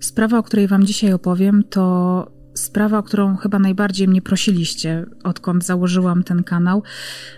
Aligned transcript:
Sprawa, 0.00 0.38
o 0.38 0.42
której 0.42 0.66
Wam 0.66 0.84
dzisiaj 0.84 1.12
opowiem, 1.12 1.64
to 1.70 2.36
sprawa, 2.54 2.98
o 2.98 3.02
którą 3.02 3.36
chyba 3.36 3.58
najbardziej 3.58 4.08
mnie 4.08 4.22
prosiliście, 4.22 5.06
odkąd 5.24 5.64
założyłam 5.64 6.22
ten 6.22 6.42
kanał, 6.42 6.82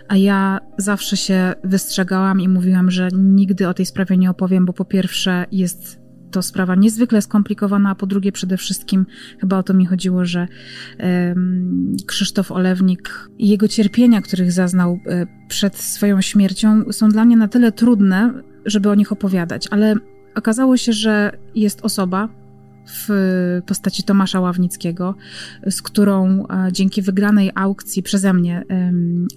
a 0.07 0.17
ja 0.17 0.59
zawsze 0.77 1.17
się 1.17 1.53
wystrzegałam 1.63 2.41
i 2.41 2.47
mówiłam, 2.47 2.91
że 2.91 3.07
nigdy 3.13 3.67
o 3.67 3.73
tej 3.73 3.85
sprawie 3.85 4.17
nie 4.17 4.29
opowiem, 4.29 4.65
bo 4.65 4.73
po 4.73 4.85
pierwsze 4.85 5.45
jest 5.51 5.99
to 6.31 6.41
sprawa 6.41 6.75
niezwykle 6.75 7.21
skomplikowana, 7.21 7.89
a 7.89 7.95
po 7.95 8.07
drugie 8.07 8.31
przede 8.31 8.57
wszystkim 8.57 9.05
chyba 9.39 9.57
o 9.57 9.63
to 9.63 9.73
mi 9.73 9.85
chodziło, 9.85 10.25
że 10.25 10.47
um, 10.99 11.95
Krzysztof 12.05 12.51
Olewnik 12.51 13.29
i 13.37 13.49
jego 13.49 13.67
cierpienia, 13.67 14.21
których 14.21 14.51
zaznał 14.51 14.91
um, 14.91 15.27
przed 15.47 15.77
swoją 15.77 16.21
śmiercią, 16.21 16.83
są 16.91 17.09
dla 17.09 17.25
mnie 17.25 17.37
na 17.37 17.47
tyle 17.47 17.71
trudne, 17.71 18.43
żeby 18.65 18.89
o 18.89 18.95
nich 18.95 19.11
opowiadać, 19.11 19.67
ale 19.71 19.95
okazało 20.35 20.77
się, 20.77 20.93
że 20.93 21.31
jest 21.55 21.81
osoba, 21.81 22.29
w 23.07 23.61
postaci 23.65 24.03
Tomasza 24.03 24.39
Ławnickiego, 24.39 25.15
z 25.69 25.81
którą 25.81 26.45
e, 26.47 26.71
dzięki 26.71 27.01
wygranej 27.01 27.51
aukcji 27.55 28.03
przeze 28.03 28.33
mnie, 28.33 28.63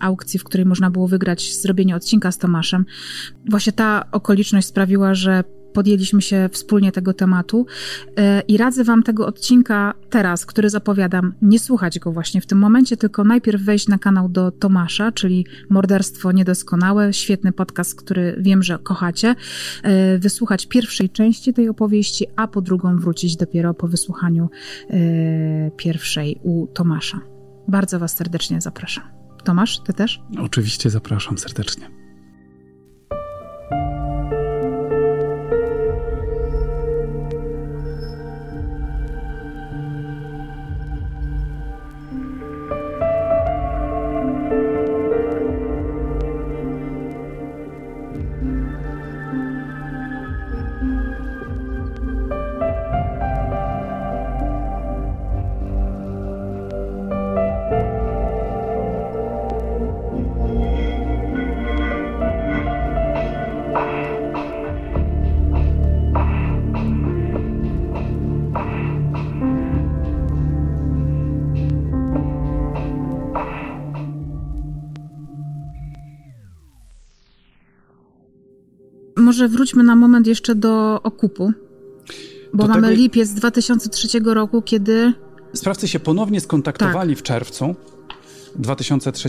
aukcji, 0.00 0.38
w 0.38 0.44
której 0.44 0.66
można 0.66 0.90
było 0.90 1.08
wygrać 1.08 1.54
zrobienie 1.54 1.96
odcinka 1.96 2.32
z 2.32 2.38
Tomaszem, 2.38 2.84
właśnie 3.50 3.72
ta 3.72 4.04
okoliczność 4.12 4.66
sprawiła, 4.66 5.14
że 5.14 5.44
podjęliśmy 5.72 6.22
się 6.22 6.48
wspólnie 6.52 6.92
tego 6.92 7.14
tematu 7.14 7.66
e, 8.16 8.40
i 8.40 8.56
radzę 8.56 8.84
Wam 8.84 9.02
tego 9.02 9.26
odcinka 9.26 9.94
teraz, 10.10 10.46
który 10.46 10.70
zapowiadam, 10.70 11.34
nie 11.42 11.58
słuchać 11.58 11.98
go 11.98 12.12
właśnie 12.12 12.40
w 12.40 12.46
tym 12.46 12.58
momencie, 12.58 12.96
tylko 12.96 13.24
najpierw 13.24 13.62
wejść 13.62 13.88
na 13.88 13.98
kanał 13.98 14.28
do 14.28 14.50
Tomasza, 14.50 15.12
czyli 15.12 15.46
Morderstwo 15.70 16.32
Niedoskonałe, 16.32 17.12
świetny 17.12 17.52
podcast, 17.52 17.94
który 17.94 18.36
wiem, 18.38 18.62
że 18.62 18.78
kochacie, 18.78 19.34
e, 19.82 20.18
wysłuchać 20.18 20.66
pierwszej 20.66 21.10
części 21.10 21.52
tej 21.52 21.68
opowieści, 21.68 22.26
a 22.36 22.48
po 22.48 22.60
drugą 22.60 22.96
wrócić 22.96 23.36
dopiero 23.36 23.74
po 23.74 23.88
wysłuchaniu 23.88 24.48
e, 24.90 25.70
pierwszej 25.76 26.38
u 26.42 26.66
Tomasza. 26.66 27.20
Bardzo 27.68 27.98
Was 27.98 28.16
serdecznie 28.16 28.60
zapraszam. 28.60 29.04
Tomasz, 29.44 29.80
Ty 29.80 29.92
też? 29.92 30.20
Oczywiście 30.38 30.90
zapraszam 30.90 31.38
serdecznie. 31.38 32.01
Może 79.32 79.48
wróćmy 79.48 79.82
na 79.82 79.96
moment 79.96 80.26
jeszcze 80.26 80.54
do 80.54 81.02
okupu, 81.02 81.52
bo 82.54 82.62
do 82.62 82.68
mamy 82.68 82.88
tego... 82.88 83.02
lipiec 83.02 83.30
2003 83.30 84.20
roku, 84.24 84.62
kiedy... 84.62 85.12
Sprawcy 85.52 85.88
się 85.88 86.00
ponownie 86.00 86.40
skontaktowali 86.40 87.14
tak. 87.14 87.18
w 87.18 87.22
czerwcu 87.22 87.74
2003 88.56 89.28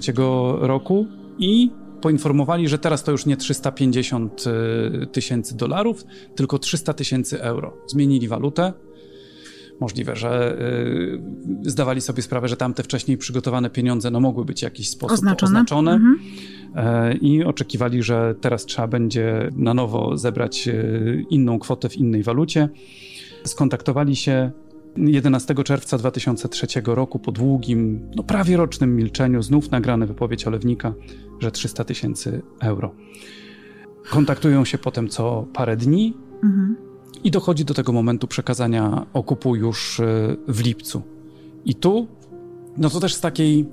roku 0.60 1.08
i 1.40 1.72
poinformowali, 2.02 2.68
że 2.68 2.78
teraz 2.80 3.04
to 3.04 3.12
już 3.12 3.26
nie 3.26 3.38
350 3.38 4.44
y, 5.04 5.08
tysięcy 5.08 5.58
dolarów, 5.58 6.06
tylko 6.36 6.60
300 6.60 6.94
tysięcy 6.94 7.42
euro. 7.42 7.78
Zmienili 7.88 8.28
walutę. 8.28 8.74
Możliwe, 9.84 10.16
że 10.16 10.58
y, 11.64 11.70
zdawali 11.70 12.02
sobie 12.02 12.24
sprawę, 12.24 12.48
że 12.48 12.58
tamte 12.58 12.84
wcześniej 12.84 13.18
przygotowane 13.18 13.70
pieniądze 13.70 14.12
no, 14.12 14.20
mogły 14.20 14.46
być 14.46 14.60
w 14.60 14.64
jakiś 14.64 14.90
sposób 14.90 15.14
oznaczone. 15.14 15.50
oznaczone. 15.50 15.92
Mhm. 15.92 16.20
E, 16.76 17.14
i 17.14 17.44
oczekiwali, 17.44 18.04
że 18.04 18.36
teraz 18.42 18.66
trzeba 18.66 18.88
będzie 18.88 19.50
na 19.56 19.74
nowo 19.74 20.18
zebrać 20.18 20.68
e, 20.68 20.74
inną 21.30 21.60
kwotę 21.60 21.90
w 21.90 21.98
innej 21.98 22.24
walucie. 22.24 22.70
Skontaktowali 23.44 24.16
się 24.16 24.52
11 24.98 25.56
czerwca 25.64 25.98
2003 25.98 26.68
roku 26.86 27.20
po 27.20 27.32
długim, 27.32 28.10
no 28.16 28.24
prawie 28.24 28.58
rocznym 28.58 28.96
milczeniu, 28.96 29.42
znów 29.42 29.72
nagrane 29.72 30.08
wypowiedź 30.08 30.48
Olewnika, 30.48 30.94
że 31.40 31.52
300 31.52 31.84
tysięcy 31.84 32.42
euro. 32.62 32.96
Kontaktują 34.10 34.66
się 34.66 34.78
potem 34.78 35.10
co 35.10 35.48
parę 35.54 35.78
dni 35.78 36.18
mhm. 36.44 36.93
I 37.24 37.32
dochodzi 37.32 37.66
do 37.66 37.74
tego 37.74 37.92
momentu 37.92 38.28
przekazania 38.28 39.06
okupu 39.14 39.56
już 39.56 40.00
e, 40.00 40.06
w 40.48 40.64
lipcu. 40.64 41.02
I 41.66 41.76
tu, 41.76 42.08
no 42.78 42.90
to 42.90 43.00
też 43.00 43.14
z 43.14 43.22
takiej 43.22 43.66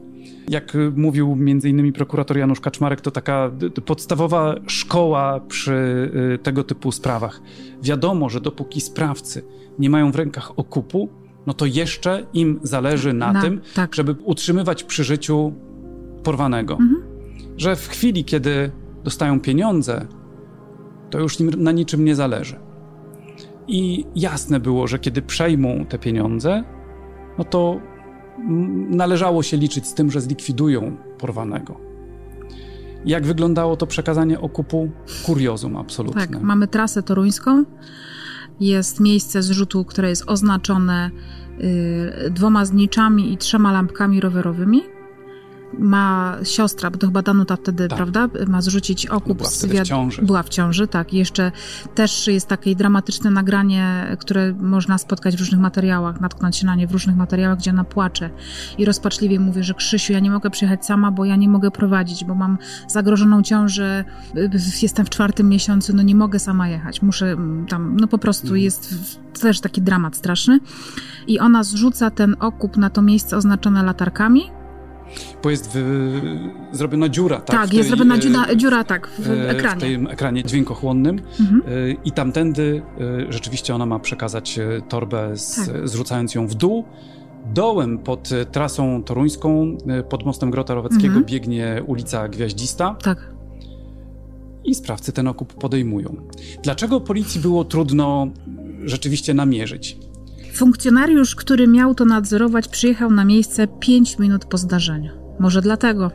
jak 0.49 0.77
mówił 0.97 1.37
między 1.37 1.69
innymi 1.69 1.93
prokurator 1.93 2.39
Janusz 2.39 2.61
Kaczmarek, 2.61 3.01
to 3.01 3.11
taka 3.11 3.51
podstawowa 3.87 4.55
szkoła 4.67 5.41
przy 5.41 5.73
y, 6.35 6.39
tego 6.39 6.65
typu 6.65 6.93
sprawach. 6.93 7.41
Wiadomo, 7.83 8.29
że 8.29 8.41
dopóki 8.41 8.81
sprawcy 8.81 9.43
nie 9.79 9.91
mają 9.91 10.13
w 10.13 10.17
rękach 10.17 10.59
okupu, 10.59 11.09
no 11.47 11.55
to 11.55 11.67
jeszcze 11.67 12.27
im 12.33 12.61
zależy 12.63 13.13
na, 13.13 13.33
na 13.33 13.43
tym, 13.43 13.61
tak. 13.75 13.95
żeby 13.95 14.17
utrzymywać 14.25 14.85
przy 14.85 15.05
życiu 15.05 15.53
porwanego. 16.23 16.73
Mhm. 16.73 17.03
Że 17.57 17.77
w 17.77 17.89
chwili, 17.89 18.25
kiedy 18.25 18.71
dostają 19.05 19.41
pieniądze, 19.41 20.07
to 21.11 21.19
już 21.19 21.41
im 21.41 21.51
na 21.57 21.73
niczym 21.73 22.05
nie 22.05 22.15
zależy. 22.15 22.57
I 23.71 24.05
jasne 24.15 24.61
było, 24.61 24.87
że 24.87 24.99
kiedy 24.99 25.23
przejmą 25.23 25.85
te 25.89 25.99
pieniądze, 25.99 26.65
no 27.39 27.45
to 27.45 27.81
należało 28.89 29.43
się 29.43 29.57
liczyć 29.57 29.87
z 29.87 29.95
tym, 29.95 30.11
że 30.11 30.21
zlikwidują 30.21 30.97
porwanego. 31.19 31.81
Jak 33.05 33.27
wyglądało 33.27 33.77
to 33.77 33.87
przekazanie 33.87 34.41
okupu? 34.41 34.91
Kuriozum 35.27 35.77
absolutne. 35.77 36.27
Tak, 36.27 36.43
mamy 36.43 36.69
trasę 36.69 37.03
toruńską. 37.03 37.65
Jest 38.61 39.01
miejsce 39.01 39.43
zrzutu, 39.43 39.85
które 39.85 40.09
jest 40.09 40.25
oznaczone 40.27 41.11
y, 42.27 42.31
dwoma 42.31 42.65
zniczami 42.65 43.33
i 43.33 43.37
trzema 43.37 43.73
lampkami 43.73 44.21
rowerowymi 44.21 44.83
ma 45.79 46.37
siostra, 46.43 46.91
bo 46.91 46.99
to 46.99 47.07
chyba 47.07 47.23
Danuta 47.23 47.57
wtedy, 47.57 47.89
tak. 47.89 47.97
prawda, 47.97 48.29
ma 48.47 48.63
zrzucić 48.63 49.07
okup 49.07 49.39
była 49.39 49.51
z 49.51 49.67
wiad... 49.67 49.85
w 49.85 49.89
ciąży. 49.89 50.23
Była 50.23 50.43
w 50.43 50.49
ciąży, 50.49 50.89
tak. 50.89 51.15
I 51.15 51.17
jeszcze 51.17 51.53
też 51.95 52.27
jest 52.27 52.49
takie 52.49 52.77
dramatyczne 52.77 53.31
nagranie, 53.31 54.17
które 54.21 54.53
można 54.53 54.99
spotkać 54.99 55.37
w 55.37 55.41
różnych 55.41 55.61
materiałach, 55.61 56.21
natknąć 56.21 56.57
się 56.57 56.67
na 56.67 56.75
nie 56.75 56.87
w 56.87 56.93
różnych 56.93 57.17
materiałach, 57.17 57.59
gdzie 57.59 57.71
ona 57.71 57.85
płacze 57.85 58.31
i 58.79 58.85
rozpaczliwie 58.85 59.41
mówi, 59.41 59.63
że 59.63 59.75
Krzysiu, 59.75 60.13
ja 60.13 60.21
nie 60.21 60.31
mogę 60.31 60.51
przyjechać 60.51 60.87
sama, 60.87 61.11
bo 61.11 61.25
ja 61.25 61.37
nie 61.37 61.49
mogę 61.49 61.71
prowadzić, 61.71 62.25
bo 62.25 62.35
mam 62.35 62.59
zagrożoną 62.89 63.43
ciążę, 63.43 64.05
jestem 64.83 65.07
w 65.07 65.11
czwartym 65.11 65.49
miesiącu, 65.49 65.97
no 65.97 66.03
nie 66.03 66.15
mogę 66.15 66.39
sama 66.39 66.69
jechać, 66.69 67.03
muszę 67.03 67.37
tam, 67.69 67.97
no 68.01 68.07
po 68.07 68.19
prostu 68.19 68.47
mhm. 68.47 68.63
jest 68.63 68.95
też 69.41 69.61
taki 69.61 69.83
dramat 69.83 70.17
straszny. 70.17 70.61
I 71.27 71.39
ona 71.39 71.65
zrzuca 71.65 72.11
ten 72.11 72.37
okup 72.41 72.77
na 72.77 72.91
to 72.91 73.03
miejsce 73.03 73.37
oznaczone 73.37 73.83
latarkami, 73.83 74.43
bo 75.43 75.51
jest 75.51 75.79
zrobiona 76.73 77.09
dziura, 77.09 77.37
tak? 77.41 77.57
Tak, 77.57 77.69
tej, 77.69 77.79
jest 77.79 77.89
zrobiona 77.89 78.19
dziura, 78.19 78.55
dziura, 78.57 78.85
tak, 78.85 79.09
w 79.19 79.31
e, 79.31 79.51
ekranie. 79.51 79.77
W 79.77 79.81
tym 79.81 80.07
ekranie 80.07 80.45
dźwiękochłonnym 80.45 81.21
mhm. 81.41 81.63
E, 81.67 81.93
i 82.05 82.13
tamtędy 82.13 82.83
e, 83.29 83.33
rzeczywiście 83.33 83.75
ona 83.75 83.87
ma 83.87 83.99
przekazać 83.99 84.59
torbę, 84.89 85.37
z, 85.37 85.67
tak. 85.67 85.89
zrzucając 85.89 86.35
ją 86.35 86.47
w 86.47 86.55
dół. 86.55 86.85
Dołem 87.55 87.99
pod 87.99 88.31
trasą 88.53 89.03
toruńską, 89.03 89.79
pod 90.09 90.27
mostem 90.27 90.51
Grota 90.51 90.75
Roweckiego 90.75 91.07
mhm. 91.07 91.25
biegnie 91.25 91.83
ulica 91.87 92.29
Gwiaździsta. 92.29 92.97
Tak. 93.03 93.31
I 94.65 94.75
sprawcy 94.75 95.13
ten 95.13 95.29
okup 95.29 95.55
podejmują. 95.55 96.17
Dlaczego 96.63 97.01
policji 97.01 97.41
było 97.41 97.65
trudno 97.65 98.29
rzeczywiście 98.85 99.35
namierzyć? 99.35 99.99
Funkcjonariusz, 100.61 101.35
który 101.35 101.69
miał 101.69 101.95
to 101.95 102.05
nadzorować, 102.05 102.69
przyjechał 102.69 103.11
na 103.11 103.25
miejsce 103.25 103.67
5 103.67 104.19
minut 104.19 104.45
po 104.45 104.59
zdarzeniu. 104.59 105.13
Może 105.39 105.63
dlatego. 105.63 106.11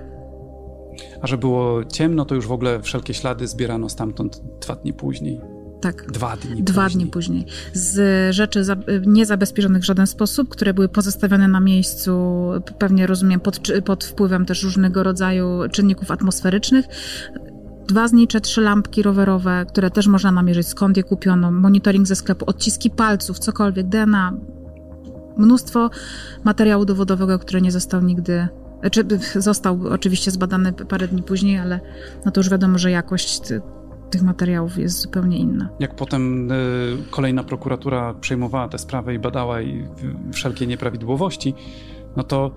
A 1.21 1.27
że 1.27 1.37
było 1.37 1.85
ciemno, 1.85 2.25
to 2.25 2.35
już 2.35 2.47
w 2.47 2.51
ogóle 2.51 2.81
wszelkie 2.81 3.13
ślady 3.13 3.47
zbierano 3.47 3.89
stamtąd 3.89 4.41
dwa 4.61 4.75
dni 4.75 4.93
później. 4.93 5.41
Tak. 5.81 6.11
Dwa 6.11 6.37
dni 6.37 6.63
Dwa 6.63 6.83
później. 6.83 7.03
dni 7.03 7.11
później. 7.11 7.45
Z 7.73 8.35
rzeczy 8.35 8.63
za, 8.63 8.75
niezabezpieczonych 9.05 9.81
w 9.81 9.85
żaden 9.85 10.07
sposób, 10.07 10.49
które 10.49 10.73
były 10.73 10.89
pozostawione 10.89 11.47
na 11.47 11.59
miejscu, 11.59 12.11
pewnie 12.79 13.07
rozumiem, 13.07 13.39
pod, 13.39 13.59
pod 13.85 14.03
wpływem 14.03 14.45
też 14.45 14.63
różnego 14.63 15.03
rodzaju 15.03 15.47
czynników 15.71 16.11
atmosferycznych, 16.11 16.85
dwa 17.87 18.07
znicze, 18.07 18.39
lampki 18.57 19.03
rowerowe, 19.03 19.65
które 19.69 19.91
też 19.91 20.07
można 20.07 20.31
namierzyć, 20.31 20.67
skąd 20.67 20.97
je 20.97 21.03
kupiono, 21.03 21.51
monitoring 21.51 22.07
ze 22.07 22.15
sklepu, 22.15 22.45
odciski 22.49 22.89
palców, 22.89 23.39
cokolwiek, 23.39 23.87
DNA. 23.87 24.33
Mnóstwo 25.37 25.89
materiału 26.43 26.85
dowodowego, 26.85 27.39
który 27.39 27.61
nie 27.61 27.71
został 27.71 28.01
nigdy 28.01 28.47
czy 28.91 29.05
został 29.35 29.79
oczywiście 29.91 30.31
zbadany 30.31 30.73
parę 30.73 31.07
dni 31.07 31.23
później, 31.23 31.59
ale 31.59 31.79
no 32.25 32.31
to 32.31 32.39
już 32.39 32.49
wiadomo, 32.49 32.77
że 32.77 32.91
jakość 32.91 33.41
tych 34.09 34.23
materiałów 34.23 34.77
jest 34.77 35.01
zupełnie 35.01 35.37
inna. 35.37 35.69
Jak 35.79 35.95
potem 35.95 36.51
y, 36.51 36.55
kolejna 37.09 37.43
prokuratura 37.43 38.13
przejmowała 38.13 38.67
tę 38.67 38.77
sprawę 38.77 39.13
i 39.13 39.19
badała 39.19 39.61
i 39.61 39.87
wszelkie 40.33 40.67
nieprawidłowości, 40.67 41.53
no 42.15 42.23
to 42.23 42.51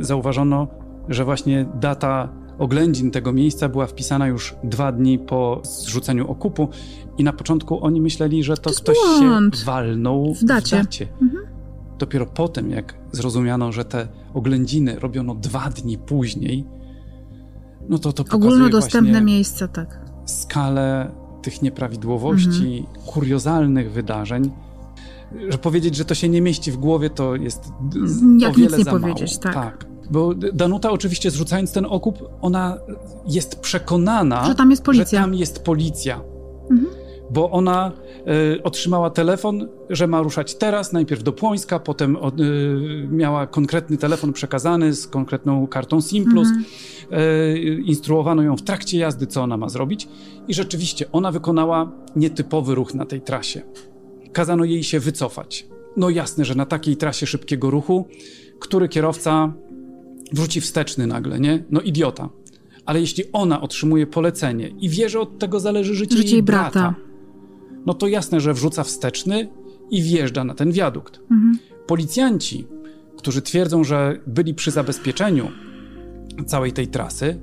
y, 0.00 0.04
zauważono, 0.04 0.68
że 1.08 1.24
właśnie 1.24 1.66
data 1.80 2.28
oględzin 2.58 3.10
tego 3.10 3.32
miejsca 3.32 3.68
była 3.68 3.86
wpisana 3.86 4.26
już 4.26 4.54
dwa 4.64 4.92
dni 4.92 5.18
po 5.18 5.60
zrzuceniu 5.64 6.30
okupu 6.30 6.68
i 7.18 7.24
na 7.24 7.32
początku 7.32 7.84
oni 7.84 8.00
myśleli, 8.00 8.44
że 8.44 8.56
to, 8.56 8.70
to 8.70 8.76
ktoś 8.76 8.96
błąd. 9.20 9.58
się 9.58 9.64
walnął 9.64 10.34
w 10.34 10.44
dacie. 10.44 10.80
W 10.80 10.84
dacie. 10.84 11.08
Mhm. 11.22 11.44
Dopiero 11.98 12.26
potem, 12.26 12.70
jak 12.70 12.94
zrozumiano, 13.12 13.72
że 13.72 13.84
te 13.84 14.08
oględziny 14.34 14.98
robiono 14.98 15.34
dwa 15.34 15.70
dni 15.70 15.98
później, 15.98 16.64
no 17.88 17.98
to 17.98 18.12
to 18.12 18.24
pokazuje 18.24 18.46
Ogólnodostępne 18.48 19.20
miejsce, 19.20 19.68
tak. 19.68 20.00
Skalę 20.24 21.12
tych 21.42 21.62
nieprawidłowości, 21.62 22.78
mhm. 22.78 23.06
kuriozalnych 23.06 23.92
wydarzeń, 23.92 24.50
że 25.48 25.58
powiedzieć, 25.58 25.96
że 25.96 26.04
to 26.04 26.14
się 26.14 26.28
nie 26.28 26.42
mieści 26.42 26.72
w 26.72 26.76
głowie, 26.76 27.10
to 27.10 27.36
jest 27.36 27.72
Jak 28.38 28.52
o 28.52 28.54
wiele 28.54 28.68
nic 28.68 28.78
nie 28.78 28.84
za 28.84 28.90
powiedzieć, 28.90 29.30
mało. 29.44 29.54
tak. 29.54 29.54
tak. 29.54 29.93
Bo 30.10 30.34
Danuta 30.34 30.90
oczywiście 30.90 31.30
zrzucając 31.30 31.72
ten 31.72 31.86
okup, 31.88 32.28
ona 32.40 32.78
jest 33.26 33.60
przekonana, 33.60 34.46
że 34.46 34.54
tam 34.54 34.70
jest 34.70 34.82
policja. 34.82 35.04
Że 35.04 35.24
tam 35.24 35.34
jest 35.34 35.64
policja. 35.64 36.20
Mhm 36.70 37.04
bo 37.30 37.50
ona 37.50 37.92
y, 38.56 38.62
otrzymała 38.62 39.10
telefon, 39.10 39.68
że 39.90 40.06
ma 40.06 40.22
ruszać 40.22 40.54
teraz, 40.54 40.92
najpierw 40.92 41.22
do 41.22 41.32
Płońska, 41.32 41.78
potem 41.78 42.16
y, 42.16 43.08
miała 43.10 43.46
konkretny 43.46 43.96
telefon 43.96 44.32
przekazany 44.32 44.94
z 44.94 45.06
konkretną 45.06 45.66
kartą 45.66 46.00
SIM+, 46.00 46.28
mhm. 46.28 46.64
y, 47.12 47.82
instruowano 47.84 48.42
ją 48.42 48.56
w 48.56 48.62
trakcie 48.62 48.98
jazdy, 48.98 49.26
co 49.26 49.42
ona 49.42 49.56
ma 49.56 49.68
zrobić 49.68 50.08
i 50.48 50.54
rzeczywiście 50.54 51.12
ona 51.12 51.32
wykonała 51.32 51.92
nietypowy 52.16 52.74
ruch 52.74 52.94
na 52.94 53.06
tej 53.06 53.20
trasie. 53.20 53.62
Kazano 54.32 54.64
jej 54.64 54.82
się 54.82 55.00
wycofać. 55.00 55.66
No 55.96 56.10
jasne, 56.10 56.44
że 56.44 56.54
na 56.54 56.66
takiej 56.66 56.96
trasie 56.96 57.26
szybkiego 57.26 57.70
ruchu, 57.70 58.08
który 58.60 58.88
kierowca 58.88 59.52
wrzuci 60.34 60.60
wsteczny 60.60 61.06
nagle, 61.06 61.40
nie? 61.40 61.64
No 61.70 61.80
idiota. 61.80 62.28
Ale 62.86 63.00
jeśli 63.00 63.24
ona 63.32 63.60
otrzymuje 63.60 64.06
polecenie 64.06 64.68
i 64.68 64.88
wie, 64.88 65.08
że 65.08 65.20
od 65.20 65.38
tego 65.38 65.60
zależy 65.60 65.94
życie, 65.94 66.16
życie 66.16 66.32
jej 66.32 66.42
brata, 66.42 66.70
brata 66.70 66.94
no 67.86 67.94
to 67.94 68.06
jasne, 68.06 68.40
że 68.40 68.54
wrzuca 68.54 68.84
wsteczny 68.84 69.48
i 69.90 70.02
wjeżdża 70.02 70.44
na 70.44 70.54
ten 70.54 70.72
wiadukt. 70.72 71.20
Mhm. 71.30 71.58
Policjanci, 71.86 72.66
którzy 73.16 73.42
twierdzą, 73.42 73.84
że 73.84 74.20
byli 74.26 74.54
przy 74.54 74.70
zabezpieczeniu 74.70 75.48
całej 76.46 76.72
tej 76.72 76.88
trasy, 76.88 77.40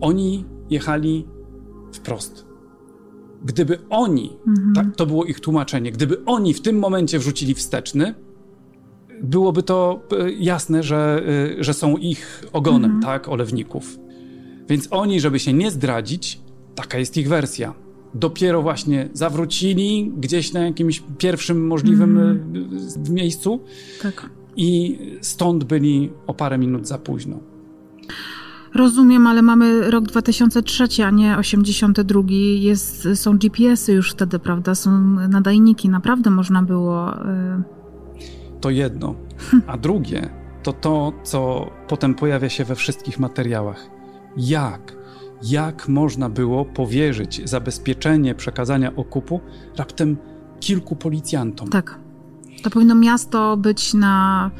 oni 0.00 0.44
jechali 0.70 1.26
wprost. 1.92 2.46
Gdyby 3.44 3.78
oni, 3.90 4.36
mhm. 4.46 4.72
tak, 4.74 4.96
to 4.96 5.06
było 5.06 5.24
ich 5.24 5.40
tłumaczenie, 5.40 5.92
gdyby 5.92 6.24
oni 6.24 6.54
w 6.54 6.60
tym 6.60 6.78
momencie 6.78 7.18
wrzucili 7.18 7.54
wsteczny, 7.54 8.14
byłoby 9.22 9.62
to 9.62 10.02
e, 10.12 10.32
jasne, 10.32 10.82
że, 10.82 11.22
e, 11.58 11.64
że 11.64 11.74
są 11.74 11.96
ich 11.96 12.44
ogonem, 12.52 12.90
mhm. 12.90 13.02
tak, 13.02 13.28
olewników. 13.28 13.98
Więc 14.68 14.88
oni, 14.90 15.20
żeby 15.20 15.38
się 15.38 15.52
nie 15.52 15.70
zdradzić, 15.70 16.40
taka 16.74 16.98
jest 16.98 17.16
ich 17.16 17.28
wersja 17.28 17.74
dopiero 18.14 18.62
właśnie 18.62 19.08
zawrócili 19.12 20.12
gdzieś 20.16 20.52
na 20.52 20.60
jakimś 20.60 21.02
pierwszym 21.18 21.66
możliwym 21.66 22.18
mm. 22.18 22.52
miejscu. 23.10 23.60
Tak. 24.02 24.30
I 24.56 24.98
stąd 25.20 25.64
byli 25.64 26.10
o 26.26 26.34
parę 26.34 26.58
minut 26.58 26.88
za 26.88 26.98
późno. 26.98 27.40
Rozumiem, 28.74 29.26
ale 29.26 29.42
mamy 29.42 29.90
rok 29.90 30.04
2003, 30.04 31.04
a 31.04 31.10
nie 31.10 31.38
82. 31.38 32.22
Jest, 32.58 33.08
są 33.14 33.38
GPS-y 33.38 33.92
już 33.92 34.12
wtedy, 34.12 34.38
prawda? 34.38 34.74
Są 34.74 35.00
nadajniki, 35.28 35.88
naprawdę 35.88 36.30
można 36.30 36.62
było. 36.62 37.14
Y... 37.14 37.77
To 38.60 38.70
jedno. 38.70 39.14
A 39.66 39.76
drugie 39.76 40.28
to 40.62 40.72
to, 40.72 41.12
co 41.22 41.70
potem 41.88 42.14
pojawia 42.14 42.48
się 42.48 42.64
we 42.64 42.74
wszystkich 42.74 43.18
materiałach. 43.18 43.90
Jak 44.36 44.98
jak 45.42 45.88
można 45.88 46.28
było 46.28 46.64
powierzyć 46.64 47.48
zabezpieczenie 47.48 48.34
przekazania 48.34 48.96
okupu 48.96 49.40
raptem 49.76 50.16
kilku 50.60 50.96
policjantom. 50.96 51.68
Tak. 51.68 51.98
To 52.62 52.70
powinno 52.70 52.94
miasto 52.94 53.56
być 53.56 53.94
na 53.94 54.50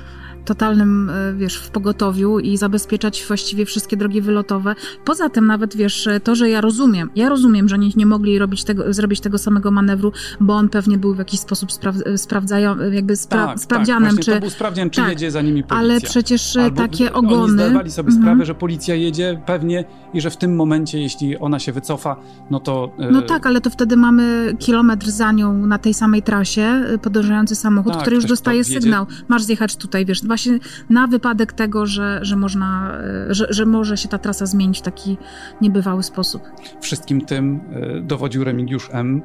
totalnym, 0.48 1.10
e, 1.10 1.34
wiesz, 1.34 1.56
w 1.56 1.70
pogotowiu 1.70 2.38
i 2.38 2.56
zabezpieczać 2.56 3.24
właściwie 3.28 3.64
wszystkie 3.66 3.96
drogi 3.96 4.20
wylotowe. 4.20 4.74
Poza 5.04 5.28
tym 5.28 5.46
nawet, 5.46 5.76
wiesz, 5.76 6.08
to, 6.24 6.34
że 6.34 6.50
ja 6.50 6.60
rozumiem, 6.60 7.10
ja 7.16 7.28
rozumiem, 7.28 7.68
że 7.68 7.74
oni 7.74 7.92
nie 7.96 8.06
mogli 8.06 8.38
robić 8.38 8.64
tego, 8.64 8.92
zrobić 8.92 9.20
tego 9.20 9.38
samego 9.38 9.70
manewru, 9.70 10.12
bo 10.40 10.54
on 10.54 10.68
pewnie 10.68 10.98
był 10.98 11.14
w 11.14 11.18
jakiś 11.18 11.40
sposób 11.40 11.72
spraw, 11.72 11.94
sprawdzają, 12.16 12.90
jakby 12.90 13.16
spra, 13.16 13.38
tak, 13.38 13.48
tak 13.48 13.60
sprawdzianem, 13.60 14.16
tak, 14.16 14.24
czy... 14.24 14.32
to 14.32 14.40
był 14.40 14.50
sprawdzian, 14.50 14.90
czy 14.90 15.00
tak, 15.00 15.10
jedzie 15.10 15.30
za 15.30 15.42
nimi 15.42 15.62
policja. 15.62 15.78
Ale 15.78 16.00
przecież 16.00 16.56
e, 16.56 16.62
Albo 16.62 16.76
takie 16.76 17.12
ogony... 17.12 17.42
Oni 17.64 17.70
zdawali 17.70 17.90
sobie 17.90 18.08
mhm. 18.08 18.24
sprawę, 18.24 18.44
że 18.46 18.54
policja 18.54 18.94
jedzie 18.94 19.40
pewnie 19.46 19.84
i 20.14 20.20
że 20.20 20.30
w 20.30 20.36
tym 20.36 20.56
momencie, 20.56 21.00
jeśli 21.00 21.38
ona 21.38 21.58
się 21.58 21.72
wycofa, 21.72 22.16
no 22.50 22.60
to... 22.60 22.90
E, 22.98 23.10
no 23.10 23.22
tak, 23.22 23.46
ale 23.46 23.60
to 23.60 23.70
wtedy 23.70 23.96
mamy 23.96 24.54
kilometr 24.58 25.10
za 25.10 25.32
nią 25.32 25.66
na 25.66 25.78
tej 25.78 25.94
samej 25.94 26.22
trasie 26.22 26.84
podążający 27.02 27.56
samochód, 27.56 27.92
tak, 27.92 28.02
który 28.02 28.16
już 28.16 28.24
dostaje 28.24 28.64
sygnał. 28.64 29.06
Masz 29.28 29.42
zjechać 29.42 29.76
tutaj, 29.76 30.06
wiesz, 30.06 30.22
właśnie 30.38 30.58
na 30.90 31.06
wypadek 31.06 31.52
tego, 31.52 31.86
że, 31.86 32.18
że 32.22 32.36
można, 32.36 32.98
e, 33.30 33.34
że, 33.34 33.46
że 33.50 33.66
może 33.66 33.96
się 33.96 34.08
ta 34.08 34.18
trasa 34.18 34.46
zmienić 34.46 34.78
w 34.78 34.82
taki 34.82 35.18
niebywały 35.60 36.02
sposób. 36.02 36.42
Wszystkim 36.80 37.20
tym 37.20 37.60
e, 37.70 38.00
dowodził 38.00 38.44
Remigiusz 38.44 38.88
M. 38.92 39.22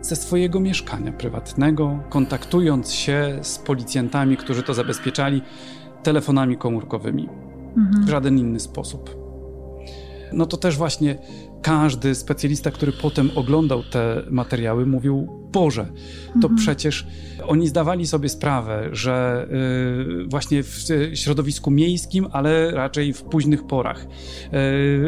ze 0.00 0.16
swojego 0.16 0.60
mieszkania 0.60 1.12
prywatnego, 1.12 1.98
kontaktując 2.08 2.92
się 2.92 3.38
z 3.42 3.58
policjantami, 3.58 4.36
którzy 4.36 4.62
to 4.62 4.74
zabezpieczali, 4.74 5.42
telefonami 6.02 6.56
komórkowymi. 6.56 7.28
Mhm. 7.76 8.04
W 8.04 8.08
żaden 8.08 8.38
inny 8.38 8.60
sposób. 8.60 9.16
No 10.32 10.46
to 10.46 10.56
też 10.56 10.76
właśnie 10.76 11.18
każdy 11.62 12.14
specjalista, 12.14 12.70
który 12.70 12.92
potem 12.92 13.30
oglądał 13.34 13.82
te 13.82 14.22
materiały, 14.30 14.86
mówił: 14.86 15.26
Boże, 15.52 15.86
to 16.26 16.48
mhm. 16.48 16.56
przecież 16.56 17.06
oni 17.46 17.68
zdawali 17.68 18.06
sobie 18.06 18.28
sprawę, 18.28 18.88
że 18.92 19.46
y, 20.22 20.26
właśnie 20.28 20.62
w 20.62 20.86
środowisku 21.14 21.70
miejskim, 21.70 22.26
ale 22.32 22.70
raczej 22.70 23.12
w 23.12 23.22
późnych 23.22 23.66
porach. 23.66 24.06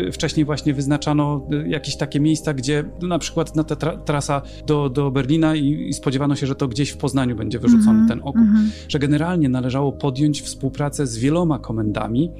Y, 0.08 0.12
wcześniej 0.12 0.46
właśnie 0.46 0.74
wyznaczano 0.74 1.48
jakieś 1.66 1.96
takie 1.96 2.20
miejsca, 2.20 2.54
gdzie 2.54 2.84
na 3.02 3.18
przykład 3.18 3.56
na 3.56 3.64
ta 3.64 3.76
tra 3.76 3.96
trasa 3.96 4.42
do, 4.66 4.88
do 4.88 5.10
Berlina 5.10 5.56
i, 5.56 5.88
i, 5.88 5.94
spodziewano 5.94 6.36
się, 6.36 6.46
że 6.46 6.54
to 6.54 6.68
gdzieś 6.68 6.90
w 6.90 6.96
Poznaniu 6.96 7.36
będzie 7.36 7.58
wyrzucony 7.58 8.00
mhm. 8.00 8.08
ten 8.08 8.20
okup, 8.20 8.36
mhm. 8.36 8.70
że 8.88 8.98
generalnie 8.98 9.48
należało 9.48 9.92
podjąć 9.92 10.42
współpracę 10.42 11.06
z 11.06 11.18
wieloma 11.18 11.58
komendami. 11.58 12.30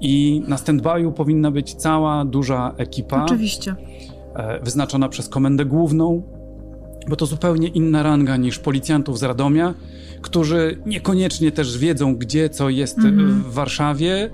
I 0.00 0.42
na 0.48 0.56
stand-by'u 0.56 1.12
powinna 1.12 1.50
być 1.50 1.74
cała 1.74 2.24
duża 2.24 2.74
ekipa. 2.76 3.24
Oczywiście. 3.24 3.76
E, 4.34 4.60
wyznaczona 4.60 5.08
przez 5.08 5.28
komendę 5.28 5.64
główną, 5.64 6.22
bo 7.08 7.16
to 7.16 7.26
zupełnie 7.26 7.68
inna 7.68 8.02
ranga 8.02 8.36
niż 8.36 8.58
policjantów 8.58 9.18
z 9.18 9.22
Radomia, 9.22 9.74
którzy 10.22 10.78
niekoniecznie 10.86 11.52
też 11.52 11.78
wiedzą, 11.78 12.16
gdzie 12.16 12.48
co 12.48 12.68
jest 12.68 12.98
mm-hmm. 12.98 13.28
w 13.28 13.52
Warszawie. 13.52 14.30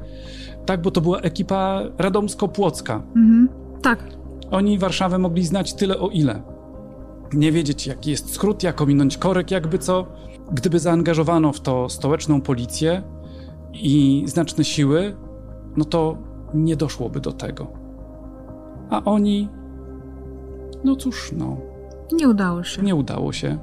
Tak, 0.67 0.83
bo 0.83 0.91
to 0.91 1.01
była 1.01 1.21
ekipa 1.21 1.83
radomsko-płocka. 1.99 3.03
Mm-hmm. 3.17 3.47
Tak. 3.83 4.05
Oni 4.51 4.79
Warszawę 4.79 5.19
mogli 5.19 5.45
znać 5.45 5.75
tyle 5.75 5.99
o 5.99 6.09
ile. 6.09 6.43
Nie 7.33 7.53
wiedzieć, 7.53 7.87
jaki 7.87 8.11
jest 8.11 8.35
skrót, 8.35 8.63
jak 8.63 8.81
ominąć 8.81 9.19
korek, 9.19 9.51
jakby 9.51 9.79
co. 9.79 10.07
Gdyby 10.53 10.79
zaangażowano 10.79 11.53
w 11.53 11.61
to 11.61 11.89
stołeczną 11.89 12.41
policję 12.41 13.03
i 13.73 14.25
znaczne 14.27 14.65
siły, 14.65 15.17
no 15.77 15.85
to 15.85 16.17
nie 16.55 16.77
doszłoby 16.77 17.21
do 17.21 17.33
tego. 17.33 17.67
A 18.91 19.05
oni, 19.05 19.49
no 20.85 20.97
cóż, 20.97 21.33
no. 21.37 21.57
Nie 22.13 22.29
udało 22.29 22.65
się. 22.65 22.83
Nie 22.83 22.95
udało 22.95 23.33
się. 23.33 23.59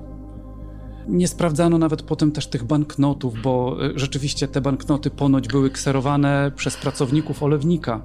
Nie 1.08 1.28
sprawdzano 1.28 1.78
nawet 1.78 2.02
potem 2.02 2.32
też 2.32 2.48
tych 2.48 2.64
banknotów, 2.64 3.42
bo 3.44 3.78
e, 3.86 3.92
rzeczywiście 3.96 4.48
te 4.48 4.62
banknoty 4.62 5.10
ponoć 5.10 5.48
były 5.48 5.70
kserowane 5.70 6.52
przez 6.56 6.78
pracowników 6.78 7.44
olewnika, 7.44 8.02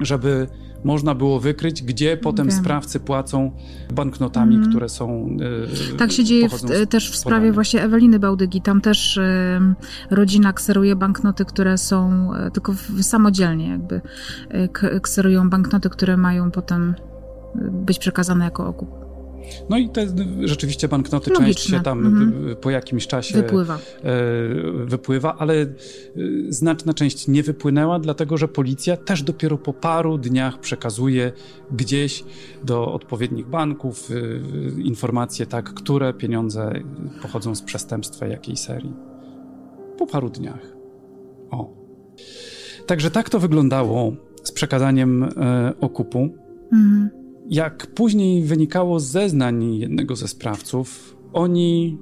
żeby 0.00 0.48
można 0.84 1.14
było 1.14 1.40
wykryć, 1.40 1.82
gdzie 1.82 2.16
potem 2.16 2.48
Wiem. 2.48 2.58
sprawcy 2.58 3.00
płacą 3.00 3.52
banknotami, 3.94 4.56
mm. 4.56 4.70
które 4.70 4.88
są. 4.88 5.36
Yy, 5.90 5.96
tak 5.98 6.12
się 6.12 6.24
dzieje 6.24 6.48
w, 6.48 6.86
też 6.88 7.10
w 7.10 7.16
sprawie 7.16 7.52
właśnie 7.52 7.82
Eweliny 7.82 8.18
Bałdygi. 8.18 8.60
Tam 8.60 8.80
też 8.80 9.16
yy, 9.16 10.16
rodzina 10.16 10.52
kseruje 10.52 10.96
banknoty, 10.96 11.44
które 11.44 11.78
są 11.78 12.30
yy, 12.34 12.50
tylko 12.50 12.72
w, 12.72 13.02
samodzielnie, 13.02 13.68
jakby 13.68 14.00
kserują 15.02 15.50
banknoty, 15.50 15.90
które 15.90 16.16
mają 16.16 16.50
potem 16.50 16.94
być 17.70 17.98
przekazane 17.98 18.44
jako 18.44 18.66
okup. 18.66 19.03
No 19.70 19.78
i 19.78 19.88
te 19.88 20.06
rzeczywiście 20.44 20.88
banknoty 20.88 21.30
Logiczne. 21.30 21.54
część 21.54 21.70
się 21.70 21.80
tam 21.80 22.06
mhm. 22.06 22.56
po 22.56 22.70
jakimś 22.70 23.06
czasie 23.06 23.34
wypływa. 23.42 23.74
E, 23.74 24.10
wypływa, 24.84 25.36
ale 25.38 25.54
e, 25.54 25.66
znaczna 26.48 26.94
część 26.94 27.28
nie 27.28 27.42
wypłynęła, 27.42 27.98
dlatego 27.98 28.36
że 28.36 28.48
policja 28.48 28.96
też 28.96 29.22
dopiero 29.22 29.58
po 29.58 29.72
paru 29.72 30.18
dniach 30.18 30.60
przekazuje 30.60 31.32
gdzieś 31.72 32.24
do 32.64 32.92
odpowiednich 32.92 33.46
banków 33.46 34.10
e, 34.10 34.80
informacje, 34.80 35.46
tak, 35.46 35.74
które 35.74 36.14
pieniądze 36.14 36.72
pochodzą 37.22 37.54
z 37.54 37.62
przestępstwa 37.62 38.26
jakiej 38.26 38.56
serii. 38.56 38.92
Po 39.98 40.06
paru 40.06 40.30
dniach. 40.30 40.76
O. 41.50 41.74
Także 42.86 43.10
tak 43.10 43.30
to 43.30 43.40
wyglądało 43.40 44.12
z 44.42 44.52
przekazaniem 44.52 45.28
okupu. 45.80 46.28
Mhm. 46.72 47.23
Jak 47.50 47.86
później 47.86 48.42
wynikało 48.42 49.00
z 49.00 49.04
zeznań 49.04 49.74
jednego 49.74 50.16
ze 50.16 50.28
sprawców, 50.28 51.16
oni 51.32 51.98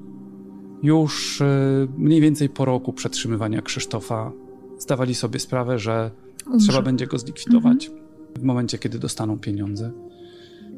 już 0.83 1.41
e, 1.41 1.87
mniej 1.99 2.21
więcej 2.21 2.49
po 2.49 2.65
roku 2.65 2.93
przetrzymywania 2.93 3.63
Krzysztofa 3.63 4.33
zdawali 4.79 5.15
sobie 5.15 5.39
sprawę, 5.39 5.79
że 5.79 6.11
Umrze. 6.47 6.67
trzeba 6.67 6.83
będzie 6.83 7.07
go 7.07 7.19
zlikwidować 7.19 7.87
mhm. 7.87 8.05
w 8.39 8.43
momencie, 8.43 8.79
kiedy 8.79 8.99
dostaną 8.99 9.39
pieniądze. 9.39 9.93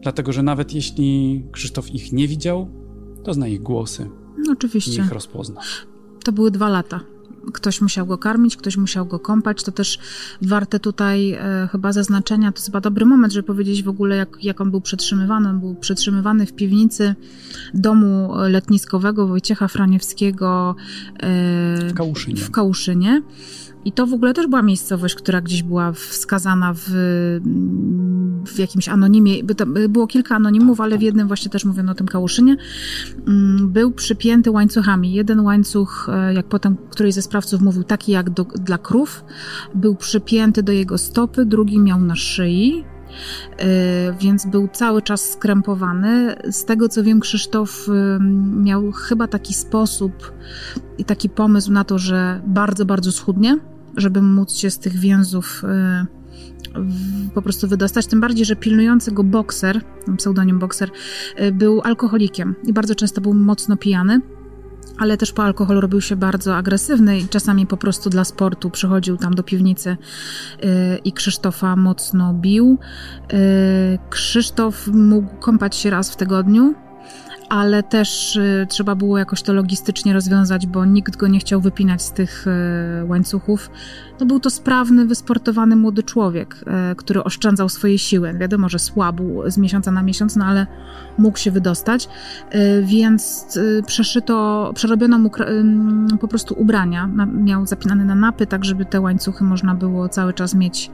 Dlatego, 0.02 0.32
że 0.32 0.42
nawet 0.42 0.74
jeśli 0.74 1.42
Krzysztof 1.52 1.94
ich 1.94 2.12
nie 2.12 2.28
widział, 2.28 2.68
to 3.24 3.34
zna 3.34 3.48
ich 3.48 3.62
głosy. 3.62 4.10
Oczywiście. 4.52 5.02
I 5.02 5.04
ich 5.04 5.12
rozpozna. 5.12 5.60
To 6.24 6.32
były 6.32 6.50
dwa 6.50 6.68
lata 6.68 7.13
ktoś 7.52 7.80
musiał 7.80 8.06
go 8.06 8.18
karmić, 8.18 8.56
ktoś 8.56 8.76
musiał 8.76 9.06
go 9.06 9.18
kąpać. 9.18 9.62
To 9.62 9.72
też 9.72 9.98
warte 10.42 10.80
tutaj 10.80 11.32
e, 11.32 11.68
chyba 11.72 11.92
zaznaczenia. 11.92 12.52
To 12.52 12.58
jest 12.58 12.66
chyba 12.66 12.80
dobry 12.80 13.06
moment, 13.06 13.32
żeby 13.32 13.46
powiedzieć 13.46 13.82
w 13.82 13.88
ogóle, 13.88 14.16
jak, 14.16 14.44
jak 14.44 14.60
on 14.60 14.70
był 14.70 14.80
przetrzymywany. 14.80 15.48
On 15.48 15.60
był 15.60 15.74
przetrzymywany 15.74 16.46
w 16.46 16.52
piwnicy 16.52 17.14
domu 17.74 18.34
letniskowego 18.48 19.26
Wojciecha 19.26 19.68
Franiewskiego 19.68 20.76
e, 21.16 21.16
w 21.88 21.94
Kałuszynie. 21.94 22.40
W 22.40 22.50
Kałuszynie. 22.50 23.22
I 23.84 23.92
to 23.92 24.06
w 24.06 24.14
ogóle 24.14 24.34
też 24.34 24.46
była 24.46 24.62
miejscowość, 24.62 25.14
która 25.14 25.40
gdzieś 25.40 25.62
była 25.62 25.92
wskazana 25.92 26.74
w, 26.76 26.90
w 28.46 28.58
jakimś 28.58 28.88
anonimie. 28.88 29.44
Było 29.88 30.06
kilka 30.06 30.36
anonimów, 30.36 30.80
ale 30.80 30.98
w 30.98 31.02
jednym 31.02 31.28
właśnie 31.28 31.50
też 31.50 31.64
mówiono 31.64 31.92
o 31.92 31.94
tym 31.94 32.06
Kałuszynie. 32.06 32.56
Mm, 33.26 33.72
był 33.72 33.90
przypięty 33.90 34.50
łańcuchami. 34.50 35.12
Jeden 35.12 35.40
łańcuch, 35.40 36.08
e, 36.12 36.34
jak 36.34 36.46
potem 36.46 36.76
któryś 36.90 37.14
ze 37.14 37.22
sprawców 37.22 37.60
mówił, 37.60 37.84
taki 37.84 38.12
jak 38.12 38.30
do, 38.30 38.44
dla 38.44 38.78
krów, 38.78 39.24
był 39.74 39.94
przypięty 39.94 40.62
do 40.62 40.72
jego 40.72 40.98
stopy, 40.98 41.46
drugi 41.46 41.80
miał 41.80 42.00
na 42.00 42.16
szyi, 42.16 42.84
e, 43.58 43.66
więc 44.20 44.46
był 44.46 44.68
cały 44.72 45.02
czas 45.02 45.30
skrępowany. 45.30 46.36
Z 46.50 46.64
tego 46.64 46.88
co 46.88 47.02
wiem, 47.02 47.20
Krzysztof 47.20 47.86
miał 48.56 48.92
chyba 48.92 49.28
taki 49.28 49.54
sposób 49.54 50.32
i 50.98 51.04
taki 51.04 51.28
pomysł 51.28 51.72
na 51.72 51.84
to, 51.84 51.98
że 51.98 52.40
bardzo, 52.46 52.84
bardzo 52.84 53.12
schudnie 53.12 53.58
żeby 53.96 54.22
móc 54.22 54.54
się 54.54 54.70
z 54.70 54.78
tych 54.78 54.96
więzów 54.96 55.62
y, 55.64 57.30
po 57.34 57.42
prostu 57.42 57.68
wydostać. 57.68 58.06
Tym 58.06 58.20
bardziej, 58.20 58.44
że 58.44 58.56
pilnujący 58.56 59.12
go 59.12 59.24
bokser, 59.24 59.80
pseudonim 60.16 60.58
bokser, 60.58 60.90
y, 61.40 61.52
był 61.52 61.80
alkoholikiem 61.80 62.54
i 62.64 62.72
bardzo 62.72 62.94
często 62.94 63.20
był 63.20 63.34
mocno 63.34 63.76
pijany. 63.76 64.20
Ale 64.98 65.16
też 65.16 65.32
po 65.32 65.44
alkoholu 65.44 65.80
robił 65.80 66.00
się 66.00 66.16
bardzo 66.16 66.56
agresywny 66.56 67.18
i 67.18 67.28
czasami 67.28 67.66
po 67.66 67.76
prostu 67.76 68.10
dla 68.10 68.24
sportu 68.24 68.70
przychodził 68.70 69.16
tam 69.16 69.34
do 69.34 69.42
piwnicy 69.42 69.90
y, 69.90 69.96
i 71.04 71.12
Krzysztofa 71.12 71.76
mocno 71.76 72.34
bił. 72.34 72.78
Krzysztof 74.10 74.86
mógł 74.86 75.36
kąpać 75.40 75.76
się 75.76 75.90
raz 75.90 76.10
w 76.10 76.16
tygodniu, 76.16 76.74
ale 77.48 77.82
też 77.82 78.36
y, 78.36 78.66
trzeba 78.68 78.94
było 78.94 79.18
jakoś 79.18 79.42
to 79.42 79.52
logistycznie 79.52 80.12
rozwiązać, 80.12 80.66
bo 80.66 80.84
nikt 80.84 81.16
go 81.16 81.28
nie 81.28 81.38
chciał 81.38 81.60
wypinać 81.60 82.02
z 82.02 82.12
tych 82.12 82.46
y, 82.46 83.04
łańcuchów. 83.04 83.70
No 84.20 84.26
był 84.26 84.40
to 84.40 84.50
sprawny, 84.50 85.06
wysportowany 85.06 85.76
młody 85.76 86.02
człowiek, 86.02 86.56
y, 86.92 86.96
który 86.96 87.24
oszczędzał 87.24 87.68
swoje 87.68 87.98
siły. 87.98 88.34
Wiadomo, 88.34 88.68
że 88.68 88.78
słabł 88.78 89.50
z 89.50 89.58
miesiąca 89.58 89.90
na 89.90 90.02
miesiąc, 90.02 90.36
no 90.36 90.44
ale 90.44 90.66
mógł 91.18 91.38
się 91.38 91.50
wydostać, 91.50 92.08
więc 92.82 93.58
przeszyto, 93.86 94.70
przerobiono 94.74 95.18
mu 95.18 95.30
po 96.20 96.28
prostu 96.28 96.54
ubrania. 96.58 97.10
Miał 97.44 97.66
zapinane 97.66 98.04
na 98.04 98.14
napy, 98.14 98.46
tak 98.46 98.64
żeby 98.64 98.84
te 98.84 99.00
łańcuchy 99.00 99.44
można 99.44 99.74
było 99.74 100.08
cały 100.08 100.32
czas 100.32 100.54
mieć 100.54 100.90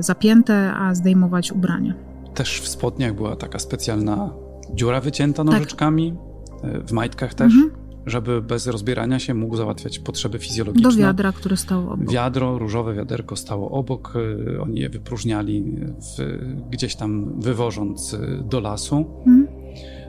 zapięte, 0.00 0.74
a 0.74 0.94
zdejmować 0.94 1.52
ubrania. 1.52 1.94
Też 2.34 2.60
w 2.60 2.68
spodniach 2.68 3.14
była 3.14 3.36
taka 3.36 3.58
specjalna 3.58 4.30
dziura 4.74 5.00
wycięta 5.00 5.44
tak. 5.44 5.52
nożyczkami, 5.52 6.14
tak. 6.62 6.86
w 6.86 6.92
majtkach 6.92 7.34
też, 7.34 7.52
mhm. 7.54 7.70
żeby 8.06 8.42
bez 8.42 8.66
rozbierania 8.66 9.18
się 9.18 9.34
mógł 9.34 9.56
załatwiać 9.56 9.98
potrzeby 9.98 10.38
fizjologiczne. 10.38 10.90
Do 10.90 10.96
wiadra, 10.96 11.32
które 11.32 11.56
stało 11.56 11.92
obok. 11.92 12.10
Wiadro, 12.10 12.58
różowe 12.58 12.94
wiaderko 12.94 13.36
stało 13.36 13.70
obok, 13.70 14.14
e, 14.56 14.60
oni 14.60 14.80
je 14.80 14.88
wypróżniali 14.88 15.62
w, 15.62 16.38
gdzieś 16.70 16.96
tam 16.96 17.40
wywożąc 17.40 18.16
do 18.44 18.60
lasu. 18.60 18.96
Mhm. 19.26 19.46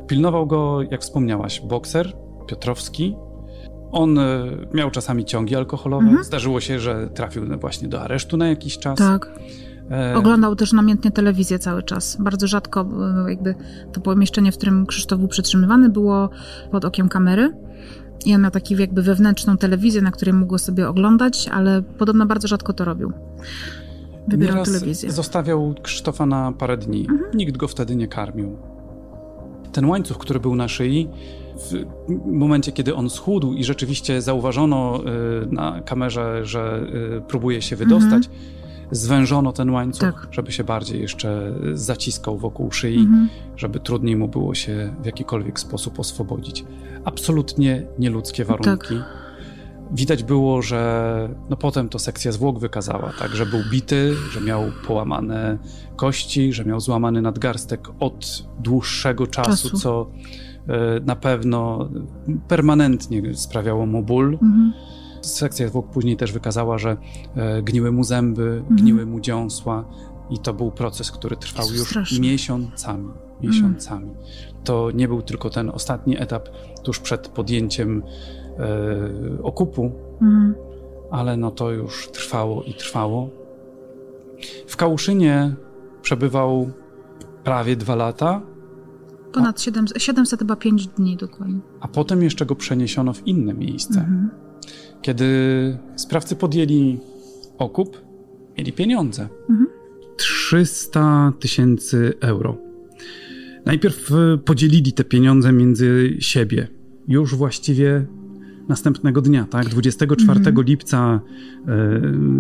Pilnował 0.07 0.47
go, 0.47 0.81
jak 0.91 1.01
wspomniałaś, 1.01 1.61
bokser 1.61 2.13
Piotrowski, 2.47 3.15
on 3.91 4.19
miał 4.73 4.91
czasami 4.91 5.25
ciągi 5.25 5.55
alkoholowe. 5.55 6.05
Mhm. 6.05 6.23
Zdarzyło 6.23 6.61
się, 6.61 6.79
że 6.79 7.09
trafił 7.09 7.59
właśnie 7.59 7.87
do 7.87 8.01
aresztu 8.01 8.37
na 8.37 8.47
jakiś 8.47 8.77
czas. 8.77 8.97
Tak. 8.97 9.39
E, 9.91 10.15
Oglądał 10.15 10.55
też 10.55 10.73
namiętnie 10.73 11.11
telewizję 11.11 11.59
cały 11.59 11.83
czas. 11.83 12.17
Bardzo 12.19 12.47
rzadko 12.47 12.85
e, 13.25 13.29
jakby 13.29 13.55
to 13.91 14.01
pomieszczenie, 14.01 14.51
w 14.51 14.57
którym 14.57 14.85
Krzysztof 14.85 15.19
był 15.19 15.27
przetrzymywany, 15.27 15.89
było 15.89 16.29
pod 16.71 16.85
okiem 16.85 17.09
kamery. 17.09 17.53
I 18.25 18.35
on 18.35 18.41
miał 18.41 18.51
taki 18.51 18.75
jakby 18.75 19.01
wewnętrzną 19.01 19.57
telewizję, 19.57 20.01
na 20.01 20.11
której 20.11 20.33
mógł 20.33 20.57
sobie 20.57 20.89
oglądać, 20.89 21.49
ale 21.53 21.81
podobno 21.81 22.25
bardzo 22.25 22.47
rzadko 22.47 22.73
to 22.73 22.85
robił. 22.85 23.11
Wybierał 24.27 24.55
Nieraz 24.55 24.71
telewizję. 24.71 25.11
zostawiał 25.11 25.75
Krzysztofa 25.83 26.25
na 26.25 26.51
parę 26.51 26.77
dni. 26.77 27.07
Mhm. 27.09 27.31
Nikt 27.33 27.57
go 27.57 27.67
wtedy 27.67 27.95
nie 27.95 28.07
karmił. 28.07 28.57
Ten 29.71 29.85
łańcuch, 29.85 30.17
który 30.17 30.39
był 30.39 30.55
na 30.55 30.67
szyi, 30.67 31.09
w 31.57 31.85
momencie, 32.25 32.71
kiedy 32.71 32.95
on 32.95 33.09
schudł 33.09 33.53
i 33.53 33.63
rzeczywiście 33.63 34.21
zauważono 34.21 34.99
e, 34.99 35.45
na 35.51 35.81
kamerze, 35.81 36.45
że 36.45 36.87
próbuje 37.27 37.61
się 37.61 37.75
wydostać, 37.75 38.25
mhm 38.27 38.56
zwężono 38.91 39.53
ten 39.53 39.69
łańcuch, 39.69 40.13
tak. 40.13 40.27
żeby 40.31 40.51
się 40.51 40.63
bardziej 40.63 41.01
jeszcze 41.01 41.53
zaciskał 41.73 42.37
wokół 42.37 42.71
szyi, 42.71 42.99
mhm. 42.99 43.29
żeby 43.55 43.79
trudniej 43.79 44.15
mu 44.15 44.27
było 44.27 44.55
się 44.55 44.95
w 45.01 45.05
jakikolwiek 45.05 45.59
sposób 45.59 45.99
oswobodzić. 45.99 46.65
Absolutnie 47.05 47.83
nieludzkie 47.99 48.45
warunki. 48.45 48.95
Tak. 48.97 49.27
Widać 49.91 50.23
było, 50.23 50.61
że 50.61 51.29
no 51.49 51.57
potem 51.57 51.89
to 51.89 51.99
sekcja 51.99 52.31
zwłok 52.31 52.59
wykazała, 52.59 53.13
tak, 53.19 53.35
że 53.35 53.45
był 53.45 53.59
bity, 53.71 54.15
że 54.31 54.41
miał 54.41 54.63
połamane 54.87 55.57
kości, 55.95 56.53
że 56.53 56.65
miał 56.65 56.79
złamany 56.79 57.21
nadgarstek 57.21 57.87
od 57.99 58.43
dłuższego 58.59 59.27
czasu, 59.27 59.69
czasu. 59.69 59.77
co 59.77 60.09
y, 60.97 61.05
na 61.05 61.15
pewno 61.15 61.89
permanentnie 62.47 63.35
sprawiało 63.35 63.85
mu 63.85 64.03
ból. 64.03 64.37
Mhm 64.41 64.73
sekcja 65.21 65.67
zwłok 65.67 65.87
później 65.87 66.17
też 66.17 66.31
wykazała, 66.31 66.77
że 66.77 66.97
e, 67.35 67.61
gniły 67.61 67.91
mu 67.91 68.03
zęby, 68.03 68.57
mhm. 68.59 68.75
gniły 68.75 69.05
mu 69.05 69.19
dziąsła 69.19 69.85
i 70.29 70.39
to 70.39 70.53
był 70.53 70.71
proces, 70.71 71.11
który 71.11 71.37
trwał 71.37 71.67
już 71.71 71.87
straszne. 71.87 72.19
miesiącami. 72.19 73.09
Miesiącami. 73.41 74.09
Mhm. 74.09 74.25
To 74.63 74.91
nie 74.91 75.07
był 75.07 75.21
tylko 75.21 75.49
ten 75.49 75.69
ostatni 75.69 76.21
etap 76.21 76.49
tuż 76.83 76.99
przed 76.99 77.27
podjęciem 77.27 78.03
e, 78.59 79.43
okupu, 79.43 79.91
mhm. 80.21 80.55
ale 81.11 81.37
no 81.37 81.51
to 81.51 81.71
już 81.71 82.09
trwało 82.11 82.63
i 82.63 82.73
trwało. 82.73 83.29
W 84.67 84.75
Kałuszynie 84.75 85.55
przebywał 86.01 86.71
prawie 87.43 87.75
dwa 87.75 87.95
lata. 87.95 88.41
Ponad 89.33 89.61
700, 89.61 90.03
705 90.03 90.87
dni 90.87 91.17
dokładnie. 91.17 91.59
A 91.79 91.87
potem 91.87 92.23
jeszcze 92.23 92.45
go 92.45 92.55
przeniesiono 92.55 93.13
w 93.13 93.27
inne 93.27 93.53
miejsce. 93.53 93.99
Mhm. 93.99 94.29
Kiedy 95.01 95.25
sprawcy 95.95 96.35
podjęli 96.35 96.99
okup, 97.57 98.01
mieli 98.57 98.73
pieniądze. 98.73 99.27
Mhm. 99.49 99.67
300 100.17 101.33
tysięcy 101.39 102.13
euro. 102.19 102.57
Najpierw 103.65 104.11
e, 104.11 104.37
podzielili 104.37 104.93
te 104.93 105.03
pieniądze 105.03 105.53
między 105.53 106.15
siebie. 106.19 106.67
Już 107.07 107.35
właściwie 107.35 108.05
następnego 108.67 109.21
dnia, 109.21 109.45
tak? 109.49 109.69
24 109.69 110.39
mhm. 110.39 110.65
lipca 110.65 111.21
y, 111.21 111.71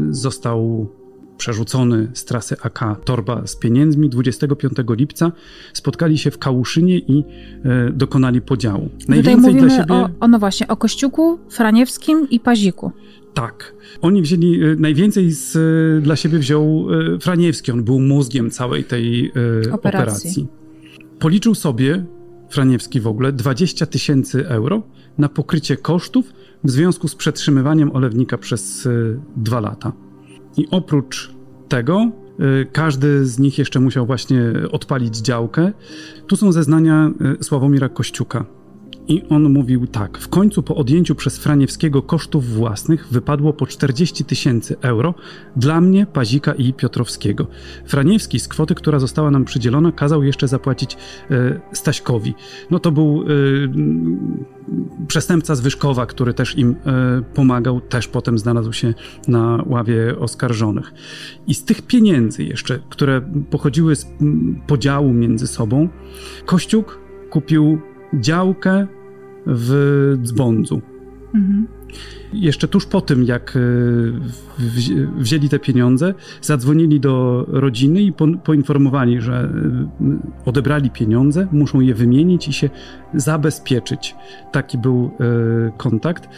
został 0.09 0.89
przerzucony 1.37 2.07
z 2.13 2.25
trasy 2.25 2.55
AK 2.61 2.85
torba 3.05 3.47
z 3.47 3.55
pieniędzmi 3.55 4.09
25 4.09 4.73
lipca 4.89 5.31
spotkali 5.73 6.17
się 6.17 6.31
w 6.31 6.37
Kałuszynie 6.37 6.97
i 6.97 7.23
e, 7.65 7.91
dokonali 7.91 8.41
podziału. 8.41 8.89
Najwięcej 9.07 9.55
dla 9.55 9.69
siebie... 9.69 9.93
O, 9.93 10.09
o, 10.19 10.27
no 10.27 10.39
właśnie, 10.39 10.67
o 10.67 10.77
Kościuku, 10.77 11.39
Franiewskim 11.49 12.27
i 12.29 12.39
Paziku. 12.39 12.91
Tak. 13.37 13.73
Oni 14.01 14.21
wzięli, 14.21 14.63
e, 14.63 14.75
najwięcej 14.75 15.31
z, 15.31 15.55
e, 15.55 16.01
dla 16.01 16.15
siebie 16.15 16.39
wziął 16.39 16.87
e, 17.15 17.19
Franiewski. 17.19 17.71
On 17.71 17.83
był 17.83 17.99
mózgiem 17.99 18.49
całej 18.49 18.83
tej 18.83 19.31
operacji. 19.31 19.73
operacji. 19.73 20.47
Policzył 21.19 21.55
sobie, 21.55 22.05
Franiewski 22.49 23.01
w 23.01 23.07
ogóle, 23.07 23.31
20 23.31 23.85
tysięcy 23.85 24.47
euro 24.47 24.83
na 25.17 25.29
pokrycie 25.29 25.77
kosztów 25.77 26.33
w 26.63 26.71
związku 26.71 27.07
z 27.07 27.15
przetrzymywaniem 27.15 27.95
olewnika 27.95 28.37
przez 28.37 28.87
dwa 29.35 29.59
lata. 29.59 30.06
I 30.57 30.67
oprócz 30.71 31.31
tego 31.67 32.11
każdy 32.71 33.25
z 33.25 33.39
nich 33.39 33.57
jeszcze 33.57 33.79
musiał 33.79 34.05
właśnie 34.05 34.41
odpalić 34.71 35.17
działkę. 35.17 35.71
Tu 36.27 36.35
są 36.35 36.51
zeznania 36.51 37.11
Sławomira 37.41 37.89
Kościuka, 37.89 38.45
i 39.07 39.23
on 39.29 39.53
mówił 39.53 39.87
tak: 39.87 40.17
W 40.17 40.27
końcu 40.29 40.63
po 40.63 40.75
odjęciu 40.75 41.15
przez 41.15 41.37
Franiewskiego 41.37 42.01
kosztów 42.01 42.47
własnych 42.47 43.07
wypadło 43.11 43.53
po 43.53 43.67
40 43.67 44.25
tysięcy 44.25 44.75
euro 44.81 45.13
dla 45.55 45.81
mnie, 45.81 46.05
Pazika 46.05 46.53
i 46.53 46.73
Piotrowskiego. 46.73 47.47
Franiewski 47.85 48.39
z 48.39 48.47
kwoty, 48.47 48.75
która 48.75 48.99
została 48.99 49.31
nam 49.31 49.45
przydzielona, 49.45 49.91
kazał 49.91 50.23
jeszcze 50.23 50.47
zapłacić 50.47 50.97
e, 51.31 51.59
Staśkowi. 51.71 52.33
No 52.71 52.79
to 52.79 52.91
był 52.91 53.23
e, 53.23 53.25
przestępca 55.07 55.55
z 55.55 55.61
Wyszkowa, 55.61 56.05
który 56.05 56.33
też 56.33 56.57
im 56.57 56.75
e, 56.85 57.21
pomagał, 57.33 57.81
też 57.81 58.07
potem 58.07 58.37
znalazł 58.39 58.73
się 58.73 58.93
na 59.27 59.63
ławie 59.65 60.19
oskarżonych. 60.19 60.93
I 61.47 61.53
z 61.53 61.63
tych 61.63 61.81
pieniędzy 61.81 62.43
jeszcze, 62.43 62.79
które 62.89 63.21
pochodziły 63.49 63.95
z 63.95 64.07
podziału 64.67 65.13
między 65.13 65.47
sobą, 65.47 65.89
Kościuk 66.45 66.99
kupił 67.29 67.81
działkę 68.13 68.87
w 69.47 70.17
dzbądzu. 70.23 70.81
Mhm. 71.35 71.67
Jeszcze 72.33 72.67
tuż 72.67 72.85
po 72.85 73.01
tym, 73.01 73.23
jak 73.23 73.57
e, 73.57 73.59
wzięli 75.17 75.49
te 75.49 75.59
pieniądze, 75.59 76.13
zadzwonili 76.41 76.99
do 76.99 77.45
rodziny 77.47 78.01
i 78.01 78.13
poinformowali, 78.43 79.21
że 79.21 79.33
e, 79.33 79.49
odebrali 80.45 80.89
pieniądze, 80.89 81.47
muszą 81.51 81.79
je 81.79 81.93
wymienić 81.93 82.47
i 82.47 82.53
się 82.53 82.69
zabezpieczyć. 83.13 84.15
Taki 84.51 84.77
był 84.77 85.11
e, 85.19 85.71
kontakt. 85.77 86.29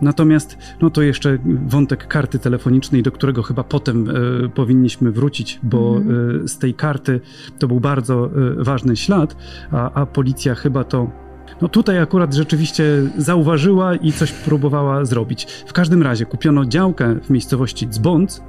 Natomiast, 0.00 0.58
no 0.80 0.90
to 0.90 1.02
jeszcze 1.02 1.38
wątek 1.66 2.06
karty 2.06 2.38
telefonicznej, 2.38 3.02
do 3.02 3.12
którego 3.12 3.42
chyba 3.42 3.64
potem 3.64 4.08
powinniśmy 4.54 5.12
wrócić, 5.12 5.60
bo 5.62 5.96
mhm. 5.96 6.48
z 6.48 6.58
tej 6.58 6.74
karty 6.74 7.20
to 7.58 7.68
był 7.68 7.80
bardzo 7.80 8.30
ważny 8.56 8.96
ślad, 8.96 9.36
a, 9.70 9.92
a 9.92 10.06
policja 10.06 10.54
chyba 10.54 10.84
to 10.84 11.25
no 11.62 11.68
tutaj 11.68 11.98
akurat 11.98 12.34
rzeczywiście 12.34 12.84
zauważyła 13.18 13.94
i 13.94 14.12
coś 14.12 14.32
próbowała 14.32 15.04
zrobić. 15.04 15.46
W 15.66 15.72
każdym 15.72 16.02
razie 16.02 16.26
kupiono 16.26 16.64
działkę 16.64 17.16
w 17.22 17.30
miejscowości 17.30 17.88
Dzbądz 17.88 18.42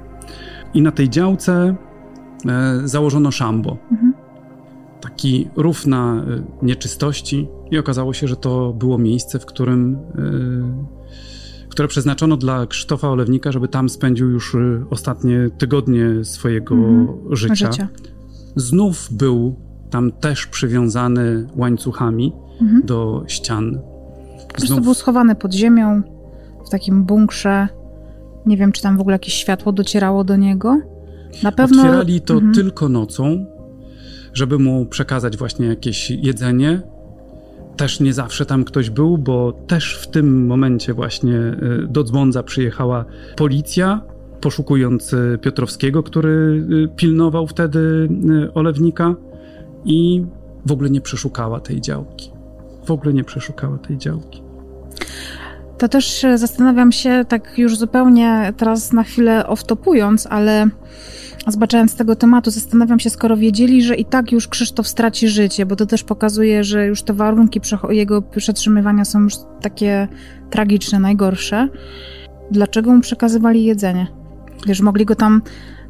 i 0.74 0.82
na 0.82 0.92
tej 0.92 1.08
działce 1.10 1.76
e, 2.48 2.80
założono 2.84 3.30
szambo. 3.30 3.76
Mhm. 3.90 4.14
Taki 5.00 5.48
rów 5.56 5.86
na 5.86 6.14
e, 6.14 6.42
nieczystości 6.62 7.48
i 7.70 7.78
okazało 7.78 8.14
się, 8.14 8.28
że 8.28 8.36
to 8.36 8.72
było 8.72 8.98
miejsce, 8.98 9.38
w 9.38 9.46
którym 9.46 9.98
e, 10.14 10.98
które 11.68 11.88
przeznaczono 11.88 12.36
dla 12.36 12.66
Krzysztofa 12.66 13.08
Olewnika, 13.08 13.52
żeby 13.52 13.68
tam 13.68 13.88
spędził 13.88 14.30
już 14.30 14.54
e, 14.54 14.58
ostatnie 14.90 15.50
tygodnie 15.58 16.24
swojego 16.24 16.74
mhm. 16.74 17.36
życia. 17.36 17.54
życia. 17.54 17.88
Znów 18.56 19.08
był 19.10 19.67
tam 19.90 20.12
też 20.12 20.46
przywiązany 20.46 21.46
łańcuchami 21.56 22.32
mhm. 22.60 22.82
do 22.86 23.24
ścian. 23.26 23.80
Po 24.48 24.54
prostu 24.54 24.80
był 24.80 24.94
schowany 24.94 25.34
pod 25.34 25.54
ziemią, 25.54 26.02
w 26.66 26.70
takim 26.70 27.04
bunkrze. 27.04 27.68
Nie 28.46 28.56
wiem, 28.56 28.72
czy 28.72 28.82
tam 28.82 28.96
w 28.96 29.00
ogóle 29.00 29.14
jakieś 29.14 29.34
światło 29.34 29.72
docierało 29.72 30.24
do 30.24 30.36
niego. 30.36 30.80
Na 31.42 31.52
pewno. 31.52 31.82
Otwierali 31.82 32.20
to 32.20 32.34
mhm. 32.34 32.54
tylko 32.54 32.88
nocą, 32.88 33.46
żeby 34.34 34.58
mu 34.58 34.86
przekazać 34.86 35.36
właśnie 35.36 35.66
jakieś 35.66 36.10
jedzenie. 36.10 36.80
Też 37.76 38.00
nie 38.00 38.12
zawsze 38.12 38.46
tam 38.46 38.64
ktoś 38.64 38.90
był, 38.90 39.18
bo 39.18 39.52
też 39.52 39.98
w 40.02 40.06
tym 40.06 40.46
momencie 40.46 40.94
właśnie 40.94 41.36
y, 41.36 41.86
do 41.88 42.04
Dzbądza 42.04 42.42
przyjechała 42.42 43.04
policja, 43.36 44.00
poszukując 44.40 45.12
y, 45.12 45.38
Piotrowskiego, 45.42 46.02
który 46.02 46.28
y, 46.84 46.88
pilnował 46.96 47.46
wtedy 47.46 48.08
olewnika 48.54 49.14
i 49.84 50.26
w 50.66 50.72
ogóle 50.72 50.90
nie 50.90 51.00
przeszukała 51.00 51.60
tej 51.60 51.80
działki 51.80 52.38
w 52.88 52.90
ogóle 52.90 53.14
nie 53.14 53.24
przeszukała 53.24 53.78
tej 53.78 53.98
działki. 53.98 54.42
To 55.78 55.88
też 55.88 56.24
e, 56.24 56.38
zastanawiam 56.38 56.92
się, 56.92 57.24
tak 57.28 57.58
już 57.58 57.76
zupełnie 57.76 58.52
teraz 58.56 58.92
na 58.92 59.02
chwilę 59.02 59.44
off-topując, 59.48 60.26
ale 60.30 60.68
zbaczając 61.46 61.96
tego 61.96 62.16
tematu, 62.16 62.50
zastanawiam 62.50 63.00
się, 63.00 63.10
skoro 63.10 63.36
wiedzieli, 63.36 63.82
że 63.82 63.94
i 63.94 64.04
tak 64.04 64.32
już 64.32 64.48
Krzysztof 64.48 64.88
straci 64.88 65.28
życie, 65.28 65.66
bo 65.66 65.76
to 65.76 65.86
też 65.86 66.04
pokazuje, 66.04 66.64
że 66.64 66.86
już 66.86 67.02
te 67.02 67.12
warunki 67.12 67.60
jego 67.90 68.22
przetrzymywania 68.22 69.04
są 69.04 69.20
już 69.20 69.34
takie 69.60 70.08
tragiczne, 70.50 70.98
najgorsze. 70.98 71.68
Dlaczego 72.50 72.94
mu 72.94 73.00
przekazywali 73.00 73.64
jedzenie? 73.64 74.06
Wiesz, 74.66 74.80
mogli 74.80 75.04
go 75.04 75.14
tam, 75.14 75.42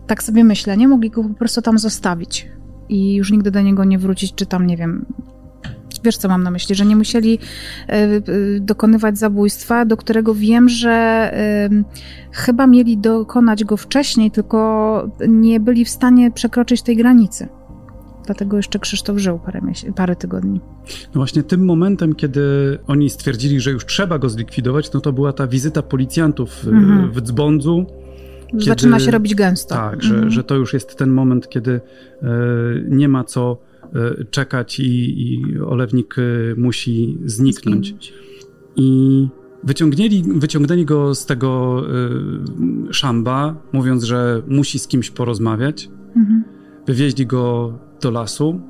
tak 0.07 0.23
sobie 0.23 0.45
myślę, 0.45 0.77
nie? 0.77 0.89
Mogli 0.89 1.11
go 1.11 1.25
po 1.25 1.35
prostu 1.35 1.63
tam 1.63 1.79
zostawić 1.79 2.58
i 2.89 3.15
już 3.15 3.33
nigdy 3.33 3.51
do 3.51 3.63
niego 3.63 3.85
nie 3.85 3.99
wrócić, 3.99 4.35
czy 4.35 4.47
tam, 4.47 4.67
nie 4.67 4.77
wiem, 4.77 5.07
Wiesz, 6.05 6.17
co 6.17 6.29
mam 6.29 6.43
na 6.43 6.51
myśli, 6.51 6.75
że 6.75 6.87
nie 6.87 6.97
musieli 6.97 7.39
e, 7.89 7.93
e, 7.93 8.21
dokonywać 8.61 9.19
zabójstwa, 9.19 9.85
do 9.85 9.97
którego 9.97 10.35
wiem, 10.35 10.69
że 10.69 11.33
chyba 12.33 12.67
mieli 12.67 12.99
dokonać 12.99 13.65
go 13.65 13.77
wcześniej, 13.77 14.31
tylko 14.31 15.11
nie 15.29 15.61
byli 15.61 15.85
w 15.85 15.89
stanie 15.89 16.31
przekroczyć 16.31 16.83
tej 16.83 16.97
granicy. 16.97 17.49
Dlatego 18.27 18.57
jeszcze 18.57 18.79
Krzysztof 18.79 19.19
żył 19.19 19.39
parę, 19.39 19.61
parę 19.97 20.17
tygodni. 20.17 20.61
No 20.87 21.13
właśnie 21.15 21.43
tym 21.43 21.65
momentem, 21.65 22.15
kiedy 22.15 22.43
oni 22.87 23.11
stwierdzili, 23.11 23.61
że 23.61 23.71
już 23.71 23.87
trzeba 23.87 24.19
go 24.19 24.29
zlikwidować, 24.29 24.93
no 24.93 25.01
to 25.01 25.13
była 25.13 25.33
ta 25.33 25.47
wizyta 25.47 25.83
policjantów 25.83 26.67
mhm. 26.67 27.13
w 27.13 27.21
Dzbądzu. 27.21 27.87
Kiedy, 28.51 28.65
Zaczyna 28.65 29.01
się 29.01 29.11
robić 29.11 29.35
gęsto. 29.35 29.75
Tak, 29.75 30.03
że, 30.03 30.15
mhm. 30.15 30.31
że 30.31 30.45
to 30.45 30.55
już 30.55 30.73
jest 30.73 30.97
ten 30.97 31.11
moment, 31.11 31.49
kiedy 31.49 31.81
e, 32.23 32.29
nie 32.89 33.09
ma 33.09 33.25
co 33.25 33.69
E, 33.95 34.25
czekać 34.25 34.81
i, 34.81 35.23
i 35.23 35.59
olewnik 35.61 36.17
e, 36.19 36.23
musi 36.57 37.19
zniknąć. 37.25 38.13
I 38.77 39.29
wyciągnęli, 39.65 40.23
wyciągnęli 40.27 40.85
go 40.85 41.15
z 41.15 41.27
tego 41.27 41.83
y, 42.91 42.95
szamba, 42.95 43.63
mówiąc, 43.73 44.05
że 44.05 44.43
musi 44.47 44.79
z 44.79 44.89
kimś 44.89 45.11
porozmawiać. 45.11 45.91
Mhm. 46.17 46.45
Wywieźli 46.87 47.27
go 47.27 47.79
do 48.01 48.11
lasu 48.11 48.61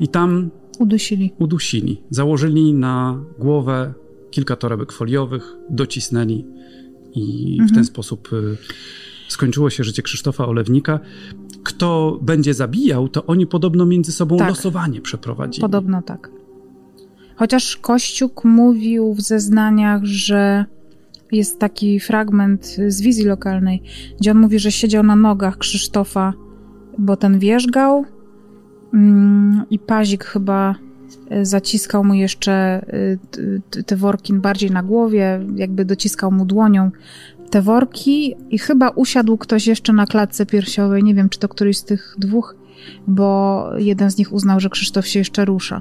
i 0.00 0.08
tam 0.08 0.50
udusili. 0.78 1.32
udusili. 1.38 2.02
Założyli 2.10 2.74
na 2.74 3.24
głowę 3.38 3.94
kilka 4.30 4.56
torebek 4.56 4.92
foliowych, 4.92 5.56
docisnęli 5.70 6.44
i 7.14 7.52
mhm. 7.52 7.68
w 7.68 7.74
ten 7.74 7.84
sposób 7.84 8.32
y, 8.32 8.56
skończyło 9.28 9.70
się 9.70 9.84
życie 9.84 10.02
Krzysztofa 10.02 10.46
Olewnika 10.46 11.00
kto 11.62 12.18
będzie 12.22 12.54
zabijał, 12.54 13.08
to 13.08 13.26
oni 13.26 13.46
podobno 13.46 13.86
między 13.86 14.12
sobą 14.12 14.36
tak. 14.36 14.48
losowanie 14.48 15.00
przeprowadzili. 15.00 15.60
Podobno 15.60 16.02
tak. 16.02 16.30
Chociaż 17.36 17.76
Kościuk 17.76 18.44
mówił 18.44 19.14
w 19.14 19.20
zeznaniach, 19.20 20.04
że 20.04 20.64
jest 21.32 21.58
taki 21.58 22.00
fragment 22.00 22.76
z 22.88 23.00
wizji 23.00 23.24
lokalnej, 23.24 23.82
gdzie 24.20 24.30
on 24.30 24.38
mówi, 24.38 24.58
że 24.58 24.72
siedział 24.72 25.02
na 25.02 25.16
nogach 25.16 25.58
Krzysztofa, 25.58 26.32
bo 26.98 27.16
ten 27.16 27.38
wierzgał 27.38 28.04
mm, 28.94 29.64
i 29.70 29.78
Pazik 29.78 30.24
chyba 30.24 30.74
zaciskał 31.42 32.04
mu 32.04 32.14
jeszcze 32.14 32.52
e, 32.52 33.82
te 33.82 33.96
worki 33.96 34.34
bardziej 34.34 34.70
na 34.70 34.82
głowie, 34.82 35.40
jakby 35.56 35.84
dociskał 35.84 36.32
mu 36.32 36.44
dłonią 36.44 36.90
te 37.50 37.62
worki 37.62 38.34
i 38.50 38.58
chyba 38.58 38.88
usiadł 38.88 39.38
ktoś 39.38 39.66
jeszcze 39.66 39.92
na 39.92 40.06
klatce 40.06 40.46
piersiowej. 40.46 41.04
Nie 41.04 41.14
wiem, 41.14 41.28
czy 41.28 41.38
to 41.38 41.48
któryś 41.48 41.78
z 41.78 41.84
tych 41.84 42.14
dwóch, 42.18 42.56
bo 43.06 43.64
jeden 43.78 44.10
z 44.10 44.18
nich 44.18 44.32
uznał, 44.32 44.60
że 44.60 44.70
Krzysztof 44.70 45.06
się 45.06 45.18
jeszcze 45.18 45.44
rusza. 45.44 45.80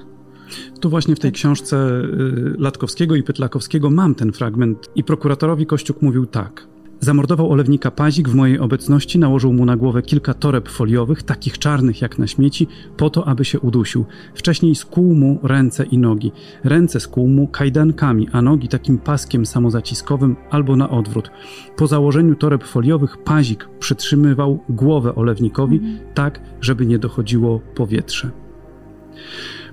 Tu 0.80 0.90
właśnie 0.90 1.16
w 1.16 1.20
tej 1.20 1.32
książce 1.32 1.78
y, 1.78 2.56
Latkowskiego 2.58 3.16
i 3.16 3.24
Pytlakowskiego 3.24 3.90
mam 3.90 4.16
ten 4.16 4.32
fragment 4.32 4.90
i 4.96 5.04
prokuratorowi 5.04 5.66
Kościuk 5.66 6.02
mówił 6.02 6.26
tak. 6.26 6.68
Zamordował 7.04 7.52
olewnika 7.52 7.92
Pazik 7.92 8.30
w 8.30 8.36
mojej 8.36 8.60
obecności, 8.60 9.20
nałożył 9.20 9.54
mu 9.54 9.66
na 9.66 9.78
głowę 9.78 10.02
kilka 10.02 10.34
toreb 10.34 10.70
foliowych, 10.70 11.24
takich 11.24 11.60
czarnych 11.60 12.02
jak 12.02 12.20
na 12.20 12.28
śmieci, 12.28 12.68
po 12.98 13.10
to, 13.10 13.28
aby 13.28 13.46
się 13.46 13.60
udusił. 13.60 14.06
Wcześniej 14.34 14.76
skłuł 14.76 15.16
mu 15.16 15.40
ręce 15.44 15.86
i 15.86 15.98
nogi. 15.98 16.32
Ręce 16.64 17.00
skłuł 17.00 17.28
mu 17.28 17.48
kajdankami, 17.48 18.28
a 18.32 18.42
nogi 18.42 18.68
takim 18.68 18.98
paskiem 18.98 19.46
samozaciskowym 19.46 20.36
albo 20.50 20.76
na 20.76 20.90
odwrót. 20.90 21.32
Po 21.78 21.88
założeniu 21.88 22.36
toreb 22.36 22.64
foliowych 22.64 23.18
Pazik 23.18 23.70
przytrzymywał 23.80 24.60
głowę 24.70 25.16
olewnikowi 25.16 25.78
mhm. 25.78 26.00
tak, 26.14 26.42
żeby 26.62 26.86
nie 26.86 27.00
dochodziło 27.00 27.60
powietrze. 27.60 28.32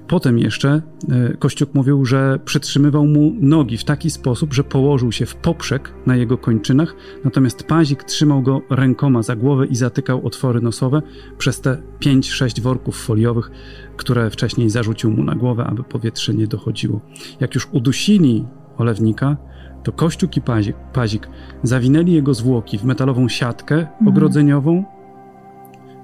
Potem 0.09 0.39
jeszcze 0.39 0.83
e, 1.09 1.37
Kościuk 1.37 1.75
mówił, 1.75 2.05
że 2.05 2.39
przytrzymywał 2.45 3.07
mu 3.07 3.33
nogi 3.41 3.77
w 3.77 3.85
taki 3.85 4.11
sposób, 4.11 4.55
że 4.55 4.65
położył 4.65 5.13
się 5.13 5.27
w 5.27 5.35
poprzek 5.35 5.93
na 6.07 6.17
jego 6.17 6.39
kończynach, 6.39 6.95
natomiast 7.25 7.63
pazik 7.63 8.05
trzymał 8.05 8.43
go 8.43 8.63
rękoma 8.71 9.23
za 9.23 9.37
głowę 9.37 9.67
i 9.67 9.77
zatykał 9.77 10.27
otwory 10.27 10.61
nosowe 10.61 11.03
przez 11.39 11.61
te 11.61 11.83
5-6 12.01 12.61
worków 12.61 13.05
foliowych, 13.05 13.51
które 13.97 14.31
wcześniej 14.31 14.71
zarzucił 14.71 15.11
mu 15.11 15.25
na 15.25 15.35
głowę, 15.35 15.65
aby 15.65 15.85
powietrze 15.85 16.35
nie 16.35 16.47
dochodziło. 16.47 17.01
Jak 17.41 17.55
już 17.55 17.69
udusili 17.73 18.45
olewnika, 18.79 19.37
to 19.83 19.93
Kościuk 19.93 20.37
i 20.37 20.41
pazik, 20.41 20.77
pazik 20.93 21.29
zawinęli 21.63 22.13
jego 22.13 22.35
zwłoki 22.35 22.79
w 22.79 22.85
metalową 22.85 23.29
siatkę 23.29 23.75
mhm. 23.75 24.09
ogrodzeniową, 24.09 24.85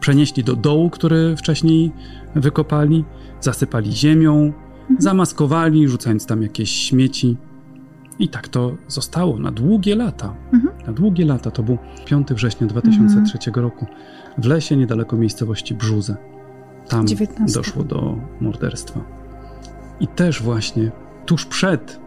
przenieśli 0.04 0.44
do 0.44 0.56
dołu, 0.56 0.90
który 0.90 1.36
wcześniej 1.36 1.92
wykopali, 2.34 3.04
zasypali 3.40 3.92
ziemią, 3.92 4.32
mhm. 4.32 5.00
zamaskowali, 5.00 5.88
rzucając 5.88 6.26
tam 6.26 6.42
jakieś 6.42 6.70
śmieci. 6.70 7.36
I 8.18 8.28
tak 8.28 8.48
to 8.48 8.76
zostało 8.88 9.38
na 9.38 9.50
długie 9.50 9.96
lata. 9.96 10.34
Mhm. 10.52 10.86
Na 10.86 10.92
długie 10.92 11.24
lata. 11.24 11.50
To 11.50 11.62
był 11.62 11.78
5 12.04 12.28
września 12.28 12.66
2003 12.66 13.38
mhm. 13.50 13.64
roku 13.66 13.86
w 14.38 14.46
lesie 14.46 14.76
niedaleko 14.76 15.16
miejscowości 15.16 15.74
Brzuze. 15.74 16.16
Tam 16.88 17.06
19. 17.06 17.58
doszło 17.58 17.84
do 17.84 18.16
morderstwa. 18.40 19.00
I 20.00 20.06
też 20.06 20.42
właśnie 20.42 20.90
tuż 21.26 21.46
przed 21.46 22.00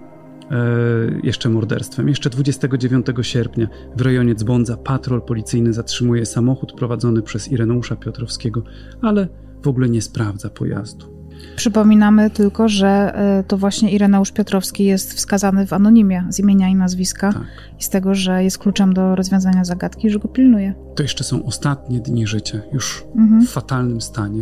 jeszcze 1.24 1.50
morderstwem, 1.50 2.08
jeszcze 2.08 2.30
29 2.30 3.06
sierpnia 3.22 3.68
w 3.96 4.02
rejonie 4.02 4.36
Dzbądza 4.36 4.78
patrol 4.78 5.22
policyjny 5.22 5.74
zatrzymuje 5.74 6.26
samochód 6.26 6.74
prowadzony 6.74 7.22
przez 7.22 7.52
Ireneusza 7.52 7.96
Piotrowskiego, 7.96 8.64
ale 9.02 9.28
w 9.64 9.68
ogóle 9.68 9.90
nie 9.90 10.02
sprawdza 10.02 10.50
pojazdu. 10.50 11.17
Przypominamy 11.58 12.30
tylko, 12.30 12.70
że 12.70 12.88
e, 12.88 13.44
to 13.48 13.58
właśnie 13.58 13.92
Ireneusz 13.92 14.32
Piotrowski 14.32 14.86
jest 14.86 15.14
wskazany 15.14 15.68
w 15.68 15.74
anonimie 15.74 16.24
z 16.30 16.40
imienia 16.40 16.70
i 16.70 16.76
nazwiska 16.76 17.34
tak. 17.34 17.44
i 17.80 17.84
z 17.84 17.90
tego, 17.90 18.16
że 18.16 18.44
jest 18.44 18.58
kluczem 18.58 18.94
do 18.94 19.16
rozwiązania 19.16 19.66
zagadki, 19.66 20.10
że 20.10 20.20
go 20.20 20.28
pilnuje. 20.28 20.74
To 20.96 21.04
jeszcze 21.04 21.24
są 21.24 21.46
ostatnie 21.46 22.00
dni 22.00 22.28
życia, 22.28 22.60
już 22.74 23.04
mhm. 23.16 23.42
w 23.42 23.50
fatalnym 23.50 24.02
stanie. 24.02 24.42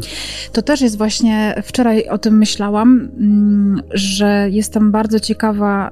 To 0.52 0.62
też 0.62 0.82
jest 0.82 0.98
właśnie, 0.98 1.62
wczoraj 1.64 2.08
o 2.08 2.18
tym 2.18 2.38
myślałam, 2.38 3.10
mm, 3.20 3.82
że 3.94 4.48
jestem 4.50 4.92
bardzo 4.92 5.20
ciekawa, 5.20 5.92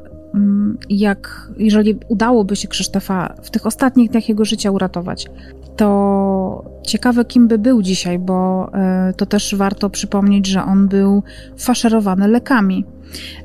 jak, 0.89 1.51
jeżeli 1.57 1.99
udałoby 2.07 2.55
się 2.55 2.67
Krzysztofa 2.67 3.33
w 3.43 3.51
tych 3.51 3.65
ostatnich 3.65 4.11
dniach 4.11 4.29
jego 4.29 4.45
życia 4.45 4.71
uratować, 4.71 5.27
to 5.75 6.65
ciekawe, 6.83 7.25
kim 7.25 7.47
by 7.47 7.57
był 7.57 7.81
dzisiaj, 7.81 8.19
bo 8.19 8.69
e, 8.73 9.13
to 9.17 9.25
też 9.25 9.55
warto 9.55 9.89
przypomnieć, 9.89 10.47
że 10.47 10.63
on 10.65 10.87
był 10.87 11.23
faszerowany 11.57 12.27
lekami. 12.27 12.85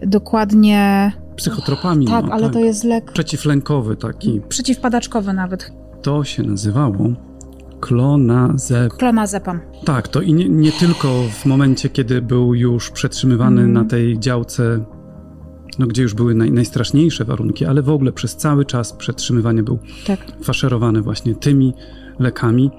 Dokładnie. 0.03 1.12
Psychotropami. 1.37 2.07
Tak, 2.07 2.24
no, 2.24 2.33
ale 2.33 2.42
tak. 2.42 2.53
to 2.53 2.61
jest 2.61 2.85
lek. 2.85 3.12
Przeciwlękowy 3.12 3.96
taki. 3.96 4.40
Przeciwpadaczkowy 4.48 5.33
nawet. 5.33 5.72
To 6.03 6.24
się 6.24 6.42
nazywało 6.42 7.12
klonazep. 7.81 8.92
Klonazepam. 8.92 9.61
Tak, 9.85 10.09
to 10.09 10.20
i 10.20 10.33
nie, 10.33 10.48
nie, 10.48 10.72
tylko 10.72 11.09
w 11.31 11.46
momencie, 11.46 11.88
kiedy 11.88 12.22
był 12.22 12.55
już 12.55 12.90
przetrzymywany 12.90 13.61
mm. 13.61 13.72
na 13.72 13.85
tej 13.85 14.18
działce, 14.18 14.85
no, 15.79 15.87
gdzie 15.87 16.03
już 16.03 16.14
były 16.14 16.35
naj, 16.35 16.53
najstraszniejsze 16.53 17.25
warunki, 17.25 17.64
ale 17.64 17.83
w 17.83 17.91
ogóle 17.91 18.12
przez 18.12 18.37
cały 18.37 18.64
czas 18.64 18.93
przetrzymywania 18.93 19.62
był 19.62 19.79
tak. 20.07 20.21
faszerowany 20.43 21.03
właśnie 21.03 21.35
tymi 21.35 21.75
lekami. 22.19 22.71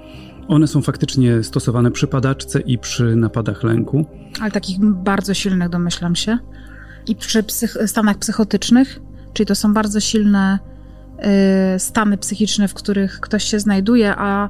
One 0.47 0.67
są 0.67 0.81
faktycznie 0.81 1.43
stosowane 1.43 1.91
przy 1.91 2.07
padaczce 2.07 2.59
i 2.59 2.77
przy 2.77 3.15
napadach 3.15 3.63
lęku. 3.63 4.05
Ale 4.41 4.51
takich 4.51 4.79
bardzo 4.81 5.33
silnych, 5.33 5.69
domyślam 5.69 6.15
się. 6.15 6.37
I 7.07 7.15
przy 7.15 7.43
psych 7.43 7.77
stanach 7.85 8.17
psychotycznych, 8.17 8.99
czyli 9.33 9.47
to 9.47 9.55
są 9.55 9.73
bardzo 9.73 9.99
silne 9.99 10.59
y, 11.75 11.79
stany 11.79 12.17
psychiczne, 12.17 12.67
w 12.67 12.73
których 12.73 13.19
ktoś 13.19 13.43
się 13.43 13.59
znajduje, 13.59 14.15
a 14.15 14.49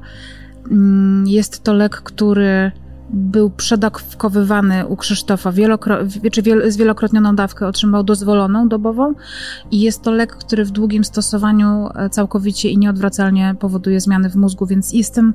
jest 1.26 1.62
to 1.62 1.74
lek, 1.74 1.96
który 1.96 2.72
był 3.12 3.50
przedawkowywany 3.50 4.86
u 4.86 4.96
Krzysztofa 4.96 5.52
wielokro- 5.52 6.30
czy 6.32 6.42
wiel- 6.42 6.70
z 6.70 6.76
wielokrotnioną 6.76 7.36
dawkę 7.36 7.66
otrzymał 7.66 8.04
dozwoloną 8.04 8.68
dobową 8.68 9.14
i 9.70 9.80
jest 9.80 10.02
to 10.02 10.10
lek, 10.10 10.36
który 10.36 10.64
w 10.64 10.70
długim 10.70 11.04
stosowaniu 11.04 11.88
e, 11.94 12.10
całkowicie 12.10 12.68
i 12.68 12.78
nieodwracalnie 12.78 13.54
powoduje 13.60 14.00
zmiany 14.00 14.30
w 14.30 14.36
mózgu, 14.36 14.66
więc 14.66 14.92
jestem 14.92 15.34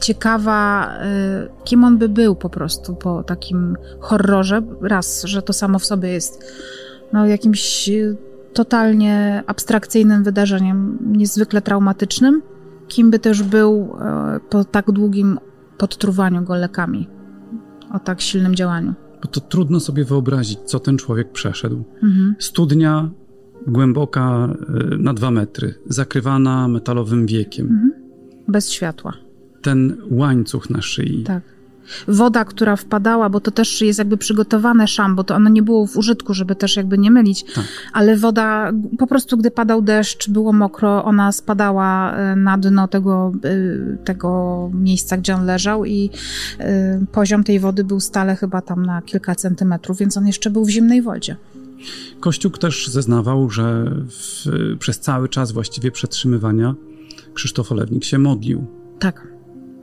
ciekawa, 0.00 0.90
e, 0.98 1.48
kim 1.64 1.84
on 1.84 1.98
by 1.98 2.08
był 2.08 2.34
po 2.34 2.50
prostu 2.50 2.94
po 2.94 3.22
takim 3.22 3.76
horrorze. 4.00 4.62
Raz, 4.80 5.24
że 5.24 5.42
to 5.42 5.52
samo 5.52 5.78
w 5.78 5.84
sobie 5.84 6.08
jest 6.08 6.44
no, 7.12 7.26
jakimś 7.26 7.90
totalnie 8.52 9.42
abstrakcyjnym 9.46 10.24
wydarzeniem, 10.24 10.98
niezwykle 11.06 11.62
traumatycznym. 11.62 12.42
Kim 12.88 13.10
by 13.10 13.18
też 13.18 13.42
był 13.42 13.96
e, 14.00 14.40
po 14.50 14.64
tak 14.64 14.90
długim 14.90 15.38
podtruwaniu 15.80 16.42
go 16.44 16.54
lekami, 16.54 17.08
o 17.92 17.98
tak 17.98 18.20
silnym 18.20 18.54
działaniu. 18.54 18.94
Bo 19.22 19.28
to 19.28 19.40
trudno 19.40 19.80
sobie 19.80 20.04
wyobrazić, 20.04 20.58
co 20.64 20.80
ten 20.80 20.98
człowiek 20.98 21.32
przeszedł. 21.32 21.84
Mhm. 22.02 22.34
Studnia 22.38 23.10
głęboka 23.66 24.54
e, 24.92 24.96
na 24.96 25.14
dwa 25.14 25.30
metry, 25.30 25.74
zakrywana 25.86 26.68
metalowym 26.68 27.26
wiekiem. 27.26 27.66
Mhm. 27.66 27.92
Bez 28.48 28.70
światła. 28.70 29.12
Ten 29.62 29.96
łańcuch 30.10 30.70
na 30.70 30.82
szyi. 30.82 31.22
Tak 31.24 31.42
woda, 32.08 32.44
która 32.44 32.76
wpadała, 32.76 33.30
bo 33.30 33.40
to 33.40 33.50
też 33.50 33.80
jest 33.80 33.98
jakby 33.98 34.16
przygotowane 34.16 34.88
szambo, 34.88 35.24
to 35.24 35.34
ono 35.34 35.50
nie 35.50 35.62
było 35.62 35.86
w 35.86 35.96
użytku, 35.96 36.34
żeby 36.34 36.54
też 36.54 36.76
jakby 36.76 36.98
nie 36.98 37.10
mylić, 37.10 37.44
tak. 37.54 37.64
ale 37.92 38.16
woda, 38.16 38.72
po 38.98 39.06
prostu 39.06 39.36
gdy 39.36 39.50
padał 39.50 39.82
deszcz, 39.82 40.30
było 40.30 40.52
mokro, 40.52 41.04
ona 41.04 41.32
spadała 41.32 42.16
e, 42.16 42.36
na 42.36 42.58
dno 42.58 42.88
tego, 42.88 43.32
e, 43.44 43.96
tego 43.96 44.70
miejsca, 44.74 45.16
gdzie 45.16 45.34
on 45.34 45.46
leżał 45.46 45.84
i 45.84 46.10
e, 46.58 47.00
poziom 47.12 47.44
tej 47.44 47.60
wody 47.60 47.84
był 47.84 48.00
stale 48.00 48.36
chyba 48.36 48.62
tam 48.62 48.86
na 48.86 49.02
kilka 49.02 49.34
centymetrów, 49.34 49.98
więc 49.98 50.16
on 50.16 50.26
jeszcze 50.26 50.50
był 50.50 50.64
w 50.64 50.70
zimnej 50.70 51.02
wodzie. 51.02 51.36
Kościół 52.20 52.50
też 52.50 52.88
zeznawał, 52.88 53.50
że 53.50 53.90
w, 54.08 54.46
przez 54.78 55.00
cały 55.00 55.28
czas 55.28 55.52
właściwie 55.52 55.90
przetrzymywania 55.90 56.74
Krzysztof 57.34 57.72
Olewnik 57.72 58.04
się 58.04 58.18
modlił. 58.18 58.66
Tak. 58.98 59.26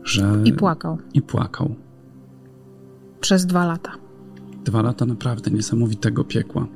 Że... 0.04 0.42
I 0.46 0.54
płakał. 0.54 0.98
I 1.14 1.22
płakał 1.22 1.76
przez 3.22 3.46
dwa 3.46 3.66
lata. 3.66 3.92
Dwa 4.66 4.82
lata 4.82 5.06
naprawdę 5.06 5.52
niesamowitego 5.52 6.24
piekła. 6.24 6.68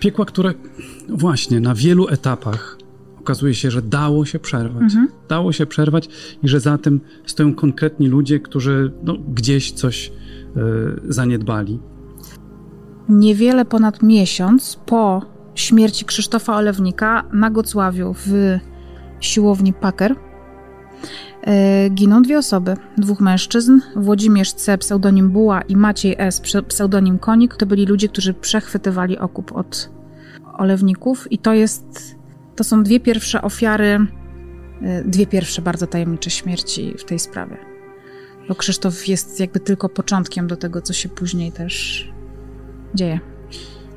Piekła, 0.00 0.24
które 0.24 0.54
właśnie 1.08 1.60
na 1.60 1.74
wielu 1.74 2.08
etapach 2.08 2.78
okazuje 3.20 3.54
się, 3.54 3.70
że 3.70 3.82
dało 3.82 4.24
się 4.24 4.38
przerwać. 4.38 4.82
Mhm. 4.82 5.08
Dało 5.28 5.52
się 5.52 5.66
przerwać 5.66 6.08
i 6.42 6.48
że 6.48 6.60
za 6.60 6.78
tym 6.78 7.00
stoją 7.26 7.54
konkretni 7.54 8.08
ludzie, 8.08 8.40
którzy 8.40 8.92
no, 9.04 9.16
gdzieś 9.34 9.72
coś 9.72 10.08
y, 10.08 11.12
zaniedbali. 11.12 11.78
Niewiele 13.08 13.64
ponad 13.64 14.02
miesiąc 14.02 14.80
po 14.86 15.22
śmierci 15.54 16.04
Krzysztofa 16.04 16.56
Olewnika 16.56 17.24
na 17.32 17.50
Gocławiu 17.50 18.14
w 18.14 18.58
siłowni 19.20 19.72
Packer 19.72 20.16
E, 21.02 21.29
giną 21.90 22.22
dwie 22.22 22.38
osoby, 22.38 22.76
dwóch 22.98 23.20
mężczyzn, 23.20 23.80
Włodzimierz 23.96 24.52
C., 24.52 24.78
pseudonim 24.78 25.30
Buła 25.30 25.62
i 25.62 25.76
Maciej 25.76 26.16
S., 26.18 26.42
pseudonim 26.68 27.18
Konik. 27.18 27.56
To 27.56 27.66
byli 27.66 27.86
ludzie, 27.86 28.08
którzy 28.08 28.34
przechwytywali 28.34 29.18
okup 29.18 29.52
od 29.52 29.90
olewników 30.58 31.32
i 31.32 31.38
to 31.38 31.54
jest, 31.54 32.16
to 32.56 32.64
są 32.64 32.82
dwie 32.82 33.00
pierwsze 33.00 33.42
ofiary, 33.42 34.06
e, 34.82 35.04
dwie 35.04 35.26
pierwsze 35.26 35.62
bardzo 35.62 35.86
tajemnicze 35.86 36.30
śmierci 36.30 36.94
w 36.98 37.04
tej 37.04 37.18
sprawie. 37.18 37.56
Bo 38.48 38.54
Krzysztof 38.54 39.08
jest 39.08 39.40
jakby 39.40 39.60
tylko 39.60 39.88
początkiem 39.88 40.46
do 40.46 40.56
tego, 40.56 40.82
co 40.82 40.92
się 40.92 41.08
później 41.08 41.52
też 41.52 42.08
dzieje. 42.94 43.20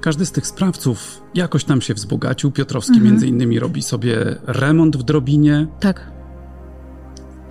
Każdy 0.02 0.26
z 0.26 0.32
tych 0.32 0.48
sprawców 0.48 1.22
jakoś 1.36 1.64
tam 1.64 1.82
się 1.82 1.94
wzbogacił. 1.94 2.52
Piotrowski 2.52 2.94
mhm. 2.94 3.12
między 3.12 3.28
innymi 3.28 3.60
robi 3.60 3.84
sobie 3.84 4.36
remont 4.48 4.98
w 4.98 5.04
drobinie. 5.04 5.68
Tak 5.80 6.12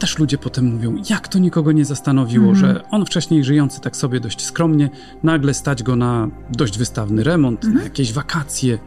też 0.03 0.19
ludzie 0.19 0.39
potem 0.39 0.65
mówią, 0.65 0.97
jak 1.11 1.29
to 1.29 1.39
nikogo 1.39 1.73
nie 1.73 1.85
zastanowiło, 1.85 2.45
mm. 2.45 2.57
że 2.57 2.89
on 2.91 3.07
wcześniej 3.07 3.45
żyjący 3.45 3.81
tak 3.81 3.97
sobie 3.97 4.21
dość 4.21 4.45
skromnie, 4.45 4.91
nagle 5.23 5.55
stać 5.55 5.83
go 5.83 5.97
na 5.97 6.29
dość 6.51 6.79
wystawny 6.79 7.25
remont, 7.25 7.65
mm. 7.65 7.77
na 7.77 7.83
jakieś 7.83 8.13
wakacje. 8.13 8.79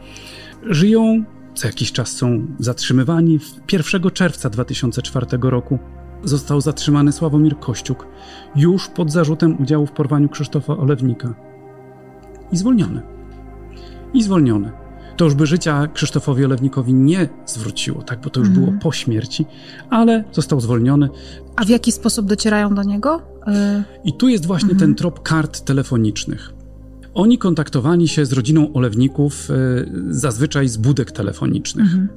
Żyją 0.63 1.23
co 1.53 1.67
jakiś 1.67 1.91
czas 1.91 2.11
są 2.11 2.47
zatrzymywani. 2.59 3.39
1 3.71 4.11
czerwca 4.11 4.49
2004 4.49 5.27
roku 5.41 5.79
został 6.23 6.61
zatrzymany 6.61 7.11
Sławomir 7.11 7.59
Kościuk, 7.59 8.07
już 8.55 8.87
pod 8.87 9.11
zarzutem 9.11 9.61
udziału 9.61 9.85
w 9.85 9.91
porwaniu 9.91 10.29
Krzysztofa 10.29 10.77
Olewnika. 10.77 11.33
I 12.51 12.57
zwolniony. 12.57 13.01
I 14.13 14.23
zwolniony. 14.23 14.84
To 15.17 15.25
już 15.25 15.33
by 15.33 15.45
życia 15.45 15.87
Krzysztofowi 15.87 16.45
Olewnikowi 16.45 16.93
nie 16.93 17.29
zwróciło, 17.45 18.01
tak, 18.01 18.21
bo 18.21 18.29
to 18.29 18.39
już 18.39 18.49
było 18.49 18.73
po 18.81 18.91
śmierci, 18.91 19.45
ale 19.89 20.23
został 20.31 20.61
zwolniony. 20.61 21.09
A 21.55 21.65
w 21.65 21.69
jaki 21.69 21.91
sposób 21.91 22.25
docierają 22.25 22.75
do 22.75 22.83
niego? 22.83 23.21
I 24.03 24.13
tu 24.13 24.29
jest 24.29 24.45
właśnie 24.45 24.71
mhm. 24.71 24.79
ten 24.79 24.95
trop 24.95 25.23
kart 25.23 25.61
telefonicznych. 25.61 26.53
Oni 27.13 27.37
kontaktowali 27.37 28.07
się 28.07 28.25
z 28.25 28.33
rodziną 28.33 28.73
Olewników 28.73 29.49
y, 29.49 29.53
zazwyczaj 30.09 30.67
z 30.67 30.77
budek 30.77 31.11
telefonicznych. 31.11 31.85
Mhm. 31.85 32.09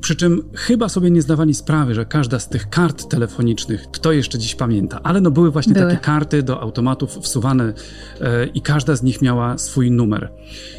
Przy 0.00 0.16
czym 0.16 0.50
chyba 0.54 0.88
sobie 0.88 1.10
nie 1.10 1.22
zdawali 1.22 1.54
sprawy, 1.54 1.94
że 1.94 2.04
każda 2.04 2.38
z 2.38 2.48
tych 2.48 2.70
kart 2.70 3.08
telefonicznych, 3.08 3.90
kto 3.90 4.12
jeszcze 4.12 4.38
dziś 4.38 4.54
pamięta, 4.54 5.00
ale 5.02 5.20
no 5.20 5.30
były 5.30 5.50
właśnie 5.50 5.74
były. 5.74 5.86
takie 5.86 6.00
karty 6.00 6.42
do 6.42 6.60
automatów 6.60 7.18
wsuwane 7.18 7.72
e, 8.20 8.46
i 8.46 8.60
każda 8.60 8.96
z 8.96 9.02
nich 9.02 9.22
miała 9.22 9.58
swój 9.58 9.90
numer. 9.90 10.32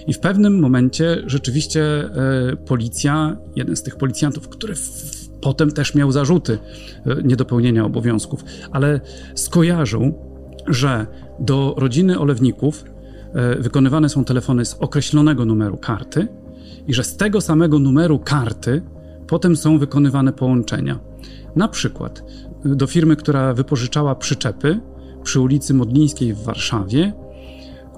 I 0.07 0.13
w 0.13 0.19
pewnym 0.19 0.59
momencie 0.59 1.23
rzeczywiście 1.25 1.83
e, 1.83 2.55
policja, 2.55 3.37
jeden 3.55 3.75
z 3.75 3.83
tych 3.83 3.95
policjantów, 3.95 4.49
który 4.49 4.75
w, 4.75 5.29
potem 5.41 5.71
też 5.71 5.95
miał 5.95 6.11
zarzuty 6.11 6.57
e, 7.05 7.23
niedopełnienia 7.23 7.85
obowiązków, 7.85 8.43
ale 8.71 9.01
skojarzył, 9.35 10.13
że 10.67 11.07
do 11.39 11.75
rodziny 11.77 12.19
Olewników 12.19 12.83
e, 13.33 13.55
wykonywane 13.55 14.09
są 14.09 14.25
telefony 14.25 14.65
z 14.65 14.73
określonego 14.73 15.45
numeru 15.45 15.77
karty 15.77 16.27
i 16.87 16.93
że 16.93 17.03
z 17.03 17.17
tego 17.17 17.41
samego 17.41 17.79
numeru 17.79 18.19
karty 18.19 18.81
Potem 19.29 19.55
są 19.55 19.77
wykonywane 19.77 20.33
połączenia. 20.33 20.99
Na 21.55 21.67
przykład 21.67 22.23
do 22.65 22.87
firmy, 22.87 23.15
która 23.15 23.53
wypożyczała 23.53 24.15
przyczepy 24.15 24.79
przy 25.23 25.39
ulicy 25.39 25.73
Modlińskiej 25.73 26.33
w 26.33 26.43
Warszawie, 26.43 27.13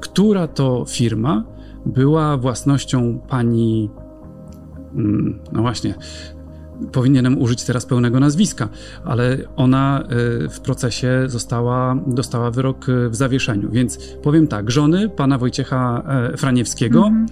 która 0.02 0.48
to 0.48 0.86
firma 0.88 1.44
była 1.86 2.38
własnością 2.38 3.20
pani. 3.30 3.89
Mm, 4.94 5.39
no 5.52 5.62
właśnie, 5.62 5.94
powinienem 6.91 7.38
użyć 7.38 7.63
teraz 7.63 7.86
pełnego 7.86 8.20
nazwiska, 8.20 8.70
ale 9.06 9.38
ona 9.56 10.04
y, 10.46 10.50
w 10.50 10.60
procesie 10.60 11.24
została, 11.28 11.96
dostała 12.08 12.52
wyrok 12.52 12.89
y, 12.89 13.10
w 13.10 13.15
zawieszeniu. 13.15 13.72
Więc 13.72 14.00
powiem 14.24 14.48
tak, 14.48 14.72
żony 14.72 15.10
pana 15.10 15.38
Wojciecha 15.38 16.04
e, 16.34 16.38
Franiewskiego. 16.38 17.12
E, 17.13 17.26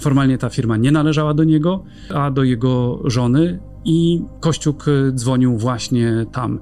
formalnie 0.00 0.38
ta 0.38 0.50
firma 0.50 0.76
nie 0.76 0.92
należała 0.92 1.34
do 1.34 1.44
niego, 1.44 1.84
a 2.14 2.30
do 2.30 2.44
jego 2.44 3.02
żony 3.04 3.58
i 3.84 4.22
Kościuk 4.40 4.84
e, 4.88 5.12
dzwonił 5.12 5.58
właśnie 5.58 6.26
tam. 6.32 6.60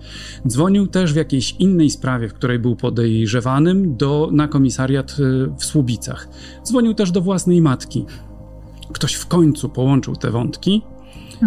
Dzwonił 0.49 0.87
też 0.87 1.13
w 1.13 1.17
jakiejś 1.17 1.53
innej 1.59 1.91
sprawie, 1.91 2.29
w 2.29 2.35
której 2.35 2.59
był 2.59 2.77
podejrzewanym, 2.77 3.97
do, 3.97 4.29
na 4.33 4.49
komisariat 4.49 5.11
e, 5.11 5.55
w 5.59 5.65
Słubicach. 5.65 6.29
Dzwonił 6.65 6.95
też 6.95 7.11
do 7.11 7.21
własnej 7.21 7.63
matki. 7.63 8.05
Ktoś 8.93 9.15
w 9.15 9.27
końcu 9.27 9.69
połączył 9.69 10.17
te 10.17 10.31
wątki 10.31 10.83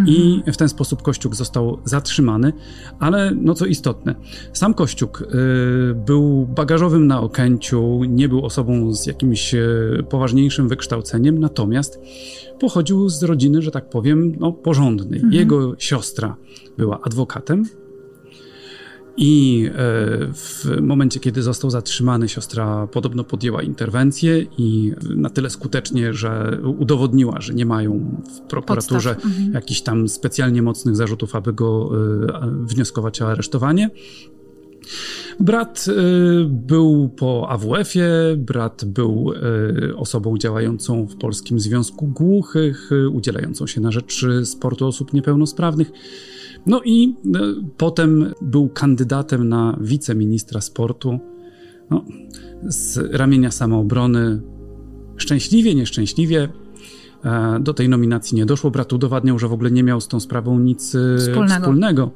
i 0.08 0.44
w 0.52 0.58
ten 0.58 0.70
sposób 0.70 1.02
Kościuk 1.02 1.36
został 1.36 1.80
zatrzymany. 1.84 2.54
Ale 3.00 3.32
no 3.36 3.54
co 3.54 3.66
istotne, 3.66 4.16
sam 4.54 4.74
Kościuk 4.74 5.22
y, 5.22 5.26
był 5.96 6.48
bagażowym 6.56 7.08
na 7.08 7.22
Okęciu, 7.22 8.04
nie 8.04 8.30
był 8.30 8.46
osobą 8.46 8.94
z 8.94 9.06
jakimś 9.06 9.54
y, 9.54 10.04
poważniejszym 10.10 10.68
wykształceniem, 10.68 11.40
natomiast 11.40 12.00
pochodził 12.60 13.10
z 13.10 13.24
rodziny, 13.24 13.62
że 13.62 13.72
tak 13.72 13.90
powiem, 13.90 14.36
no, 14.40 14.52
porządnej. 14.52 15.20
Mhm. 15.20 15.34
Jego 15.34 15.76
siostra 15.78 16.36
była 16.78 17.02
adwokatem, 17.02 17.66
i 19.18 19.66
e, 19.68 19.74
w 20.34 20.66
momencie, 20.82 21.20
kiedy 21.20 21.42
został 21.42 21.70
zatrzymany, 21.70 22.30
siostra 22.30 22.88
podobno 22.88 23.24
podjęła 23.24 23.62
interwencję 23.62 24.46
i 24.58 24.92
na 25.16 25.30
tyle 25.30 25.50
skutecznie, 25.50 26.14
że 26.14 26.60
udowodniła, 26.78 27.42
że 27.42 27.54
nie 27.54 27.66
mają 27.66 28.22
w 28.38 28.40
prokuraturze 28.40 29.16
mhm. 29.16 29.54
jakichś 29.54 29.82
tam 29.82 30.10
specjalnie 30.10 30.62
mocnych 30.62 30.96
zarzutów, 30.96 31.36
aby 31.36 31.54
go 31.54 31.92
e, 31.94 32.52
wnioskować 32.66 33.22
o 33.22 33.28
aresztowanie. 33.32 33.90
Brat 35.40 35.86
e, 35.88 35.94
był 36.46 37.10
po 37.10 37.50
AWF-ie, 37.50 38.36
brat 38.38 38.86
był 38.86 39.34
osobą 39.96 40.38
działającą 40.38 41.08
w 41.08 41.16
Polskim 41.16 41.60
Związku 41.60 42.08
Głuchych, 42.08 42.90
udzielającą 43.12 43.68
się 43.68 43.82
na 43.82 43.92
rzecz 43.92 44.26
sportu 44.44 44.88
osób 44.88 45.14
niepełnosprawnych. 45.14 45.92
No 46.66 46.82
i 46.86 47.16
e, 47.36 47.40
potem 47.78 48.34
był 48.42 48.70
kandydatem 48.70 49.50
na 49.50 49.78
wiceministra 49.82 50.62
sportu. 50.62 51.20
No, 51.90 52.06
z 52.64 52.98
ramienia 53.16 53.52
samoobrony. 53.52 54.42
Szczęśliwie, 55.18 55.76
nieszczęśliwie 55.76 56.50
e, 57.24 57.60
do 57.60 57.74
tej 57.74 57.90
nominacji 57.90 58.36
nie 58.36 58.46
doszło. 58.46 58.72
Brat 58.72 58.94
udowadniał, 58.94 59.40
że 59.40 59.48
w 59.48 59.54
ogóle 59.54 59.72
nie 59.72 59.84
miał 59.84 60.02
z 60.02 60.08
tą 60.08 60.20
sprawą 60.20 60.60
nic 60.60 60.96
e, 60.96 61.18
wspólnego. 61.18 61.62
wspólnego. 61.62 62.12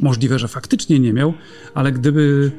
Możliwe, 0.00 0.38
że 0.38 0.48
faktycznie 0.48 1.00
nie 1.00 1.12
miał, 1.12 1.34
ale 1.74 1.92
gdyby 1.92 2.52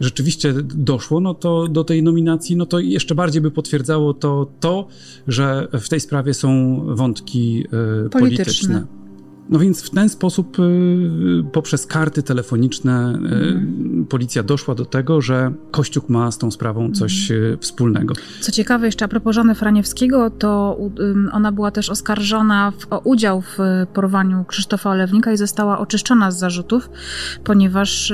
rzeczywiście 0.00 0.54
doszło 0.62 1.20
no 1.20 1.34
to 1.34 1.68
do 1.68 1.84
tej 1.84 2.02
nominacji, 2.02 2.56
no 2.56 2.66
to 2.66 2.78
jeszcze 2.78 3.14
bardziej 3.14 3.42
by 3.42 3.50
potwierdzało 3.50 4.14
to, 4.14 4.46
to 4.60 4.88
że 5.28 5.68
w 5.80 5.88
tej 5.88 6.00
sprawie 6.00 6.34
są 6.34 6.80
wątki 6.94 7.64
polityczne. 8.10 8.10
polityczne. 8.10 9.01
No 9.50 9.58
więc 9.58 9.82
w 9.82 9.90
ten 9.90 10.08
sposób 10.08 10.58
y, 10.58 10.62
poprzez 11.52 11.86
karty 11.86 12.22
telefoniczne 12.22 13.18
y, 14.02 14.06
policja 14.06 14.42
doszła 14.42 14.74
do 14.74 14.84
tego, 14.84 15.20
że 15.20 15.52
Kościuk 15.70 16.08
ma 16.08 16.30
z 16.30 16.38
tą 16.38 16.50
sprawą 16.50 16.92
coś 16.92 17.30
y, 17.30 17.58
wspólnego. 17.60 18.14
Co 18.40 18.52
ciekawe, 18.52 18.86
jeszcze 18.86 19.04
a 19.04 19.08
propos 19.08 19.34
żony 19.34 19.54
Franiewskiego, 19.54 20.30
to 20.30 20.78
ona 21.32 21.52
była 21.52 21.70
też 21.70 21.90
oskarżona 21.90 22.72
w, 22.78 22.86
o 22.90 22.98
udział 22.98 23.40
w 23.40 23.58
porwaniu 23.94 24.44
Krzysztofa 24.44 24.90
Olewnika 24.90 25.32
i 25.32 25.36
została 25.36 25.78
oczyszczona 25.78 26.30
z 26.30 26.38
zarzutów, 26.38 26.90
ponieważ 27.44 28.12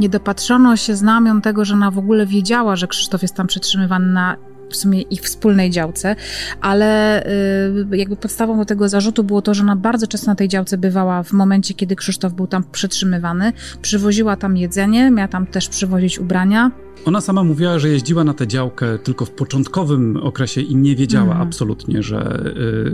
nie 0.00 0.08
dopatrzono 0.08 0.76
się 0.76 0.96
znamion 0.96 1.40
tego, 1.40 1.64
że 1.64 1.74
ona 1.74 1.90
w 1.90 1.98
ogóle 1.98 2.26
wiedziała, 2.26 2.76
że 2.76 2.86
Krzysztof 2.86 3.22
jest 3.22 3.34
tam 3.34 3.46
przetrzymywany 3.46 4.12
na 4.12 4.36
w 4.70 4.76
sumie 4.76 5.00
ich 5.00 5.20
wspólnej 5.20 5.70
działce, 5.70 6.16
ale 6.60 7.22
y, 7.26 7.96
jakby 7.96 8.16
podstawą 8.16 8.58
do 8.58 8.64
tego 8.64 8.88
zarzutu 8.88 9.24
było 9.24 9.42
to, 9.42 9.54
że 9.54 9.62
ona 9.62 9.76
bardzo 9.76 10.06
często 10.06 10.30
na 10.30 10.34
tej 10.34 10.48
działce 10.48 10.78
bywała 10.78 11.22
w 11.22 11.32
momencie, 11.32 11.74
kiedy 11.74 11.96
Krzysztof 11.96 12.32
był 12.32 12.46
tam 12.46 12.64
przetrzymywany, 12.72 13.52
przywoziła 13.82 14.36
tam 14.36 14.56
jedzenie, 14.56 15.10
miała 15.10 15.28
tam 15.28 15.46
też 15.46 15.68
przywozić 15.68 16.18
ubrania. 16.18 16.70
Ona 17.04 17.20
sama 17.20 17.44
mówiła, 17.44 17.78
że 17.78 17.88
jeździła 17.88 18.24
na 18.24 18.34
tę 18.34 18.46
działkę 18.46 18.98
tylko 18.98 19.24
w 19.24 19.30
początkowym 19.30 20.16
okresie 20.16 20.60
i 20.60 20.76
nie 20.76 20.96
wiedziała 20.96 21.34
mm. 21.34 21.42
absolutnie, 21.42 22.02
że 22.02 22.42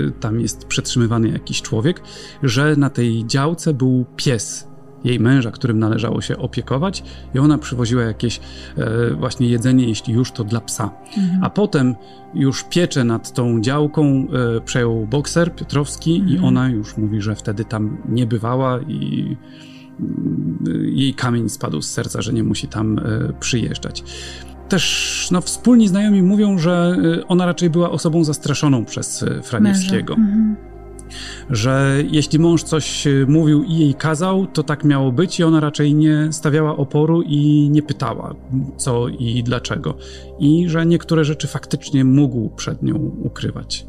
y, 0.08 0.12
tam 0.20 0.40
jest 0.40 0.64
przetrzymywany 0.64 1.28
jakiś 1.28 1.62
człowiek, 1.62 2.00
że 2.42 2.76
na 2.76 2.90
tej 2.90 3.26
działce 3.26 3.74
był 3.74 4.04
pies 4.16 4.73
jej 5.04 5.20
męża, 5.20 5.50
którym 5.50 5.78
należało 5.78 6.20
się 6.20 6.36
opiekować, 6.36 7.02
i 7.34 7.38
ona 7.38 7.58
przywoziła 7.58 8.02
jakieś 8.02 8.40
e, 8.76 9.10
właśnie 9.14 9.48
jedzenie, 9.48 9.88
jeśli 9.88 10.14
już 10.14 10.32
to 10.32 10.44
dla 10.44 10.60
psa. 10.60 10.90
Mhm. 11.16 11.44
A 11.44 11.50
potem 11.50 11.94
już 12.34 12.64
pieczę 12.64 13.04
nad 13.04 13.32
tą 13.32 13.60
działką 13.60 14.26
e, 14.56 14.60
przejął 14.60 15.06
bokser 15.06 15.54
Piotrowski, 15.54 16.16
mhm. 16.16 16.32
i 16.32 16.46
ona 16.46 16.68
już 16.68 16.96
mówi, 16.96 17.20
że 17.20 17.36
wtedy 17.36 17.64
tam 17.64 17.98
nie 18.08 18.26
bywała 18.26 18.80
i 18.80 19.36
mm, 20.00 20.58
jej 20.94 21.14
kamień 21.14 21.48
spadł 21.48 21.82
z 21.82 21.90
serca, 21.90 22.22
że 22.22 22.32
nie 22.32 22.44
musi 22.44 22.68
tam 22.68 22.98
e, 22.98 23.02
przyjeżdżać. 23.40 24.04
Też 24.68 25.28
no, 25.30 25.40
wspólni 25.40 25.88
znajomi 25.88 26.22
mówią, 26.22 26.58
że 26.58 26.96
e, 27.20 27.26
ona 27.26 27.46
raczej 27.46 27.70
była 27.70 27.90
osobą 27.90 28.24
zastraszoną 28.24 28.84
przez 28.84 29.22
e, 29.22 29.42
Franiewskiego. 29.42 30.14
Mhm 30.14 30.73
że 31.50 32.02
jeśli 32.10 32.38
mąż 32.38 32.62
coś 32.62 33.06
e, 33.06 33.10
mówił 33.28 33.64
i 33.64 33.78
jej 33.78 33.94
kazał, 33.94 34.46
to 34.46 34.62
tak 34.62 34.84
miało 34.84 35.12
być 35.12 35.40
i 35.40 35.44
ona 35.44 35.60
raczej 35.60 35.94
nie 35.94 36.28
stawiała 36.32 36.76
oporu 36.76 37.22
i 37.22 37.68
nie 37.70 37.82
pytała 37.82 38.34
co 38.76 39.08
i 39.08 39.42
dlaczego. 39.42 39.94
I 40.38 40.68
że 40.68 40.86
niektóre 40.86 41.24
rzeczy 41.24 41.48
faktycznie 41.48 42.04
mógł 42.04 42.50
przed 42.50 42.82
nią 42.82 42.94
ukrywać. 43.22 43.86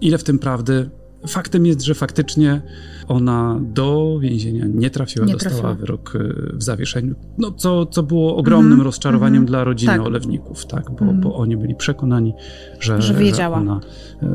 Ile 0.00 0.18
w 0.18 0.24
tym 0.24 0.38
prawdy? 0.38 0.90
Faktem 1.26 1.66
jest, 1.66 1.82
że 1.82 1.94
faktycznie 1.94 2.62
ona 3.08 3.60
do 3.60 4.18
więzienia 4.20 4.64
nie 4.66 4.90
trafiła, 4.90 5.26
nie 5.26 5.32
dostała 5.32 5.54
trafiła. 5.54 5.74
wyrok 5.74 6.16
e, 6.16 6.56
w 6.56 6.62
zawieszeniu, 6.62 7.14
no, 7.38 7.52
co, 7.52 7.86
co 7.86 8.02
było 8.02 8.36
ogromnym 8.36 8.78
mm-hmm, 8.78 8.82
rozczarowaniem 8.82 9.42
mm-hmm, 9.42 9.46
dla 9.46 9.64
rodziny 9.64 9.92
tak. 9.92 10.06
Olewników, 10.06 10.66
tak? 10.66 10.90
Bo, 10.90 11.04
mm. 11.04 11.20
bo 11.20 11.34
oni 11.34 11.56
byli 11.56 11.74
przekonani, 11.74 12.34
że, 12.80 13.02
że, 13.02 13.14
wiedziała. 13.14 13.56
że 13.56 13.62
ona 13.62 13.80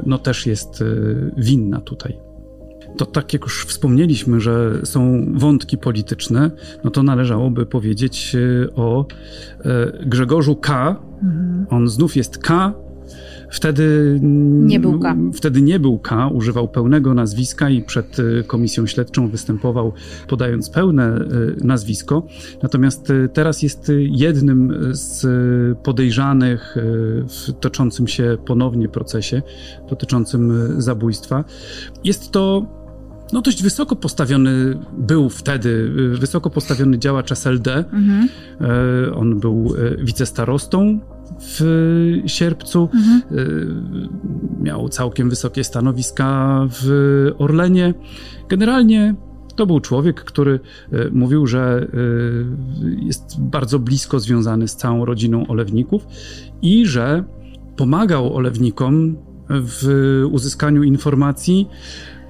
no, 0.05 0.17
też 0.17 0.45
jest 0.45 0.83
winna 1.37 1.81
tutaj 1.81 2.27
to 2.97 3.05
tak 3.05 3.33
jak 3.33 3.41
już 3.41 3.65
wspomnieliśmy, 3.65 4.41
że 4.41 4.81
są 4.83 5.25
wątki 5.33 5.77
polityczne, 5.77 6.51
no 6.83 6.91
to 6.91 7.03
należałoby 7.03 7.65
powiedzieć 7.65 8.35
e, 8.35 8.73
o 8.75 9.05
Grzegorzu 10.05 10.55
K. 10.55 10.95
Mhm. 11.23 11.65
On 11.69 11.87
znów 11.87 12.15
jest 12.15 12.37
K. 12.37 12.73
Wtedy 13.49 14.19
nie 14.21 14.79
był 14.79 14.99
K. 14.99 15.15
Wtedy 15.33 15.61
nie 15.61 15.79
był 15.79 15.99
K, 15.99 16.27
używał 16.27 16.67
pełnego 16.67 17.13
nazwiska 17.13 17.69
i 17.69 17.81
przed 17.81 18.19
y, 18.19 18.43
komisją 18.47 18.87
śledczą 18.87 19.29
występował 19.29 19.93
podając 20.27 20.69
pełne 20.69 21.17
y, 21.61 21.65
nazwisko. 21.65 22.27
Natomiast 22.63 23.09
y, 23.09 23.29
teraz 23.33 23.61
jest 23.61 23.91
jednym 23.97 24.73
z 24.91 25.25
podejrzanych 25.83 26.75
w 27.27 27.53
toczącym 27.59 28.07
się 28.07 28.37
ponownie 28.45 28.89
procesie 28.89 29.41
dotyczącym 29.89 30.53
zabójstwa. 30.81 31.43
Jest 32.03 32.31
to 32.31 32.77
no 33.33 33.41
dość 33.41 33.63
wysoko 33.63 33.95
postawiony 33.95 34.79
był 34.97 35.29
wtedy, 35.29 35.91
wysoko 36.19 36.49
postawiony 36.49 36.99
działacz 36.99 37.31
SLD. 37.31 37.77
Mhm. 37.77 38.29
On 39.15 39.39
był 39.39 39.73
wicestarostą 39.99 40.99
w 41.39 41.61
sierpcu. 42.25 42.89
Mhm. 42.93 43.21
Miał 44.61 44.89
całkiem 44.89 45.29
wysokie 45.29 45.63
stanowiska 45.63 46.59
w 46.69 47.31
Orlenie. 47.37 47.93
Generalnie 48.49 49.15
to 49.57 49.65
był 49.65 49.79
człowiek, 49.79 50.23
który 50.23 50.59
e, 50.91 51.09
mówił, 51.11 51.47
że 51.47 51.87
e, 51.93 53.05
jest 53.05 53.41
bardzo 53.41 53.79
blisko 53.79 54.19
związany 54.19 54.67
z 54.67 54.75
całą 54.75 55.05
rodziną 55.05 55.47
Olewników 55.47 56.07
i 56.61 56.85
że 56.85 57.23
pomagał 57.77 58.35
Olewnikom 58.35 59.17
w 59.49 60.23
uzyskaniu 60.31 60.83
informacji, 60.83 61.67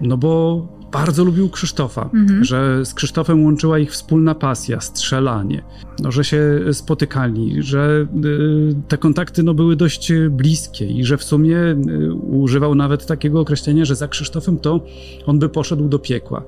no 0.01 0.17
bo 0.17 0.67
bardzo 0.91 1.23
lubił 1.23 1.49
Krzysztofa, 1.49 2.09
mhm. 2.13 2.43
że 2.43 2.85
z 2.85 2.93
Krzysztofem 2.93 3.43
łączyła 3.43 3.79
ich 3.79 3.91
wspólna 3.91 4.35
pasja, 4.35 4.81
strzelanie, 4.81 5.63
no, 5.99 6.11
że 6.11 6.23
się 6.23 6.59
spotykali, 6.71 7.63
że 7.63 8.07
y, 8.25 8.75
te 8.87 8.97
kontakty 8.97 9.43
no, 9.43 9.53
były 9.53 9.75
dość 9.75 10.11
bliskie 10.29 10.85
i 10.85 11.05
że 11.05 11.17
w 11.17 11.23
sumie 11.23 11.57
y, 11.57 12.13
używał 12.13 12.75
nawet 12.75 13.05
takiego 13.05 13.39
określenia, 13.39 13.85
że 13.85 13.95
za 13.95 14.07
Krzysztofem 14.07 14.57
to 14.57 14.79
on 15.25 15.39
by 15.39 15.49
poszedł 15.49 15.89
do 15.89 15.99
piekła. 15.99 16.43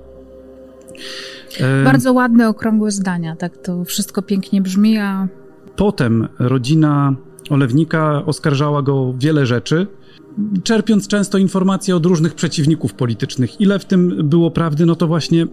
Bardzo 1.84 2.14
ładne, 2.14 2.50
okrągłe 2.50 2.92
zdania, 2.92 3.36
tak 3.36 3.58
to 3.58 3.86
wszystko 3.86 4.22
pięknie 4.22 4.62
brzmi, 4.62 4.98
a... 4.98 5.28
Potem 5.76 6.28
rodzina 6.40 7.16
Olewnika 7.50 8.26
oskarżała 8.26 8.82
go 8.82 8.94
o 8.94 9.14
wiele 9.18 9.46
rzeczy, 9.46 9.88
czerpiąc 10.64 11.08
często 11.08 11.38
informacje 11.38 11.96
od 11.96 12.06
różnych 12.06 12.36
przeciwników 12.36 12.94
politycznych. 12.94 13.62
Ile 13.62 13.80
w 13.80 13.86
tym 13.86 14.30
było 14.30 14.52
prawdy, 14.52 14.86
no 14.86 14.96
to 14.96 15.08
właśnie 15.08 15.48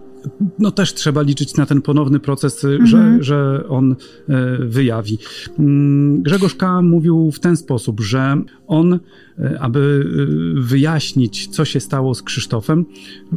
no 0.59 0.71
też 0.71 0.93
trzeba 0.93 1.21
liczyć 1.21 1.55
na 1.55 1.65
ten 1.65 1.81
ponowny 1.81 2.19
proces, 2.19 2.65
mhm. 2.65 2.87
że, 2.87 3.17
że 3.23 3.63
on 3.69 3.95
e, 4.29 4.57
wyjawi. 4.59 5.17
Mm, 5.59 6.21
Grzegorz 6.21 6.55
K. 6.55 6.81
mówił 6.81 7.31
w 7.31 7.39
ten 7.39 7.57
sposób, 7.57 7.99
że 8.01 8.41
on, 8.67 8.93
e, 9.39 9.57
aby 9.59 10.05
wyjaśnić, 10.55 11.47
co 11.47 11.65
się 11.65 11.79
stało 11.79 12.15
z 12.15 12.23
Krzysztofem, 12.23 12.85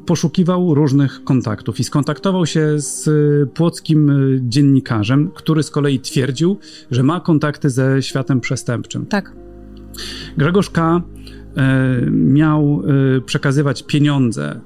poszukiwał 0.07 0.75
różnych 0.75 1.25
kontaktów 1.25 1.81
i 1.81 1.85
skontaktował 1.85 2.47
się 2.47 2.75
z 2.77 3.09
płockim 3.51 4.13
dziennikarzem, 4.41 5.31
który 5.35 5.63
z 5.63 5.71
kolei 5.71 6.01
twierdził, 6.01 6.59
że 6.91 7.03
ma 7.03 7.21
kontakty 7.21 7.71
ze 7.71 8.03
światem 8.03 8.41
przestępczym. 8.41 9.07
Tak. 9.07 9.50
Grzegorz 10.37 10.71
K. 10.71 11.03
E, 11.57 12.07
miał 12.11 12.83
e, 13.17 13.21
przekazywać 13.21 13.83
pieniądze 13.83 14.61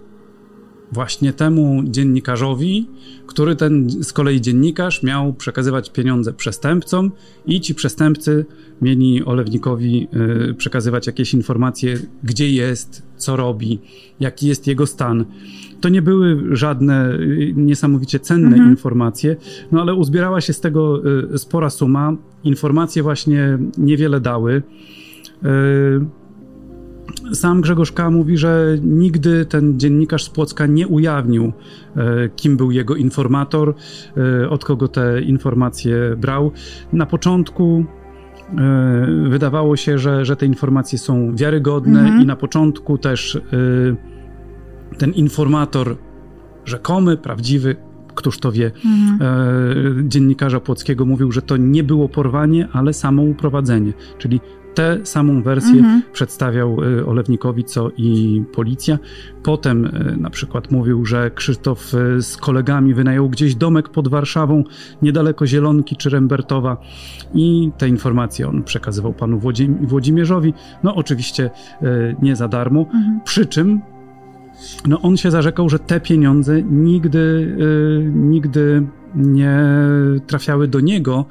właśnie 0.93 1.33
temu 1.33 1.83
dziennikarzowi, 1.85 2.89
który 3.27 3.57
ten 3.57 3.91
z 3.91 4.13
kolei 4.13 4.41
dziennikarz 4.41 5.03
miał 5.03 5.35
przekazywać 5.35 5.91
pieniądze 5.91 6.33
przestępcom 6.33 7.11
i 7.47 7.61
ci 7.61 7.75
przestępcy 7.75 8.47
mieli 8.83 9.25
Olewnikowi 9.25 10.09
e, 10.51 10.55
przekazywać 10.55 11.07
jakieś 11.07 11.35
informacje, 11.35 11.99
gdzie 12.25 12.51
jest, 12.51 13.03
co 13.17 13.37
robi, 13.37 13.79
jaki 14.21 14.47
jest 14.47 14.67
jego 14.67 14.87
stan. 14.87 15.25
To 15.81 15.89
nie 15.89 16.03
były 16.03 16.57
żadne 16.57 17.19
niesamowicie 17.55 18.21
cenne 18.21 18.57
mhm. 18.57 18.71
informacje, 18.71 19.37
no 19.73 19.81
ale 19.81 19.95
uzbierała 19.95 20.41
się 20.41 20.53
z 20.53 20.61
tego 20.61 21.03
spora 21.37 21.71
suma. 21.71 22.17
Informacje 22.45 23.03
właśnie 23.03 23.59
niewiele 23.79 24.21
dały. 24.21 24.63
Sam 27.33 27.61
Grzegorz 27.61 27.93
K. 27.93 28.11
mówi, 28.11 28.39
że 28.39 28.77
nigdy 28.83 29.47
ten 29.47 29.79
dziennikarz 29.81 30.25
z 30.25 30.31
Płocka 30.31 30.67
nie 30.67 30.89
ujawnił, 30.89 31.53
e, 31.97 32.29
kim 32.29 32.57
był 32.57 32.71
jego 32.71 32.97
informator, 32.97 33.75
e, 34.17 34.51
od 34.51 34.65
kogo 34.65 34.89
te 34.89 35.23
informacje 35.23 35.97
brał. 36.17 36.53
Na 36.93 37.07
początku 37.07 37.85
wydawało 39.29 39.77
się, 39.77 39.99
że, 39.99 40.25
że 40.25 40.37
te 40.37 40.47
informacje 40.47 40.99
są 40.99 41.37
wiarygodne, 41.37 42.01
mhm. 42.01 42.23
i 42.23 42.27
na 42.27 42.37
początku 42.37 42.99
też 42.99 43.41
ten 44.99 45.13
informator 45.13 45.97
rzekomy, 46.65 47.17
prawdziwy, 47.17 47.77
któż 48.15 48.39
to 48.39 48.53
wie, 48.53 48.73
mhm. 48.85 50.11
dziennikarza 50.11 50.61
Płockiego 50.61 51.05
mówił, 51.05 51.33
że 51.33 51.43
to 51.43 51.57
nie 51.57 51.85
było 51.85 52.09
porwanie, 52.09 52.69
ale 52.73 52.93
samo 52.93 53.23
uprowadzenie. 53.23 53.93
Czyli 54.19 54.41
Tę 54.75 55.07
samą 55.07 55.43
wersję 55.43 55.79
mhm. 55.79 56.03
przedstawiał 56.13 56.85
y, 56.85 57.07
Olewnikowi, 57.07 57.65
co 57.65 57.91
i 57.97 58.43
policja. 58.53 58.99
Potem 59.43 59.85
y, 59.85 60.17
na 60.17 60.31
przykład 60.31 60.71
mówił, 60.71 61.07
że 61.07 61.31
Krzysztof 61.31 61.95
y, 61.95 62.23
z 62.23 62.37
kolegami 62.37 62.95
wynajął 62.95 63.29
gdzieś 63.29 63.55
domek 63.55 63.89
pod 63.89 64.09
Warszawą, 64.09 64.65
niedaleko 65.03 65.47
Zielonki 65.47 65.97
czy 65.97 66.11
Rembertowa 66.11 66.77
i 67.35 67.71
te 67.79 67.89
informacje 67.89 68.49
on 68.49 68.63
przekazywał 68.63 69.13
panu 69.13 69.41
Włodzimierzowi. 69.81 70.55
No 70.83 70.95
oczywiście 70.95 71.51
nie 72.23 72.37
za 72.37 72.49
darmo. 72.49 72.81
Mhm. 72.81 73.21
Przy 73.25 73.47
czym 73.47 73.81
no 74.87 75.01
on 75.03 75.17
się 75.17 75.31
zarzekał, 75.31 75.69
że 75.69 75.79
te 75.79 76.01
pieniądze 76.01 76.63
nigdy, 76.63 77.57
nigdy 78.15 78.87
nie 79.15 79.59
trafiały 80.27 80.69
do 80.69 80.81
niego 80.81 81.25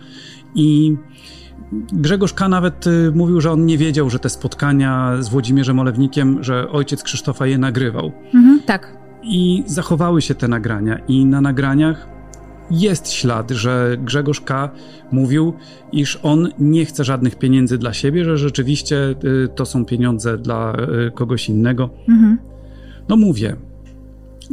i 0.56 0.98
Grzegorz 1.94 2.34
K. 2.34 2.50
nawet 2.50 2.88
y, 2.88 3.12
mówił, 3.16 3.42
że 3.42 3.52
on 3.52 3.66
nie 3.66 3.78
wiedział, 3.78 4.10
że 4.10 4.20
te 4.20 4.30
spotkania 4.30 5.18
z 5.20 5.30
Włodzimierzem 5.30 5.80
Olewnikiem, 5.80 6.44
że 6.44 6.70
ojciec 6.70 7.04
Krzysztofa 7.04 7.48
je 7.48 7.58
nagrywał. 7.58 8.12
Mhm, 8.34 8.62
tak. 8.66 8.98
I 9.24 9.64
zachowały 9.66 10.22
się 10.22 10.36
te 10.36 10.48
nagrania. 10.48 11.00
I 11.08 11.26
na 11.26 11.42
nagraniach 11.42 12.08
jest 12.72 13.12
ślad, 13.12 13.52
że 13.52 13.98
Grzegorz 14.00 14.42
K. 14.42 14.70
mówił, 15.12 15.54
iż 15.92 16.20
on 16.24 16.50
nie 16.60 16.86
chce 16.86 17.04
żadnych 17.04 17.36
pieniędzy 17.36 17.78
dla 17.78 17.94
siebie, 17.94 18.26
że 18.26 18.38
rzeczywiście 18.38 19.16
y, 19.24 19.50
to 19.56 19.66
są 19.66 19.86
pieniądze 19.86 20.38
dla 20.38 20.76
y, 21.08 21.12
kogoś 21.12 21.50
innego. 21.50 21.90
Mhm. 22.10 22.38
No 23.10 23.16
mówię, 23.16 23.56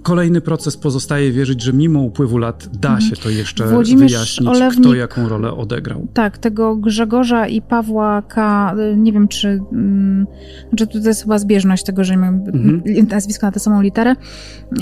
Kolejny 0.02 0.40
proces 0.40 0.76
pozostaje 0.76 1.32
wierzyć, 1.32 1.62
że 1.62 1.72
mimo 1.72 2.00
upływu 2.00 2.38
lat 2.38 2.68
da 2.72 2.88
mhm. 2.88 3.10
się 3.10 3.16
to 3.16 3.30
jeszcze 3.30 3.66
Włodzimierz 3.66 4.12
wyjaśnić, 4.12 4.48
Olewnik, 4.48 4.84
kto 4.84 4.94
jaką 4.94 5.28
rolę 5.28 5.52
odegrał. 5.52 6.08
Tak, 6.14 6.38
tego 6.38 6.76
Grzegorza 6.76 7.46
i 7.46 7.62
Pawła 7.62 8.22
K. 8.22 8.74
Nie 8.96 9.12
wiem, 9.12 9.28
czy, 9.28 9.40
czy 9.40 9.48
mm, 9.72 10.26
znaczy 10.68 10.86
to 10.86 11.08
jest 11.08 11.22
chyba 11.22 11.38
zbieżność 11.38 11.84
tego, 11.84 12.04
że 12.04 12.16
mają 12.16 12.32
mhm. 12.32 12.82
nazwisko 13.08 13.46
na 13.46 13.52
tę 13.52 13.60
samą 13.60 13.82
literę. 13.82 14.14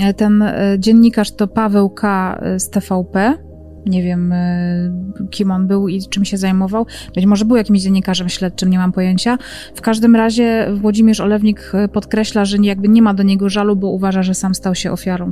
E, 0.01 0.13
ten 0.13 0.41
e, 0.41 0.75
dziennikarz 0.79 1.31
to 1.31 1.47
Paweł 1.47 1.89
K. 1.89 2.39
z 2.57 2.69
TVP 2.69 3.48
nie 3.85 4.03
wiem, 4.03 4.31
e, 4.31 4.91
kim 5.29 5.51
on 5.51 5.67
był 5.67 5.87
i 5.87 6.01
czym 6.01 6.25
się 6.25 6.37
zajmował. 6.37 6.85
Być 7.15 7.25
może 7.25 7.45
był 7.45 7.57
jakimś 7.57 7.81
dziennikarzem 7.81 8.29
śledczym, 8.29 8.69
nie 8.69 8.77
mam 8.77 8.91
pojęcia. 8.91 9.37
W 9.75 9.81
każdym 9.81 10.15
razie 10.15 10.67
Włodzimierz 10.75 11.19
Olewnik 11.19 11.71
e, 11.73 11.87
podkreśla, 11.87 12.45
że 12.45 12.57
jakby 12.57 12.89
nie 12.89 13.01
ma 13.01 13.13
do 13.13 13.23
niego 13.23 13.49
żalu, 13.49 13.75
bo 13.75 13.87
uważa, 13.87 14.23
że 14.23 14.33
sam 14.33 14.55
stał 14.55 14.75
się 14.75 14.91
ofiarą 14.91 15.31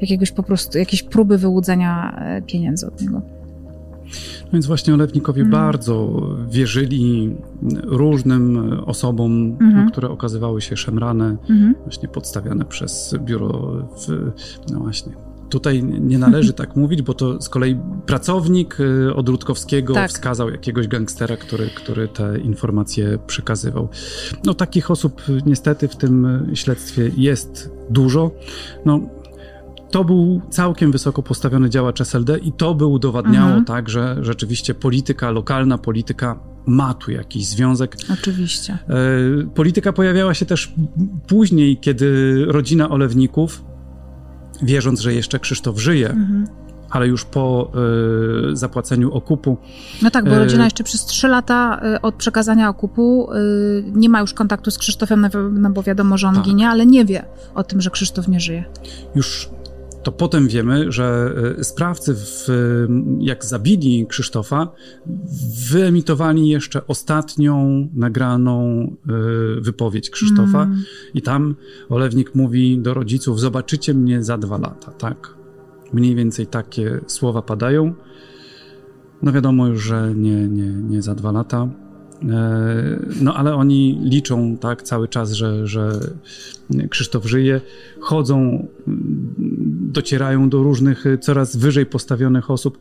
jakiegoś 0.00 0.32
po 0.32 0.42
prostu, 0.42 0.78
jakiejś 0.78 1.02
próby 1.02 1.38
wyłudzenia 1.38 2.16
e, 2.18 2.42
pieniędzy 2.42 2.86
od 2.86 3.00
niego. 3.00 3.22
No 4.44 4.50
więc 4.52 4.66
właśnie 4.66 4.94
Olewnikowie 4.94 5.40
mm. 5.40 5.52
bardzo 5.52 6.22
wierzyli 6.50 7.36
różnym 7.82 8.72
osobom, 8.86 9.32
mm 9.32 9.56
-hmm. 9.58 9.90
które 9.90 10.10
okazywały 10.10 10.60
się 10.60 10.76
szemrane, 10.76 11.24
mm 11.24 11.38
-hmm. 11.48 11.74
właśnie 11.84 12.08
podstawiane 12.08 12.64
przez 12.64 13.14
biuro 13.24 13.48
w, 13.96 14.30
no 14.72 14.80
właśnie, 14.80 15.12
Tutaj 15.54 15.82
nie 15.82 16.18
należy 16.18 16.52
tak 16.52 16.76
mówić, 16.82 17.02
bo 17.02 17.14
to 17.14 17.42
z 17.42 17.48
kolei 17.48 17.76
pracownik 18.06 18.80
y, 18.80 19.14
od 19.14 19.28
Rutkowskiego 19.28 19.94
tak. 19.94 20.10
wskazał 20.10 20.50
jakiegoś 20.50 20.88
gangstera, 20.88 21.36
który, 21.36 21.70
który 21.70 22.08
te 22.08 22.38
informacje 22.38 23.18
przekazywał. 23.26 23.88
No 24.44 24.54
takich 24.54 24.90
osób 24.90 25.22
niestety 25.46 25.88
w 25.88 25.96
tym 25.96 26.46
śledztwie 26.54 27.10
jest 27.16 27.70
dużo. 27.90 28.30
No, 28.84 29.00
to 29.90 30.04
był 30.04 30.40
całkiem 30.50 30.92
wysoko 30.92 31.22
postawiony 31.22 31.70
działacz 31.70 32.00
SLD 32.00 32.38
i 32.38 32.52
to 32.52 32.74
by 32.74 32.86
udowadniało 32.86 33.46
mhm. 33.46 33.64
tak, 33.64 33.88
że 33.88 34.16
rzeczywiście 34.20 34.74
polityka, 34.74 35.30
lokalna 35.30 35.78
polityka 35.78 36.38
ma 36.66 36.94
tu 36.94 37.10
jakiś 37.10 37.46
związek. 37.46 37.96
Oczywiście. 38.12 38.78
Polityka 39.54 39.92
pojawiała 39.92 40.34
się 40.34 40.46
też 40.46 40.74
później, 41.26 41.76
kiedy 41.76 42.36
rodzina 42.48 42.88
Olewników 42.88 43.64
wierząc, 44.62 45.00
że 45.00 45.14
jeszcze 45.14 45.38
Krzysztof 45.38 45.78
żyje, 45.78 46.10
mhm. 46.10 46.46
ale 46.90 47.06
już 47.06 47.24
po 47.24 47.72
y, 48.52 48.56
zapłaceniu 48.56 49.12
okupu. 49.12 49.56
No 50.02 50.10
tak, 50.10 50.24
bo 50.24 50.38
rodzina 50.38 50.64
jeszcze 50.64 50.84
przez 50.84 51.04
trzy 51.04 51.28
lata 51.28 51.80
od 52.02 52.14
przekazania 52.14 52.68
okupu 52.68 53.32
y, 53.32 53.84
nie 53.92 54.08
ma 54.08 54.20
już 54.20 54.34
kontaktu 54.34 54.70
z 54.70 54.78
Krzysztofem, 54.78 55.28
no 55.52 55.70
bo 55.70 55.82
wiadomo, 55.82 56.18
że 56.18 56.28
on 56.28 56.34
tak. 56.34 56.44
ginie, 56.44 56.68
ale 56.68 56.86
nie 56.86 57.04
wie 57.04 57.24
o 57.54 57.64
tym, 57.64 57.80
że 57.80 57.90
Krzysztof 57.90 58.28
nie 58.28 58.40
żyje. 58.40 58.64
Już 59.14 59.48
to 60.04 60.12
potem 60.12 60.48
wiemy, 60.48 60.92
że 60.92 61.34
e, 61.58 61.64
sprawcy, 61.64 62.14
w, 62.14 62.48
jak 63.18 63.44
zabili 63.44 64.06
Krzysztofa, 64.06 64.68
wyemitowali 65.70 66.48
jeszcze 66.48 66.86
ostatnią 66.86 67.88
nagraną 67.94 68.82
e, 69.08 69.60
wypowiedź 69.60 70.10
Krzysztofa 70.10 70.62
mm. 70.62 70.82
i 71.14 71.22
tam 71.22 71.54
Olewnik 71.88 72.34
mówi 72.34 72.78
do 72.78 72.94
rodziców, 72.94 73.40
zobaczycie 73.40 73.94
mnie 73.94 74.22
za 74.22 74.38
dwa 74.38 74.58
lata, 74.58 74.92
tak? 74.92 75.34
Mniej 75.92 76.14
więcej 76.14 76.46
takie 76.46 77.00
słowa 77.06 77.42
padają. 77.42 77.94
No 79.22 79.32
wiadomo 79.32 79.66
już, 79.66 79.82
że 79.82 80.14
nie, 80.14 80.48
nie, 80.48 80.68
nie 80.68 81.02
za 81.02 81.14
dwa 81.14 81.32
lata. 81.32 81.68
E, 82.30 82.98
no 83.20 83.34
ale 83.34 83.54
oni 83.54 84.00
liczą 84.02 84.56
tak 84.56 84.82
cały 84.82 85.08
czas, 85.08 85.32
że, 85.32 85.66
że 85.66 86.00
Krzysztof 86.90 87.24
żyje, 87.26 87.60
chodzą, 88.00 88.66
docierają 89.94 90.48
do 90.48 90.62
różnych, 90.62 91.04
coraz 91.20 91.56
wyżej 91.56 91.86
postawionych 91.86 92.50
osób, 92.50 92.78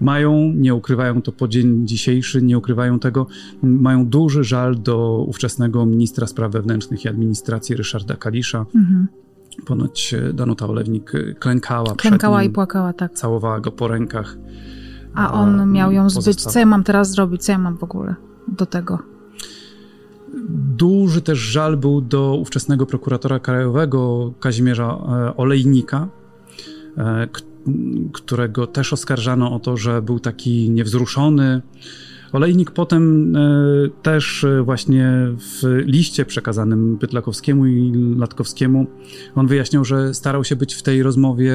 mają, 0.00 0.52
nie 0.54 0.74
ukrywają 0.74 1.22
to 1.22 1.32
po 1.32 1.48
dzień 1.48 1.86
dzisiejszy, 1.86 2.42
nie 2.42 2.58
ukrywają 2.58 2.98
tego, 2.98 3.26
mają 3.62 4.06
duży 4.06 4.44
żal 4.44 4.82
do 4.82 5.24
ówczesnego 5.28 5.86
ministra 5.86 6.26
spraw 6.26 6.52
wewnętrznych 6.52 7.04
i 7.04 7.08
administracji 7.08 7.76
Ryszarda 7.76 8.16
Kalisza. 8.16 8.66
Mhm. 8.74 9.08
Ponoć 9.66 10.14
Danuta 10.34 10.66
Olewnik 10.66 11.12
klękała. 11.38 11.94
Klękała 11.94 12.42
nim, 12.42 12.50
i 12.50 12.54
płakała, 12.54 12.92
tak. 12.92 13.12
Całowała 13.12 13.60
go 13.60 13.70
po 13.70 13.88
rękach. 13.88 14.36
A 15.14 15.32
on 15.32 15.72
miał 15.72 15.92
ją 15.92 16.10
zbyć. 16.10 16.42
Co 16.42 16.58
ja 16.58 16.66
mam 16.66 16.84
teraz 16.84 17.10
zrobić? 17.10 17.44
Co 17.44 17.52
ja 17.52 17.58
mam 17.58 17.76
w 17.76 17.82
ogóle? 17.82 18.14
do 18.48 18.66
tego? 18.66 18.98
Duży 20.76 21.22
też 21.22 21.38
żal 21.38 21.76
był 21.76 22.00
do 22.00 22.34
ówczesnego 22.34 22.86
prokuratora 22.86 23.38
krajowego 23.38 24.32
Kazimierza 24.40 24.84
e, 24.86 25.36
Olejnika, 25.36 26.08
którego 28.12 28.66
też 28.66 28.92
oskarżano 28.92 29.54
o 29.54 29.58
to, 29.58 29.76
że 29.76 30.02
był 30.02 30.20
taki 30.20 30.70
niewzruszony. 30.70 31.62
Olejnik 32.32 32.70
potem 32.70 33.36
e, 33.36 33.40
też 34.02 34.46
właśnie 34.62 35.12
w 35.38 35.82
liście 35.86 36.24
przekazanym 36.24 36.98
Pytlakowskiemu 36.98 37.66
i 37.66 37.92
Latkowskiemu, 38.18 38.86
on 39.34 39.46
wyjaśniał, 39.46 39.84
że 39.84 40.14
starał 40.14 40.44
się 40.44 40.56
być 40.56 40.74
w 40.74 40.82
tej 40.82 41.02
rozmowie 41.02 41.52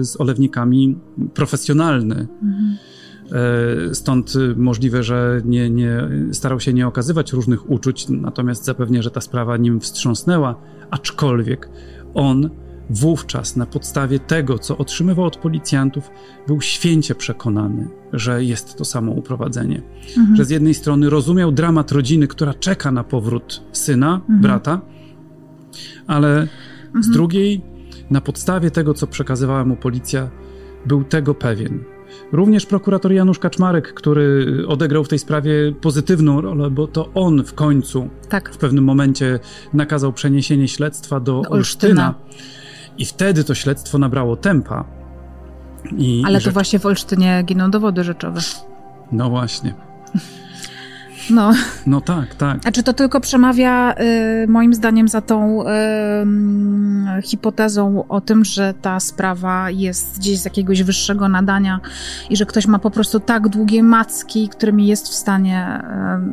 z 0.00 0.20
olewnikami 0.20 0.96
profesjonalny. 1.34 2.14
Mhm 2.42 2.76
E, 3.32 3.94
stąd 3.94 4.32
możliwe, 4.56 5.02
że 5.02 5.42
nie, 5.44 5.70
nie, 5.70 6.08
starał 6.32 6.60
się 6.60 6.72
nie 6.72 6.86
okazywać 6.86 7.32
różnych 7.32 7.70
uczuć, 7.70 8.08
natomiast 8.08 8.64
zapewnia, 8.64 9.02
że 9.02 9.10
ta 9.10 9.20
sprawa 9.20 9.56
nim 9.56 9.80
wstrząsnęła, 9.80 10.54
aczkolwiek 10.90 11.68
on 12.14 12.50
wówczas 12.90 13.56
na 13.56 13.66
podstawie 13.66 14.18
tego, 14.18 14.58
co 14.58 14.78
otrzymywał 14.78 15.24
od 15.24 15.36
policjantów, 15.36 16.10
był 16.46 16.60
święcie 16.60 17.14
przekonany, 17.14 17.88
że 18.12 18.44
jest 18.44 18.76
to 18.76 18.84
samo 18.84 19.12
uprowadzenie. 19.12 19.82
Mhm. 20.16 20.36
Że 20.36 20.44
z 20.44 20.50
jednej 20.50 20.74
strony 20.74 21.10
rozumiał 21.10 21.52
dramat 21.52 21.92
rodziny, 21.92 22.28
która 22.28 22.54
czeka 22.54 22.92
na 22.92 23.04
powrót 23.04 23.62
syna, 23.72 24.14
mhm. 24.14 24.40
brata, 24.40 24.80
ale 26.06 26.40
mhm. 26.86 27.04
z 27.04 27.10
drugiej, 27.10 27.60
na 28.10 28.20
podstawie 28.20 28.70
tego, 28.70 28.94
co 28.94 29.06
przekazywała 29.06 29.64
mu 29.64 29.76
policja, 29.76 30.30
był 30.86 31.04
tego 31.04 31.34
pewien, 31.34 31.84
Również 32.32 32.66
prokurator 32.66 33.12
Janusz 33.12 33.38
Kaczmarek, 33.38 33.94
który 33.94 34.46
odegrał 34.68 35.04
w 35.04 35.08
tej 35.08 35.18
sprawie 35.18 35.72
pozytywną 35.80 36.40
rolę, 36.40 36.70
bo 36.70 36.86
to 36.86 37.08
on 37.14 37.44
w 37.44 37.54
końcu 37.54 38.08
tak. 38.28 38.50
w 38.50 38.56
pewnym 38.56 38.84
momencie 38.84 39.38
nakazał 39.72 40.12
przeniesienie 40.12 40.68
śledztwa 40.68 41.20
do, 41.20 41.42
do 41.42 41.50
Olsztyna. 41.50 42.06
Olsztyna. 42.06 42.14
I 42.98 43.04
wtedy 43.04 43.44
to 43.44 43.54
śledztwo 43.54 43.98
nabrało 43.98 44.36
tempa. 44.36 44.84
I, 45.96 46.22
Ale 46.26 46.38
i 46.38 46.40
rzecz... 46.40 46.44
to 46.44 46.52
właśnie 46.52 46.78
w 46.78 46.86
Olsztynie 46.86 47.42
giną 47.46 47.70
dowody 47.70 48.04
rzeczowe. 48.04 48.40
No 49.12 49.30
właśnie. 49.30 49.74
No. 51.30 51.52
no 51.86 52.00
tak, 52.00 52.34
tak. 52.34 52.60
A 52.64 52.72
czy 52.72 52.82
to 52.82 52.92
tylko 52.92 53.20
przemawia 53.20 53.94
y, 54.44 54.46
moim 54.48 54.74
zdaniem 54.74 55.08
za 55.08 55.20
tą 55.20 55.62
y, 55.62 55.66
hipotezą 57.22 58.04
o 58.08 58.20
tym, 58.20 58.44
że 58.44 58.74
ta 58.74 59.00
sprawa 59.00 59.70
jest 59.70 60.18
gdzieś 60.18 60.38
z 60.38 60.44
jakiegoś 60.44 60.82
wyższego 60.82 61.28
nadania 61.28 61.80
i 62.30 62.36
że 62.36 62.46
ktoś 62.46 62.66
ma 62.66 62.78
po 62.78 62.90
prostu 62.90 63.20
tak 63.20 63.48
długie 63.48 63.82
macki, 63.82 64.48
którymi 64.48 64.86
jest 64.86 65.08
w 65.08 65.14
stanie 65.14 65.82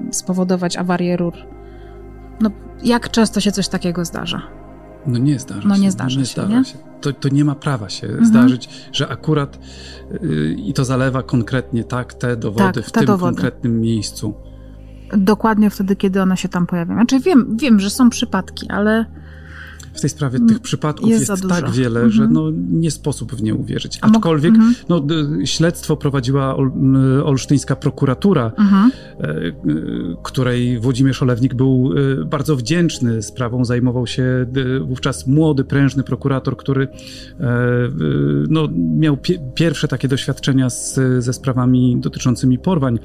y, 0.09 0.13
spowodować 0.13 0.77
awarię 0.77 1.17
rur? 1.17 1.33
No, 2.41 2.51
jak 2.83 3.09
często 3.09 3.39
się 3.39 3.51
coś 3.51 3.67
takiego 3.67 4.05
zdarza? 4.05 4.41
No 5.07 5.17
nie 5.17 5.39
zdarza 5.39 5.67
no, 5.67 5.75
się. 5.75 5.81
Nie 5.81 5.91
zdarza 5.91 6.19
nie 6.19 6.25
się, 6.25 6.31
zdarza 6.31 6.59
nie? 6.59 6.65
się. 6.65 6.77
To, 7.01 7.13
to 7.13 7.29
nie 7.29 7.45
ma 7.45 7.55
prawa 7.55 7.89
się 7.89 8.07
mhm. 8.07 8.25
zdarzyć, 8.25 8.69
że 8.91 9.07
akurat 9.07 9.59
yy, 10.21 10.53
i 10.53 10.73
to 10.73 10.85
zalewa 10.85 11.23
konkretnie 11.23 11.83
tak 11.83 12.13
te 12.13 12.37
dowody 12.37 12.81
tak, 12.81 12.89
w 12.89 12.91
tym 12.91 13.05
dowody. 13.05 13.35
konkretnym 13.35 13.81
miejscu 13.81 14.33
dokładnie 15.17 15.69
wtedy, 15.69 15.95
kiedy 15.95 16.21
one 16.21 16.37
się 16.37 16.49
tam 16.49 16.67
pojawią. 16.67 16.93
Znaczy 16.93 17.19
wiem, 17.19 17.57
wiem, 17.57 17.79
że 17.79 17.89
są 17.89 18.09
przypadki, 18.09 18.69
ale 18.69 19.05
w 19.93 20.01
tej 20.01 20.09
sprawie 20.09 20.39
tych 20.47 20.59
przypadków 20.59 21.09
jest, 21.09 21.29
jest 21.29 21.49
tak 21.49 21.71
wiele, 21.71 21.99
mm 21.99 22.11
-hmm. 22.11 22.13
że 22.13 22.27
no, 22.27 22.51
nie 22.71 22.91
sposób 22.91 23.35
w 23.35 23.43
nie 23.43 23.55
uwierzyć. 23.55 23.99
Aczkolwiek 24.01 24.55
mm 24.55 24.73
-hmm. 24.73 24.85
no, 24.89 25.01
śledztwo 25.45 25.97
prowadziła 25.97 26.55
ol, 26.55 26.71
olsztyńska 27.23 27.75
prokuratura, 27.75 28.51
mm 28.57 28.71
-hmm. 28.71 28.91
której 30.23 30.79
Włodzimierz 30.79 31.23
Olewnik 31.23 31.55
był 31.55 31.93
e, 32.21 32.25
bardzo 32.25 32.55
wdzięczny. 32.55 33.21
Sprawą 33.21 33.65
zajmował 33.65 34.07
się 34.07 34.45
wówczas 34.85 35.27
młody, 35.27 35.63
prężny 35.63 36.03
prokurator, 36.03 36.57
który 36.57 36.87
no, 38.49 38.67
miał 38.97 39.17
pie 39.17 39.39
pierwsze 39.55 39.87
takie 39.87 40.07
doświadczenia 40.07 40.69
z, 40.69 40.99
ze 41.19 41.33
sprawami 41.33 41.97
dotyczącymi 41.99 42.59
porwań. 42.59 42.99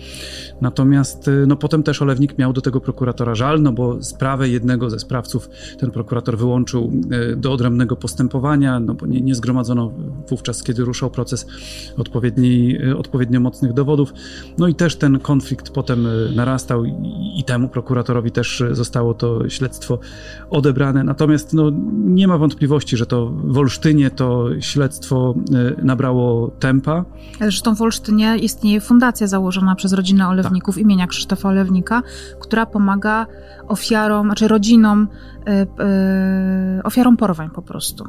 Natomiast 0.61 1.30
no, 1.47 1.57
potem 1.57 1.82
też 1.82 2.03
Olewnik 2.03 2.39
miał 2.39 2.53
do 2.53 2.61
tego 2.61 2.80
prokuratora 2.80 3.34
żal, 3.34 3.62
no 3.62 3.72
bo 3.72 4.03
sprawę 4.03 4.49
jednego 4.49 4.91
ze 4.91 4.99
sprawców 4.99 5.49
ten 5.78 5.91
prokurator 5.91 6.39
wyłączył 6.39 6.77
E, 6.86 7.36
do 7.36 7.52
odrębnego 7.52 7.96
postępowania, 7.96 8.80
no 8.80 8.94
bo 8.94 9.06
nie, 9.06 9.20
nie 9.20 9.34
zgromadzono 9.34 9.92
wówczas, 10.28 10.62
kiedy 10.62 10.84
ruszał 10.84 11.10
proces 11.10 11.46
e, 11.98 12.96
odpowiednio 12.96 13.40
mocnych 13.40 13.72
dowodów. 13.72 14.12
No 14.58 14.68
i 14.68 14.74
też 14.74 14.96
ten 14.96 15.18
konflikt 15.18 15.70
potem 15.70 16.06
e, 16.06 16.10
narastał 16.36 16.84
i, 16.84 16.92
i 17.36 17.44
temu 17.44 17.68
prokuratorowi 17.68 18.30
też 18.30 18.62
zostało 18.70 19.14
to 19.14 19.48
śledztwo 19.48 19.98
odebrane. 20.50 21.04
Natomiast 21.04 21.52
no, 21.52 21.70
nie 22.04 22.28
ma 22.28 22.38
wątpliwości, 22.38 22.96
że 22.96 23.06
to 23.06 23.32
w 23.44 23.58
Olsztynie 23.58 24.10
to 24.10 24.48
śledztwo 24.60 25.34
nabrało 25.82 26.50
tempa. 26.58 27.04
Zresztą 27.40 27.74
w 27.74 27.82
Olsztynie 27.82 28.36
istnieje 28.36 28.80
fundacja 28.80 29.26
założona 29.26 29.74
przez 29.74 29.92
rodzinę 29.92 30.28
Olewników 30.28 30.74
tak. 30.74 30.84
imienia 30.84 31.06
Krzysztofa 31.06 31.48
Olewnika, 31.48 32.02
która 32.40 32.66
pomaga 32.66 33.26
ofiarom, 33.68 34.26
znaczy 34.26 34.48
rodzinom, 34.48 35.08
y, 35.49 35.53
y, 35.53 36.82
ofiarom 36.82 37.16
porwań 37.16 37.51
po 37.51 37.62
prostu. 37.62 38.05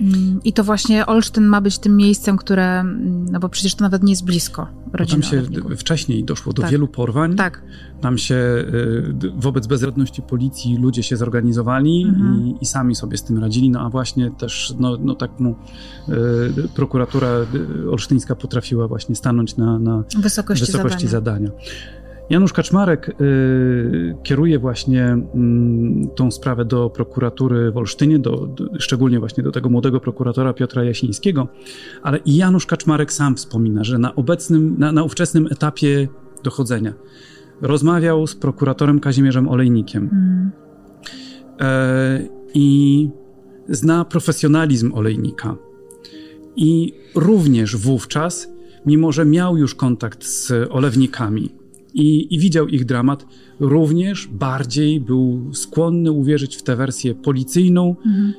Mm, 0.00 0.40
I 0.44 0.52
to 0.52 0.64
właśnie 0.64 1.06
Olsztyn 1.06 1.44
ma 1.44 1.60
być 1.60 1.78
tym 1.78 1.96
miejscem, 1.96 2.36
które, 2.36 2.80
mm, 2.80 3.24
no 3.24 3.40
bo 3.40 3.48
przecież 3.48 3.74
to 3.74 3.84
nawet 3.84 4.02
nie 4.02 4.12
jest 4.12 4.24
blisko 4.24 4.66
rodziny. 4.92 5.22
Tam 5.22 5.30
się 5.30 5.42
wcześniej 5.76 6.24
doszło 6.24 6.52
do 6.52 6.62
tak. 6.62 6.70
wielu 6.70 6.88
porwań. 6.88 7.36
Tak. 7.36 7.62
Tam 8.00 8.18
się 8.18 8.34
y, 8.34 9.32
wobec 9.36 9.66
bezradności 9.66 10.22
policji 10.22 10.76
ludzie 10.76 11.02
się 11.02 11.16
zorganizowali 11.16 12.04
mhm. 12.08 12.46
i, 12.46 12.56
i, 12.60 12.66
sami 12.66 12.94
sobie 12.94 13.16
z 13.16 13.22
tym 13.22 13.38
radzili, 13.38 13.70
no 13.70 13.80
a 13.80 13.90
właśnie 13.90 14.30
też, 14.30 14.74
no, 14.78 14.96
no 15.00 15.14
tak 15.14 15.40
mu 15.40 15.54
prokuratura 16.74 17.28
olsztyńska 17.90 18.36
potrafiła 18.36 18.88
właśnie 18.88 19.16
stanąć 19.16 19.56
na, 19.56 19.78
na 19.78 20.04
wysokości, 20.18 20.66
wysokości 20.66 21.08
zadania. 21.08 21.48
zadania. 21.48 22.01
Janusz 22.32 22.52
Kaczmarek 22.52 23.08
y, 23.20 24.14
kieruje 24.22 24.58
właśnie 24.58 25.16
y, 25.16 26.16
tą 26.16 26.30
sprawę 26.30 26.64
do 26.64 26.90
prokuratury 26.90 27.72
w 27.72 27.76
Olsztynie, 27.76 28.18
do, 28.18 28.46
do, 28.46 28.64
szczególnie 28.78 29.18
właśnie 29.20 29.42
do 29.42 29.52
tego 29.52 29.68
młodego 29.68 30.00
prokuratora 30.00 30.52
Piotra 30.52 30.84
Jasińskiego, 30.84 31.48
ale 32.02 32.18
i 32.18 32.36
Janusz 32.36 32.66
Kaczmarek 32.66 33.12
sam 33.12 33.36
wspomina, 33.36 33.84
że 33.84 33.98
na 33.98 34.14
obecnym, 34.14 34.74
na, 34.78 34.92
na 34.92 35.02
ówczesnym 35.02 35.48
etapie 35.50 36.08
dochodzenia 36.42 36.92
rozmawiał 37.60 38.26
z 38.26 38.36
prokuratorem 38.36 39.00
Kazimierzem 39.00 39.48
Olejnikiem 39.48 40.10
mm. 40.12 40.50
e, 41.60 42.28
i 42.54 43.08
zna 43.68 44.04
profesjonalizm 44.04 44.92
Olejnika. 44.94 45.56
I 46.56 46.94
również 47.14 47.76
wówczas, 47.76 48.48
mimo 48.86 49.12
że 49.12 49.24
miał 49.24 49.56
już 49.56 49.74
kontakt 49.74 50.24
z 50.24 50.52
olewnikami, 50.70 51.61
i, 51.94 52.34
i 52.34 52.38
widział 52.38 52.68
ich 52.68 52.84
dramat, 52.84 53.26
również 53.60 54.26
bardziej 54.26 55.00
był 55.00 55.54
skłonny 55.54 56.12
uwierzyć 56.12 56.56
w 56.56 56.62
tę 56.62 56.76
wersję 56.76 57.14
policyjną 57.14 57.96
mhm. 58.06 58.32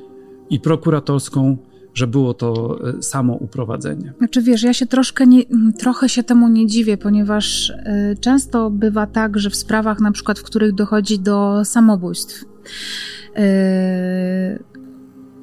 i 0.50 0.60
prokuratorską 0.60 1.56
że 1.94 2.06
było 2.06 2.34
to 2.34 2.78
e, 2.98 3.02
samo 3.02 3.34
uprowadzenie. 3.34 4.12
Znaczy 4.18 4.42
wiesz, 4.42 4.62
ja 4.62 4.72
się 4.72 4.86
troszkę 4.86 5.26
nie, 5.26 5.42
trochę 5.78 6.08
się 6.08 6.22
temu 6.22 6.48
nie 6.48 6.66
dziwię, 6.66 6.96
ponieważ 6.96 7.70
y, 7.70 8.16
często 8.20 8.70
bywa 8.70 9.06
tak, 9.06 9.38
że 9.38 9.50
w 9.50 9.56
sprawach 9.56 10.00
na 10.00 10.12
przykład, 10.12 10.38
w 10.38 10.42
których 10.42 10.72
dochodzi 10.72 11.18
do 11.18 11.64
samobójstw, 11.64 12.44
y, 12.44 12.44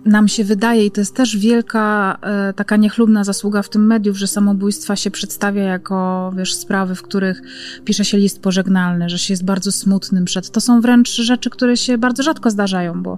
nam 0.06 0.28
się 0.28 0.44
wydaje, 0.44 0.86
i 0.86 0.92
to 0.92 1.02
jest 1.02 1.16
też 1.16 1.38
wielka, 1.38 2.18
e, 2.22 2.54
taka 2.54 2.78
niechlubna 2.78 3.24
zasługa 3.24 3.62
w 3.62 3.70
tym 3.70 3.86
mediów, 3.86 4.18
że 4.18 4.28
samobójstwa 4.28 4.96
się 4.96 5.12
przedstawia 5.12 5.64
jako, 5.64 6.32
wiesz, 6.38 6.54
sprawy, 6.54 6.96
w 6.96 7.02
których 7.02 7.42
pisze 7.86 8.06
się 8.06 8.18
list 8.18 8.42
pożegnalny, 8.42 9.10
że 9.10 9.20
się 9.20 9.34
jest 9.34 9.46
bardzo 9.46 9.72
smutnym 9.72 10.26
przed. 10.26 10.50
To 10.50 10.62
są 10.62 10.82
wręcz 10.82 11.10
rzeczy, 11.10 11.50
które 11.50 11.78
się 11.78 11.98
bardzo 11.98 12.24
rzadko 12.24 12.50
zdarzają, 12.50 13.04
bo 13.04 13.18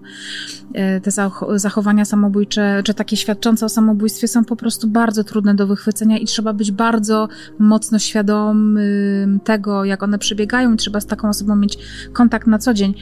e, 0.73 1.01
te 1.01 1.11
zachowania 1.55 2.05
samobójcze, 2.05 2.81
czy 2.85 2.93
takie 2.93 3.17
świadczące 3.17 3.65
o 3.65 3.69
samobójstwie 3.69 4.27
są 4.27 4.45
po 4.45 4.55
prostu 4.55 4.87
bardzo 4.87 5.23
trudne 5.23 5.55
do 5.55 5.67
wychwycenia 5.67 6.17
i 6.17 6.25
trzeba 6.25 6.53
być 6.53 6.71
bardzo 6.71 7.27
mocno 7.59 7.99
świadomym 7.99 9.39
tego, 9.43 9.85
jak 9.85 10.03
one 10.03 10.19
przebiegają 10.19 10.73
i 10.73 10.77
trzeba 10.77 10.99
z 10.99 11.05
taką 11.05 11.29
osobą 11.29 11.55
mieć 11.55 11.77
kontakt 12.13 12.47
na 12.47 12.57
co 12.57 12.73
dzień. 12.73 12.93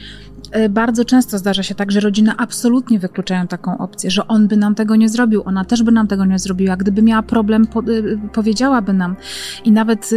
E, 0.52 0.68
bardzo 0.68 1.04
często 1.04 1.38
zdarza 1.38 1.62
się 1.62 1.74
tak, 1.74 1.92
że 1.92 2.00
rodziny 2.00 2.32
absolutnie 2.36 2.98
wykluczają 2.98 3.46
taką 3.46 3.78
opcję, 3.78 4.10
że 4.10 4.28
on 4.28 4.48
by 4.48 4.56
nam 4.56 4.74
tego 4.74 4.96
nie 4.96 5.08
zrobił, 5.08 5.42
ona 5.44 5.64
też 5.64 5.82
by 5.82 5.92
nam 5.92 6.06
tego 6.08 6.24
nie 6.24 6.38
zrobiła. 6.38 6.76
Gdyby 6.76 7.02
miała 7.02 7.22
problem, 7.22 7.66
po, 7.66 7.80
e, 7.80 7.84
powiedziałaby 8.32 8.92
nam. 8.92 9.16
I 9.64 9.72
nawet 9.72 10.10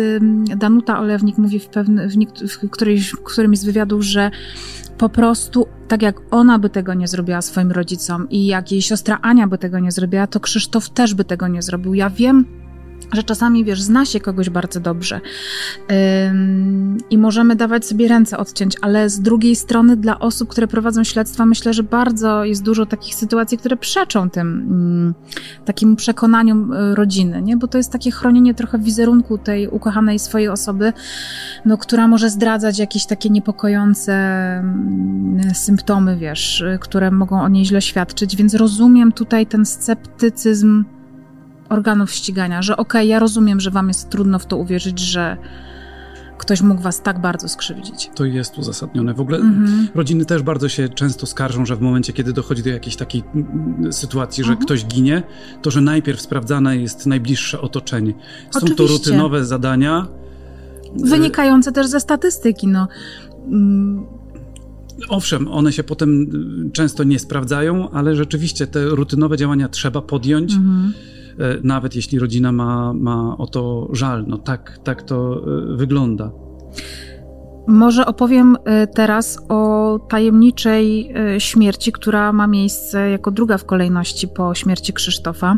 Danuta 0.57 0.99
Olewnik 0.99 1.37
mówi 1.37 1.59
w, 1.59 1.67
pewny, 1.67 2.07
w, 2.07 2.13
w, 2.47 2.57
w 3.13 3.23
którymś 3.23 3.59
z 3.59 3.65
wywiadów, 3.65 4.03
że 4.03 4.31
po 4.97 5.09
prostu, 5.09 5.67
tak 5.87 6.01
jak 6.01 6.15
ona 6.31 6.59
by 6.59 6.69
tego 6.69 6.93
nie 6.93 7.07
zrobiła 7.07 7.41
swoim 7.41 7.71
rodzicom 7.71 8.29
i 8.29 8.45
jak 8.45 8.71
jej 8.71 8.81
siostra 8.81 9.19
Ania 9.21 9.47
by 9.47 9.57
tego 9.57 9.79
nie 9.79 9.91
zrobiła, 9.91 10.27
to 10.27 10.39
Krzysztof 10.39 10.89
też 10.89 11.13
by 11.13 11.25
tego 11.25 11.47
nie 11.47 11.61
zrobił. 11.61 11.93
Ja 11.93 12.09
wiem, 12.09 12.45
że 13.13 13.23
czasami, 13.23 13.65
wiesz, 13.65 13.81
zna 13.81 14.05
się 14.05 14.19
kogoś 14.19 14.49
bardzo 14.49 14.79
dobrze 14.79 15.21
ym, 16.29 16.97
i 17.09 17.17
możemy 17.17 17.55
dawać 17.55 17.85
sobie 17.85 18.07
ręce 18.07 18.37
odciąć, 18.37 18.75
ale 18.81 19.09
z 19.09 19.21
drugiej 19.21 19.55
strony 19.55 19.97
dla 19.97 20.19
osób, 20.19 20.49
które 20.49 20.67
prowadzą 20.67 21.03
śledztwa, 21.03 21.45
myślę, 21.45 21.73
że 21.73 21.83
bardzo 21.83 22.43
jest 22.43 22.63
dużo 22.63 22.85
takich 22.85 23.15
sytuacji, 23.15 23.57
które 23.57 23.77
przeczą 23.77 24.29
tym 24.29 24.47
ym, 24.47 25.13
takim 25.65 25.95
przekonaniom 25.95 26.73
y, 26.73 26.95
rodziny, 26.95 27.41
nie? 27.41 27.57
Bo 27.57 27.67
to 27.67 27.77
jest 27.77 27.91
takie 27.91 28.11
chronienie 28.11 28.53
trochę 28.53 28.79
wizerunku 28.79 29.37
tej 29.37 29.67
ukochanej 29.67 30.19
swojej 30.19 30.49
osoby, 30.49 30.93
no, 31.65 31.77
która 31.77 32.07
może 32.07 32.29
zdradzać 32.29 32.79
jakieś 32.79 33.05
takie 33.05 33.29
niepokojące 33.29 34.13
ym, 34.59 35.41
symptomy, 35.53 36.17
wiesz, 36.17 36.61
y, 36.61 36.77
które 36.81 37.11
mogą 37.11 37.41
o 37.41 37.49
niej 37.49 37.65
źle 37.65 37.81
świadczyć, 37.81 38.35
więc 38.35 38.53
rozumiem 38.53 39.11
tutaj 39.11 39.45
ten 39.45 39.65
sceptycyzm 39.65 40.85
organów 41.69 42.11
ścigania, 42.11 42.61
że 42.61 42.77
okej, 42.77 43.01
okay, 43.01 43.05
ja 43.05 43.19
rozumiem, 43.19 43.59
że 43.59 43.71
wam 43.71 43.87
jest 43.87 44.09
trudno 44.09 44.39
w 44.39 44.45
to 44.45 44.57
uwierzyć, 44.57 44.99
że 44.99 45.37
ktoś 46.37 46.61
mógł 46.61 46.81
was 46.81 47.01
tak 47.01 47.21
bardzo 47.21 47.49
skrzywdzić. 47.49 48.09
To 48.15 48.25
jest 48.25 48.57
uzasadnione. 48.57 49.13
W 49.13 49.21
ogóle 49.21 49.37
mhm. 49.37 49.87
rodziny 49.95 50.25
też 50.25 50.41
bardzo 50.41 50.69
się 50.69 50.89
często 50.89 51.25
skarżą, 51.25 51.65
że 51.65 51.75
w 51.75 51.81
momencie, 51.81 52.13
kiedy 52.13 52.33
dochodzi 52.33 52.63
do 52.63 52.69
jakiejś 52.69 52.95
takiej 52.95 53.23
mm, 53.35 53.93
sytuacji, 53.93 54.43
że 54.43 54.51
mhm. 54.51 54.65
ktoś 54.65 54.85
ginie, 54.85 55.23
to 55.61 55.71
że 55.71 55.81
najpierw 55.81 56.21
sprawdzane 56.21 56.77
jest 56.77 57.05
najbliższe 57.05 57.61
otoczenie. 57.61 58.11
Są 58.11 58.59
Oczywiście. 58.59 58.75
to 58.75 58.87
rutynowe 58.87 59.45
zadania. 59.45 60.07
Wynikające 60.95 61.71
też 61.71 61.87
ze 61.87 61.99
statystyki, 61.99 62.67
no. 62.67 62.87
Mm. 63.47 64.05
Owszem, 65.09 65.47
one 65.47 65.73
się 65.73 65.83
potem 65.83 66.27
często 66.73 67.03
nie 67.03 67.19
sprawdzają, 67.19 67.89
ale 67.91 68.15
rzeczywiście 68.15 68.67
te 68.67 68.85
rutynowe 68.85 69.37
działania 69.37 69.69
trzeba 69.69 70.01
podjąć. 70.01 70.53
Mhm 70.53 70.93
nawet 71.63 71.95
jeśli 71.95 72.19
rodzina 72.19 72.51
ma, 72.51 72.93
ma 72.93 73.37
o 73.37 73.47
to 73.47 73.89
żal. 73.93 74.25
No 74.27 74.37
tak, 74.37 74.79
tak 74.83 75.03
to 75.03 75.41
e, 75.73 75.75
wygląda. 75.77 76.31
Może 77.67 78.05
opowiem 78.05 78.57
e, 78.65 78.87
teraz 78.87 79.45
o 79.49 79.99
tajemniczej 80.09 81.13
śmierci, 81.37 81.91
która 81.91 82.33
ma 82.33 82.47
miejsce 82.47 83.09
jako 83.09 83.31
druga 83.31 83.57
w 83.57 83.65
kolejności 83.65 84.27
po 84.27 84.55
śmierci 84.55 84.93
Krzysztofa. 84.93 85.57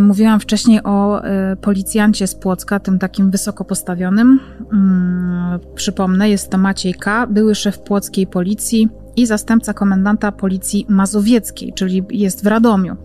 Mówiłam 0.00 0.40
wcześniej 0.40 0.82
o 0.82 1.22
policjancie 1.60 2.26
z 2.26 2.34
Płocka, 2.34 2.80
tym 2.80 2.98
takim 2.98 3.30
wysoko 3.30 3.64
postawionym. 3.64 4.40
Mm, 4.72 5.60
przypomnę, 5.74 6.30
jest 6.30 6.50
to 6.50 6.58
Maciej 6.58 6.94
K., 6.94 7.26
były 7.26 7.54
szef 7.54 7.78
płockiej 7.78 8.26
policji, 8.26 8.88
i 9.20 9.26
zastępca 9.26 9.74
komendanta 9.74 10.32
policji 10.32 10.86
mazowieckiej, 10.88 11.72
czyli 11.72 12.02
jest 12.10 12.44
w 12.44 12.46
Radomiu. 12.46 12.96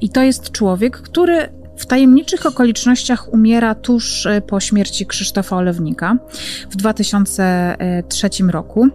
I 0.00 0.08
to 0.08 0.22
jest 0.22 0.50
człowiek, 0.50 0.96
który 0.96 1.48
w 1.76 1.86
tajemniczych 1.86 2.46
okolicznościach 2.46 3.32
umiera 3.34 3.74
tuż 3.74 4.26
e, 4.26 4.40
po 4.40 4.60
śmierci 4.60 5.06
Krzysztofa 5.06 5.56
Olewnika 5.56 6.16
w 6.70 6.76
2003 6.76 8.28
roku. 8.48 8.88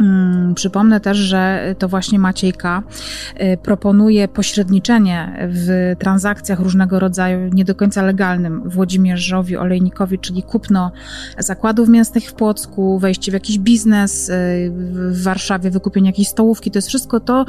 Mm, 0.00 0.54
przypomnę 0.54 1.00
też, 1.00 1.16
że 1.18 1.74
to 1.78 1.88
właśnie 1.88 2.18
Maciejka 2.18 2.82
y, 3.40 3.58
proponuje 3.62 4.28
pośredniczenie 4.28 5.48
w 5.50 5.94
transakcjach 5.98 6.60
różnego 6.60 6.98
rodzaju 6.98 7.50
nie 7.52 7.64
do 7.64 7.74
końca 7.74 8.02
legalnym 8.02 8.68
Włodzimierzowi 8.68 9.56
Olejnikowi, 9.56 10.18
czyli 10.18 10.42
kupno 10.42 10.92
zakładów 11.38 11.88
mięsnych 11.88 12.30
w 12.30 12.34
Płocku, 12.34 12.98
wejście 12.98 13.30
w 13.30 13.34
jakiś 13.34 13.58
biznes 13.58 14.28
y, 14.28 14.32
w 14.74 15.22
Warszawie, 15.22 15.70
wykupienie 15.70 16.08
jakiejś 16.10 16.28
stołówki. 16.28 16.70
To 16.70 16.78
jest 16.78 16.88
wszystko 16.88 17.20
to, 17.20 17.44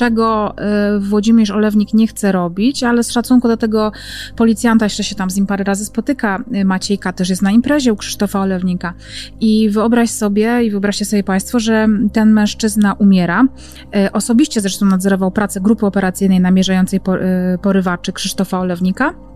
czego 0.00 0.54
y, 0.96 1.00
Włodzimierz 1.00 1.50
Olewnik 1.50 1.94
nie 1.94 2.06
chce 2.06 2.32
robić, 2.32 2.84
ale 2.84 3.02
z 3.02 3.12
szacunku 3.12 3.48
do 3.48 3.56
tego 3.56 3.92
policjanta, 4.36 4.86
jeszcze 4.86 5.04
się 5.04 5.14
tam 5.14 5.30
z 5.30 5.36
nim 5.36 5.46
parę 5.46 5.64
razy 5.64 5.84
spotyka, 5.84 6.44
y, 6.54 6.64
Maciejka 6.64 7.12
też 7.12 7.28
jest 7.28 7.42
na 7.42 7.50
imprezie 7.50 7.92
u 7.92 7.96
Krzysztofa 7.96 8.40
Olewnika. 8.40 8.94
I 9.40 9.70
wyobraź 9.70 10.10
sobie, 10.10 10.64
i 10.64 10.70
wyobraźcie 10.70 11.04
sobie 11.04 11.24
Państwo, 11.24 11.58
że 11.58 11.88
ten 12.12 12.32
mężczyzna 12.32 12.92
umiera. 12.92 13.44
Y, 13.96 14.12
osobiście 14.12 14.60
zresztą 14.60 14.86
nadzorował 14.86 15.30
pracę 15.30 15.60
grupy 15.60 15.86
operacyjnej 15.86 16.40
namierzającej 16.40 17.00
porywaczy 17.62 18.12
Krzysztofa 18.12 18.60
Olewnika. 18.60 19.29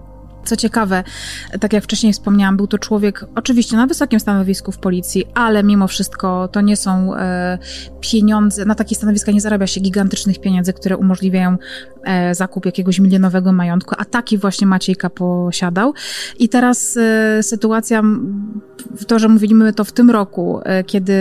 Co 0.45 0.57
ciekawe, 0.57 1.05
tak 1.61 1.73
jak 1.73 1.85
wcześniej 1.85 2.13
wspomniałam, 2.13 2.57
był 2.57 2.67
to 2.67 2.79
człowiek 2.79 3.25
oczywiście 3.35 3.77
na 3.77 3.87
wysokim 3.87 4.21
stanowisku 4.21 4.73
w 4.73 4.79
policji, 4.79 5.25
ale 5.35 5.63
mimo 5.63 5.89
wszystko 5.89 6.49
to 6.49 6.61
nie 6.61 6.77
są 6.77 7.17
e, 7.17 7.59
pieniądze, 8.01 8.65
na 8.65 8.75
takie 8.75 8.95
stanowiska 8.95 9.33
nie 9.33 9.41
zarabia 9.41 9.67
się 9.67 9.81
gigantycznych 9.81 10.41
pieniędzy, 10.41 10.73
które 10.73 10.97
umożliwiają 10.97 11.57
e, 12.05 12.35
zakup 12.35 12.67
jakiegoś 12.67 12.99
milionowego 12.99 13.53
majątku, 13.53 13.95
a 13.99 14.05
taki 14.05 14.39
właśnie 14.39 14.67
Maciejka 14.67 15.11
posiadał. 15.11 15.95
I 16.39 16.49
teraz 16.49 16.97
e, 16.97 17.43
sytuacja, 17.43 18.03
to, 19.07 19.19
że 19.19 19.29
mówimy 19.29 19.73
to 19.73 19.85
w 19.85 19.93
tym 19.93 20.11
roku, 20.11 20.61
e, 20.65 20.85
kiedy 20.85 21.15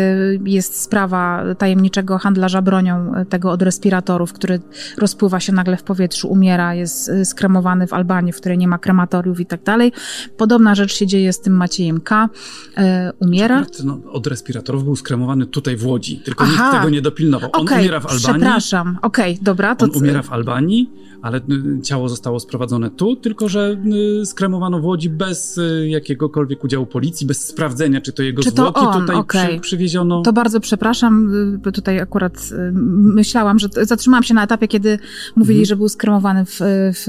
jest 0.45 0.81
sprawa 0.81 1.43
tajemniczego 1.57 2.17
handlarza 2.17 2.61
bronią, 2.61 3.15
e, 3.15 3.25
tego 3.25 3.51
od 3.51 3.61
respiratorów, 3.61 4.33
który 4.33 4.59
rozpływa 4.97 5.39
się 5.39 5.53
nagle 5.53 5.77
w 5.77 5.83
powietrzu, 5.83 6.31
umiera, 6.31 6.73
jest 6.73 7.09
e, 7.09 7.25
skremowany 7.25 7.87
w 7.87 7.93
Albanii, 7.93 8.33
w 8.33 8.37
której 8.37 8.57
nie 8.57 8.67
ma 8.67 8.77
krematorium, 8.77 9.12
respiratoriów 9.13 9.39
i 9.39 9.45
tak 9.45 9.63
dalej. 9.63 9.91
Podobna 10.37 10.75
rzecz 10.75 10.93
się 10.93 11.07
dzieje 11.07 11.33
z 11.33 11.39
tym 11.39 11.53
Maciejem 11.53 12.01
K. 12.01 12.29
E, 12.77 13.11
umiera. 13.19 13.65
No, 13.83 13.99
od 14.11 14.27
respiratorów 14.27 14.83
był 14.83 14.95
skremowany 14.95 15.45
tutaj 15.45 15.77
w 15.77 15.85
Łodzi, 15.85 16.17
tylko 16.19 16.43
Aha. 16.43 16.63
nikt 16.63 16.77
tego 16.77 16.89
nie 16.89 17.01
dopilnował. 17.01 17.49
On 17.53 17.61
okay, 17.61 17.79
umiera 17.79 17.99
w 17.99 18.05
Albanii. 18.05 18.41
Przepraszam, 18.41 18.99
okej, 19.01 19.33
okay, 19.33 19.43
dobra. 19.43 19.75
To... 19.75 19.85
On 19.85 19.91
umiera 19.95 20.21
w 20.21 20.31
Albanii, 20.31 20.89
ale 21.23 21.37
y, 21.37 21.81
ciało 21.81 22.09
zostało 22.09 22.39
sprowadzone 22.39 22.89
tu, 22.89 23.15
tylko 23.15 23.49
że 23.49 23.77
y, 24.21 24.25
skremowano 24.25 24.79
w 24.79 24.85
Łodzi 24.85 25.09
bez 25.09 25.57
y, 25.57 25.87
jakiegokolwiek 25.89 26.63
udziału 26.63 26.85
policji, 26.85 27.27
bez 27.27 27.47
sprawdzenia, 27.47 28.01
czy 28.01 28.13
to 28.13 28.23
jego 28.23 28.43
czy 28.43 28.49
zwłoki 28.49 28.73
to 28.73 28.89
on? 28.89 29.01
tutaj 29.01 29.15
okay. 29.15 29.47
przy, 29.47 29.59
przywieziono. 29.59 30.21
To 30.21 30.33
bardzo 30.33 30.59
przepraszam, 30.59 31.31
bo 31.63 31.71
tutaj 31.71 31.99
akurat 31.99 32.49
myślałam, 32.73 33.59
że 33.59 33.67
zatrzymałam 33.81 34.23
się 34.23 34.33
na 34.33 34.43
etapie, 34.43 34.67
kiedy 34.67 34.99
mówili, 35.35 35.59
mhm. 35.59 35.65
że 35.65 35.75
był 35.75 35.89
skremowany 35.89 36.45
w, 36.45 36.59
w 36.93 37.07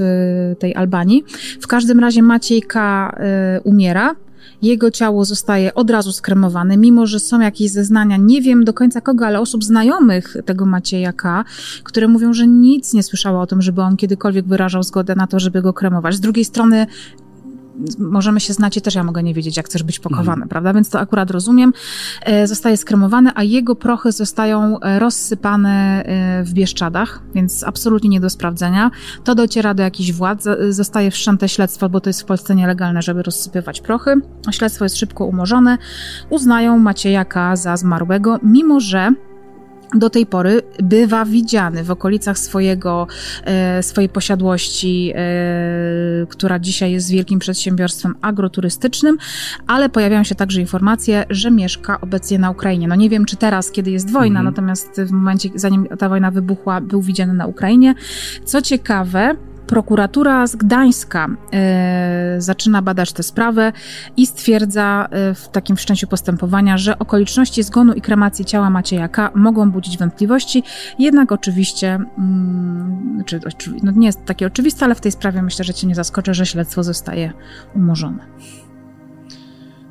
tej 0.59 0.75
Albanii. 0.75 1.23
W 1.61 1.67
każdym 1.67 1.99
razie 1.99 2.21
Maciejka 2.21 3.15
umiera 3.63 4.15
jego 4.65 4.91
ciało 4.91 5.25
zostaje 5.25 5.73
od 5.73 5.89
razu 5.89 6.11
skremowane, 6.11 6.77
mimo 6.77 7.05
że 7.05 7.19
są 7.19 7.39
jakieś 7.39 7.71
zeznania, 7.71 8.17
nie 8.17 8.41
wiem 8.41 8.63
do 8.63 8.73
końca 8.73 9.01
kogo, 9.01 9.27
ale 9.27 9.39
osób 9.39 9.63
znajomych 9.63 10.37
tego 10.45 10.65
Macieja 10.65 11.13
K., 11.13 11.45
które 11.83 12.07
mówią, 12.07 12.33
że 12.33 12.47
nic 12.47 12.93
nie 12.93 13.03
słyszała 13.03 13.41
o 13.41 13.47
tym, 13.47 13.61
żeby 13.61 13.81
on 13.81 13.97
kiedykolwiek 13.97 14.45
wyrażał 14.45 14.83
zgodę 14.83 15.15
na 15.15 15.27
to, 15.27 15.39
żeby 15.39 15.61
go 15.61 15.73
kremować. 15.73 16.15
Z 16.15 16.19
drugiej 16.19 16.45
strony 16.45 16.87
możemy 17.99 18.39
się 18.39 18.53
znać 18.53 18.77
i 18.77 18.81
też 18.81 18.95
ja 18.95 19.03
mogę 19.03 19.23
nie 19.23 19.33
wiedzieć, 19.33 19.57
jak 19.57 19.65
chcesz 19.65 19.83
być 19.83 19.99
pochowany, 19.99 20.35
mm. 20.35 20.49
prawda? 20.49 20.73
Więc 20.73 20.89
to 20.89 20.99
akurat 20.99 21.31
rozumiem. 21.31 21.73
E, 22.21 22.47
zostaje 22.47 22.77
skremowany, 22.77 23.31
a 23.35 23.43
jego 23.43 23.75
prochy 23.75 24.11
zostają 24.11 24.79
e, 24.79 24.99
rozsypane 24.99 26.03
e, 26.05 26.43
w 26.43 26.53
Bieszczadach, 26.53 27.21
więc 27.35 27.63
absolutnie 27.63 28.09
nie 28.09 28.19
do 28.19 28.29
sprawdzenia. 28.29 28.91
To 29.23 29.35
dociera 29.35 29.73
do 29.73 29.83
jakichś 29.83 30.11
władz, 30.11 30.47
zostaje 30.69 31.11
wszczęte 31.11 31.49
śledztwo, 31.49 31.89
bo 31.89 32.01
to 32.01 32.09
jest 32.09 32.21
w 32.21 32.25
Polsce 32.25 32.55
nielegalne, 32.55 33.01
żeby 33.01 33.23
rozsypywać 33.23 33.81
prochy. 33.81 34.13
Śledztwo 34.51 34.85
jest 34.85 34.97
szybko 34.97 35.25
umorzone. 35.25 35.77
Uznają 36.29 36.79
Maciejaka 36.79 37.55
za 37.55 37.77
zmarłego, 37.77 38.39
mimo 38.43 38.79
że 38.79 39.13
do 39.99 40.09
tej 40.09 40.25
pory 40.25 40.61
bywa 40.83 41.25
widziany 41.25 41.83
w 41.83 41.91
okolicach 41.91 42.39
swojego, 42.39 43.07
e, 43.43 43.83
swojej 43.83 44.09
posiadłości, 44.09 45.13
e, 45.15 45.21
która 46.29 46.59
dzisiaj 46.59 46.91
jest 46.91 47.11
wielkim 47.11 47.39
przedsiębiorstwem 47.39 48.15
agroturystycznym, 48.21 49.17
ale 49.67 49.89
pojawiają 49.89 50.23
się 50.23 50.35
także 50.35 50.61
informacje, 50.61 51.25
że 51.29 51.51
mieszka 51.51 52.01
obecnie 52.01 52.39
na 52.39 52.51
Ukrainie. 52.51 52.87
No 52.87 52.95
nie 52.95 53.09
wiem, 53.09 53.25
czy 53.25 53.35
teraz, 53.35 53.71
kiedy 53.71 53.91
jest 53.91 54.11
wojna, 54.11 54.39
mhm. 54.39 54.45
natomiast 54.45 55.01
w 55.01 55.11
momencie, 55.11 55.49
zanim 55.55 55.87
ta 55.99 56.09
wojna 56.09 56.31
wybuchła, 56.31 56.81
był 56.81 57.01
widziany 57.01 57.33
na 57.33 57.45
Ukrainie. 57.45 57.95
Co 58.45 58.61
ciekawe, 58.61 59.35
Prokuratura 59.67 60.47
z 60.47 60.55
Gdańska 60.55 61.27
y, 62.37 62.41
zaczyna 62.41 62.81
badać 62.81 63.13
tę 63.13 63.23
sprawę 63.23 63.73
i 64.17 64.27
stwierdza 64.27 65.07
y, 65.31 65.35
w 65.35 65.47
takim 65.47 65.75
wszczęciu 65.75 66.07
postępowania, 66.07 66.77
że 66.77 66.99
okoliczności 66.99 67.63
zgonu 67.63 67.93
i 67.93 68.01
kremacji 68.01 68.45
ciała 68.45 68.69
Macieja 68.69 69.07
K. 69.07 69.31
mogą 69.35 69.71
budzić 69.71 69.97
wątpliwości, 69.97 70.63
jednak 70.99 71.31
oczywiście, 71.31 71.99
y, 73.19 73.23
czy, 73.57 73.71
no 73.83 73.91
nie 73.91 74.07
jest 74.07 74.25
takie 74.25 74.47
oczywiste, 74.47 74.85
ale 74.85 74.95
w 74.95 75.01
tej 75.01 75.11
sprawie 75.11 75.41
myślę, 75.41 75.65
że 75.65 75.73
cię 75.73 75.87
nie 75.87 75.95
zaskoczę, 75.95 76.33
że 76.33 76.45
śledztwo 76.45 76.83
zostaje 76.83 77.33
umorzone. 77.75 78.25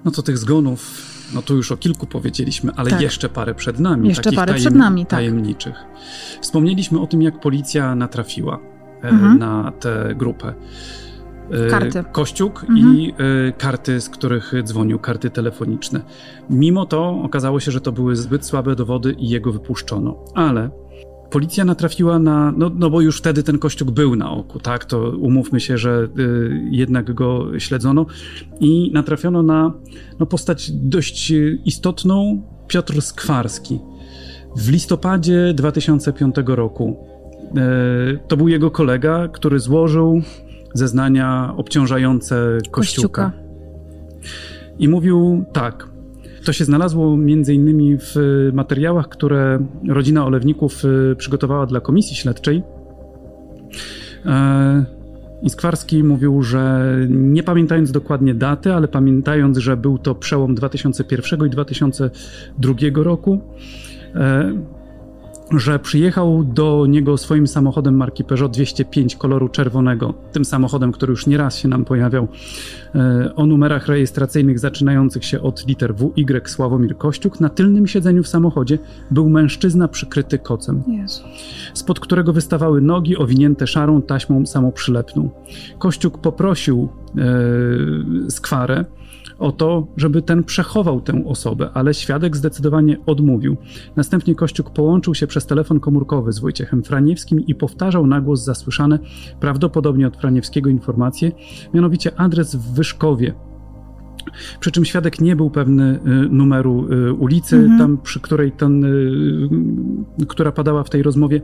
No 0.04 0.10
to 0.10 0.22
tych 0.22 0.38
zgonów 0.38 1.14
no 1.34 1.42
to 1.42 1.54
już 1.54 1.72
o 1.72 1.76
kilku 1.76 2.06
powiedzieliśmy, 2.06 2.72
ale 2.76 2.90
tak. 2.90 3.00
jeszcze 3.00 3.28
parę 3.28 3.54
przed 3.54 3.80
nami. 3.80 4.08
Jeszcze 4.08 4.32
parę 4.32 4.54
przed 4.54 4.74
nami, 4.74 5.06
tak. 5.06 5.10
Tajemniczych. 5.10 5.84
Wspomnieliśmy 6.40 7.00
o 7.00 7.06
tym, 7.06 7.22
jak 7.22 7.40
policja 7.40 7.94
natrafiła 7.94 8.58
E, 8.58 8.73
mhm. 9.08 9.38
na 9.38 9.72
tę 9.80 10.14
grupę. 10.16 10.54
E, 11.50 11.70
karty. 11.70 12.04
Kościóg 12.12 12.62
mhm. 12.68 12.96
i 12.96 13.12
e, 13.48 13.52
karty, 13.52 14.00
z 14.00 14.08
których 14.08 14.52
dzwonił, 14.64 14.98
karty 14.98 15.30
telefoniczne. 15.30 16.00
Mimo 16.50 16.86
to 16.86 17.20
okazało 17.22 17.60
się, 17.60 17.70
że 17.70 17.80
to 17.80 17.92
były 17.92 18.16
zbyt 18.16 18.44
słabe 18.44 18.76
dowody 18.76 19.12
i 19.12 19.28
jego 19.28 19.52
wypuszczono. 19.52 20.24
Ale 20.34 20.70
policja 21.30 21.64
natrafiła 21.64 22.18
na, 22.18 22.52
no, 22.56 22.70
no 22.74 22.90
bo 22.90 23.00
już 23.00 23.18
wtedy 23.18 23.42
ten 23.42 23.58
Kościóg 23.58 23.90
był 23.90 24.16
na 24.16 24.30
oku, 24.30 24.58
tak, 24.58 24.84
to 24.84 25.10
umówmy 25.10 25.60
się, 25.60 25.78
że 25.78 26.08
y, 26.18 26.68
jednak 26.70 27.14
go 27.14 27.58
śledzono 27.58 28.06
i 28.60 28.90
natrafiono 28.92 29.42
na 29.42 29.72
no, 30.20 30.26
postać 30.26 30.70
dość 30.72 31.32
istotną, 31.64 32.42
Piotr 32.68 33.02
Skwarski. 33.02 33.78
W 34.56 34.70
listopadzie 34.70 35.54
2005 35.54 36.34
roku 36.46 36.96
E, 36.96 37.13
to 38.28 38.36
był 38.36 38.48
jego 38.48 38.70
kolega, 38.70 39.28
który 39.28 39.58
złożył 39.58 40.22
zeznania 40.74 41.54
obciążające 41.56 42.58
Kościuka. 42.70 43.30
Kościuka. 43.30 43.32
I 44.78 44.88
mówił 44.88 45.44
tak. 45.52 45.88
To 46.44 46.52
się 46.52 46.64
znalazło 46.64 47.16
między 47.16 47.54
innymi 47.54 47.98
w 47.98 48.14
materiałach, 48.52 49.08
które 49.08 49.66
rodzina 49.88 50.26
Olewników 50.26 50.82
e, 50.84 51.16
przygotowała 51.16 51.66
dla 51.66 51.80
komisji 51.80 52.16
śledczej. 52.16 52.62
E, 54.26 54.84
I 55.42 55.50
Skwarski 55.50 56.04
mówił, 56.04 56.42
że 56.42 56.94
nie 57.08 57.42
pamiętając 57.42 57.92
dokładnie 57.92 58.34
daty, 58.34 58.72
ale 58.72 58.88
pamiętając, 58.88 59.58
że 59.58 59.76
był 59.76 59.98
to 59.98 60.14
przełom 60.14 60.54
2001 60.54 61.46
i 61.46 61.50
2002 61.50 62.74
roku, 62.94 63.40
że 65.58 65.78
przyjechał 65.78 66.44
do 66.44 66.86
niego 66.88 67.16
swoim 67.16 67.46
samochodem 67.46 67.96
marki 67.96 68.24
Peugeot 68.24 68.52
205 68.52 69.16
koloru 69.16 69.48
czerwonego, 69.48 70.14
tym 70.32 70.44
samochodem, 70.44 70.92
który 70.92 71.10
już 71.10 71.26
nieraz 71.26 71.58
się 71.58 71.68
nam 71.68 71.84
pojawiał, 71.84 72.28
e, 72.94 73.34
o 73.36 73.46
numerach 73.46 73.86
rejestracyjnych 73.86 74.58
zaczynających 74.58 75.24
się 75.24 75.40
od 75.40 75.66
liter 75.68 75.94
WY 75.94 76.40
Sławomir 76.44 76.96
Kościuk. 76.96 77.40
Na 77.40 77.48
tylnym 77.48 77.86
siedzeniu 77.86 78.22
w 78.22 78.28
samochodzie 78.28 78.78
był 79.10 79.28
mężczyzna 79.28 79.88
przykryty 79.88 80.38
kocem, 80.38 80.82
Jezu. 80.88 81.22
spod 81.74 82.00
którego 82.00 82.32
wystawały 82.32 82.80
nogi 82.80 83.16
owinięte 83.16 83.66
szarą 83.66 84.02
taśmą 84.02 84.46
samoprzylepną. 84.46 85.30
Kościuk 85.78 86.18
poprosił 86.18 86.88
e, 87.18 88.30
skwarę, 88.30 88.84
o 89.44 89.52
to, 89.52 89.86
żeby 89.96 90.22
ten 90.22 90.44
przechował 90.44 91.00
tę 91.00 91.24
osobę, 91.24 91.70
ale 91.74 91.94
świadek 91.94 92.36
zdecydowanie 92.36 92.96
odmówił. 93.06 93.56
Następnie 93.96 94.34
Kościuk 94.34 94.70
połączył 94.70 95.14
się 95.14 95.26
przez 95.26 95.46
telefon 95.46 95.80
komórkowy 95.80 96.32
z 96.32 96.38
Wojciechem 96.38 96.82
Franiewskim 96.82 97.46
i 97.46 97.54
powtarzał 97.54 98.06
na 98.06 98.20
głos 98.20 98.44
zasłyszane, 98.44 98.98
prawdopodobnie 99.40 100.06
od 100.06 100.16
Franiewskiego 100.16 100.70
informacje, 100.70 101.32
mianowicie 101.74 102.20
adres 102.20 102.54
w 102.54 102.74
Wyszkowie, 102.74 103.34
przy 104.60 104.70
czym 104.70 104.84
świadek 104.84 105.20
nie 105.20 105.36
był 105.36 105.50
pewny 105.50 105.98
y, 106.06 106.28
numeru 106.28 106.92
y, 106.92 107.12
ulicy, 107.12 107.56
mhm. 107.56 107.78
tam 107.78 107.98
przy 107.98 108.20
której 108.20 108.52
ten, 108.52 108.84
y, 108.84 110.26
która 110.28 110.52
padała 110.52 110.84
w 110.84 110.90
tej 110.90 111.02
rozmowie. 111.02 111.40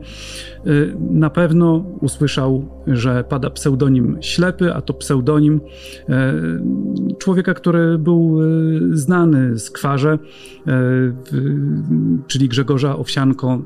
Na 1.11 1.29
pewno 1.29 1.85
usłyszał, 2.01 2.65
że 2.87 3.23
pada 3.23 3.49
pseudonim 3.49 4.17
ślepy, 4.21 4.73
a 4.73 4.81
to 4.81 4.93
pseudonim 4.93 5.61
człowieka, 7.19 7.53
który 7.53 7.97
był 7.97 8.39
znany 8.91 9.59
z 9.59 9.71
kwarze, 9.71 10.19
czyli 12.27 12.49
Grzegorza 12.49 12.97
Owsianko, 12.97 13.61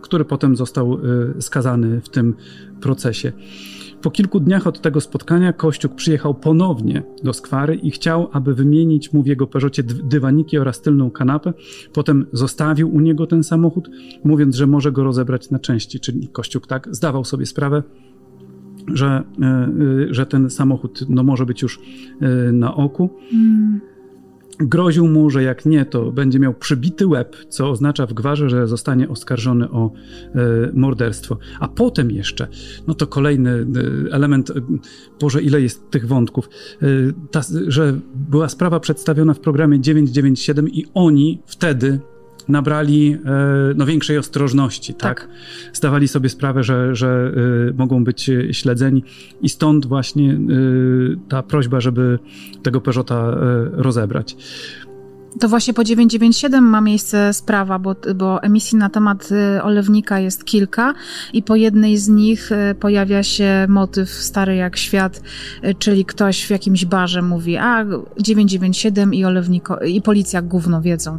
który 0.00 0.24
potem 0.24 0.56
został 0.56 0.98
skazany 1.40 2.00
w 2.00 2.08
tym 2.08 2.34
procesie. 2.80 3.32
Po 4.02 4.10
kilku 4.10 4.40
dniach 4.40 4.66
od 4.66 4.80
tego 4.80 5.00
spotkania 5.00 5.52
Kościuk 5.52 5.94
przyjechał 5.94 6.34
ponownie 6.34 7.02
do 7.24 7.32
skwary 7.32 7.74
i 7.74 7.90
chciał, 7.90 8.28
aby 8.32 8.54
wymienić 8.54 9.12
mu 9.12 9.22
w 9.22 9.26
jego 9.26 9.46
Peugeotie 9.46 9.82
dywaniki 9.82 10.58
oraz 10.58 10.80
tylną 10.80 11.10
kanapę. 11.10 11.52
Potem 11.92 12.26
zostawił 12.32 12.94
u 12.94 13.00
niego 13.00 13.26
ten 13.26 13.44
samochód, 13.44 13.90
mówiąc, 14.24 14.56
że 14.56 14.66
może 14.66 14.92
go 14.92 15.04
rozebrać 15.04 15.50
na 15.50 15.58
części. 15.58 16.00
Czyli 16.00 16.28
Kościuk 16.28 16.66
tak 16.66 16.88
zdawał 16.90 17.24
sobie 17.24 17.46
sprawę, 17.46 17.82
że, 18.94 19.22
e, 19.42 19.46
e, 19.46 20.14
że 20.14 20.26
ten 20.26 20.50
samochód 20.50 21.04
no, 21.08 21.22
może 21.22 21.46
być 21.46 21.62
już 21.62 21.80
e, 22.20 22.52
na 22.52 22.74
oku. 22.74 23.10
Mm. 23.32 23.80
Groził 24.60 25.08
mu, 25.08 25.30
że 25.30 25.42
jak 25.42 25.66
nie, 25.66 25.84
to 25.84 26.12
będzie 26.12 26.38
miał 26.38 26.54
przybity 26.54 27.06
łeb, 27.06 27.36
co 27.48 27.70
oznacza 27.70 28.06
w 28.06 28.12
gwarze, 28.12 28.50
że 28.50 28.66
zostanie 28.66 29.08
oskarżony 29.08 29.70
o 29.70 29.90
e, 30.34 30.38
morderstwo. 30.72 31.38
A 31.60 31.68
potem 31.68 32.10
jeszcze, 32.10 32.48
no 32.86 32.94
to 32.94 33.06
kolejny 33.06 33.50
e, 33.50 33.64
element, 34.12 34.50
e, 34.50 34.54
Boże, 35.20 35.42
ile 35.42 35.60
jest 35.60 35.90
tych 35.90 36.06
wątków, 36.06 36.48
ta, 37.30 37.40
że 37.66 38.00
była 38.14 38.48
sprawa 38.48 38.80
przedstawiona 38.80 39.34
w 39.34 39.40
programie 39.40 39.80
997 39.80 40.68
i 40.68 40.86
oni 40.94 41.42
wtedy 41.46 42.00
nabrali 42.50 43.12
e, 43.12 43.18
no, 43.76 43.86
większej 43.86 44.18
ostrożności, 44.18 44.94
tak? 44.94 45.20
tak? 45.20 45.28
Zdawali 45.72 46.08
sobie 46.08 46.28
sprawę, 46.28 46.64
że, 46.64 46.94
że 46.94 47.32
e, 47.70 47.72
mogą 47.72 48.04
być 48.04 48.30
śledzeni 48.52 49.04
i 49.42 49.48
stąd 49.48 49.86
właśnie 49.86 50.32
e, 50.32 50.36
ta 51.28 51.42
prośba, 51.42 51.80
żeby 51.80 52.18
tego 52.62 52.80
Peugeota 52.80 53.36
rozebrać. 53.72 54.36
To 55.38 55.48
właśnie 55.48 55.74
po 55.74 55.84
997 55.84 56.64
ma 56.64 56.80
miejsce 56.80 57.32
sprawa, 57.34 57.78
bo, 57.78 57.96
bo 58.14 58.42
emisji 58.42 58.78
na 58.78 58.88
temat 58.88 59.28
y, 59.32 59.62
olewnika 59.62 60.20
jest 60.20 60.44
kilka 60.44 60.94
i 61.32 61.42
po 61.42 61.56
jednej 61.56 61.96
z 61.96 62.08
nich 62.08 62.52
y, 62.52 62.74
pojawia 62.74 63.22
się 63.22 63.66
motyw 63.68 64.10
stary 64.10 64.56
jak 64.56 64.76
świat, 64.76 65.22
y, 65.64 65.74
czyli 65.74 66.04
ktoś 66.04 66.46
w 66.46 66.50
jakimś 66.50 66.84
barze 66.84 67.22
mówi, 67.22 67.56
a 67.56 67.84
997 68.18 69.14
i 69.14 69.24
olewniko, 69.24 69.78
i 69.78 70.02
policja 70.02 70.42
gówno 70.42 70.82
wiedzą. 70.82 71.18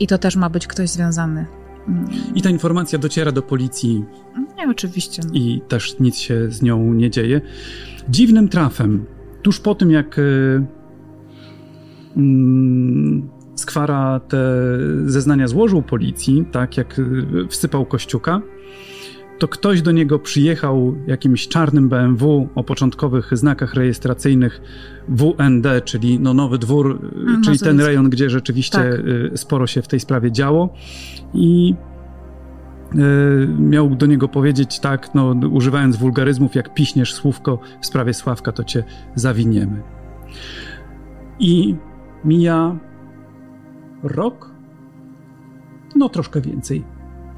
I 0.00 0.06
to 0.06 0.18
też 0.18 0.36
ma 0.36 0.50
być 0.50 0.66
ktoś 0.66 0.90
związany. 0.90 1.46
I 2.34 2.42
ta 2.42 2.50
informacja 2.50 2.98
dociera 2.98 3.32
do 3.32 3.42
policji. 3.42 4.04
Nie, 4.56 4.70
oczywiście. 4.70 5.22
No. 5.26 5.30
I 5.34 5.62
też 5.68 6.00
nic 6.00 6.16
się 6.16 6.50
z 6.50 6.62
nią 6.62 6.94
nie 6.94 7.10
dzieje. 7.10 7.40
Dziwnym 8.08 8.48
trafem, 8.48 9.04
tuż 9.42 9.60
po 9.60 9.74
tym 9.74 9.90
jak 9.90 10.20
mm, 12.16 13.28
Skwara 13.62 14.20
te 14.20 14.38
zeznania 15.06 15.48
złożył 15.48 15.82
policji, 15.82 16.44
tak 16.52 16.76
jak 16.76 16.98
y, 16.98 17.24
wsypał 17.48 17.86
Kościuka, 17.86 18.42
to 19.38 19.48
ktoś 19.48 19.82
do 19.82 19.92
niego 19.92 20.18
przyjechał 20.18 20.94
jakimś 21.06 21.48
czarnym 21.48 21.88
BMW 21.88 22.48
o 22.54 22.64
początkowych 22.64 23.30
znakach 23.32 23.74
rejestracyjnych 23.74 24.60
WND, 25.08 25.66
czyli 25.84 26.20
no 26.20 26.34
Nowy 26.34 26.58
Dwór, 26.58 27.10
A, 27.38 27.44
czyli 27.44 27.58
ten 27.58 27.80
rejon, 27.80 28.10
gdzie 28.10 28.30
rzeczywiście 28.30 28.78
tak. 28.78 28.92
Y, 28.92 29.30
sporo 29.34 29.66
się 29.66 29.82
w 29.82 29.88
tej 29.88 30.00
sprawie 30.00 30.32
działo 30.32 30.74
i 31.34 31.74
y, 32.94 32.98
miał 33.58 33.94
do 33.94 34.06
niego 34.06 34.28
powiedzieć 34.28 34.80
tak, 34.80 35.14
no, 35.14 35.34
używając 35.50 35.96
wulgaryzmów, 35.96 36.54
jak 36.54 36.74
piśniesz 36.74 37.14
słówko 37.14 37.58
w 37.80 37.86
sprawie 37.86 38.14
Sławka, 38.14 38.52
to 38.52 38.64
cię 38.64 38.84
zawiniemy. 39.14 39.82
I 41.38 41.76
mija 42.24 42.76
rok? 44.02 44.50
No 45.96 46.08
troszkę 46.08 46.40
więcej. 46.40 46.84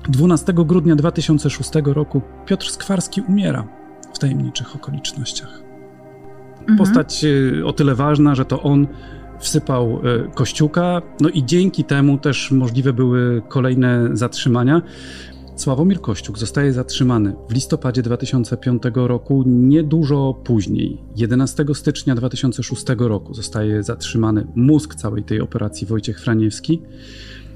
12 0.09 0.53
grudnia 0.53 0.97
2006 0.97 1.71
roku 1.85 2.23
Piotr 2.47 2.71
Skwarski 2.71 3.21
umiera 3.21 3.65
w 4.15 4.19
tajemniczych 4.19 4.77
okolicznościach. 4.77 5.62
Mhm. 6.61 6.79
Postać 6.79 7.25
y, 7.25 7.62
o 7.67 7.73
tyle 7.73 7.95
ważna, 7.95 8.35
że 8.35 8.45
to 8.45 8.62
on 8.62 8.87
wsypał 9.39 10.01
Kościuka, 10.35 11.03
no 11.21 11.29
i 11.29 11.45
dzięki 11.45 11.85
temu 11.85 12.19
też 12.19 12.51
możliwe 12.51 12.93
były 12.93 13.43
kolejne 13.49 14.09
zatrzymania. 14.12 14.83
Sławomir 15.57 16.01
Kościuk 16.01 16.39
zostaje 16.39 16.73
zatrzymany 16.73 17.35
w 17.49 17.53
listopadzie 17.53 18.03
2005 18.03 18.83
roku, 18.95 19.45
niedużo 19.47 20.35
później. 20.45 21.03
11 21.17 21.65
stycznia 21.75 22.15
2006 22.15 22.85
roku 22.99 23.35
zostaje 23.35 23.83
zatrzymany 23.83 24.47
mózg 24.55 24.95
całej 24.95 25.23
tej 25.23 25.41
operacji 25.41 25.87
Wojciech 25.87 26.21
Franiewski. 26.21 26.83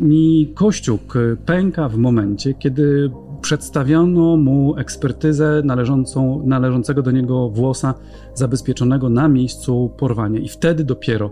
I 0.01 0.53
Kościuk 0.55 1.15
pęka 1.47 1.89
w 1.89 1.97
momencie, 1.97 2.55
kiedy 2.55 3.11
przedstawiono 3.41 4.37
mu 4.37 4.77
ekspertyzę 4.77 5.63
należącą, 5.65 6.43
należącego 6.47 7.03
do 7.03 7.11
niego 7.11 7.49
włosa 7.49 7.95
zabezpieczonego 8.35 9.09
na 9.09 9.29
miejscu 9.29 9.91
porwania. 9.99 10.41
I 10.41 10.49
wtedy 10.49 10.85
dopiero 10.85 11.31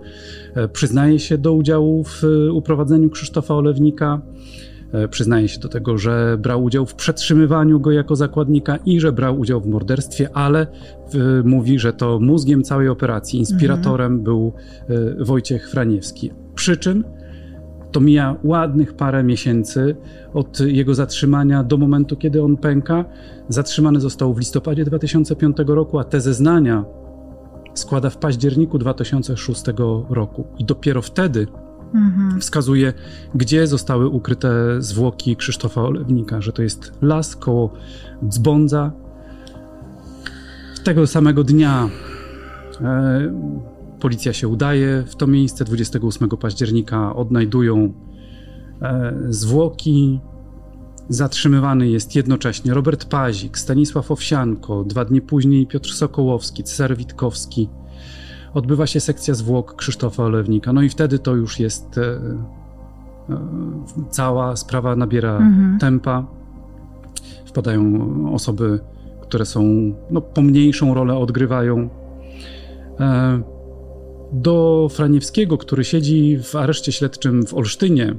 e, 0.54 0.68
przyznaje 0.68 1.18
się 1.18 1.38
do 1.38 1.52
udziału 1.52 2.04
w 2.04 2.22
uprowadzeniu 2.52 3.10
Krzysztofa 3.10 3.54
Olewnika 3.54 4.22
E, 4.22 4.75
przyznaje 5.10 5.48
się 5.48 5.60
do 5.60 5.68
tego, 5.68 5.98
że 5.98 6.38
brał 6.38 6.64
udział 6.64 6.86
w 6.86 6.94
przetrzymywaniu 6.94 7.80
go 7.80 7.92
jako 7.92 8.16
zakładnika 8.16 8.76
i 8.76 9.00
że 9.00 9.12
brał 9.12 9.38
udział 9.38 9.60
w 9.60 9.66
morderstwie, 9.66 10.28
ale 10.36 10.66
mówi, 11.44 11.78
że 11.78 11.92
to 11.92 12.18
mózgiem 12.20 12.62
całej 12.62 12.88
operacji, 12.88 13.38
inspiratorem 13.38 14.12
mhm. 14.12 14.24
był 14.24 14.52
e, 14.88 15.24
Wojciech 15.24 15.70
Franiewski. 15.70 16.30
Przy 16.54 16.76
czym 16.76 17.04
to 17.92 18.00
mija 18.00 18.36
ładnych 18.44 18.94
parę 18.94 19.24
miesięcy 19.24 19.96
od 20.34 20.60
jego 20.60 20.94
zatrzymania 20.94 21.64
do 21.64 21.76
momentu, 21.76 22.16
kiedy 22.16 22.42
on 22.42 22.56
pęka. 22.56 23.04
Zatrzymany 23.48 24.00
został 24.00 24.34
w 24.34 24.38
listopadzie 24.38 24.84
2005 24.84 25.56
roku, 25.66 25.98
a 25.98 26.04
te 26.04 26.20
zeznania 26.20 26.84
składa 27.74 28.10
w 28.10 28.16
październiku 28.16 28.78
2006 28.78 29.62
roku. 30.08 30.46
I 30.58 30.64
dopiero 30.64 31.02
wtedy 31.02 31.46
mhm. 31.94 32.40
wskazuje, 32.40 32.92
gdzie 33.34 33.66
zostały 33.66 34.08
ukryte 34.08 34.82
zwłoki 34.82 35.36
Krzysztofa 35.36 35.82
Olewnika, 35.82 36.40
że 36.40 36.52
to 36.52 36.62
jest 36.62 36.92
las 37.02 37.36
koło 37.36 37.72
Dzbądza. 38.28 38.92
Tego 40.84 41.06
samego 41.06 41.44
dnia 41.44 41.88
e, 42.80 43.32
policja 44.00 44.32
się 44.32 44.48
udaje 44.48 45.04
w 45.06 45.16
to 45.16 45.26
miejsce. 45.26 45.64
28 45.64 46.28
października 46.28 47.16
odnajdują 47.16 47.92
e, 48.82 49.14
zwłoki. 49.28 50.20
Zatrzymywany 51.08 51.88
jest 51.88 52.16
jednocześnie 52.16 52.74
Robert 52.74 53.04
Pazik, 53.04 53.58
Stanisław 53.58 54.10
Owsianko, 54.10 54.84
dwa 54.84 55.04
dni 55.04 55.20
później 55.20 55.66
Piotr 55.66 55.92
Sokołowski, 55.92 56.64
Cezary 56.64 56.96
Witkowski 56.96 57.68
odbywa 58.56 58.86
się 58.86 59.00
sekcja 59.00 59.34
zwłok 59.34 59.76
Krzysztofa 59.76 60.24
Olewnika. 60.24 60.72
No 60.72 60.82
i 60.82 60.88
wtedy 60.88 61.18
to 61.18 61.34
już 61.34 61.60
jest. 61.60 61.98
E, 61.98 62.02
e, 63.30 63.38
cała 64.10 64.56
sprawa 64.56 64.96
nabiera 64.96 65.36
mhm. 65.36 65.78
tempa. 65.78 66.26
Wpadają 67.46 67.82
osoby, 68.34 68.80
które 69.20 69.46
są 69.46 69.62
no, 70.10 70.20
pomniejszą 70.20 70.94
rolę 70.94 71.18
odgrywają. 71.18 71.88
E, 73.00 73.42
do 74.32 74.88
Franiewskiego, 74.90 75.58
który 75.58 75.84
siedzi 75.84 76.38
w 76.42 76.56
areszcie 76.56 76.92
śledczym 76.92 77.46
w 77.46 77.54
Olsztynie, 77.54 78.14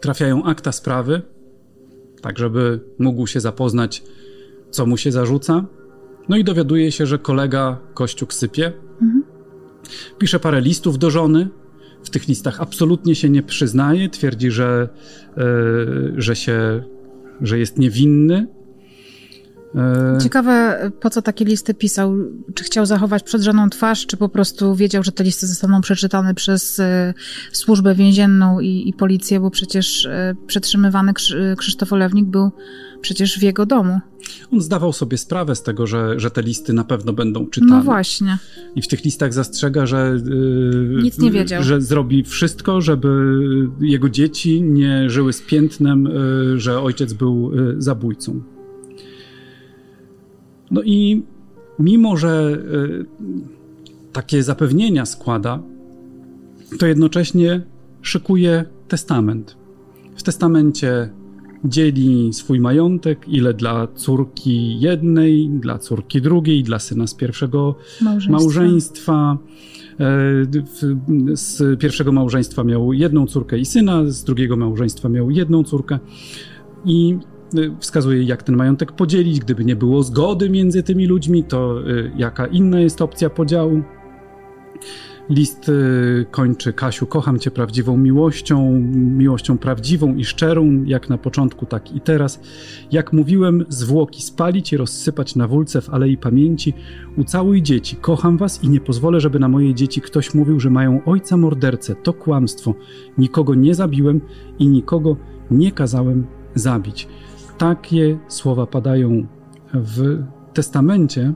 trafiają 0.00 0.44
akta 0.44 0.72
sprawy, 0.72 1.22
tak 2.22 2.38
żeby 2.38 2.80
mógł 2.98 3.26
się 3.26 3.40
zapoznać, 3.40 4.02
co 4.70 4.86
mu 4.86 4.96
się 4.96 5.12
zarzuca. 5.12 5.64
No 6.28 6.36
i 6.36 6.44
dowiaduje 6.44 6.92
się, 6.92 7.06
że 7.06 7.18
kolega 7.18 7.78
Kościuk 7.94 8.34
sypie. 8.34 8.72
Pisze 10.18 10.40
parę 10.40 10.60
listów 10.60 10.98
do 10.98 11.10
żony. 11.10 11.48
W 12.04 12.10
tych 12.10 12.28
listach 12.28 12.60
absolutnie 12.60 13.14
się 13.14 13.30
nie 13.30 13.42
przyznaje. 13.42 14.08
Twierdzi, 14.08 14.50
że, 14.50 14.88
yy, 15.36 16.14
że, 16.16 16.36
się, 16.36 16.82
że 17.40 17.58
jest 17.58 17.78
niewinny. 17.78 18.46
E, 19.76 20.18
Ciekawe, 20.22 20.90
po 21.00 21.10
co 21.10 21.22
takie 21.22 21.44
listy 21.44 21.74
pisał? 21.74 22.16
Czy 22.54 22.64
chciał 22.64 22.86
zachować 22.86 23.22
przed 23.22 23.42
żoną 23.42 23.70
twarz, 23.70 24.06
czy 24.06 24.16
po 24.16 24.28
prostu 24.28 24.74
wiedział, 24.74 25.02
że 25.02 25.12
te 25.12 25.24
listy 25.24 25.46
zostaną 25.46 25.80
przeczytane 25.80 26.34
przez 26.34 26.78
e, 26.78 27.14
służbę 27.52 27.94
więzienną 27.94 28.60
i, 28.60 28.88
i 28.88 28.92
policję, 28.92 29.40
bo 29.40 29.50
przecież 29.50 30.06
e, 30.06 30.34
przetrzymywany 30.46 31.12
Krzysztof 31.56 31.92
Olewnik 31.92 32.26
był 32.26 32.50
przecież 33.00 33.38
w 33.38 33.42
jego 33.42 33.66
domu. 33.66 34.00
On 34.52 34.60
zdawał 34.60 34.92
sobie 34.92 35.18
sprawę 35.18 35.54
z 35.54 35.62
tego, 35.62 35.86
że, 35.86 36.20
że 36.20 36.30
te 36.30 36.42
listy 36.42 36.72
na 36.72 36.84
pewno 36.84 37.12
będą 37.12 37.46
czytane. 37.46 37.76
No 37.76 37.82
właśnie. 37.82 38.38
I 38.76 38.82
w 38.82 38.88
tych 38.88 39.04
listach 39.04 39.32
zastrzega, 39.32 39.86
że. 39.86 40.18
Yy, 40.24 41.02
Nic 41.02 41.18
nie 41.18 41.30
wiedział. 41.30 41.62
Że 41.62 41.80
zrobi 41.80 42.24
wszystko, 42.24 42.80
żeby 42.80 43.08
jego 43.80 44.08
dzieci 44.08 44.62
nie 44.62 45.10
żyły 45.10 45.32
z 45.32 45.42
piętnem, 45.42 46.04
yy, 46.04 46.60
że 46.60 46.80
ojciec 46.80 47.12
był 47.12 47.52
yy, 47.54 47.74
zabójcą. 47.78 48.55
No 50.70 50.82
i 50.82 51.22
mimo, 51.78 52.16
że 52.16 52.58
y, 52.74 53.06
takie 54.12 54.42
zapewnienia 54.42 55.06
składa, 55.06 55.62
to 56.78 56.86
jednocześnie 56.86 57.62
szykuje 58.02 58.64
testament. 58.88 59.56
W 60.16 60.22
testamencie 60.22 61.10
dzieli 61.64 62.32
swój 62.32 62.60
majątek, 62.60 63.28
ile 63.28 63.54
dla 63.54 63.88
córki 63.94 64.80
jednej, 64.80 65.48
dla 65.48 65.78
córki 65.78 66.20
drugiej, 66.20 66.62
dla 66.62 66.78
syna 66.78 67.06
z 67.06 67.14
pierwszego 67.14 67.74
małżeństwa. 68.00 68.32
małżeństwa. 68.32 69.38
E, 70.00 71.36
z 71.36 71.80
pierwszego 71.80 72.12
małżeństwa 72.12 72.64
miał 72.64 72.92
jedną 72.92 73.26
córkę 73.26 73.58
i 73.58 73.64
syna, 73.64 74.02
z 74.06 74.24
drugiego 74.24 74.56
małżeństwa 74.56 75.08
miał 75.08 75.30
jedną 75.30 75.64
córkę. 75.64 75.98
I 76.84 77.18
wskazuje, 77.80 78.22
jak 78.22 78.42
ten 78.42 78.56
majątek 78.56 78.92
podzielić. 78.92 79.40
Gdyby 79.40 79.64
nie 79.64 79.76
było 79.76 80.02
zgody 80.02 80.50
między 80.50 80.82
tymi 80.82 81.06
ludźmi, 81.06 81.44
to 81.44 81.88
y, 81.90 82.12
jaka 82.16 82.46
inna 82.46 82.80
jest 82.80 83.02
opcja 83.02 83.30
podziału. 83.30 83.82
List 85.30 85.68
y, 85.68 86.26
kończy 86.30 86.72
Kasiu, 86.72 87.06
kocham 87.06 87.38
cię 87.38 87.50
prawdziwą 87.50 87.96
miłością, 87.96 88.72
miłością 88.94 89.58
prawdziwą 89.58 90.14
i 90.14 90.24
szczerą, 90.24 90.84
jak 90.84 91.08
na 91.08 91.18
początku, 91.18 91.66
tak 91.66 91.92
i 91.92 92.00
teraz. 92.00 92.40
Jak 92.92 93.12
mówiłem, 93.12 93.64
zwłoki 93.68 94.22
spalić 94.22 94.72
i 94.72 94.76
rozsypać 94.76 95.36
na 95.36 95.48
wólce 95.48 95.80
w 95.80 95.90
Alei 95.90 96.16
Pamięci. 96.16 96.74
Ucałuj 97.16 97.62
dzieci, 97.62 97.96
kocham 97.96 98.36
was 98.36 98.64
i 98.64 98.68
nie 98.68 98.80
pozwolę, 98.80 99.20
żeby 99.20 99.38
na 99.38 99.48
moje 99.48 99.74
dzieci 99.74 100.00
ktoś 100.00 100.34
mówił, 100.34 100.60
że 100.60 100.70
mają 100.70 101.04
ojca 101.04 101.36
mordercę. 101.36 101.94
To 101.94 102.12
kłamstwo. 102.12 102.74
Nikogo 103.18 103.54
nie 103.54 103.74
zabiłem 103.74 104.20
i 104.58 104.68
nikogo 104.68 105.16
nie 105.50 105.72
kazałem 105.72 106.26
zabić. 106.54 107.08
Takie 107.58 108.18
słowa 108.28 108.66
padają 108.66 109.26
w 109.74 110.22
testamencie. 110.54 111.32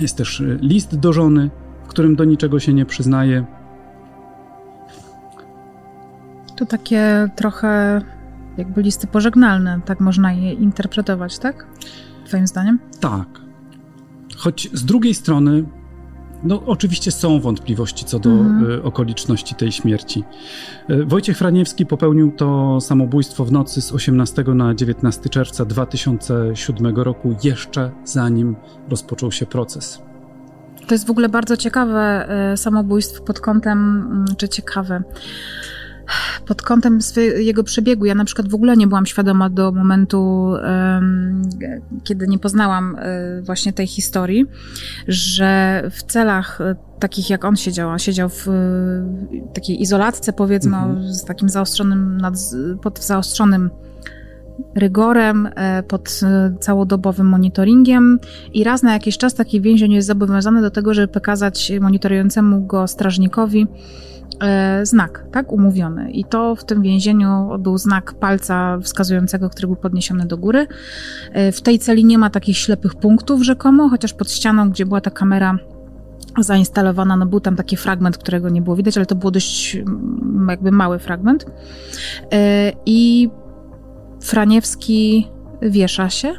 Jest 0.00 0.16
też 0.16 0.42
list 0.60 0.98
do 0.98 1.12
żony, 1.12 1.50
w 1.84 1.88
którym 1.88 2.16
do 2.16 2.24
niczego 2.24 2.60
się 2.60 2.74
nie 2.74 2.86
przyznaje. 2.86 3.44
To 6.56 6.66
takie 6.66 7.28
trochę 7.36 8.00
jakby 8.56 8.82
listy 8.82 9.06
pożegnalne, 9.06 9.80
tak 9.84 10.00
można 10.00 10.32
je 10.32 10.52
interpretować, 10.52 11.38
tak? 11.38 11.66
Twoim 12.26 12.46
zdaniem? 12.46 12.78
Tak. 13.00 13.28
Choć 14.36 14.68
z 14.72 14.84
drugiej 14.84 15.14
strony 15.14 15.64
no, 16.44 16.62
oczywiście 16.66 17.10
są 17.10 17.40
wątpliwości 17.40 18.04
co 18.04 18.18
do 18.18 18.30
mhm. 18.30 18.70
Y, 18.70 18.82
okoliczności 18.82 19.54
tej 19.54 19.72
śmierci. 19.72 20.24
Y, 20.90 21.04
Wojciech 21.04 21.38
Franiewski 21.38 21.86
popełnił 21.86 22.32
to 22.32 22.80
samobójstwo 22.80 23.44
w 23.44 23.52
nocy 23.52 23.82
z 23.82 23.92
18 23.92 24.44
na 24.54 24.74
19 24.74 25.28
czerwca 25.28 25.64
2007 25.64 26.96
roku, 26.96 27.36
jeszcze 27.44 27.90
zanim 28.04 28.56
rozpoczął 28.88 29.32
się 29.32 29.46
proces. 29.46 30.02
To 30.86 30.94
jest 30.94 31.06
w 31.06 31.10
ogóle 31.10 31.28
bardzo 31.28 31.56
ciekawe 31.56 32.28
y, 32.52 32.56
samobójstwo 32.56 33.24
pod 33.24 33.40
kątem, 33.40 33.78
mm, 33.78 34.24
czy 34.36 34.48
ciekawe 34.48 35.02
pod 36.46 36.62
kątem 36.62 36.98
jego 37.36 37.64
przebiegu. 37.64 38.04
Ja 38.04 38.14
na 38.14 38.24
przykład 38.24 38.48
w 38.48 38.54
ogóle 38.54 38.76
nie 38.76 38.86
byłam 38.86 39.06
świadoma 39.06 39.50
do 39.50 39.72
momentu, 39.72 40.52
kiedy 42.04 42.28
nie 42.28 42.38
poznałam 42.38 42.96
e, 42.98 43.42
właśnie 43.42 43.72
tej 43.72 43.86
historii, 43.86 44.46
że 45.08 45.82
w 45.90 46.02
celach 46.02 46.60
e, 46.60 46.76
takich 46.98 47.30
jak 47.30 47.44
on 47.44 47.56
siedział, 47.56 47.90
on 47.90 47.98
siedział 47.98 48.28
w 48.28 48.46
takiej 49.54 49.82
izolatce 49.82 50.32
powiedzmy 50.32 50.76
mhm. 50.76 51.14
z 51.14 51.24
takim 51.24 51.48
zaostrzonym, 51.48 52.18
nad, 52.18 52.34
pod 52.82 53.04
zaostrzonym 53.04 53.70
rygorem, 54.74 55.48
e, 55.54 55.82
pod 55.82 56.20
całodobowym 56.60 57.26
monitoringiem 57.26 58.18
i 58.52 58.64
raz 58.64 58.82
na 58.82 58.92
jakiś 58.92 59.18
czas 59.18 59.34
taki 59.34 59.60
więzień 59.60 59.92
jest 59.92 60.08
zobowiązany 60.08 60.62
do 60.62 60.70
tego, 60.70 60.94
żeby 60.94 61.08
pokazać 61.08 61.72
monitorującemu 61.80 62.66
go 62.66 62.86
strażnikowi, 62.86 63.66
E, 64.40 64.86
znak, 64.86 65.24
tak, 65.32 65.52
umówiony. 65.52 66.10
I 66.10 66.24
to 66.24 66.56
w 66.56 66.64
tym 66.64 66.82
więzieniu 66.82 67.50
był 67.58 67.78
znak 67.78 68.14
palca 68.14 68.78
wskazującego, 68.78 69.50
który 69.50 69.66
był 69.66 69.76
podniesiony 69.76 70.26
do 70.26 70.38
góry. 70.38 70.66
E, 71.32 71.52
w 71.52 71.62
tej 71.62 71.78
celi 71.78 72.04
nie 72.04 72.18
ma 72.18 72.30
takich 72.30 72.58
ślepych 72.58 72.94
punktów 72.94 73.42
rzekomo, 73.42 73.88
chociaż 73.88 74.12
pod 74.12 74.30
ścianą, 74.30 74.70
gdzie 74.70 74.86
była 74.86 75.00
ta 75.00 75.10
kamera 75.10 75.58
zainstalowana, 76.38 77.16
no 77.16 77.26
był 77.26 77.40
tam 77.40 77.56
taki 77.56 77.76
fragment, 77.76 78.18
którego 78.18 78.48
nie 78.48 78.62
było 78.62 78.76
widać, 78.76 78.96
ale 78.96 79.06
to 79.06 79.14
był 79.14 79.30
dość 79.30 79.76
mm, 79.76 80.46
jakby 80.50 80.70
mały 80.70 80.98
fragment. 80.98 81.46
E, 82.32 82.72
I 82.86 83.30
Franiewski 84.24 85.28
wiesza 85.62 86.10
się, 86.10 86.28
e, 86.28 86.34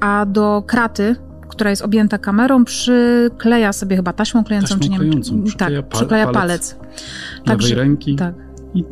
a 0.00 0.26
do 0.26 0.62
kraty, 0.66 1.16
która 1.48 1.70
jest 1.70 1.82
objęta 1.82 2.18
kamerą, 2.18 2.64
przykleja 2.64 3.72
sobie 3.72 3.96
chyba 3.96 4.12
taśmą 4.12 4.44
klejącą, 4.44 4.68
taśmą 4.68 4.82
czy 4.82 4.88
nie 4.88 4.98
klejącą, 4.98 5.34
wiem. 5.34 5.44
Przykleja 5.44 5.82
tak, 5.82 5.90
przykleja 5.90 6.24
palec. 6.26 6.74
palec 7.44 7.60
lewej 7.62 7.74
ręki. 7.74 8.16
Tak. 8.16 8.34
I 8.74 8.84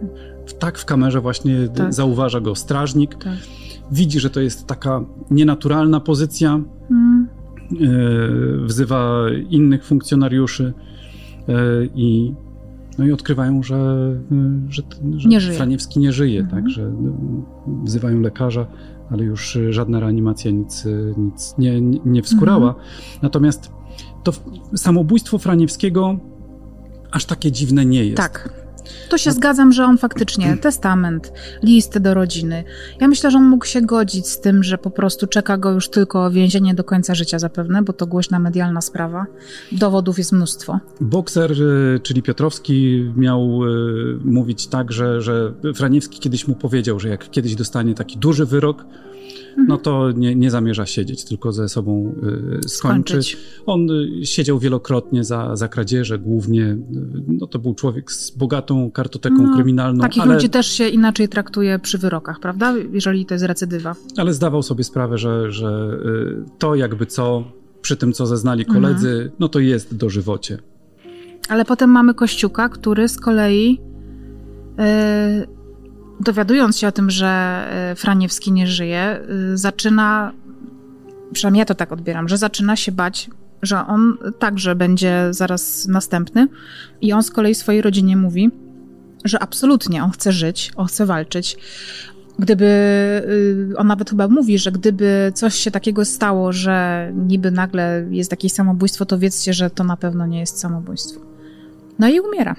tak 0.58 0.78
w 0.78 0.84
kamerze 0.84 1.20
właśnie 1.20 1.68
tak. 1.68 1.94
zauważa 1.94 2.40
go 2.40 2.54
strażnik. 2.54 3.14
Tak. 3.14 3.34
Widzi, 3.90 4.20
że 4.20 4.30
to 4.30 4.40
jest 4.40 4.66
taka 4.66 5.00
nienaturalna 5.30 6.00
pozycja. 6.00 6.60
Hmm. 6.88 7.28
wzywa 8.66 9.26
innych 9.50 9.84
funkcjonariuszy 9.84 10.72
e, 11.48 11.52
i 11.94 12.34
no 12.98 13.06
i 13.06 13.12
odkrywają, 13.12 13.62
że, 13.62 13.76
że, 14.68 14.82
że 15.16 15.28
nie 15.28 15.40
Franiewski 15.40 16.00
nie 16.00 16.12
żyje, 16.12 16.40
mhm. 16.40 16.62
tak, 16.62 16.70
że 16.70 16.92
wzywają 17.84 18.20
lekarza, 18.20 18.66
ale 19.10 19.24
już 19.24 19.58
żadna 19.70 20.00
reanimacja 20.00 20.50
nic, 20.50 20.84
nic 21.16 21.54
nie, 21.58 21.80
nie 21.80 22.22
wskurała. 22.22 22.68
Mhm. 22.68 22.86
Natomiast 23.22 23.70
to 24.22 24.32
samobójstwo 24.76 25.38
Franiewskiego 25.38 26.18
aż 27.10 27.24
takie 27.24 27.52
dziwne 27.52 27.86
nie 27.86 28.04
jest. 28.04 28.16
Tak. 28.16 28.55
To 29.08 29.18
się 29.18 29.32
zgadzam, 29.32 29.72
że 29.72 29.84
on 29.84 29.98
faktycznie 29.98 30.56
testament, 30.56 31.32
listy 31.62 32.00
do 32.00 32.14
rodziny. 32.14 32.64
Ja 33.00 33.08
myślę, 33.08 33.30
że 33.30 33.38
on 33.38 33.44
mógł 33.44 33.66
się 33.66 33.80
godzić 33.80 34.26
z 34.28 34.40
tym, 34.40 34.62
że 34.62 34.78
po 34.78 34.90
prostu 34.90 35.26
czeka 35.26 35.58
go 35.58 35.70
już 35.70 35.88
tylko 35.88 36.30
więzienie 36.30 36.74
do 36.74 36.84
końca 36.84 37.14
życia 37.14 37.38
zapewne, 37.38 37.82
bo 37.82 37.92
to 37.92 38.06
głośna 38.06 38.38
medialna 38.38 38.80
sprawa. 38.80 39.26
Dowodów 39.72 40.18
jest 40.18 40.32
mnóstwo. 40.32 40.80
Bokser, 41.00 41.52
e, 41.52 41.98
czyli 42.00 42.22
Piotrowski, 42.22 43.04
miał 43.16 43.40
e, 43.64 43.68
mówić 44.24 44.66
tak, 44.66 44.92
że, 44.92 45.22
że 45.22 45.52
Franiewski 45.74 46.20
kiedyś 46.20 46.48
mu 46.48 46.54
powiedział, 46.54 47.00
że 47.00 47.08
jak 47.08 47.30
kiedyś 47.30 47.54
dostanie 47.54 47.94
taki 47.94 48.18
duży 48.18 48.46
wyrok, 48.46 48.84
no 49.68 49.78
to 49.78 50.10
nie, 50.10 50.34
nie 50.34 50.50
zamierza 50.50 50.86
siedzieć, 50.86 51.24
tylko 51.24 51.52
ze 51.52 51.68
sobą 51.68 52.14
y, 52.64 52.68
skończy. 52.68 53.12
Skończyć. 53.12 53.38
On 53.66 53.90
y, 53.90 54.26
siedział 54.26 54.58
wielokrotnie 54.58 55.24
za, 55.24 55.56
za 55.56 55.68
kradzieże, 55.68 56.18
głównie, 56.18 56.62
y, 56.64 56.78
no 57.28 57.46
to 57.46 57.58
był 57.58 57.74
człowiek 57.74 58.12
z 58.12 58.30
bogatą 58.30 58.90
kartoteką 58.90 59.42
no, 59.42 59.54
kryminalną. 59.54 60.00
Takich 60.00 60.22
ale, 60.22 60.34
ludzi 60.34 60.48
też 60.48 60.66
się 60.66 60.88
inaczej 60.88 61.28
traktuje 61.28 61.78
przy 61.78 61.98
wyrokach, 61.98 62.40
prawda? 62.40 62.74
Jeżeli 62.92 63.26
to 63.26 63.34
jest 63.34 63.44
recydywa. 63.44 63.94
Ale 64.16 64.34
zdawał 64.34 64.62
sobie 64.62 64.84
sprawę, 64.84 65.18
że, 65.18 65.52
że 65.52 65.98
to 66.58 66.74
jakby 66.74 67.06
co, 67.06 67.44
przy 67.82 67.96
tym 67.96 68.12
co 68.12 68.26
zeznali 68.26 68.64
koledzy, 68.64 69.10
mhm. 69.10 69.30
no 69.38 69.48
to 69.48 69.58
jest 69.58 69.96
dożywocie. 69.96 70.58
Ale 71.48 71.64
potem 71.64 71.90
mamy 71.90 72.14
Kościuka, 72.14 72.68
który 72.68 73.08
z 73.08 73.20
kolei 73.20 73.80
dowiadując 76.20 76.78
się 76.78 76.88
o 76.88 76.92
tym, 76.92 77.10
że 77.10 77.26
e, 77.26 77.94
Franiewski 77.94 78.52
nie 78.52 78.66
żyje, 78.66 79.00
e, 79.00 79.20
zaczyna, 79.54 80.32
przynajmniej 81.32 81.58
ja 81.58 81.64
to 81.64 81.74
tak 81.74 81.92
odbieram, 81.92 82.28
że 82.28 82.38
zaczyna 82.38 82.76
się 82.76 82.92
bać, 82.92 83.30
że 83.62 83.86
on 83.86 84.18
także 84.38 84.74
będzie 84.74 85.28
zaraz 85.30 85.86
następny. 85.86 86.48
I 87.00 87.12
on 87.12 87.22
z 87.22 87.30
kolei 87.30 87.54
swojej 87.54 87.82
rodzinie 87.82 88.16
mówi, 88.16 88.50
że 89.24 89.42
absolutnie 89.42 90.04
on 90.04 90.10
chce 90.10 90.32
żyć, 90.32 90.72
on 90.76 90.86
chce 90.86 91.06
walczyć. 91.06 91.56
Gdyby, 92.38 92.64
y, 92.64 93.74
on 93.76 93.86
nawet 93.86 94.10
chyba 94.10 94.28
mówi, 94.28 94.58
że 94.58 94.72
gdyby 94.72 95.32
coś 95.34 95.54
się 95.54 95.70
takiego 95.70 96.04
stało, 96.04 96.52
że 96.52 97.10
niby 97.14 97.50
nagle 97.50 98.06
jest 98.10 98.30
jakieś 98.30 98.52
samobójstwo, 98.52 99.06
to 99.06 99.18
wiedzcie, 99.18 99.54
że 99.54 99.70
to 99.70 99.84
na 99.84 99.96
pewno 99.96 100.26
nie 100.26 100.40
jest 100.40 100.58
samobójstwo. 100.58 101.20
No 101.98 102.08
i 102.08 102.20
umiera 102.20 102.56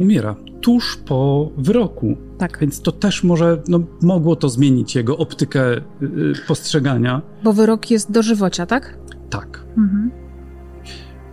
Umiera 0.00 0.36
tuż 0.60 0.96
po 0.96 1.50
wyroku. 1.56 2.16
Tak. 2.38 2.58
Więc 2.60 2.82
to 2.82 2.92
też 2.92 3.24
może, 3.24 3.62
no, 3.68 3.80
mogło 4.02 4.36
to 4.36 4.48
zmienić 4.48 4.94
jego 4.94 5.16
optykę 5.16 5.76
y, 5.76 5.82
postrzegania. 6.48 7.22
Bo 7.44 7.52
wyrok 7.52 7.90
jest 7.90 8.10
dożywocia, 8.10 8.66
tak? 8.66 8.98
Tak. 9.30 9.64
Mhm. 9.76 10.10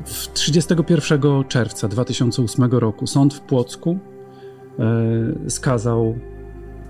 W 0.06 0.34
31 0.34 1.22
czerwca 1.48 1.88
2008 1.88 2.72
roku 2.72 3.08
sąd 3.08 3.34
w 3.34 3.40
Płocku 3.40 4.00
e, 4.80 5.50
skazał 5.50 6.16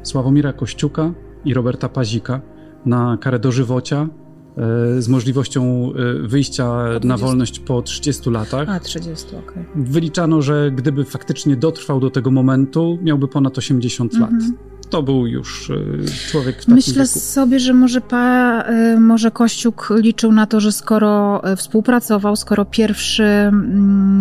Sławomira 0.03 0.53
Kościuka 0.53 1.13
i 1.45 1.53
Roberta 1.53 1.89
Pazika 1.89 2.41
na 2.85 3.17
karę 3.21 3.39
dożywocia 3.39 4.07
z 4.99 5.07
możliwością 5.07 5.91
e, 5.93 6.27
wyjścia 6.27 6.85
na 7.03 7.17
wolność 7.17 7.59
po 7.59 7.81
30 7.81 8.29
latach. 8.29 8.69
A, 8.69 8.79
30, 8.79 9.27
okej. 9.27 9.39
Okay. 9.43 9.65
Wyliczano, 9.75 10.41
że 10.41 10.71
gdyby 10.75 11.05
faktycznie 11.05 11.55
dotrwał 11.55 11.99
do 11.99 12.09
tego 12.09 12.31
momentu, 12.31 12.99
miałby 13.01 13.27
ponad 13.27 13.57
80 13.57 14.13
lat. 14.13 14.31
To 14.89 15.03
był 15.03 15.27
już 15.27 15.69
e, 15.69 16.29
człowiek 16.31 16.55
w 16.55 16.59
takim 16.59 16.73
Myślę 16.73 17.03
wieku. 17.03 17.19
sobie, 17.19 17.59
że 17.59 17.73
może, 17.73 18.01
pa, 18.01 18.61
e, 18.61 18.99
może 18.99 19.31
Kościuk 19.31 19.93
liczył 19.97 20.31
na 20.31 20.47
to, 20.47 20.59
że 20.59 20.71
skoro 20.71 21.43
e, 21.43 21.55
współpracował, 21.55 22.35
skoro 22.35 22.65
pierwszy, 22.65 23.23
mm, 23.23 24.19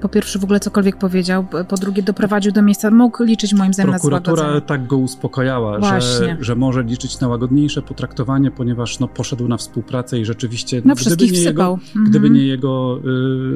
po 0.00 0.08
pierwsze 0.08 0.38
w 0.38 0.44
ogóle 0.44 0.60
cokolwiek 0.60 0.96
powiedział, 0.96 1.46
po 1.68 1.76
drugie 1.76 2.02
doprowadził 2.02 2.52
do 2.52 2.62
miejsca, 2.62 2.90
mógł 2.90 3.24
liczyć 3.24 3.54
moim 3.54 3.74
zdaniem 3.74 3.92
Prokuratura 3.92 4.52
na 4.52 4.60
tak 4.60 4.86
go 4.86 4.96
uspokojała, 4.96 6.00
że, 6.00 6.36
że 6.40 6.56
może 6.56 6.82
liczyć 6.82 7.20
na 7.20 7.28
łagodniejsze 7.28 7.82
potraktowanie, 7.82 8.50
ponieważ 8.50 9.00
no, 9.00 9.08
poszedł 9.08 9.48
na 9.48 9.56
współpracę 9.56 10.18
i 10.18 10.24
rzeczywiście, 10.24 10.82
no, 10.84 10.94
gdyby, 10.94 11.30
nie 11.30 11.40
jego, 11.40 11.72
mhm. 11.72 12.10
gdyby 12.10 12.30
nie 12.30 12.46
jego 12.46 13.00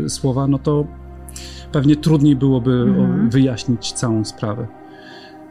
y, 0.04 0.10
słowa, 0.10 0.46
no 0.46 0.58
to 0.58 0.86
pewnie 1.72 1.96
trudniej 1.96 2.36
byłoby 2.36 2.72
mhm. 2.72 3.30
wyjaśnić 3.30 3.92
całą 3.92 4.24
sprawę. 4.24 4.83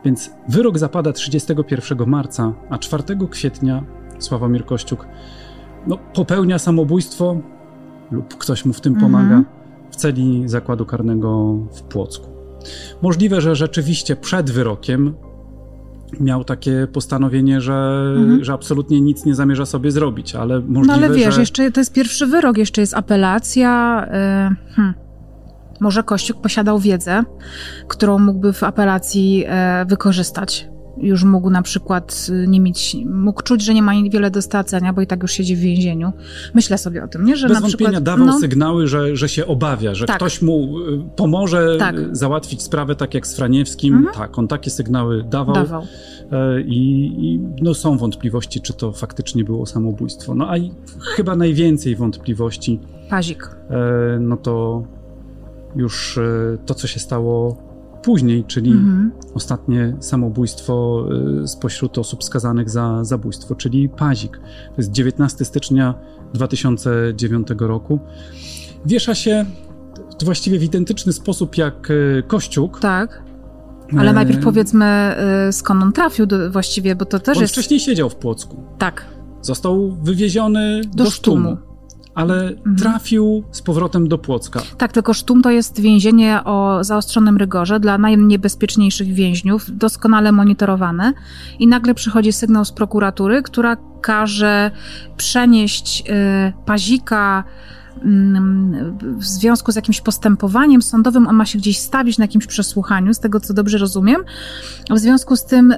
Więc 0.06 0.32
wyrok 0.50 0.78
zapada 0.78 1.14
31 1.14 2.10
marca, 2.10 2.54
a 2.70 2.78
4 2.78 3.04
kwietnia 3.30 3.84
Sławomir 4.20 4.66
Kościuk 4.66 5.08
no, 5.88 5.98
popełnia 6.14 6.60
samobójstwo 6.60 7.42
lub 8.12 8.38
ktoś 8.38 8.66
mu 8.66 8.74
w 8.74 8.82
tym 8.82 8.96
pomaga 8.96 9.24
mhm. 9.24 9.46
w 9.92 9.96
celi 9.96 10.44
zakładu 10.46 10.86
karnego 10.86 11.54
w 11.54 11.82
Płocku. 11.82 12.30
Możliwe, 13.02 13.42
że 13.42 13.56
rzeczywiście 13.56 14.16
przed 14.16 14.52
wyrokiem 14.52 15.14
miał 16.20 16.44
takie 16.44 16.88
postanowienie, 16.94 17.62
że, 17.62 18.04
mhm. 18.18 18.44
że 18.44 18.54
absolutnie 18.54 19.02
nic 19.02 19.26
nie 19.26 19.36
zamierza 19.36 19.66
sobie 19.66 19.92
zrobić, 19.92 20.36
ale 20.36 20.60
możliwe, 20.60 20.88
No 20.88 20.94
ale 20.94 21.16
wiesz, 21.16 21.34
że... 21.36 21.40
jeszcze 21.40 21.72
to 21.72 21.80
jest 21.80 21.94
pierwszy 21.94 22.28
wyrok, 22.28 22.58
jeszcze 22.58 22.82
jest 22.82 22.94
apelacja. 22.94 24.02
Yy, 24.06 24.74
hmm. 24.76 25.03
Może 25.84 26.04
Kościuk 26.04 26.42
posiadał 26.42 26.80
wiedzę, 26.80 27.24
którą 27.88 28.20
mógłby 28.20 28.54
w 28.54 28.64
apelacji 28.64 29.44
e, 29.48 29.86
wykorzystać. 29.86 30.70
Już 30.98 31.24
mógł 31.24 31.50
na 31.50 31.62
przykład 31.62 32.28
y, 32.30 32.48
nie 32.48 32.60
mieć, 32.60 32.96
mógł 33.06 33.44
czuć, 33.44 33.64
że 33.64 33.74
nie 33.74 33.82
ma 33.82 33.92
wiele 34.10 34.32
do 34.32 34.42
stracenia, 34.42 34.94
bo 34.94 35.02
i 35.02 35.08
tak 35.08 35.22
już 35.22 35.32
siedzi 35.32 35.56
w 35.56 35.60
więzieniu. 35.60 36.14
Myślę 36.54 36.78
sobie 36.78 37.04
o 37.04 37.08
tym, 37.08 37.26
nie? 37.26 37.38
Że 37.38 37.48
Bez 37.48 37.56
na 37.56 37.62
wątpienia 37.62 37.92
przykład, 37.92 38.04
dawał 38.04 38.26
no, 38.26 38.40
sygnały, 38.40 38.88
że, 38.88 39.16
że 39.16 39.30
się 39.30 39.48
obawia, 39.48 39.96
że 39.96 40.06
tak. 40.06 40.16
ktoś 40.16 40.42
mu 40.42 40.80
y, 40.80 41.00
pomoże 41.16 41.76
tak. 41.80 41.96
załatwić 42.12 42.62
sprawę 42.62 42.96
tak 42.96 43.14
jak 43.14 43.28
z 43.28 43.36
Franiewskim. 43.36 43.96
Mhm. 43.96 44.16
Tak, 44.16 44.40
on 44.40 44.48
takie 44.48 44.70
sygnały 44.70 45.24
dawał. 45.24 45.56
dawał. 45.56 45.84
E, 46.32 46.62
I, 46.62 47.06
I, 47.06 47.40
no, 47.62 47.74
są 47.74 47.98
wątpliwości, 47.98 48.62
czy 48.62 48.74
to 48.74 48.92
faktycznie 48.92 49.44
było 49.44 49.66
samobójstwo. 49.66 50.36
No 50.36 50.50
a 50.50 50.58
i 50.58 50.72
chyba 51.16 51.36
najwięcej 51.36 51.96
wątpliwości. 51.96 52.80
Pazik. 53.10 53.50
E, 53.70 54.20
no 54.20 54.38
to 54.38 54.84
już 55.76 56.18
e, 56.18 56.58
to, 56.66 56.74
co 56.74 56.88
się 56.88 57.00
stało 57.00 57.58
później, 58.04 58.44
czyli 58.44 58.72
mhm. 58.72 59.12
ostatnie 59.34 59.96
samobójstwo 60.00 61.06
e, 61.44 61.48
spośród 61.48 61.98
osób 61.98 62.24
skazanych 62.24 62.70
za 62.70 63.04
zabójstwo, 63.04 63.56
czyli 63.56 63.90
Pazik. 63.90 64.38
To 64.68 64.76
jest 64.78 64.92
19 64.92 65.46
stycznia 65.46 65.94
2009 66.34 67.48
roku. 67.60 68.00
Wiesza 68.86 69.16
się 69.16 69.46
właściwie 70.24 70.60
w 70.60 70.64
identyczny 70.64 71.14
sposób 71.14 71.58
jak 71.58 71.92
e, 71.92 72.24
Kościuk. 72.24 72.80
Tak. 72.80 73.24
Ale 73.98 74.14
najpierw 74.14 74.44
powiedzmy, 74.44 75.16
skąd 75.52 75.84
on 75.84 75.94
trafił 75.94 76.26
do, 76.26 76.52
właściwie, 76.52 76.96
bo 76.96 77.06
to 77.06 77.20
też 77.20 77.38
on 77.38 77.42
jest... 77.42 77.54
wcześniej 77.54 77.80
siedział 77.80 78.10
w 78.10 78.16
Płocku. 78.16 78.64
Tak. 78.78 79.06
Został 79.42 79.98
wywieziony 80.04 80.82
do, 80.94 81.04
do 81.04 81.12
sztumu. 81.12 81.50
sztumu 81.50 81.73
ale 82.16 82.50
mhm. 82.50 82.76
trafił 82.76 83.44
z 83.52 83.62
powrotem 83.62 84.08
do 84.08 84.18
Płocka. 84.18 84.62
Tak, 84.78 84.92
tylko 84.92 85.14
Sztum 85.14 85.42
to 85.42 85.52
jest 85.52 85.80
więzienie 85.80 86.40
o 86.46 86.84
zaostrzonym 86.84 87.38
rygorze 87.38 87.80
dla 87.80 87.98
najniebezpieczniejszych 87.98 89.14
więźniów, 89.14 89.78
doskonale 89.78 90.32
monitorowane 90.32 91.14
i 91.60 91.68
nagle 91.68 91.94
przychodzi 91.94 92.34
sygnał 92.34 92.66
z 92.66 92.72
prokuratury, 92.72 93.44
która 93.44 93.78
każe 94.02 94.72
przenieść 95.18 96.04
y, 96.10 96.54
Pazika 96.66 97.44
w 99.18 99.26
związku 99.26 99.72
z 99.72 99.76
jakimś 99.76 100.02
postępowaniem 100.02 100.82
sądowym 100.82 101.28
on 101.28 101.36
ma 101.36 101.46
się 101.46 101.60
gdzieś 101.60 101.78
stawić 101.78 102.18
na 102.18 102.24
jakimś 102.24 102.48
przesłuchaniu, 102.48 103.14
z 103.14 103.20
tego 103.20 103.40
co 103.40 103.54
dobrze 103.54 103.78
rozumiem. 103.78 104.22
W 104.90 105.00
związku 105.00 105.36
z 105.36 105.46
tym, 105.46 105.72
y, 105.72 105.78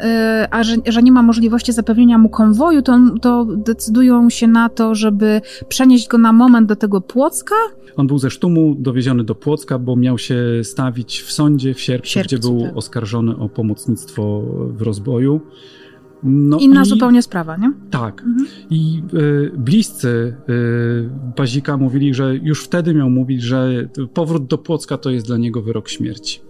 a 0.52 0.64
że, 0.64 0.76
że 0.88 1.04
nie 1.04 1.12
ma 1.12 1.24
możliwości 1.24 1.74
zapewnienia 1.74 2.18
mu 2.18 2.30
konwoju, 2.30 2.82
to, 2.82 3.00
to 3.22 3.46
decydują 3.46 4.30
się 4.30 4.48
na 4.48 4.70
to, 4.70 4.96
żeby 4.96 5.42
przenieść 5.68 6.08
go 6.08 6.18
na 6.18 6.34
moment 6.34 6.68
do 6.68 6.76
tego 6.76 7.02
Płocka. 7.02 7.56
On 7.98 8.08
był 8.08 8.18
ze 8.18 8.30
Sztumu 8.30 8.76
dowieziony 8.80 9.24
do 9.24 9.36
Płocka, 9.36 9.80
bo 9.80 9.96
miał 9.96 10.18
się 10.18 10.44
stawić 10.64 11.22
w 11.22 11.32
sądzie 11.32 11.74
w 11.74 11.80
sierpcu, 11.80 12.08
w 12.08 12.12
sierpcu 12.12 12.36
gdzie 12.38 12.50
był 12.50 12.62
tak. 12.62 12.78
oskarżony 12.78 13.38
o 13.38 13.50
pomocnictwo 13.50 14.42
w 14.70 14.82
rozboju. 14.82 15.42
No 16.26 16.58
Inna 16.58 16.82
i, 16.82 16.86
zupełnie 16.86 17.22
sprawa, 17.22 17.58
nie? 17.58 17.72
Tak. 17.92 18.22
Mhm. 18.22 18.48
I 18.70 19.04
y, 19.14 19.52
bliscy 19.58 20.36
y, 20.50 21.10
Bazika 21.38 21.78
mówili, 21.78 22.14
że 22.14 22.36
już 22.36 22.64
wtedy 22.64 22.94
miał 22.94 23.10
mówić, 23.10 23.42
że 23.42 23.90
powrót 24.14 24.48
do 24.48 24.58
Płocka 24.58 24.98
to 24.98 25.10
jest 25.10 25.28
dla 25.28 25.38
niego 25.38 25.62
wyrok 25.62 25.90
śmierci. 25.90 26.42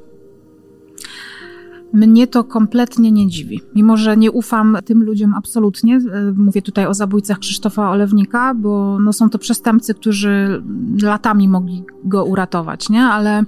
Mnie 1.94 2.28
to 2.28 2.44
kompletnie 2.44 3.12
nie 3.12 3.28
dziwi. 3.28 3.62
Mimo, 3.76 3.98
że 3.98 4.18
nie 4.18 4.32
ufam 4.32 4.78
tym 4.86 5.04
ludziom 5.04 5.34
absolutnie, 5.34 5.98
y, 5.98 6.34
mówię 6.38 6.62
tutaj 6.62 6.86
o 6.86 6.94
zabójcach 6.94 7.40
Krzysztofa 7.40 7.92
Olewnika, 7.92 8.54
bo 8.54 9.00
no, 9.00 9.14
są 9.14 9.30
to 9.30 9.40
przestępcy, 9.40 9.94
którzy 9.94 10.64
latami 11.04 11.48
mogli 11.48 11.84
go 12.04 12.26
uratować, 12.26 12.90
nie? 12.90 13.04
Ale 13.04 13.44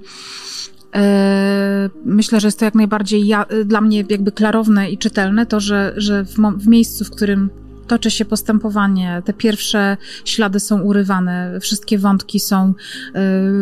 myślę, 2.04 2.40
że 2.40 2.48
jest 2.48 2.58
to 2.58 2.64
jak 2.64 2.74
najbardziej 2.74 3.26
ja, 3.26 3.46
dla 3.64 3.80
mnie 3.80 4.04
jakby 4.08 4.32
klarowne 4.32 4.90
i 4.90 4.98
czytelne 4.98 5.46
to, 5.46 5.60
że, 5.60 5.92
że 5.96 6.24
w, 6.24 6.36
w 6.58 6.68
miejscu, 6.68 7.04
w 7.04 7.10
którym 7.10 7.50
toczy 7.88 8.10
się 8.10 8.24
postępowanie, 8.24 9.22
te 9.24 9.32
pierwsze 9.32 9.96
ślady 10.24 10.60
są 10.60 10.80
urywane, 10.80 11.58
wszystkie 11.60 11.98
wątki 11.98 12.40
są, 12.40 12.74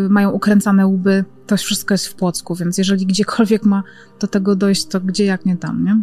y, 0.07 0.09
mają 0.09 0.31
ukręcane 0.31 0.87
łby, 0.87 1.25
to 1.47 1.57
wszystko 1.57 1.95
jest 1.95 2.07
w 2.07 2.15
Płocku, 2.15 2.55
więc 2.55 2.79
jeżeli 2.79 3.07
gdziekolwiek 3.07 3.65
ma 3.65 3.83
do 4.21 4.27
tego 4.27 4.57
dojść, 4.57 4.87
to 4.87 5.01
gdzie 5.01 5.25
jak 5.25 5.47
nie 5.47 5.57
tam, 5.57 5.85
nie? 5.85 6.03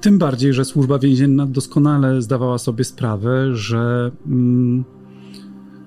Tym 0.00 0.18
bardziej, 0.18 0.52
że 0.52 0.64
służba 0.64 0.98
więzienna 0.98 1.46
doskonale 1.46 2.22
zdawała 2.22 2.58
sobie 2.58 2.84
sprawę, 2.84 3.56
że... 3.56 4.10
Mm 4.26 4.84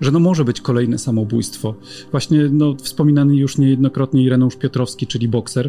że 0.04 0.12
no 0.12 0.20
może 0.20 0.46
być 0.46 0.62
kolejne 0.62 0.98
samobójstwo. 0.98 1.76
Właśnie 2.12 2.50
no, 2.52 2.76
wspominany 2.76 3.36
już 3.36 3.58
niejednokrotnie 3.58 4.24
Ireneusz 4.24 4.56
Piotrowski, 4.56 5.08
czyli 5.08 5.28
bokser, 5.28 5.68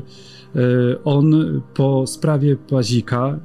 e, 0.57 0.61
on 1.05 1.35
po 1.75 2.07
sprawie 2.07 2.57
Pazika, 2.57 3.39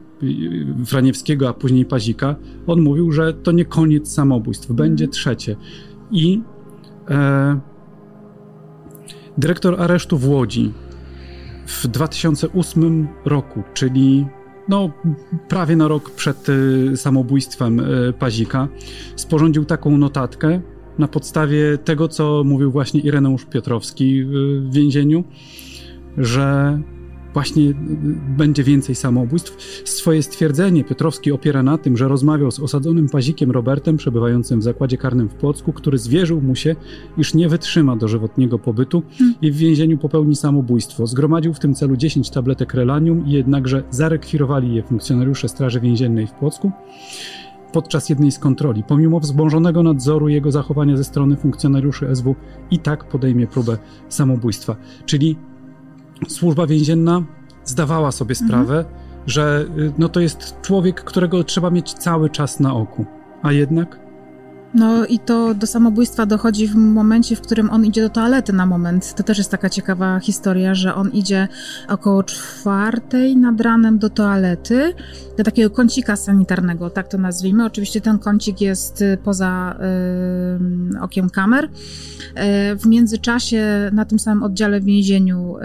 Franiewskiego, 0.86 1.50
a 1.50 1.54
później 1.54 1.86
Pazika, 1.86 2.36
on 2.68 2.82
mówił, 2.82 3.12
że 3.12 3.34
to 3.34 3.52
nie 3.52 3.66
koniec 3.66 4.14
samobójstw, 4.14 4.72
będzie 4.72 5.06
mhm. 5.06 5.12
trzecie. 5.12 5.56
I 6.12 6.42
e, 7.10 7.60
dyrektor 9.38 9.82
aresztu 9.82 10.18
w 10.18 10.30
Łodzi 10.30 10.74
w 11.66 11.88
2008 11.88 13.08
roku, 13.26 13.64
czyli 13.74 14.26
no, 14.70 14.90
prawie 15.48 15.76
na 15.76 15.88
rok 15.88 16.10
przed 16.10 16.48
e, 16.50 16.98
samobójstwem 16.98 17.80
e, 17.80 17.84
Pazika, 18.14 18.68
sporządził 19.16 19.66
taką 19.66 19.98
notatkę, 19.98 20.62
na 21.00 21.08
podstawie 21.08 21.78
tego, 21.78 22.08
co 22.08 22.44
mówił 22.46 22.72
właśnie 22.72 23.02
Ireneusz 23.02 23.46
Piotrowski 23.46 24.24
w 24.26 24.74
więzieniu, 24.74 25.24
że 26.18 26.80
właśnie 27.34 27.74
będzie 28.38 28.64
więcej 28.64 28.96
samobójstw. 28.96 29.82
Swoje 29.90 30.24
stwierdzenie 30.24 30.84
Piotrowski 30.84 31.32
opiera 31.32 31.64
na 31.64 31.78
tym, 31.78 31.98
że 31.98 32.08
rozmawiał 32.08 32.52
z 32.52 32.60
osadzonym 32.60 33.10
pazikiem 33.10 33.52
Robertem, 33.52 33.98
przebywającym 33.98 34.60
w 34.60 34.64
zakładzie 34.64 34.98
karnym 34.98 35.30
w 35.30 35.34
Płocku, 35.34 35.74
który 35.74 35.98
zwierzył 35.98 36.42
mu 36.42 36.56
się, 36.56 36.76
iż 37.18 37.34
nie 37.34 37.50
wytrzyma 37.50 37.96
dożywotniego 37.96 38.60
pobytu 38.60 39.04
i 39.42 39.52
w 39.52 39.56
więzieniu 39.56 39.98
popełni 39.98 40.36
samobójstwo. 40.36 41.08
Zgromadził 41.08 41.54
w 41.54 41.60
tym 41.60 41.76
celu 41.76 41.98
10 41.98 42.30
tabletek 42.30 42.74
relanium 42.74 43.24
jednakże 43.28 43.84
zarekwirowali 43.90 44.76
je 44.76 44.84
funkcjonariusze 44.84 45.50
Straży 45.50 45.80
Więziennej 45.80 46.28
w 46.28 46.32
Płocku 46.32 46.72
podczas 47.72 48.10
jednej 48.10 48.32
z 48.32 48.40
kontroli. 48.40 48.84
Pomimo 48.84 49.20
wzmożonego 49.20 49.84
nadzoru 49.84 50.28
jego 50.28 50.52
zachowania 50.52 50.98
ze 50.98 51.04
strony 51.04 51.36
funkcjonariuszy 51.36 52.16
SW 52.16 52.36
i 52.72 52.80
tak 52.80 53.06
podejmie 53.06 53.48
próbę 53.48 53.78
samobójstwa. 54.10 54.76
Czyli 55.06 55.38
służba 56.28 56.68
więzienna 56.68 57.24
zdawała 57.66 58.12
sobie 58.12 58.36
mhm. 58.40 58.48
sprawę, 58.48 58.78
mhm. 58.78 58.96
że 59.26 59.66
y, 59.78 59.94
no 59.98 60.10
to 60.10 60.20
jest 60.20 60.62
człowiek, 60.62 61.04
którego 61.04 61.44
trzeba 61.44 61.70
mieć 61.70 61.94
cały 61.94 62.30
czas 62.30 62.60
na 62.60 62.74
oku. 62.74 63.06
A 63.42 63.52
jednak 63.52 64.09
no 64.74 65.06
i 65.06 65.20
to 65.20 65.54
do 65.54 65.68
samobójstwa 65.68 66.26
dochodzi 66.26 66.68
w 66.68 66.76
momencie, 66.76 67.36
w 67.36 67.42
którym 67.42 67.70
on 67.70 67.86
idzie 67.86 68.02
do 68.02 68.10
toalety 68.10 68.54
na 68.54 68.66
moment. 68.66 69.14
To 69.16 69.24
też 69.24 69.38
jest 69.38 69.52
taka 69.52 69.70
ciekawa 69.70 70.20
historia, 70.20 70.76
że 70.76 70.96
on 70.96 71.10
idzie 71.12 71.48
około 71.88 72.24
czwartej 72.24 73.38
nad 73.38 73.62
ranem 73.62 74.00
do 74.00 74.10
toalety, 74.10 74.94
do 75.38 75.44
takiego 75.44 75.70
kącika 75.70 76.16
sanitarnego, 76.16 76.90
tak 76.90 77.08
to 77.08 77.18
nazwijmy. 77.18 77.66
Oczywiście 77.66 78.02
ten 78.02 78.20
kącik 78.20 78.62
jest 78.62 79.02
y, 79.02 79.18
poza 79.24 79.76
y, 80.96 81.00
okiem 81.02 81.30
kamer. 81.30 81.66
Y, 81.66 81.70
w 82.76 82.86
międzyczasie 82.86 83.90
na 83.94 84.06
tym 84.06 84.20
samym 84.20 84.44
oddziale 84.44 84.80
w 84.80 84.84
więzieniu 84.84 85.56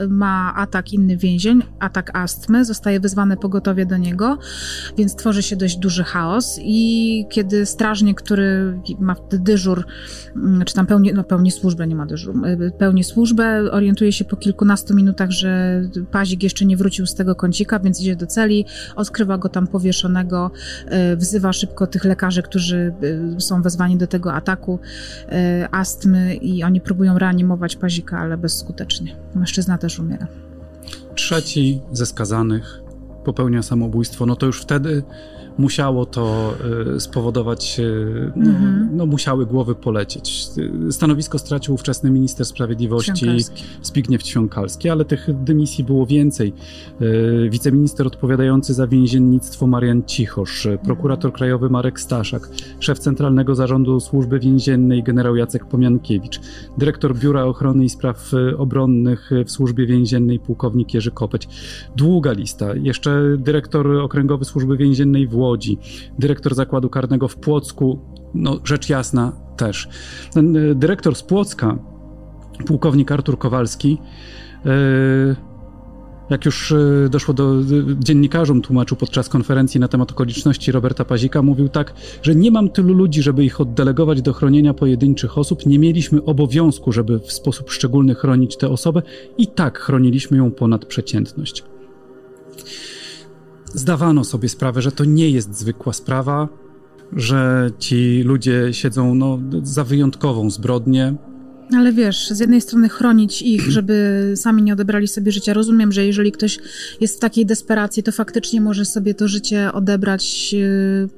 y, 0.00 0.08
ma 0.08 0.54
atak 0.56 0.92
inny 0.92 1.16
więzień, 1.16 1.62
atak 1.78 2.16
astmy, 2.16 2.64
zostaje 2.64 3.00
wezwane 3.00 3.36
pogotowie 3.36 3.86
do 3.86 3.96
niego, 3.96 4.38
więc 4.98 5.16
tworzy 5.16 5.42
się 5.42 5.56
dość 5.56 5.76
duży 5.76 6.04
chaos 6.04 6.58
i 6.62 7.26
kiedy 7.30 7.66
strażnik, 7.66 8.22
który 8.22 8.51
ma 9.00 9.16
dyżur, 9.30 9.84
mm, 10.36 10.64
czy 10.64 10.74
tam 10.74 10.86
pełni, 10.86 11.12
no 11.14 11.24
pełni 11.24 11.50
służbę, 11.50 11.86
nie 11.86 11.96
ma 11.96 12.06
dyżur, 12.06 12.46
y, 12.46 12.72
pełni 12.78 13.04
służbę, 13.04 13.70
orientuje 13.72 14.12
się 14.12 14.24
po 14.24 14.36
kilkunastu 14.36 14.94
minutach, 14.94 15.30
że 15.30 15.82
Pazik 16.10 16.42
jeszcze 16.42 16.64
nie 16.64 16.76
wrócił 16.76 17.06
z 17.06 17.14
tego 17.14 17.34
kącika, 17.34 17.78
więc 17.78 18.00
idzie 18.00 18.16
do 18.16 18.26
celi, 18.26 18.64
odkrywa 18.96 19.38
go 19.38 19.48
tam 19.48 19.66
powieszonego, 19.66 20.50
y, 21.12 21.16
wzywa 21.16 21.52
szybko 21.52 21.86
tych 21.86 22.04
lekarzy, 22.04 22.42
którzy 22.42 22.94
y, 23.36 23.40
są 23.40 23.62
wezwani 23.62 23.96
do 23.96 24.06
tego 24.06 24.34
ataku 24.34 24.78
astmy 25.70 26.34
i 26.34 26.64
oni 26.64 26.80
próbują 26.80 27.18
reanimować 27.18 27.76
Pazika, 27.76 28.18
ale 28.18 28.36
bezskutecznie. 28.36 29.16
Mężczyzna 29.34 29.78
też 29.78 29.98
umiera. 29.98 30.26
Trzeci 31.14 31.80
ze 31.92 32.06
skazanych 32.06 32.82
popełnia 33.24 33.62
samobójstwo, 33.62 34.26
no 34.26 34.36
to 34.36 34.46
już 34.46 34.62
wtedy 34.62 35.02
musiało 35.58 36.06
to 36.06 36.54
e, 36.96 37.00
spowodować, 37.00 37.80
e, 37.80 37.82
no, 38.36 38.50
mhm. 38.50 38.88
no, 38.92 39.06
musiały 39.06 39.46
głowy 39.46 39.74
polecieć. 39.74 40.46
Stanowisko 40.90 41.38
stracił 41.38 41.74
ówczesny 41.74 42.10
minister 42.10 42.46
sprawiedliwości 42.46 43.26
Zbigniew 43.82 44.22
Ćwiąkalski, 44.22 44.90
ale 44.90 45.04
tych 45.04 45.28
dymisji 45.44 45.84
było 45.84 46.06
więcej. 46.06 46.52
E, 47.00 47.50
wiceminister 47.50 48.06
odpowiadający 48.06 48.74
za 48.74 48.86
więziennictwo 48.86 49.66
Marian 49.66 50.02
Cichosz, 50.06 50.68
prokurator 50.84 51.28
mhm. 51.28 51.38
krajowy 51.38 51.70
Marek 51.70 52.00
Staszak, 52.00 52.48
szef 52.80 52.98
Centralnego 52.98 53.54
Zarządu 53.54 54.00
Służby 54.00 54.38
Więziennej 54.38 55.02
generał 55.02 55.36
Jacek 55.36 55.66
Pomiankiewicz, 55.66 56.40
dyrektor 56.78 57.16
Biura 57.16 57.44
Ochrony 57.44 57.84
i 57.84 57.88
Spraw 57.88 58.30
Obronnych 58.58 59.30
w 59.46 59.50
Służbie 59.50 59.86
Więziennej 59.86 60.38
pułkownik 60.38 60.94
Jerzy 60.94 61.10
Kopeć. 61.10 61.48
Długa 61.96 62.32
lista. 62.32 62.74
Jeszcze 62.74 63.11
dyrektor 63.38 63.96
Okręgowy 63.96 64.44
Służby 64.44 64.76
Więziennej 64.76 65.26
w 65.26 65.36
Łodzi, 65.36 65.78
dyrektor 66.18 66.54
zakładu 66.54 66.88
karnego 66.88 67.28
w 67.28 67.36
Płocku, 67.36 67.98
no 68.34 68.58
rzecz 68.64 68.88
jasna 68.88 69.32
też. 69.56 69.88
Ten 70.32 70.56
y, 70.56 70.74
dyrektor 70.74 71.14
z 71.14 71.22
Płocka, 71.22 71.78
pułkownik 72.66 73.12
Artur 73.12 73.38
Kowalski, 73.38 73.98
y, 74.66 75.52
jak 76.30 76.44
już 76.44 76.70
y, 76.70 77.08
doszło 77.10 77.34
do 77.34 77.54
dziennikarzom, 77.98 78.62
tłumaczył 78.62 78.96
podczas 78.96 79.28
konferencji 79.28 79.80
na 79.80 79.88
temat 79.88 80.12
okoliczności 80.12 80.72
Roberta 80.72 81.04
Pazika, 81.04 81.42
mówił 81.42 81.68
tak, 81.68 81.94
że 82.22 82.34
nie 82.34 82.50
mam 82.50 82.70
tylu 82.70 82.94
ludzi, 82.94 83.22
żeby 83.22 83.44
ich 83.44 83.60
oddelegować 83.60 84.22
do 84.22 84.32
chronienia 84.32 84.74
pojedynczych 84.74 85.38
osób. 85.38 85.66
Nie 85.66 85.78
mieliśmy 85.78 86.24
obowiązku, 86.24 86.92
żeby 86.92 87.18
w 87.18 87.32
sposób 87.32 87.70
szczególny 87.70 88.14
chronić 88.14 88.56
tę 88.56 88.68
osobę 88.68 89.02
i 89.38 89.46
tak 89.46 89.78
chroniliśmy 89.78 90.36
ją 90.36 90.50
ponad 90.50 90.84
przeciętność 90.84 91.64
zdawano 93.74 94.24
sobie 94.24 94.48
sprawę, 94.48 94.82
że 94.82 94.92
to 94.92 95.04
nie 95.04 95.30
jest 95.30 95.58
zwykła 95.58 95.92
sprawa, 95.92 96.48
że 97.12 97.70
ci 97.78 98.22
ludzie 98.22 98.68
siedzą 98.72 99.14
no, 99.14 99.38
za 99.62 99.84
wyjątkową 99.84 100.50
zbrodnię. 100.50 101.14
Ale 101.76 101.92
wiesz, 101.92 102.30
z 102.30 102.40
jednej 102.40 102.60
strony 102.60 102.88
chronić 102.88 103.42
ich, 103.42 103.70
żeby 103.76 104.32
sami 104.36 104.62
nie 104.62 104.72
odebrali 104.72 105.08
sobie 105.08 105.32
życia. 105.32 105.54
Rozumiem, 105.54 105.92
że 105.92 106.06
jeżeli 106.06 106.32
ktoś 106.32 106.58
jest 107.00 107.16
w 107.16 107.20
takiej 107.20 107.46
desperacji, 107.46 108.02
to 108.02 108.12
faktycznie 108.12 108.60
może 108.60 108.84
sobie 108.84 109.14
to 109.14 109.28
życie 109.28 109.72
odebrać. 109.72 110.52
Yy, 110.52 111.08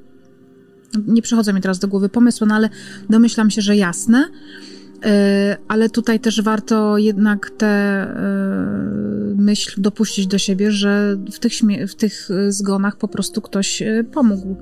nie 1.07 1.22
przychodzą 1.22 1.52
mi 1.52 1.61
teraz 1.61 1.78
do 1.78 1.88
głowy 1.88 2.09
pomysły, 2.09 2.46
no 2.46 2.55
ale 2.55 2.68
domyślam 3.11 3.50
się, 3.50 3.62
że 3.62 3.76
jasne. 3.76 4.28
E, 5.05 5.57
ale 5.68 5.90
tutaj 5.90 6.20
też 6.20 6.42
warto 6.42 6.98
jednak 6.98 7.50
tę 7.50 7.66
e, 7.66 8.14
myśl 9.36 9.82
dopuścić 9.82 10.26
do 10.26 10.38
siebie, 10.38 10.72
że 10.72 11.16
w 11.32 11.38
tych, 11.38 11.52
w 11.88 11.94
tych 11.94 12.28
zgonach 12.48 12.96
po 12.96 13.09
prostu 13.09 13.40
ktoś 13.40 13.82
e, 13.82 14.05
pomógł. 14.12 14.57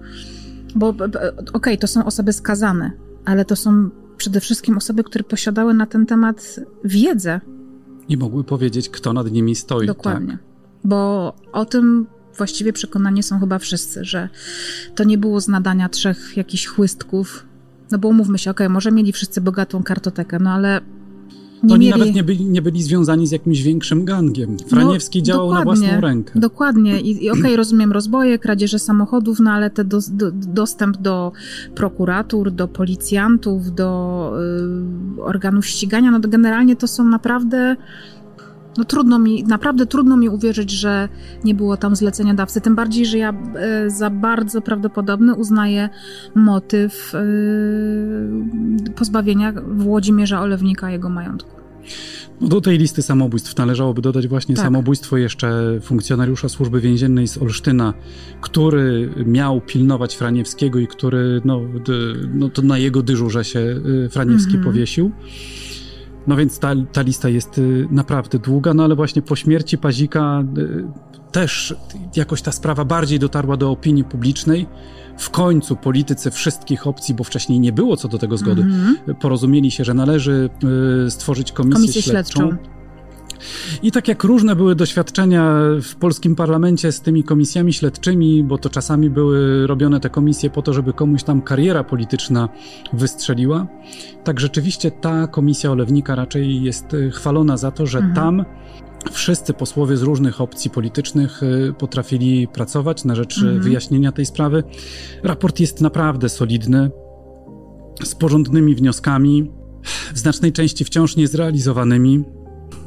Bo 0.74 0.88
okej, 0.88 1.12
okay, 1.52 1.78
to 1.78 1.86
są 1.86 2.04
osoby 2.04 2.32
skazane, 2.32 2.90
ale 3.24 3.44
to 3.44 3.56
są 3.56 3.90
przede 4.16 4.40
wszystkim 4.40 4.76
osoby, 4.76 5.04
które 5.04 5.24
posiadały 5.24 5.74
na 5.74 5.86
ten 5.86 6.06
temat 6.06 6.60
wiedzę. 6.84 7.40
I 8.08 8.16
mogły 8.16 8.44
powiedzieć, 8.44 8.88
kto 8.88 9.12
nad 9.12 9.32
nimi 9.32 9.54
stoi. 9.54 9.86
Dokładnie. 9.86 10.32
Tak? 10.32 10.38
Bo 10.84 11.32
o 11.52 11.64
tym 11.64 12.06
właściwie 12.36 12.72
przekonani 12.72 13.22
są 13.22 13.40
chyba 13.40 13.58
wszyscy, 13.58 14.04
że 14.04 14.28
to 14.94 15.04
nie 15.04 15.18
było 15.18 15.40
z 15.40 15.48
nadania 15.48 15.88
trzech 15.88 16.36
jakichś 16.36 16.66
chłystków. 16.66 17.46
No 17.92 17.98
bo 17.98 18.08
umówmy 18.08 18.38
się, 18.38 18.50
okej, 18.50 18.66
okay, 18.66 18.74
może 18.74 18.92
mieli 18.92 19.12
wszyscy 19.12 19.40
bogatą 19.40 19.82
kartotekę, 19.82 20.38
no 20.38 20.50
ale 20.50 20.80
nie 21.62 21.74
Oni 21.74 21.86
mieli... 21.86 22.00
nawet 22.00 22.14
nie 22.14 22.24
byli, 22.24 22.44
nie 22.44 22.62
byli 22.62 22.82
związani 22.82 23.26
z 23.26 23.30
jakimś 23.30 23.62
większym 23.62 24.04
gangiem. 24.04 24.56
Franiewski 24.58 25.18
no, 25.18 25.24
działał 25.24 25.52
na 25.54 25.62
własną 25.62 26.00
rękę. 26.00 26.40
Dokładnie. 26.40 27.00
I, 27.00 27.24
i 27.24 27.30
okej, 27.30 27.42
okay, 27.42 27.56
rozumiem 27.56 27.92
rozboje, 27.92 28.38
kradzieże 28.38 28.78
samochodów, 28.78 29.40
no 29.40 29.50
ale 29.50 29.70
ten 29.70 29.88
do, 29.88 29.98
do, 30.10 30.30
dostęp 30.32 30.96
do 30.96 31.32
prokuratur, 31.74 32.50
do 32.50 32.68
policjantów, 32.68 33.74
do 33.74 34.32
y, 35.18 35.22
organów 35.22 35.66
ścigania, 35.66 36.10
no 36.10 36.20
to 36.20 36.28
generalnie 36.28 36.76
to 36.76 36.88
są 36.88 37.04
naprawdę 37.04 37.76
no 38.76 38.84
trudno 38.84 39.18
mi, 39.18 39.44
naprawdę 39.44 39.86
trudno 39.86 40.16
mi 40.16 40.28
uwierzyć, 40.28 40.70
że 40.70 41.08
nie 41.44 41.54
było 41.54 41.76
tam 41.76 41.96
zlecenia 41.96 42.34
dawcy. 42.34 42.60
Tym 42.60 42.74
bardziej, 42.74 43.06
że 43.06 43.18
ja 43.18 43.34
e, 43.54 43.90
za 43.90 44.10
bardzo 44.10 44.60
prawdopodobny 44.60 45.34
uznaję 45.34 45.88
motyw 46.34 47.14
e, 47.14 47.20
pozbawienia 48.94 49.52
Włodzimierza 49.66 50.40
Olewnika 50.40 50.90
jego 50.90 51.08
majątku. 51.08 51.62
No 52.40 52.48
do 52.48 52.60
tej 52.60 52.78
listy 52.78 53.02
samobójstw 53.02 53.56
należałoby 53.56 54.02
dodać 54.02 54.28
właśnie 54.28 54.54
tak. 54.54 54.64
samobójstwo 54.64 55.16
jeszcze 55.16 55.78
funkcjonariusza 55.82 56.48
służby 56.48 56.80
więziennej 56.80 57.28
z 57.28 57.38
Olsztyna, 57.38 57.94
który 58.40 59.10
miał 59.26 59.60
pilnować 59.60 60.14
Franiewskiego 60.14 60.78
i 60.78 60.86
który, 60.86 61.40
no, 61.44 61.60
no 62.34 62.48
to 62.48 62.62
na 62.62 62.78
jego 62.78 63.02
dyżurze 63.02 63.44
się 63.44 63.60
e, 64.04 64.08
Franiewski 64.08 64.56
mhm. 64.56 64.64
powiesił. 64.64 65.12
No 66.26 66.36
więc 66.36 66.58
ta, 66.58 66.72
ta 66.92 67.02
lista 67.02 67.28
jest 67.28 67.58
y, 67.58 67.88
naprawdę 67.90 68.38
długa, 68.38 68.74
no 68.74 68.84
ale 68.84 68.94
właśnie 68.96 69.22
po 69.22 69.36
śmierci 69.36 69.78
Pazika 69.78 70.44
y, 70.58 70.84
też 71.32 71.74
jakoś 72.16 72.42
ta 72.42 72.52
sprawa 72.52 72.84
bardziej 72.84 73.18
dotarła 73.18 73.56
do 73.56 73.70
opinii 73.70 74.04
publicznej. 74.04 74.66
W 75.18 75.30
końcu 75.30 75.76
politycy 75.76 76.30
wszystkich 76.30 76.86
opcji, 76.86 77.14
bo 77.14 77.24
wcześniej 77.24 77.60
nie 77.60 77.72
było 77.72 77.96
co 77.96 78.08
do 78.08 78.18
tego 78.18 78.36
zgody, 78.36 78.62
mm 78.62 78.96
-hmm. 79.06 79.14
porozumieli 79.14 79.70
się, 79.70 79.84
że 79.84 79.94
należy 79.94 80.50
y, 81.06 81.10
stworzyć 81.10 81.52
komisję, 81.52 81.80
komisję 81.80 82.02
śledczą. 82.02 82.40
śledczą 82.40 82.81
i 83.82 83.92
tak 83.92 84.08
jak 84.08 84.24
różne 84.24 84.56
były 84.56 84.74
doświadczenia 84.74 85.58
w 85.82 85.94
polskim 85.94 86.36
parlamencie 86.36 86.92
z 86.92 87.00
tymi 87.00 87.24
komisjami 87.24 87.72
śledczymi, 87.72 88.44
bo 88.44 88.58
to 88.58 88.70
czasami 88.70 89.10
były 89.10 89.66
robione 89.66 90.00
te 90.00 90.10
komisje 90.10 90.50
po 90.50 90.62
to, 90.62 90.72
żeby 90.72 90.92
komuś 90.92 91.22
tam 91.22 91.42
kariera 91.42 91.84
polityczna 91.84 92.48
wystrzeliła, 92.92 93.66
tak 94.24 94.40
rzeczywiście 94.40 94.90
ta 94.90 95.26
komisja 95.26 95.70
Olewnika 95.70 96.14
raczej 96.14 96.62
jest 96.62 96.94
e, 96.94 97.10
chwalona 97.10 97.56
za 97.56 97.70
to, 97.70 97.86
że 97.86 97.98
mhm. 97.98 98.14
tam 98.14 98.44
wszyscy 99.12 99.54
posłowie 99.54 99.96
z 99.96 100.02
różnych 100.02 100.40
opcji 100.40 100.70
politycznych 100.70 101.40
e, 101.42 101.72
potrafili 101.72 102.48
pracować 102.48 103.04
na 103.04 103.14
rzecz 103.14 103.38
mhm. 103.38 103.60
wyjaśnienia 103.60 104.12
tej 104.12 104.26
sprawy. 104.26 104.64
Raport 105.22 105.60
jest 105.60 105.80
naprawdę 105.80 106.28
solidny, 106.28 106.90
z 108.04 108.14
porządnymi 108.14 108.74
wnioskami, 108.74 109.50
w 110.14 110.18
znacznej 110.18 110.52
części 110.52 110.84
wciąż 110.84 111.16
niezrealizowanymi. 111.16 112.24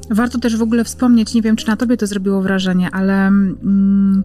Warto 0.10 0.40
też 0.40 0.58
w 0.58 0.62
ogóle 0.62 0.84
wspomnieć, 0.84 1.34
nie 1.34 1.42
wiem 1.42 1.56
czy 1.56 1.68
na 1.68 1.76
tobie 1.76 1.98
to 1.98 2.08
zrobiło 2.08 2.42
wrażenie, 2.42 2.90
ale 2.92 3.28
mm, 3.28 4.24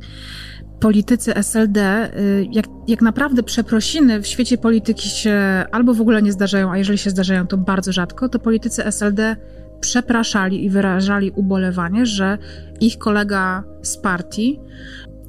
politycy 0.80 1.34
SLD, 1.34 2.10
y, 2.16 2.48
jak, 2.52 2.66
jak 2.88 3.02
naprawdę 3.02 3.42
przeprosiny 3.42 4.22
w 4.22 4.26
świecie 4.26 4.58
polityki 4.58 5.08
się 5.08 5.64
albo 5.72 5.94
w 5.94 6.00
ogóle 6.00 6.22
nie 6.22 6.32
zdarzają, 6.32 6.72
a 6.72 6.78
jeżeli 6.78 6.98
się 6.98 7.10
zdarzają, 7.10 7.46
to 7.46 7.56
bardzo 7.56 7.92
rzadko, 7.92 8.28
to 8.28 8.38
politycy 8.38 8.84
SLD 8.84 9.36
przepraszali 9.80 10.64
i 10.64 10.70
wyrażali 10.70 11.30
ubolewanie, 11.30 12.06
że 12.06 12.38
ich 12.80 12.98
kolega 12.98 13.64
z 13.82 13.96
partii 13.96 14.60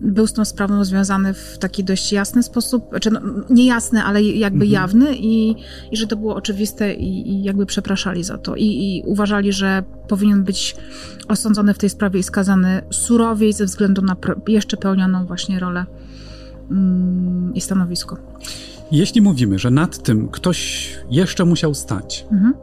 był 0.01 0.27
z 0.27 0.33
tą 0.33 0.45
sprawą 0.45 0.85
związany 0.85 1.33
w 1.33 1.57
taki 1.57 1.83
dość 1.83 2.13
jasny 2.13 2.43
sposób, 2.43 2.83
czy 2.83 2.89
znaczy, 2.89 3.11
no, 3.11 3.43
niejasny, 3.49 4.03
ale 4.03 4.23
jakby 4.23 4.65
mhm. 4.65 4.71
jawny 4.71 5.15
i, 5.15 5.55
i 5.91 5.97
że 5.97 6.07
to 6.07 6.15
było 6.15 6.35
oczywiste 6.35 6.93
i, 6.93 7.31
i 7.31 7.43
jakby 7.43 7.65
przepraszali 7.65 8.23
za 8.23 8.37
to 8.37 8.55
I, 8.55 8.65
i 8.65 9.03
uważali, 9.05 9.53
że 9.53 9.83
powinien 10.07 10.43
być 10.43 10.75
osądzony 11.27 11.73
w 11.73 11.77
tej 11.77 11.89
sprawie 11.89 12.19
i 12.19 12.23
skazany 12.23 12.81
surowiej 12.89 13.53
ze 13.53 13.65
względu 13.65 14.01
na 14.01 14.15
jeszcze 14.47 14.77
pełnioną 14.77 15.25
właśnie 15.25 15.59
rolę 15.59 15.85
mm, 16.71 17.53
i 17.55 17.61
stanowisko. 17.61 18.17
Jeśli 18.91 19.21
mówimy, 19.21 19.59
że 19.59 19.71
nad 19.71 20.03
tym 20.03 20.27
ktoś 20.27 20.89
jeszcze 21.09 21.45
musiał 21.45 21.73
stać, 21.73 22.25
mhm. 22.31 22.53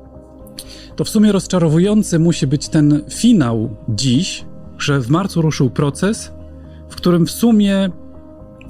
to 0.97 1.05
w 1.05 1.09
sumie 1.09 1.33
rozczarowujący 1.33 2.19
musi 2.19 2.47
być 2.47 2.69
ten 2.69 3.03
finał 3.11 3.77
dziś, 3.89 4.45
że 4.79 5.01
w 5.01 5.11
marcu 5.11 5.43
ruszył 5.43 5.71
proces, 5.71 6.33
w 6.89 6.97
którym 6.97 7.27
w 7.27 7.31
sumie 7.31 7.91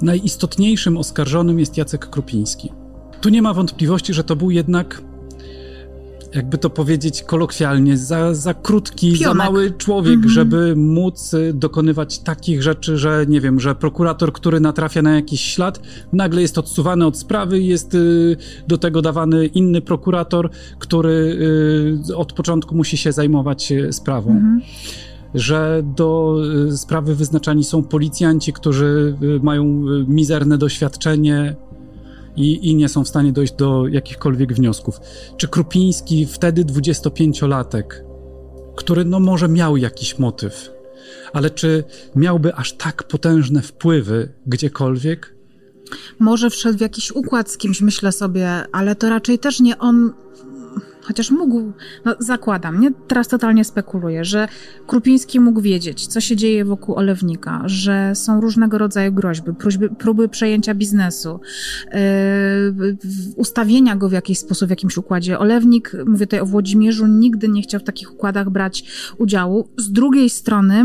najistotniejszym 0.02 0.96
oskarżonym 0.96 1.58
jest 1.58 1.76
Jacek 1.76 2.10
Krupiński. 2.10 2.72
Tu 3.20 3.28
nie 3.28 3.42
ma 3.42 3.54
wątpliwości, 3.54 4.14
że 4.14 4.24
to 4.24 4.36
był 4.36 4.50
jednak, 4.50 5.02
jakby 6.34 6.58
to 6.58 6.70
powiedzieć 6.70 7.22
kolokwialnie, 7.22 7.96
za, 7.96 8.34
za 8.34 8.54
krótki, 8.54 9.12
Pionek. 9.12 9.28
za 9.28 9.34
mały 9.34 9.70
człowiek, 9.70 10.14
mhm. 10.14 10.32
żeby 10.32 10.76
móc 10.76 11.34
y, 11.34 11.52
dokonywać 11.54 12.18
takich 12.18 12.62
rzeczy, 12.62 12.98
że 12.98 13.24
nie 13.28 13.40
wiem, 13.40 13.60
że 13.60 13.74
prokurator, 13.74 14.32
który 14.32 14.60
natrafia 14.60 15.02
na 15.02 15.14
jakiś 15.14 15.40
ślad, 15.40 15.80
nagle 16.12 16.42
jest 16.42 16.58
odsuwany 16.58 17.06
od 17.06 17.18
sprawy 17.18 17.60
i 17.60 17.66
jest 17.66 17.94
y, 17.94 18.36
do 18.68 18.78
tego 18.78 19.02
dawany 19.02 19.46
inny 19.46 19.80
prokurator, 19.80 20.50
który 20.78 21.38
y, 22.10 22.16
od 22.16 22.32
początku 22.32 22.74
musi 22.74 22.96
się 22.96 23.12
zajmować 23.12 23.72
sprawą. 23.90 24.30
Mhm 24.30 24.60
że 25.34 25.82
do 25.96 26.36
y, 26.68 26.76
sprawy 26.76 27.14
wyznaczani 27.14 27.64
są 27.64 27.82
policjanci, 27.82 28.52
którzy 28.52 29.16
y, 29.22 29.40
mają 29.42 29.64
y, 29.64 30.04
mizerne 30.08 30.58
doświadczenie 30.58 31.56
i, 32.36 32.70
i 32.70 32.74
nie 32.74 32.88
są 32.88 33.04
w 33.04 33.08
stanie 33.08 33.32
dojść 33.32 33.52
do 33.52 33.86
jakichkolwiek 33.86 34.52
wniosków. 34.54 35.00
Czy 35.36 35.48
Krupiński, 35.48 36.26
wtedy 36.26 36.64
25-latek, 36.64 37.84
który 38.76 39.04
no 39.04 39.20
może 39.20 39.48
miał 39.48 39.76
jakiś 39.76 40.18
motyw, 40.18 40.70
ale 41.32 41.50
czy 41.50 41.84
miałby 42.16 42.54
aż 42.54 42.72
tak 42.72 43.02
potężne 43.02 43.62
wpływy 43.62 44.32
gdziekolwiek? 44.46 45.34
Może 46.18 46.50
wszedł 46.50 46.78
w 46.78 46.80
jakiś 46.80 47.12
układ 47.12 47.50
z 47.50 47.58
kimś, 47.58 47.80
myślę 47.80 48.12
sobie, 48.12 48.48
ale 48.72 48.94
to 48.94 49.08
raczej 49.08 49.38
też 49.38 49.60
nie 49.60 49.78
on 49.78 50.12
chociaż 51.09 51.30
mógł, 51.30 51.72
no 52.04 52.14
zakładam, 52.18 52.80
nie? 52.80 52.90
Teraz 53.09 53.28
totalnie 53.28 53.64
spekuluję, 53.64 54.24
że 54.24 54.48
Krupiński 54.86 55.40
mógł 55.40 55.61
wiedzieć, 55.61 56.06
co 56.06 56.20
się 56.20 56.36
dzieje 56.36 56.64
wokół 56.64 56.94
Olewnika, 56.94 57.62
że 57.66 58.12
są 58.14 58.40
różnego 58.40 58.78
rodzaju 58.78 59.12
groźby, 59.12 59.54
próśby, 59.54 59.88
próby 59.88 60.28
przejęcia 60.28 60.74
biznesu, 60.74 61.40
yy, 61.92 62.96
ustawienia 63.36 63.96
go 63.96 64.09
w 64.09 64.12
jakiś 64.12 64.38
sposób, 64.38 64.66
w 64.66 64.70
jakimś 64.70 64.96
układzie. 64.96 65.38
Olewnik, 65.38 65.92
mówię 66.06 66.26
tutaj 66.26 66.40
o 66.40 66.46
Włodzimierzu, 66.46 67.06
nigdy 67.06 67.48
nie 67.48 67.62
chciał 67.62 67.80
w 67.80 67.84
takich 67.84 68.12
układach 68.12 68.50
brać 68.50 68.84
udziału. 69.18 69.68
Z 69.76 69.92
drugiej 69.92 70.30
strony, 70.30 70.84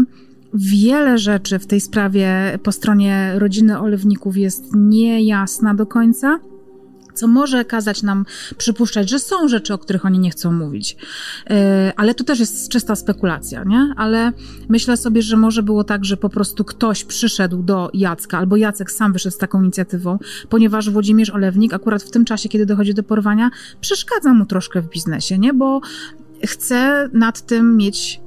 wiele 0.53 1.17
rzeczy 1.17 1.59
w 1.59 1.67
tej 1.67 1.81
sprawie 1.81 2.59
po 2.63 2.71
stronie 2.71 3.33
rodziny 3.35 3.79
Olewników 3.79 4.37
jest 4.37 4.75
niejasna 4.75 5.73
do 5.73 5.85
końca 5.85 6.39
co 7.13 7.27
może 7.27 7.65
kazać 7.65 8.03
nam 8.03 8.25
przypuszczać, 8.57 9.09
że 9.09 9.19
są 9.19 9.47
rzeczy, 9.47 9.73
o 9.73 9.77
których 9.77 10.05
oni 10.05 10.19
nie 10.19 10.29
chcą 10.29 10.51
mówić. 10.51 10.97
E, 11.49 11.93
ale 11.95 12.15
to 12.15 12.23
też 12.23 12.39
jest 12.39 12.69
czysta 12.69 12.95
spekulacja, 12.95 13.63
nie? 13.63 13.93
Ale 13.97 14.31
myślę 14.69 14.97
sobie, 14.97 15.21
że 15.21 15.37
może 15.37 15.63
było 15.63 15.83
tak, 15.83 16.05
że 16.05 16.17
po 16.17 16.29
prostu 16.29 16.63
ktoś 16.63 17.03
przyszedł 17.03 17.63
do 17.63 17.89
Jacka, 17.93 18.37
albo 18.37 18.57
Jacek 18.57 18.91
sam 18.91 19.13
wyszedł 19.13 19.35
z 19.35 19.37
taką 19.37 19.61
inicjatywą, 19.61 20.19
ponieważ 20.49 20.89
Włodzimierz 20.89 21.29
Olewnik 21.29 21.73
akurat 21.73 22.03
w 22.03 22.11
tym 22.11 22.25
czasie, 22.25 22.49
kiedy 22.49 22.65
dochodzi 22.65 22.93
do 22.93 23.03
porwania, 23.03 23.49
przeszkadza 23.81 24.33
mu 24.33 24.45
troszkę 24.45 24.81
w 24.81 24.89
biznesie, 24.89 25.37
nie? 25.37 25.53
Bo 25.53 25.81
chce 26.45 27.09
nad 27.13 27.45
tym 27.45 27.77
mieć 27.77 28.21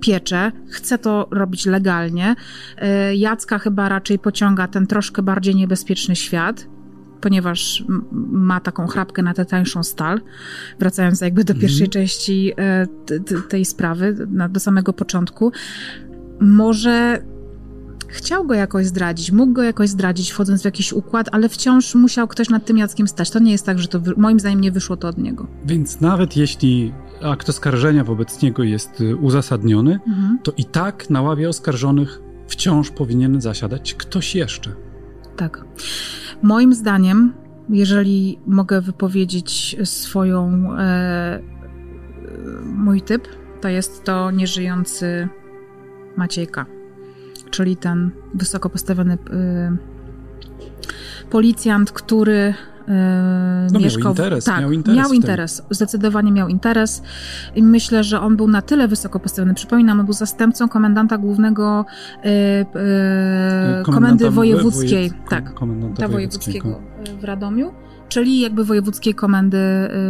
pieczę, 0.00 0.52
chce 0.68 0.98
to 0.98 1.28
robić 1.30 1.66
legalnie. 1.66 2.36
E, 2.76 3.16
Jacka 3.16 3.58
chyba 3.58 3.88
raczej 3.88 4.18
pociąga 4.18 4.68
ten 4.68 4.86
troszkę 4.86 5.22
bardziej 5.22 5.54
niebezpieczny 5.54 6.16
świat, 6.16 6.66
ponieważ 7.20 7.84
ma 8.30 8.60
taką 8.60 8.86
chrapkę 8.86 9.22
na 9.22 9.34
tę 9.34 9.44
tańszą 9.44 9.82
stal. 9.82 10.20
Wracając 10.78 11.20
jakby 11.20 11.44
do 11.44 11.54
pierwszej 11.54 11.84
mm. 11.84 11.90
części 11.90 12.52
e, 12.58 12.86
tej 13.48 13.64
sprawy, 13.64 14.26
do 14.50 14.60
samego 14.60 14.92
początku. 14.92 15.52
Może 16.40 17.22
chciał 18.08 18.46
go 18.46 18.54
jakoś 18.54 18.86
zdradzić, 18.86 19.32
mógł 19.32 19.52
go 19.52 19.62
jakoś 19.62 19.88
zdradzić, 19.88 20.30
wchodząc 20.30 20.62
w 20.62 20.64
jakiś 20.64 20.92
układ, 20.92 21.28
ale 21.32 21.48
wciąż 21.48 21.94
musiał 21.94 22.28
ktoś 22.28 22.48
nad 22.48 22.64
tym 22.64 22.78
Jackiem 22.78 23.08
stać. 23.08 23.30
To 23.30 23.38
nie 23.38 23.52
jest 23.52 23.66
tak, 23.66 23.78
że 23.78 23.88
to 23.88 24.00
moim 24.16 24.40
zdaniem 24.40 24.60
nie 24.60 24.72
wyszło 24.72 24.96
to 24.96 25.08
od 25.08 25.18
niego. 25.18 25.46
Więc 25.64 26.00
nawet 26.00 26.36
jeśli 26.36 26.92
akt 27.22 27.48
oskarżenia 27.48 28.04
wobec 28.04 28.42
niego 28.42 28.62
jest 28.62 29.00
y, 29.00 29.16
uzasadniony, 29.16 30.00
mhm. 30.08 30.38
to 30.42 30.52
i 30.56 30.64
tak 30.64 31.10
na 31.10 31.22
ławie 31.22 31.48
oskarżonych 31.48 32.20
wciąż 32.48 32.90
powinien 32.90 33.40
zasiadać 33.40 33.94
ktoś 33.94 34.34
jeszcze. 34.34 34.72
Tak. 35.36 35.64
Moim 36.42 36.74
zdaniem 36.74 37.32
jeżeli 37.70 38.38
mogę 38.46 38.80
wypowiedzieć 38.80 39.76
swoją 39.84 40.68
e, 40.78 41.40
mój 42.64 43.02
typ, 43.02 43.28
to 43.60 43.68
jest 43.68 44.04
to 44.04 44.30
nieżyjący 44.30 45.28
Maciejka, 46.16 46.66
czyli 47.50 47.76
ten 47.76 48.10
wysoko 48.34 48.70
postawiony 48.70 49.12
e, 49.14 49.76
policjant, 51.30 51.92
który 51.92 52.54
no, 53.72 53.80
mieszkał. 53.80 54.02
Miał 54.04 54.12
interes, 54.12 54.44
tak, 54.44 54.60
miał 54.60 54.72
interes. 54.72 54.98
Miał 54.98 55.12
interes, 55.12 55.62
zdecydowanie 55.70 56.32
miał 56.32 56.48
interes. 56.48 57.02
I 57.54 57.62
myślę, 57.62 58.04
że 58.04 58.20
on 58.20 58.36
był 58.36 58.48
na 58.48 58.62
tyle 58.62 58.88
wysoko 58.88 59.20
postawiony. 59.20 59.54
Przypominam, 59.54 60.00
on 60.00 60.06
był 60.06 60.14
zastępcą 60.14 60.68
komendanta 60.68 61.18
głównego 61.18 61.84
e, 62.24 62.26
e, 62.28 63.82
komendy 63.82 64.30
wojewódzkiej. 64.30 65.10
Woje, 65.10 65.22
tak, 65.28 65.54
komendanta 65.54 66.08
wojewódzkiego 66.08 66.80
w 67.20 67.24
Radomiu 67.24 67.72
czyli 68.08 68.40
jakby 68.40 68.64
wojewódzkiej 68.64 69.14
komendy 69.14 69.58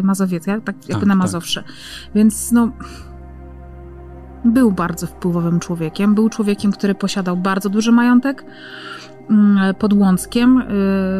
mazowieckiej, 0.02 0.54
tak? 0.64 0.76
jakby 0.76 0.92
tak, 0.92 1.06
na 1.06 1.14
tak. 1.14 1.18
Mazowsze. 1.18 1.62
Tak. 1.62 1.72
Więc 2.14 2.52
no 2.52 2.72
był 4.44 4.72
bardzo 4.72 5.06
wpływowym 5.06 5.60
człowiekiem. 5.60 6.14
Był 6.14 6.28
człowiekiem, 6.28 6.72
który 6.72 6.94
posiadał 6.94 7.36
bardzo 7.36 7.68
duży 7.68 7.92
majątek 7.92 8.44
pod 9.78 9.92
Łąckiem 9.92 10.58
y, 10.58 10.64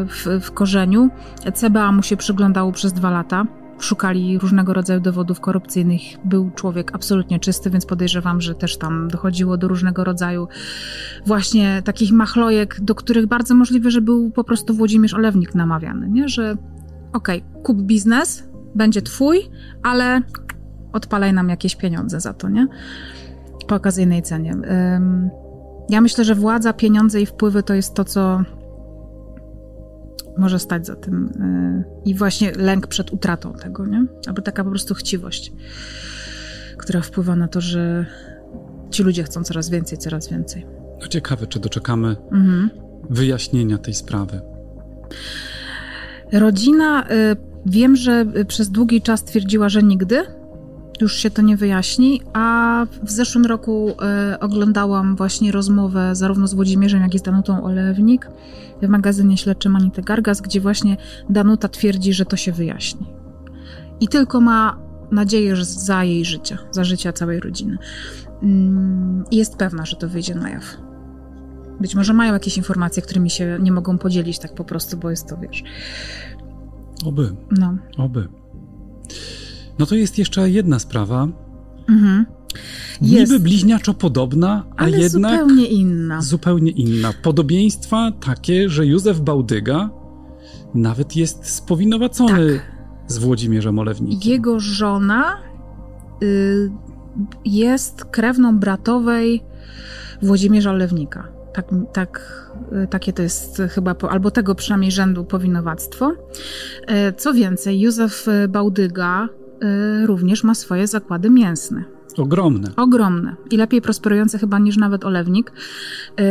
w, 0.05 0.27
w 0.41 0.51
korzeniu. 0.51 1.09
CBA 1.53 1.91
mu 1.91 2.03
się 2.03 2.17
przyglądało 2.17 2.71
przez 2.71 2.93
dwa 2.93 3.09
lata. 3.09 3.45
Szukali 3.79 4.37
różnego 4.37 4.73
rodzaju 4.73 4.99
dowodów 4.99 5.39
korupcyjnych. 5.39 6.01
Był 6.25 6.51
człowiek 6.51 6.95
absolutnie 6.95 7.39
czysty, 7.39 7.69
więc 7.69 7.85
podejrzewam, 7.85 8.41
że 8.41 8.55
też 8.55 8.77
tam 8.77 9.07
dochodziło 9.07 9.57
do 9.57 9.67
różnego 9.67 10.03
rodzaju 10.03 10.47
właśnie 11.25 11.81
takich 11.85 12.11
machlojek, 12.11 12.81
do 12.81 12.95
których 12.95 13.25
bardzo 13.25 13.55
możliwe, 13.55 13.91
że 13.91 14.01
był 14.01 14.31
po 14.31 14.43
prostu 14.43 14.73
Włodzimierz 14.73 15.13
Olewnik 15.13 15.55
namawiany, 15.55 16.09
nie? 16.09 16.29
że 16.29 16.57
okej, 17.13 17.43
okay, 17.51 17.63
kup 17.63 17.81
biznes, 17.81 18.43
będzie 18.75 19.01
twój, 19.01 19.39
ale 19.83 20.21
odpalaj 20.93 21.33
nam 21.33 21.49
jakieś 21.49 21.75
pieniądze 21.75 22.19
za 22.19 22.33
to, 22.33 22.49
nie? 22.49 22.67
Po 23.67 23.75
okazyjnej 23.75 24.21
cenie. 24.21 24.55
Ja 25.91 26.01
myślę, 26.01 26.23
że 26.25 26.35
władza, 26.35 26.73
pieniądze 26.73 27.21
i 27.21 27.25
wpływy 27.25 27.63
to 27.63 27.73
jest 27.73 27.93
to, 27.93 28.05
co 28.05 28.43
może 30.37 30.59
stać 30.59 30.85
za 30.85 30.95
tym. 30.95 31.25
Y, 32.05 32.09
I 32.09 32.15
właśnie 32.15 32.51
lęk 32.51 32.87
przed 32.87 33.13
utratą 33.13 33.53
tego, 33.53 33.85
nie? 33.85 34.05
Albo 34.27 34.41
taka 34.41 34.63
po 34.63 34.69
prostu 34.69 34.93
chciwość, 34.93 35.53
która 36.77 37.01
wpływa 37.01 37.35
na 37.35 37.47
to, 37.47 37.61
że 37.61 38.05
ci 38.91 39.03
ludzie 39.03 39.23
chcą 39.23 39.43
coraz 39.43 39.69
więcej, 39.69 39.97
coraz 39.97 40.29
więcej. 40.29 40.65
No 41.01 41.07
ciekawe, 41.07 41.47
czy 41.47 41.59
doczekamy 41.59 42.15
mhm. 42.31 42.69
wyjaśnienia 43.09 43.77
tej 43.77 43.93
sprawy. 43.93 44.41
Rodzina, 46.31 47.03
y, 47.03 47.35
wiem, 47.65 47.95
że 47.95 48.25
przez 48.47 48.69
długi 48.69 49.01
czas 49.01 49.23
twierdziła, 49.23 49.69
że 49.69 49.83
nigdy, 49.83 50.23
już 51.01 51.15
się 51.15 51.31
to 51.31 51.41
nie 51.41 51.57
wyjaśni, 51.57 52.21
a 52.33 52.85
w 53.03 53.11
zeszłym 53.11 53.45
roku 53.45 53.89
y, 54.33 54.39
oglądałam 54.39 55.15
właśnie 55.15 55.51
rozmowę 55.51 56.15
zarówno 56.15 56.47
z 56.47 56.53
Włodzimierzem, 56.53 57.01
jak 57.01 57.15
i 57.15 57.19
z 57.19 57.21
Danutą 57.21 57.63
Olewnik 57.63 58.29
w 58.81 58.87
magazynie 58.87 59.37
śledczym 59.37 59.75
Anity 59.75 60.01
Gargas, 60.01 60.41
gdzie 60.41 60.61
właśnie 60.61 60.97
Danuta 61.29 61.67
twierdzi, 61.67 62.13
że 62.13 62.25
to 62.25 62.37
się 62.37 62.51
wyjaśni. 62.51 63.07
I 63.99 64.07
tylko 64.07 64.41
ma 64.41 64.77
nadzieję, 65.11 65.55
że 65.55 65.65
za 65.65 66.03
jej 66.03 66.25
życia, 66.25 66.57
za 66.71 66.83
życia 66.83 67.13
całej 67.13 67.39
rodziny. 67.39 67.77
Mm, 68.43 69.23
I 69.31 69.37
jest 69.37 69.55
pewna, 69.55 69.85
że 69.85 69.95
to 69.95 70.09
wyjdzie 70.09 70.35
na 70.35 70.49
jaw. 70.49 70.77
Być 71.79 71.95
może 71.95 72.13
mają 72.13 72.33
jakieś 72.33 72.57
informacje, 72.57 73.03
którymi 73.03 73.29
się 73.29 73.57
nie 73.61 73.71
mogą 73.71 73.97
podzielić 73.97 74.39
tak 74.39 74.55
po 74.55 74.63
prostu, 74.63 74.97
bo 74.97 75.09
jest 75.09 75.29
to, 75.29 75.37
wiesz... 75.37 75.63
Oby. 77.05 77.35
No. 77.51 77.77
Oby. 77.97 78.27
No 79.79 79.85
to 79.85 79.95
jest 79.95 80.17
jeszcze 80.17 80.49
jedna 80.49 80.79
sprawa. 80.79 81.27
Mhm. 81.89 82.25
Jest. 83.01 83.31
Niby 83.31 83.43
bliźniaczo 83.43 83.93
podobna, 83.93 84.63
a 84.77 84.83
Ale 84.83 84.99
jednak 84.99 85.31
zupełnie 85.31 85.65
inna. 85.65 86.21
Zupełnie 86.21 86.71
inna. 86.71 87.13
Podobieństwa 87.23 88.11
takie, 88.25 88.69
że 88.69 88.85
Józef 88.85 89.19
Bałdyga 89.19 89.89
nawet 90.73 91.15
jest 91.15 91.45
spowinowacony 91.45 92.53
tak. 92.53 92.71
z 93.07 93.17
Włodzimierzem 93.17 93.79
Olewnikiem. 93.79 94.31
Jego 94.31 94.59
żona 94.59 95.37
y, 96.23 96.71
jest 97.45 98.05
krewną 98.05 98.59
bratowej 98.59 99.43
Włodzimierza 100.21 100.71
Olewnika. 100.71 101.27
Tak, 101.53 101.65
tak, 101.93 102.41
y, 102.83 102.87
takie 102.87 103.13
to 103.13 103.21
jest 103.21 103.61
chyba, 103.69 103.95
albo 104.09 104.31
tego 104.31 104.55
przynajmniej 104.55 104.91
rzędu 104.91 105.25
powinowactwo. 105.25 106.11
Y, 106.11 107.13
co 107.17 107.33
więcej, 107.33 107.79
Józef 107.79 108.27
Bałdyga 108.49 109.29
również 110.05 110.43
ma 110.43 110.55
swoje 110.55 110.87
zakłady 110.87 111.29
mięsne. 111.29 111.83
Ogromne. 112.17 112.71
Ogromne. 112.75 113.35
I 113.51 113.57
lepiej 113.57 113.81
prosperujące 113.81 114.37
chyba 114.39 114.59
niż 114.59 114.77
nawet 114.77 115.05
olewnik. 115.05 115.51
Yy, 115.51 116.25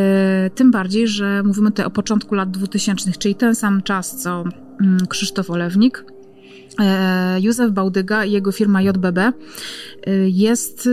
tym 0.55 0.71
bardziej, 0.71 1.09
że 1.09 1.43
mówimy 1.43 1.71
tutaj 1.71 1.87
o 1.87 1.91
początku 1.91 2.35
lat 2.35 2.51
2000, 2.51 3.13
czyli 3.13 3.35
ten 3.35 3.55
sam 3.55 3.83
czas 3.83 4.23
co 4.23 4.45
yy, 4.81 5.07
Krzysztof 5.09 5.51
Olewnik. 5.51 6.05
E, 6.79 7.41
Józef 7.41 7.71
Bałdyga 7.71 8.25
i 8.25 8.33
jego 8.33 8.53
firma 8.53 8.83
JBB 8.83 9.19
e, 9.19 9.33
jest 10.29 10.87
e, 10.87 10.91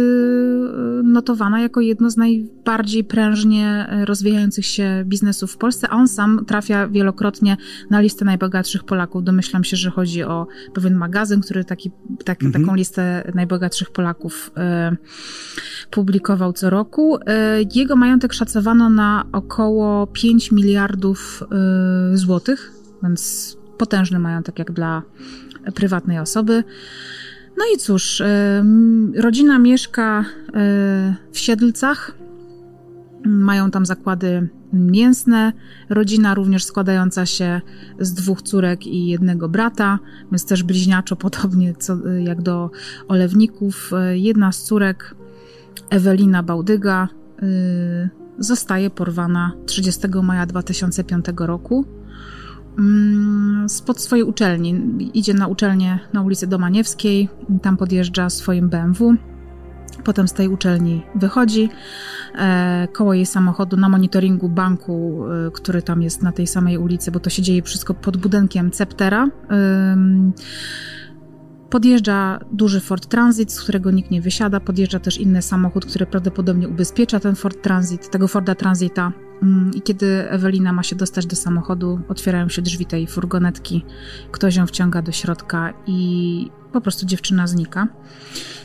notowana 1.04 1.62
jako 1.62 1.82
jedno 1.82 2.10
z 2.10 2.18
najbardziej 2.18 3.04
prężnie 3.04 3.90
rozwijających 4.06 4.66
się 4.66 5.04
biznesów 5.06 5.52
w 5.52 5.58
Polsce, 5.58 5.90
a 5.90 5.95
on 5.95 6.08
sam 6.08 6.45
trafia 6.45 6.88
wielokrotnie 6.88 7.58
na 7.90 8.02
listę 8.02 8.26
najbogatszych 8.26 8.84
Polaków. 8.84 9.24
Domyślam 9.24 9.64
się, 9.64 9.78
że 9.78 9.90
chodzi 9.90 10.24
o 10.24 10.48
pewien 10.74 10.95
magazyn, 10.95 11.41
który 11.41 11.64
taki, 11.64 11.91
tak, 12.26 12.44
mhm. 12.44 12.64
taką 12.64 12.76
listę 12.76 13.32
najbogatszych 13.36 13.91
Polaków 13.91 14.52
publikował 15.91 16.54
co 16.54 16.70
roku. 16.70 17.18
Jego 17.76 17.95
majątek 17.95 18.34
szacowano 18.34 18.90
na 18.90 19.26
około 19.32 20.08
5 20.08 20.52
miliardów 20.52 21.44
złotych, 22.14 22.72
więc 23.04 23.58
potężny 23.78 24.20
majątek 24.20 24.60
jak 24.60 24.72
dla 24.72 25.02
prywatnej 25.76 26.19
osoby. 26.19 26.64
No 27.57 27.65
i 27.76 27.77
cóż, 27.77 28.23
rodzina 29.15 29.60
mieszka 29.60 30.19
e, 30.19 30.23
w 31.31 31.39
Siedlcach. 31.39 32.11
Mają 33.26 33.72
tam 33.72 33.85
zakłady 33.85 34.49
mięsne. 34.73 35.53
Rodzina 35.89 36.34
również 36.34 36.64
składająca 36.64 37.26
się 37.26 37.61
z 37.99 38.14
dwóch 38.14 38.41
córek 38.41 38.88
i 38.88 39.07
jednego 39.07 39.49
brata, 39.49 39.99
więc 40.31 40.45
też 40.45 40.64
bliźniaczo 40.64 41.15
podobnie 41.15 41.73
co, 41.76 42.07
jak 42.07 42.41
do 42.41 42.72
olewników. 43.07 43.91
E, 43.94 44.18
jedna 44.18 44.52
z 44.52 44.64
córek, 44.64 45.15
Ewelina 45.89 46.44
Bałdyga, 46.44 47.07
e, 47.41 47.48
zostaje 48.38 48.89
porwana 48.89 49.52
30 49.65 50.07
maja 50.23 50.45
2005 50.45 51.26
roku 51.38 51.85
spod 53.68 54.02
swojej 54.02 54.26
uczelni. 54.26 54.82
Idzie 55.14 55.34
na 55.34 55.48
uczelnię 55.48 55.99
na 56.14 56.22
ulicy 56.22 56.48
Domaniewskiej, 56.48 57.30
tam 57.62 57.78
podjeżdża 57.78 58.30
swoim 58.30 58.70
BMW. 58.70 59.16
Potem 60.04 60.28
z 60.28 60.34
tej 60.34 60.48
uczelni 60.48 61.04
wychodzi. 61.16 61.70
E, 62.36 62.88
koło 62.94 63.14
jej 63.14 63.26
samochodu 63.26 63.78
na 63.78 63.90
monitoringu 63.90 64.49
banku, 64.49 65.26
e, 65.48 65.52
który 65.52 65.82
tam 65.82 66.02
jest 66.02 66.24
na 66.24 66.32
tej 66.32 66.48
samej 66.48 66.78
ulicy, 66.78 67.12
bo 67.12 67.20
to 67.20 67.30
się 67.30 67.41
dzieje 67.41 67.62
wszystko 67.62 67.94
pod 67.94 68.18
budynkiem 68.18 68.72
Ceptera. 68.72 69.28
Podjeżdża 71.69 72.39
duży 72.52 72.80
Ford 72.80 73.07
Transit, 73.07 73.52
z 73.52 73.61
którego 73.61 73.91
nikt 73.91 74.11
nie 74.11 74.22
wysiada. 74.22 74.60
Podjeżdża 74.60 74.99
też 74.99 75.18
inny 75.18 75.41
samochód, 75.41 75.85
który 75.85 76.06
prawdopodobnie 76.06 76.68
ubezpiecza 76.68 77.19
ten 77.19 77.35
Ford 77.35 77.61
Transit, 77.61 78.10
tego 78.10 78.27
Forda 78.27 78.56
Transita. 78.56 79.11
Mm, 79.44 79.72
I 79.76 79.81
kiedy 79.81 80.30
Ewelina 80.30 80.73
ma 80.73 80.84
się 80.84 80.95
dostać 80.95 81.26
do 81.26 81.35
samochodu, 81.35 81.99
otwierają 82.07 82.49
się 82.49 82.61
drzwi 82.61 82.85
tej 82.85 83.07
furgonetki, 83.07 83.85
ktoś 84.31 84.56
ją 84.56 84.68
wciąga 84.68 85.02
do 85.02 85.11
środka 85.11 85.73
i 85.88 86.52
po 86.72 86.81
prostu 86.81 87.06
dziewczyna 87.06 87.48
znika. 87.48 87.88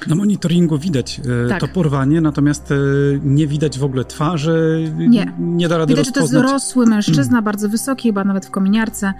Na 0.06 0.14
monitoringu 0.14 0.78
widać 0.78 1.20
e, 1.46 1.48
tak. 1.48 1.60
to 1.60 1.68
porwanie, 1.68 2.20
natomiast 2.20 2.72
e, 2.72 2.74
nie 3.22 3.46
widać 3.46 3.78
w 3.78 3.84
ogóle 3.84 4.04
twarzy, 4.04 4.88
nie, 4.96 5.32
nie 5.38 5.68
da 5.68 5.78
rady 5.78 5.94
Widać, 5.94 6.06
rozpoznać. 6.06 6.30
że 6.30 6.36
to 6.36 6.38
jest 6.38 6.48
dorosły 6.48 6.86
mężczyzna, 6.86 7.32
mm. 7.32 7.44
bardzo 7.44 7.68
wysoki, 7.68 8.08
chyba 8.08 8.24
nawet 8.24 8.46
w 8.46 8.50
kominiarce. 8.50 9.12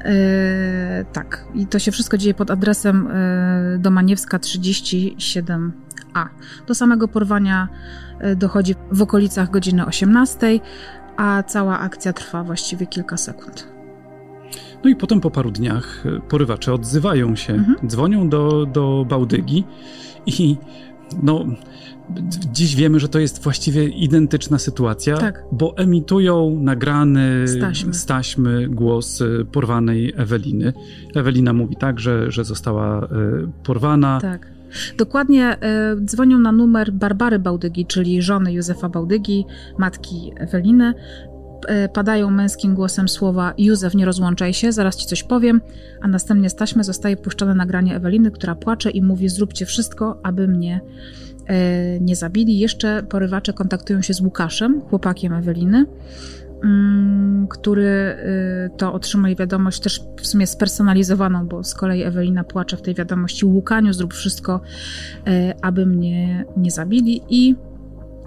E, 0.00 1.04
tak, 1.12 1.44
i 1.54 1.66
to 1.66 1.78
się 1.78 1.92
wszystko 1.92 2.18
dzieje 2.18 2.34
pod 2.34 2.50
adresem 2.50 3.08
Domaniewska 3.78 4.38
37a. 4.38 6.26
Do 6.66 6.74
samego 6.74 7.08
porwania 7.08 7.68
dochodzi 8.36 8.74
w 8.92 9.02
okolicach 9.02 9.50
godziny 9.50 9.86
18, 9.86 10.60
a 11.16 11.42
cała 11.42 11.78
akcja 11.78 12.12
trwa 12.12 12.44
właściwie 12.44 12.86
kilka 12.86 13.16
sekund. 13.16 13.74
No 14.84 14.90
i 14.90 14.96
potem 14.96 15.20
po 15.20 15.30
paru 15.30 15.50
dniach 15.50 16.04
e, 16.06 16.20
porywacze 16.20 16.74
odzywają 16.74 17.36
się, 17.36 17.54
mhm. 17.54 17.88
dzwonią 17.88 18.28
do, 18.28 18.66
do 18.66 19.06
Bałdygi 19.08 19.64
i 20.26 20.56
no, 21.22 21.44
Dziś 22.52 22.76
wiemy, 22.76 23.00
że 23.00 23.08
to 23.08 23.18
jest 23.18 23.42
właściwie 23.42 23.88
identyczna 23.88 24.58
sytuacja, 24.58 25.16
tak. 25.16 25.44
bo 25.52 25.76
emitują 25.76 26.60
nagrany 26.60 27.48
z 27.90 28.06
taśmy 28.06 28.68
głos 28.68 29.20
y, 29.20 29.46
porwanej 29.52 30.12
Eweliny. 30.16 30.72
Ewelina 31.14 31.52
mówi 31.52 31.76
tak, 31.76 32.00
że, 32.00 32.30
że 32.30 32.44
została 32.44 33.04
y, 33.04 33.08
porwana. 33.62 34.20
Tak. 34.20 34.50
Dokładnie 34.98 35.56
y, 35.56 36.04
dzwonią 36.04 36.38
na 36.38 36.52
numer 36.52 36.92
Barbary 36.92 37.38
Bałdygi, 37.38 37.86
czyli 37.86 38.22
żony 38.22 38.52
Józefa 38.52 38.88
Bałdygi, 38.88 39.44
matki 39.78 40.32
Eweliny. 40.36 40.94
Y, 41.70 41.88
padają 41.88 42.30
męskim 42.30 42.74
głosem 42.74 43.08
słowa 43.08 43.54
Józef, 43.58 43.94
nie 43.94 44.04
rozłączaj 44.04 44.54
się, 44.54 44.72
zaraz 44.72 44.96
ci 44.96 45.06
coś 45.06 45.22
powiem, 45.22 45.60
a 46.00 46.08
następnie 46.08 46.50
z 46.50 46.54
taśmy 46.54 46.84
zostaje 46.84 47.16
puszczone 47.16 47.54
nagranie 47.54 47.96
Eweliny, 47.96 48.30
która 48.30 48.54
płacze 48.54 48.90
i 48.90 49.02
mówi 49.02 49.28
zróbcie 49.28 49.66
wszystko, 49.66 50.20
aby 50.22 50.48
mnie 50.48 50.80
y, 51.40 52.00
nie 52.00 52.16
zabili. 52.16 52.58
Jeszcze 52.58 53.02
porywacze 53.02 53.52
kontaktują 53.52 54.02
się 54.02 54.14
z 54.14 54.20
Łukaszem, 54.20 54.80
chłopakiem 54.80 55.32
Eweliny, 55.32 55.86
mm, 56.64 57.46
który 57.48 58.16
to 58.76 58.92
otrzymuje 58.92 59.36
wiadomość 59.36 59.80
też 59.80 60.00
w 60.20 60.26
sumie 60.26 60.46
spersonalizowaną, 60.46 61.48
bo 61.48 61.64
z 61.64 61.74
kolei 61.74 62.02
Ewelina 62.02 62.44
płacze 62.44 62.76
w 62.76 62.82
tej 62.82 62.94
wiadomości 62.94 63.46
Łukaniu, 63.46 63.92
zrób 63.92 64.14
wszystko, 64.14 64.60
aby 65.62 65.86
mnie 65.86 66.44
nie 66.56 66.70
zabili 66.70 67.22
i 67.28 67.56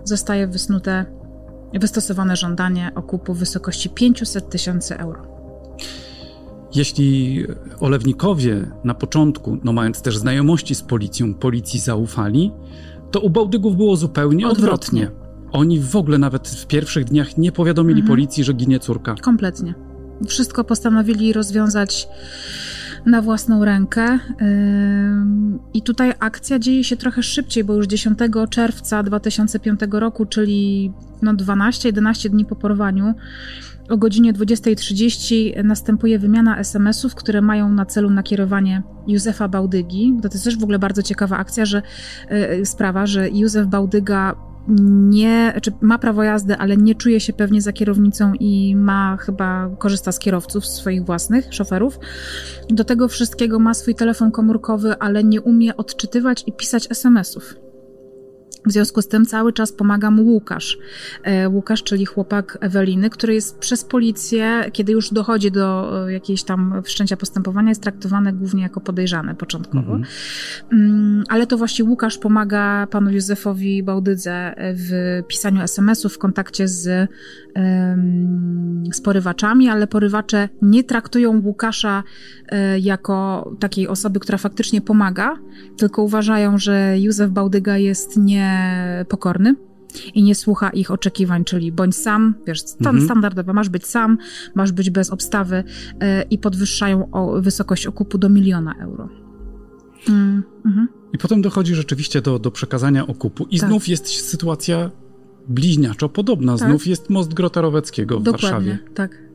zostaje 0.04 0.48
wysnute 0.48 1.17
wystosowane 1.74 2.36
żądanie 2.36 2.92
okupu 2.96 3.34
w 3.34 3.38
wysokości 3.38 3.90
500 3.90 4.50
tysięcy 4.50 4.98
euro. 4.98 5.38
Jeśli 6.76 7.44
olewnikowie 7.80 8.72
na 8.84 8.94
początku, 8.94 9.58
no 9.64 9.74
mając 9.74 10.02
też 10.02 10.18
znajomości 10.18 10.76
z 10.76 10.82
policją, 10.82 11.34
policji 11.34 11.80
zaufali, 11.80 12.52
to 13.12 13.20
u 13.20 13.30
Bałdygów 13.30 13.78
było 13.78 13.96
zupełnie 13.96 14.48
odwrotnie. 14.48 15.02
odwrotnie. 15.02 15.28
Oni 15.52 15.80
w 15.80 15.96
ogóle 15.96 16.18
nawet 16.18 16.48
w 16.48 16.68
pierwszych 16.68 17.06
dniach 17.06 17.38
nie 17.38 17.52
powiadomili 17.52 18.00
mhm. 18.00 18.08
policji, 18.08 18.44
że 18.44 18.54
ginie 18.54 18.80
córka. 18.80 19.16
Kompletnie. 19.16 19.74
Wszystko 20.28 20.64
postanowili 20.64 21.34
rozwiązać 21.34 22.08
na 23.08 23.22
własną 23.22 23.66
rękę. 23.66 24.20
I 25.74 25.82
tutaj 25.82 26.14
akcja 26.20 26.60
dzieje 26.60 26.84
się 26.84 26.98
trochę 26.98 27.24
szybciej, 27.24 27.64
bo 27.64 27.74
już 27.74 27.88
10 27.88 28.20
czerwca 28.50 29.04
2005 29.04 29.80
roku, 29.92 30.26
czyli 30.26 30.92
no 31.22 31.34
12-11 31.34 32.30
dni 32.30 32.46
po 32.46 32.56
porwaniu, 32.56 33.14
o 33.90 33.98
godzinie 33.98 34.34
20.30 34.34 35.64
następuje 35.64 36.20
wymiana 36.20 36.60
SMS-ów, 36.60 37.16
które 37.16 37.42
mają 37.42 37.70
na 37.70 37.86
celu 37.86 38.10
nakierowanie 38.10 38.84
Józefa 39.08 39.48
Bałdygi. 39.48 40.14
To 40.22 40.30
jest 40.34 40.44
też 40.44 40.58
w 40.58 40.64
ogóle 40.64 40.80
bardzo 40.80 41.04
ciekawa 41.04 41.38
akcja, 41.38 41.66
że 41.66 41.82
yy, 42.30 42.66
sprawa, 42.66 43.06
że 43.06 43.30
Józef 43.30 43.68
Bałdyga 43.68 44.36
nie, 44.68 45.54
czy 45.62 45.72
ma 45.82 45.98
prawo 45.98 46.24
jazdy, 46.24 46.58
ale 46.58 46.78
nie 46.78 46.96
czuje 46.96 47.20
się 47.20 47.34
pewnie 47.34 47.62
za 47.62 47.74
kierownicą 47.74 48.34
i 48.34 48.76
ma 48.76 49.18
chyba, 49.18 49.70
korzysta 49.78 50.12
z 50.12 50.20
kierowców 50.20 50.68
swoich 50.68 51.06
własnych, 51.06 51.54
szoferów. 51.54 52.00
Do 52.70 52.84
tego 52.84 53.08
wszystkiego 53.08 53.60
ma 53.60 53.74
swój 53.74 53.96
telefon 53.96 54.32
komórkowy, 54.32 55.00
ale 55.00 55.24
nie 55.24 55.42
umie 55.42 55.78
odczytywać 55.78 56.44
i 56.48 56.54
pisać 56.54 56.88
SMS-ów. 56.92 57.67
W 58.68 58.72
związku 58.72 59.02
z 59.02 59.08
tym 59.08 59.26
cały 59.26 59.54
czas 59.54 59.72
pomaga 59.72 60.12
mu 60.12 60.24
Łukasz. 60.24 60.78
E, 61.24 61.50
Łukasz, 61.50 61.84
czyli 61.84 62.06
chłopak 62.06 62.58
Eweliny, 62.62 63.10
który 63.10 63.34
jest 63.34 63.58
przez 63.58 63.84
policję, 63.84 64.64
kiedy 64.72 64.92
już 64.92 65.14
dochodzi 65.14 65.52
do 65.52 65.94
e, 66.08 66.14
jakiejś 66.14 66.44
tam 66.44 66.82
wszczęcia 66.84 67.18
postępowania, 67.18 67.70
jest 67.70 67.84
traktowany 67.84 68.34
głównie 68.34 68.64
jako 68.64 68.82
podejrzany 68.82 69.36
początkowo. 69.36 69.96
Mhm. 69.96 70.04
Mm, 70.72 71.24
ale 71.30 71.48
to 71.48 71.58
właśnie 71.58 71.86
Łukasz 71.86 72.18
pomaga 72.18 72.88
panu 72.92 73.12
Józefowi 73.12 73.84
Bałdydze 73.84 74.56
w 74.58 75.22
pisaniu 75.28 75.62
SMS-ów, 75.62 76.14
w 76.14 76.18
kontakcie 76.18 76.68
z, 76.68 77.10
z 78.94 79.02
porywaczami, 79.02 79.70
ale 79.70 79.88
porywacze 79.88 80.50
nie 80.62 80.84
traktują 80.84 81.42
Łukasza 81.46 82.04
e, 82.50 82.80
jako 82.80 83.50
takiej 83.60 83.88
osoby, 83.88 84.20
która 84.20 84.38
faktycznie 84.38 84.82
pomaga, 84.82 85.36
tylko 85.78 86.04
uważają, 86.04 86.58
że 86.58 87.00
Józef 87.00 87.32
Bałdyga 87.32 87.78
jest 87.78 88.18
nie 88.18 88.57
pokorny 89.10 89.56
i 90.14 90.24
nie 90.24 90.36
słucha 90.36 90.70
ich 90.70 90.92
oczekiwań, 90.92 91.44
czyli 91.44 91.72
bądź 91.72 91.96
sam, 91.96 92.36
wiesz, 92.48 92.62
stan 92.62 92.88
mhm. 92.88 93.06
standardowe, 93.06 93.54
masz 93.54 93.70
być 93.70 93.88
sam, 93.88 94.18
masz 94.56 94.72
być 94.72 94.90
bez 94.90 95.10
obstawy 95.10 95.64
yy, 96.02 96.08
i 96.30 96.38
podwyższają 96.38 97.12
o, 97.12 97.42
wysokość 97.42 97.88
okupu 97.88 98.18
do 98.18 98.30
miliona 98.30 98.76
euro. 98.80 99.10
Mm, 100.10 100.44
mhm. 100.66 100.88
I 101.14 101.18
potem 101.18 101.42
dochodzi 101.42 101.76
rzeczywiście 101.76 102.22
do, 102.22 102.40
do 102.40 102.52
przekazania 102.52 103.08
okupu 103.08 103.46
i 103.50 103.60
tak. 103.60 103.70
znów 103.70 103.88
jest 103.88 104.08
sytuacja 104.08 104.92
bliźniaczo 105.48 106.10
podobna. 106.10 106.58
Tak. 106.58 106.70
Znów 106.70 106.88
jest 106.88 107.10
most 107.10 107.34
Grota 107.34 107.62
Roweckiego 107.62 108.20
w 108.20 108.24
Dokładnie, 108.24 108.50
Warszawie. 108.50 108.78
tak. 108.94 109.27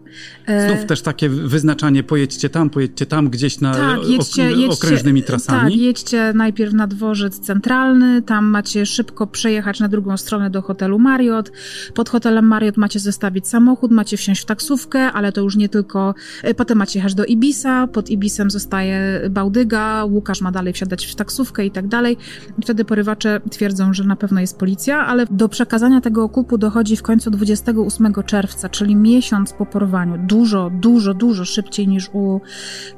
Znów 0.66 0.80
e, 0.80 0.86
też 0.86 1.02
takie 1.02 1.28
wyznaczanie, 1.28 2.02
pojedźcie 2.02 2.48
tam, 2.51 2.70
pojedźcie 2.70 3.06
tam, 3.06 3.30
gdzieś 3.30 3.60
na 3.60 3.74
tak, 3.74 4.09
jedźcie, 4.09 4.43
ok 4.43 4.56
jedźcie, 4.56 4.86
okrężnymi 4.86 5.22
trasami. 5.22 5.72
Tak, 5.72 5.80
jedźcie 5.80 6.32
najpierw 6.34 6.72
na 6.72 6.86
dworzec 6.86 7.39
centralny, 7.39 8.22
tam 8.22 8.44
macie 8.44 8.86
szybko 8.86 9.26
przejechać 9.26 9.80
na 9.80 9.89
drugą 9.89 10.16
stronę 10.16 10.51
do 10.51 10.62
hotelu 10.62 10.98
Marriott. 10.98 11.52
Pod 11.94 12.09
hotelem 12.09 12.47
Marriott 12.47 12.76
macie 12.76 12.98
zostawić 12.98 13.48
samochód, 13.48 13.90
macie 13.90 14.16
wsiąść 14.16 14.43
w 14.43 14.44
taksówkę, 14.44 15.12
ale 15.12 15.32
to 15.32 15.40
już 15.40 15.56
nie 15.56 15.68
tylko... 15.68 16.14
E, 16.43 16.55
potem 16.55 16.78
macie 16.78 16.98
jechać 16.98 17.14
do 17.14 17.24
Ibisa, 17.24 17.86
pod 17.86 18.10
Ibisem 18.10 18.51
zostaje 18.51 19.20
Bałdyga, 19.30 20.05
Łukasz 20.05 20.40
ma 20.40 20.52
dalej 20.52 20.72
wsiadać 20.72 21.06
w 21.06 21.14
taksówkę 21.14 21.66
i 21.66 21.70
tak 21.70 21.89
dalej. 21.89 22.16
Wtedy 22.62 22.84
porywacze 22.84 23.40
twierdzą, 23.51 23.94
że 23.94 24.05
na 24.05 24.16
pewno 24.16 24.40
jest 24.40 24.59
policja, 24.59 25.06
ale 25.06 25.26
do 25.30 25.48
przekazania 25.48 26.01
tego 26.01 26.24
okupu 26.24 26.59
dochodzi 26.59 26.97
w 26.97 27.02
końcu 27.02 27.30
28 27.30 28.12
czerwca, 28.26 28.68
czyli 28.68 28.97
miesiąc 28.97 29.52
po 29.52 29.66
porwaniu 29.66 30.02
dużo, 30.07 30.70
dużo, 30.70 31.15
dużo 31.15 31.45
szybciej 31.45 31.89
niż 31.89 32.11
u 32.12 32.41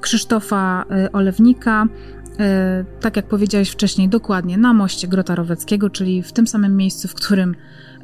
Krzysztofa 0.00 0.84
y, 1.06 1.12
Olewnika. 1.12 1.84
Y, 1.84 3.00
tak 3.00 3.16
jak 3.16 3.28
powiedziałeś 3.28 3.70
wcześniej, 3.70 4.08
dokładnie 4.08 4.58
na 4.58 4.72
moście 4.72 5.08
Grota 5.08 5.34
Roweckiego, 5.34 5.90
czyli 5.90 6.22
w 6.22 6.32
tym 6.32 6.46
samym 6.46 6.76
miejscu, 6.76 7.08
w 7.08 7.14
którym 7.14 7.56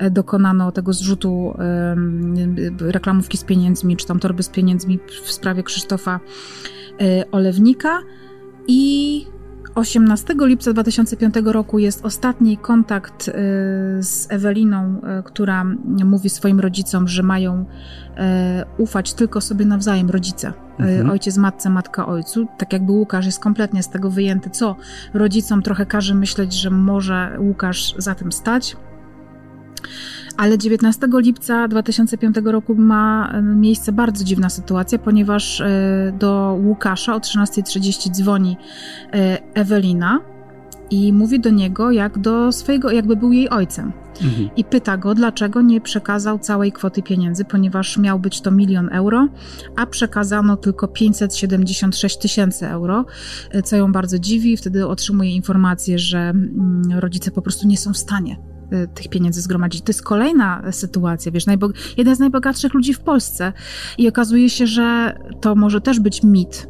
y, 0.02 0.10
dokonano 0.10 0.72
tego 0.72 0.92
zrzutu 0.92 1.54
reklamówki 2.80 3.38
z 3.38 3.44
pieniędzmi, 3.44 3.96
czy 3.96 4.06
tam 4.06 4.20
torby 4.20 4.42
z 4.42 4.48
pieniędzmi 4.48 4.98
w 5.24 5.32
sprawie 5.32 5.62
Krzysztofa 5.62 6.20
Olewnika. 7.32 7.98
I 8.66 9.26
18 9.74 10.34
lipca 10.40 10.72
2005 10.72 11.34
roku 11.44 11.78
jest 11.78 12.04
ostatni 12.04 12.58
kontakt 12.58 13.28
y, 13.28 13.32
z 14.02 14.26
Eweliną, 14.28 15.00
y, 15.20 15.22
która 15.22 15.64
mówi 16.04 16.30
swoim 16.30 16.60
rodzicom, 16.60 17.08
że 17.08 17.22
mają 17.22 17.64
y, 17.64 18.14
ufać 18.78 19.14
tylko 19.14 19.40
sobie 19.40 19.64
nawzajem, 19.64 20.10
rodzice. 20.10 20.52
Mhm. 20.78 21.10
Ojciec 21.10 21.36
matce, 21.36 21.70
matka 21.70 22.06
ojcu. 22.06 22.46
Tak 22.58 22.72
jakby 22.72 22.92
Łukasz 22.92 23.26
jest 23.26 23.40
kompletnie 23.40 23.82
z 23.82 23.88
tego 23.88 24.10
wyjęty, 24.10 24.50
co 24.50 24.76
rodzicom 25.14 25.62
trochę 25.62 25.86
każe 25.86 26.14
myśleć, 26.14 26.52
że 26.52 26.70
może 26.70 27.36
Łukasz 27.38 27.94
za 27.98 28.14
tym 28.14 28.32
stać. 28.32 28.76
Ale 30.36 30.58
19 30.58 31.08
lipca 31.12 31.68
2005 31.68 32.36
roku 32.44 32.74
ma 32.74 33.32
e, 33.32 33.42
miejsce 33.42 33.92
bardzo 33.92 34.24
dziwna 34.24 34.50
sytuacja, 34.50 34.98
ponieważ 34.98 35.60
e, 35.60 36.12
do 36.18 36.58
Łukasza 36.64 37.14
o 37.14 37.18
13.30 37.18 38.10
dzwoni 38.10 38.56
e, 39.12 39.38
Ewelina 39.54 40.20
i 40.90 41.12
mówi 41.12 41.40
do 41.40 41.50
niego 41.50 41.90
jak 41.90 42.18
do 42.18 42.52
swojego, 42.52 42.90
jakby 42.90 43.16
był 43.16 43.32
jej 43.32 43.48
ojcem. 43.48 43.92
Mhm. 44.22 44.50
I 44.56 44.64
pyta 44.64 44.96
go, 44.96 45.14
dlaczego 45.14 45.60
nie 45.60 45.80
przekazał 45.80 46.38
całej 46.38 46.72
kwoty 46.72 47.02
pieniędzy, 47.02 47.44
ponieważ 47.44 47.98
miał 47.98 48.18
być 48.18 48.40
to 48.40 48.50
milion 48.50 48.88
euro, 48.92 49.28
a 49.76 49.86
przekazano 49.86 50.56
tylko 50.56 50.88
576 50.88 52.18
tysięcy 52.18 52.68
euro, 52.68 53.04
co 53.64 53.76
ją 53.76 53.92
bardzo 53.92 54.18
dziwi. 54.18 54.56
Wtedy 54.56 54.86
otrzymuje 54.86 55.30
informację, 55.30 55.98
że 55.98 56.18
mm, 56.18 56.82
rodzice 56.92 57.30
po 57.30 57.42
prostu 57.42 57.68
nie 57.68 57.76
są 57.76 57.92
w 57.92 57.98
stanie 57.98 58.49
tych 58.94 59.08
pieniędzy 59.08 59.40
zgromadzić. 59.40 59.82
To 59.82 59.90
jest 59.90 60.02
kolejna 60.02 60.62
sytuacja, 60.70 61.32
wiesz, 61.32 61.44
jeden 61.96 62.16
z 62.16 62.18
najbogatszych 62.18 62.74
ludzi 62.74 62.94
w 62.94 63.00
Polsce 63.00 63.52
i 63.98 64.08
okazuje 64.08 64.50
się, 64.50 64.66
że 64.66 65.18
to 65.40 65.54
może 65.54 65.80
też 65.80 66.00
być 66.00 66.22
mit, 66.22 66.68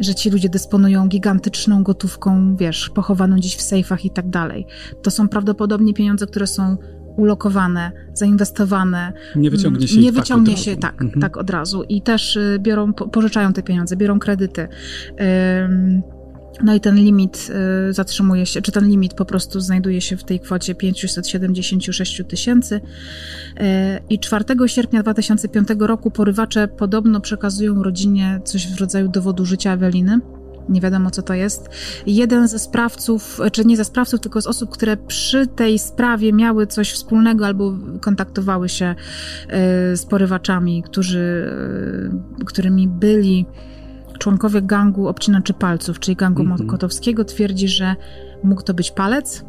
że 0.00 0.14
ci 0.14 0.30
ludzie 0.30 0.48
dysponują 0.48 1.08
gigantyczną 1.08 1.82
gotówką, 1.82 2.56
wiesz, 2.56 2.90
pochowaną 2.94 3.36
gdzieś 3.36 3.56
w 3.56 3.62
sejfach 3.62 4.04
i 4.04 4.10
tak 4.10 4.30
dalej. 4.30 4.66
To 5.02 5.10
są 5.10 5.28
prawdopodobnie 5.28 5.94
pieniądze, 5.94 6.26
które 6.26 6.46
są 6.46 6.76
ulokowane, 7.16 7.92
zainwestowane. 8.14 9.12
Nie 9.36 9.50
wyciągnie 9.50 9.88
się 9.88 10.00
Nie 10.00 10.12
tak 10.12 10.22
wyciągnie 10.22 10.54
tak 10.54 10.64
się 10.64 10.76
tak, 10.76 11.02
mhm. 11.02 11.20
tak 11.20 11.36
od 11.36 11.50
razu. 11.50 11.82
I 11.82 12.02
też 12.02 12.36
y, 12.36 12.58
biorą, 12.60 12.92
pożyczają 12.92 13.52
te 13.52 13.62
pieniądze, 13.62 13.96
biorą 13.96 14.18
kredyty. 14.18 14.68
No 16.62 16.74
i 16.74 16.80
ten 16.80 16.96
limit 16.96 17.50
y, 17.88 17.92
zatrzymuje 17.92 18.46
się, 18.46 18.62
czy 18.62 18.72
ten 18.72 18.88
limit 18.88 19.14
po 19.14 19.24
prostu 19.24 19.60
znajduje 19.60 20.00
się 20.00 20.16
w 20.16 20.24
tej 20.24 20.40
kwocie 20.40 20.74
576 20.74 22.22
tysięcy. 22.28 22.74
Y, 22.76 22.82
I 24.10 24.18
4 24.18 24.44
sierpnia 24.66 25.02
2005 25.02 25.68
roku 25.78 26.10
porywacze 26.10 26.68
podobno 26.68 27.20
przekazują 27.20 27.82
rodzinie 27.82 28.40
coś 28.44 28.66
w 28.66 28.80
rodzaju 28.80 29.08
dowodu 29.08 29.44
życia 29.44 29.72
Eweliny. 29.72 30.20
Nie 30.68 30.80
wiadomo, 30.80 31.10
co 31.10 31.22
to 31.22 31.34
jest. 31.34 31.68
Jeden 32.06 32.48
ze 32.48 32.58
sprawców, 32.58 33.40
czy 33.52 33.64
nie 33.64 33.76
ze 33.76 33.84
sprawców, 33.84 34.20
tylko 34.20 34.40
z 34.40 34.46
osób, 34.46 34.70
które 34.70 34.96
przy 34.96 35.46
tej 35.46 35.78
sprawie 35.78 36.32
miały 36.32 36.66
coś 36.66 36.92
wspólnego 36.92 37.46
albo 37.46 37.74
kontaktowały 38.00 38.68
się 38.68 38.84
e, 38.84 38.96
z 39.96 40.06
porywaczami, 40.06 40.82
którzy, 40.82 41.52
którymi 42.46 42.88
byli 42.88 43.46
członkowie 44.18 44.62
gangu 44.62 45.08
obcinaczy 45.08 45.54
palców, 45.54 46.00
czyli 46.00 46.16
gangu 46.16 46.42
mm 46.42 46.56
-hmm. 46.56 46.62
Mokotowskiego, 46.62 47.24
twierdzi, 47.24 47.68
że 47.68 47.96
mógł 48.44 48.62
to 48.62 48.74
być 48.74 48.90
palec, 48.90 49.44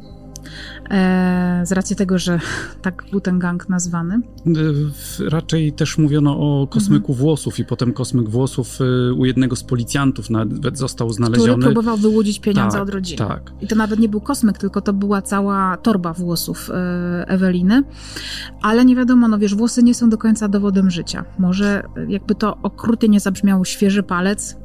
z 1.64 1.72
racji 1.72 1.96
tego, 1.96 2.18
że 2.18 2.40
tak 2.82 3.04
był 3.12 3.22
ten 3.22 3.40
gang 3.40 3.70
nazwany. 3.70 4.16
E, 4.16 5.30
raczej 5.30 5.74
też 5.74 5.98
mówiono 5.98 6.38
o 6.40 6.68
kosmyku 6.68 7.12
mhm. 7.12 7.20
włosów 7.20 7.60
i 7.60 7.66
potem 7.66 7.94
kosmyk 7.94 8.30
włosów 8.30 8.80
e, 8.82 9.14
u 9.14 9.26
jednego 9.26 9.56
z 9.56 9.64
policjantów 9.64 10.30
nawet 10.30 10.78
został 10.78 11.10
znaleziony. 11.10 11.54
Który 11.54 11.74
próbował 11.74 11.98
wyłudzić 11.98 12.40
pieniądze 12.40 12.78
tak, 12.78 12.88
od 12.88 12.94
rodziny. 12.94 13.18
Tak. 13.18 13.52
I 13.62 13.68
to 13.68 13.76
nawet 13.76 14.00
nie 14.00 14.10
był 14.10 14.22
kosmyk, 14.22 14.58
tylko 14.58 14.82
to 14.82 14.94
była 14.94 15.22
cała 15.22 15.78
torba 15.78 16.14
włosów 16.14 16.70
Eweliny. 17.28 17.84
Ale 18.62 18.86
nie 18.86 18.96
wiadomo, 18.96 19.28
no 19.28 19.38
wiesz, 19.38 19.56
włosy 19.56 19.84
nie 19.84 19.94
są 19.94 20.10
do 20.10 20.18
końca 20.18 20.48
dowodem 20.48 20.92
życia. 20.92 21.26
Może 21.40 21.84
jakby 22.08 22.36
to 22.36 22.58
okrutnie 22.64 23.10
nie 23.10 23.20
zabrzmiało 23.20 23.66
świeży 23.66 24.04
palec, 24.04 24.58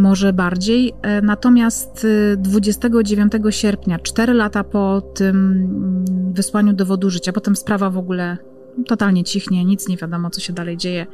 może 0.00 0.32
bardziej. 0.32 0.92
E, 1.02 1.22
natomiast 1.22 2.06
29 2.36 3.32
e, 3.34 3.52
sierpnia, 3.52 3.98
4 3.98 4.34
lata 4.34 4.64
po 4.64 5.00
tym 5.00 5.36
mm, 5.36 6.32
wysłaniu 6.32 6.72
dowodu 6.72 7.10
życia, 7.10 7.32
potem 7.32 7.56
sprawa 7.56 7.90
w 7.90 7.98
ogóle 7.98 8.38
totalnie 8.86 9.24
cichnie, 9.24 9.64
nic 9.64 9.88
nie 9.88 9.96
wiadomo, 9.96 10.30
co 10.30 10.40
się 10.40 10.52
dalej 10.52 10.76
dzieje. 10.76 11.06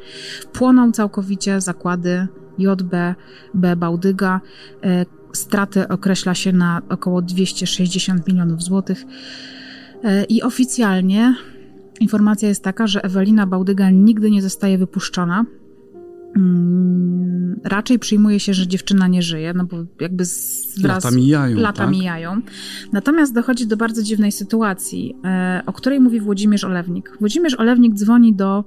Płoną 0.52 0.92
całkowicie 0.92 1.60
zakłady 1.60 2.26
JB, 2.58 3.14
B 3.54 3.76
Bałdyga. 3.76 4.40
E, 4.84 5.06
straty 5.32 5.88
określa 5.88 6.34
się 6.34 6.52
na 6.52 6.82
około 6.88 7.22
260 7.22 8.26
milionów 8.28 8.62
złotych. 8.62 9.04
I 10.28 10.42
oficjalnie 10.42 11.34
informacja 12.00 12.48
jest 12.48 12.64
taka, 12.64 12.86
że 12.86 13.04
Ewelina 13.04 13.46
Bałdyga 13.46 13.90
nigdy 13.90 14.30
nie 14.30 14.42
zostaje 14.42 14.78
wypuszczona. 14.78 15.44
Mm, 16.36 17.60
raczej 17.64 17.98
przyjmuje 17.98 18.40
się, 18.40 18.54
że 18.54 18.66
dziewczyna 18.66 19.08
nie 19.08 19.22
żyje, 19.22 19.52
no 19.54 19.64
bo 19.64 19.76
jakby 20.00 20.24
wraz, 20.82 21.04
lata 21.04 21.16
mijają. 21.16 21.58
Lata 21.58 21.78
tak? 21.78 21.90
mijają. 21.90 22.40
Natomiast 22.92 23.34
dochodzi 23.34 23.66
do 23.66 23.76
bardzo 23.76 24.02
dziwnej 24.02 24.32
sytuacji, 24.32 25.16
e, 25.24 25.62
o 25.66 25.72
której 25.72 26.00
mówi 26.00 26.20
Włodzimierz 26.20 26.64
Olewnik. 26.64 27.12
Włodzimierz 27.20 27.54
Olewnik 27.54 27.94
dzwoni 27.94 28.34
do 28.34 28.64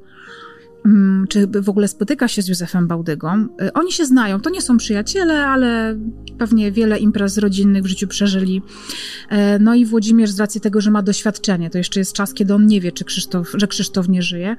czy 1.30 1.48
w 1.48 1.70
ogóle 1.70 1.88
spotyka 1.88 2.28
się 2.28 2.42
z 2.42 2.48
Józefem 2.48 2.88
Bałdygą. 2.88 3.48
Y, 3.62 3.74
oni 3.74 3.92
się 3.92 4.06
znają, 4.06 4.42
to 4.42 4.50
nie 4.50 4.62
są 4.62 4.78
przyjaciele, 4.78 5.48
ale 5.48 5.98
pewnie 6.38 6.72
wiele 6.72 7.00
imprez 7.00 7.38
rodzinnych 7.38 7.84
w 7.84 7.88
życiu 7.88 8.08
przeżyli. 8.08 8.62
E, 9.30 9.60
no 9.60 9.76
i 9.76 9.86
Włodzimierz 9.86 10.32
z 10.32 10.40
racji 10.40 10.62
tego, 10.62 10.82
że 10.82 10.92
ma 10.92 11.02
doświadczenie, 11.02 11.70
to 11.70 11.78
jeszcze 11.78 12.00
jest 12.00 12.14
czas, 12.14 12.34
kiedy 12.34 12.54
on 12.54 12.68
nie 12.68 12.82
wie, 12.82 12.92
czy 12.92 13.06
Krzysztof, 13.06 13.52
że 13.54 13.68
Krzysztof 13.68 14.10
nie 14.10 14.22
żyje, 14.22 14.56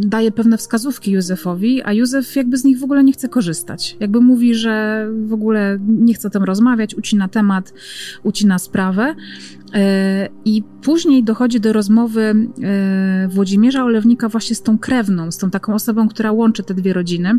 daje 0.00 0.32
pewne 0.32 0.58
wskazówki 0.58 1.10
Józefowi, 1.10 1.82
a 1.82 1.92
Józef 1.92 2.36
jakby 2.36 2.56
z 2.56 2.64
nich 2.64 2.78
w 2.78 2.84
ogóle 2.84 3.04
nie 3.04 3.12
chce 3.12 3.28
korzystać. 3.28 3.96
Jakby 4.00 4.20
mówi, 4.20 4.54
że 4.54 5.06
w 5.26 5.32
ogóle 5.32 5.78
nie 5.88 6.14
chce 6.14 6.28
o 6.28 6.30
tym 6.30 6.44
rozmawiać, 6.44 6.94
ucina 6.94 7.28
temat, 7.28 7.72
ucina 8.22 8.58
sprawę. 8.58 9.14
E, 9.76 10.28
I 10.44 10.62
później 10.82 11.24
dochodzi 11.24 11.60
do 11.60 11.72
rozmowy 11.72 12.34
e, 12.62 13.28
Włodzimierza 13.28 13.84
Olewnika 13.84 14.28
właśnie 14.28 14.56
z 14.56 14.62
tą 14.62 14.78
krewną, 14.78 15.30
z 15.30 15.38
tą 15.38 15.50
taką 15.50 15.74
osobą, 15.74 16.08
która 16.08 16.32
łączy 16.32 16.62
te 16.62 16.74
dwie 16.74 16.92
rodziny. 16.92 17.38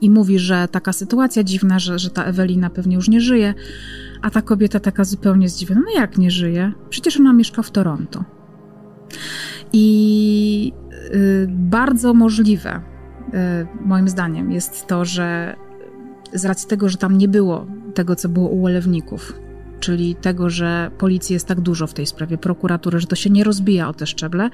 I 0.00 0.10
mówi, 0.10 0.38
że 0.38 0.68
taka 0.68 0.92
sytuacja 0.92 1.44
dziwna, 1.44 1.78
że, 1.78 1.98
że 1.98 2.10
ta 2.10 2.24
Ewelina 2.24 2.70
pewnie 2.70 2.96
już 2.96 3.08
nie 3.08 3.20
żyje, 3.20 3.54
a 4.22 4.30
ta 4.30 4.42
kobieta 4.42 4.80
taka 4.80 5.04
zupełnie 5.04 5.48
zdziwiona. 5.48 5.80
No 5.80 6.00
jak 6.00 6.18
nie 6.18 6.30
żyje? 6.30 6.72
Przecież 6.90 7.20
ona 7.20 7.32
mieszka 7.32 7.62
w 7.62 7.70
Toronto. 7.70 8.24
I 9.72 10.72
y, 11.14 11.46
bardzo 11.50 12.14
możliwe, 12.14 12.80
y, 13.28 13.86
moim 13.86 14.08
zdaniem, 14.08 14.52
jest 14.52 14.86
to, 14.86 15.04
że 15.04 15.56
z 16.32 16.44
racji 16.44 16.68
tego, 16.68 16.88
że 16.88 16.96
tam 16.96 17.18
nie 17.18 17.28
było 17.28 17.66
tego, 17.94 18.16
co 18.16 18.28
było 18.28 18.48
u 18.48 18.66
Olewników, 18.66 19.32
czyli 19.80 20.14
tego, 20.14 20.50
że 20.50 20.90
policji 20.98 21.34
jest 21.34 21.46
tak 21.46 21.60
dużo 21.60 21.86
w 21.86 21.94
tej 21.94 22.06
sprawie, 22.06 22.38
prokuratury, 22.38 23.00
że 23.00 23.06
to 23.06 23.16
się 23.16 23.30
nie 23.30 23.44
rozbija 23.44 23.88
o 23.88 23.94
te 23.94 24.06
szczeble. 24.06 24.50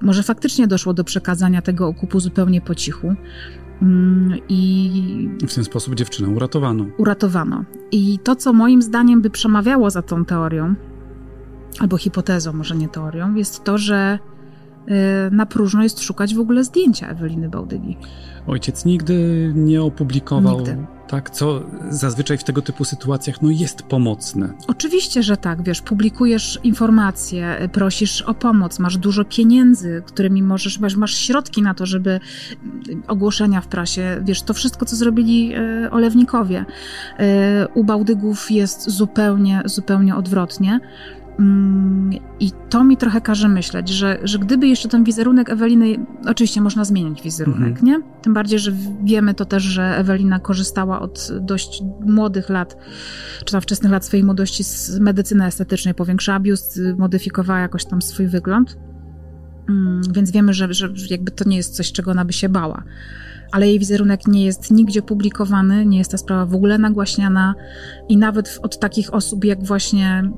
Może 0.00 0.22
faktycznie 0.22 0.66
doszło 0.66 0.94
do 0.94 1.04
przekazania 1.04 1.62
tego 1.62 1.86
okupu 1.86 2.20
zupełnie 2.20 2.60
po 2.60 2.74
cichu. 2.74 3.14
Mm, 3.82 4.38
I 4.48 5.30
w 5.48 5.54
ten 5.54 5.64
sposób 5.64 5.94
dziewczynę 5.94 6.28
uratowano. 6.28 6.86
Uratowano. 6.98 7.64
I 7.92 8.18
to, 8.18 8.36
co 8.36 8.52
moim 8.52 8.82
zdaniem 8.82 9.22
by 9.22 9.30
przemawiało 9.30 9.90
za 9.90 10.02
tą 10.02 10.24
teorią, 10.24 10.74
albo 11.78 11.96
hipotezą, 11.96 12.52
może 12.52 12.76
nie 12.76 12.88
teorią, 12.88 13.34
jest 13.34 13.64
to, 13.64 13.78
że 13.78 14.18
na 15.30 15.46
próżno 15.46 15.82
jest 15.82 16.00
szukać 16.00 16.34
w 16.34 16.40
ogóle 16.40 16.64
zdjęcia 16.64 17.08
Eweliny 17.08 17.48
Bałdygi. 17.48 17.96
Ojciec 18.46 18.84
nigdy 18.84 19.52
nie 19.54 19.82
opublikował 19.82 20.56
nigdy 20.56 20.76
tak, 21.08 21.30
co 21.30 21.62
zazwyczaj 21.90 22.38
w 22.38 22.44
tego 22.44 22.62
typu 22.62 22.84
sytuacjach 22.84 23.42
no, 23.42 23.50
jest 23.50 23.82
pomocne. 23.82 24.52
Oczywiście, 24.66 25.22
że 25.22 25.36
tak, 25.36 25.62
wiesz, 25.62 25.82
publikujesz 25.82 26.58
informacje, 26.64 27.68
prosisz 27.72 28.22
o 28.22 28.34
pomoc, 28.34 28.78
masz 28.78 28.96
dużo 28.96 29.24
pieniędzy, 29.24 30.02
którymi 30.06 30.42
możesz, 30.42 30.78
masz, 30.78 30.96
masz 30.96 31.14
środki 31.14 31.62
na 31.62 31.74
to, 31.74 31.86
żeby 31.86 32.20
ogłoszenia 33.08 33.60
w 33.60 33.66
prasie, 33.66 34.20
wiesz, 34.24 34.42
to 34.42 34.54
wszystko, 34.54 34.86
co 34.86 34.96
zrobili 34.96 35.54
e, 35.54 35.90
olewnikowie. 35.90 36.64
E, 37.18 37.68
u 37.74 37.84
Bałdygów 37.84 38.50
jest 38.50 38.90
zupełnie, 38.90 39.62
zupełnie 39.64 40.16
odwrotnie. 40.16 40.80
Mm, 41.38 42.10
I 42.40 42.52
to 42.68 42.84
mi 42.84 42.96
trochę 42.96 43.20
każe 43.20 43.48
myśleć, 43.48 43.88
że, 43.88 44.18
że 44.22 44.38
gdyby 44.38 44.68
jeszcze 44.68 44.88
ten 44.88 45.04
wizerunek 45.04 45.50
Eweliny, 45.50 46.06
oczywiście 46.26 46.60
można 46.60 46.84
zmienić 46.84 47.22
wizerunek, 47.22 47.68
mhm. 47.68 47.86
nie? 47.86 48.00
Tym 48.22 48.34
bardziej, 48.34 48.58
że 48.58 48.72
wiemy 49.04 49.34
to 49.34 49.44
też, 49.44 49.62
że 49.62 49.98
Ewelina 49.98 50.38
korzystała 50.38 51.00
od 51.00 51.28
dość 51.40 51.82
młodych 52.00 52.48
lat, 52.48 52.76
czy 53.44 53.52
tam 53.52 53.60
wczesnych 53.60 53.92
lat 53.92 54.04
swojej 54.04 54.24
młodości 54.24 54.64
z 54.64 54.98
medycyny 54.98 55.44
estetycznej, 55.44 55.94
powiększała 55.94 56.40
biust, 56.40 56.80
modyfikowała 56.96 57.60
jakoś 57.60 57.84
tam 57.84 58.02
swój 58.02 58.26
wygląd. 58.26 58.78
Mm, 59.68 60.00
więc 60.12 60.30
wiemy, 60.30 60.54
że, 60.54 60.72
że 60.72 60.88
jakby 61.10 61.30
to 61.30 61.48
nie 61.48 61.56
jest 61.56 61.76
coś, 61.76 61.92
czego 61.92 62.10
ona 62.10 62.24
by 62.24 62.32
się 62.32 62.48
bała 62.48 62.82
ale 63.52 63.68
jej 63.68 63.78
wizerunek 63.78 64.26
nie 64.26 64.44
jest 64.44 64.70
nigdzie 64.70 65.02
publikowany, 65.02 65.86
nie 65.86 65.98
jest 65.98 66.10
ta 66.10 66.18
sprawa 66.18 66.46
w 66.46 66.54
ogóle 66.54 66.78
nagłaśniana 66.78 67.54
i 68.08 68.16
nawet 68.16 68.58
od 68.62 68.78
takich 68.78 69.14
osób 69.14 69.44
jak 69.44 69.64
właśnie 69.64 70.30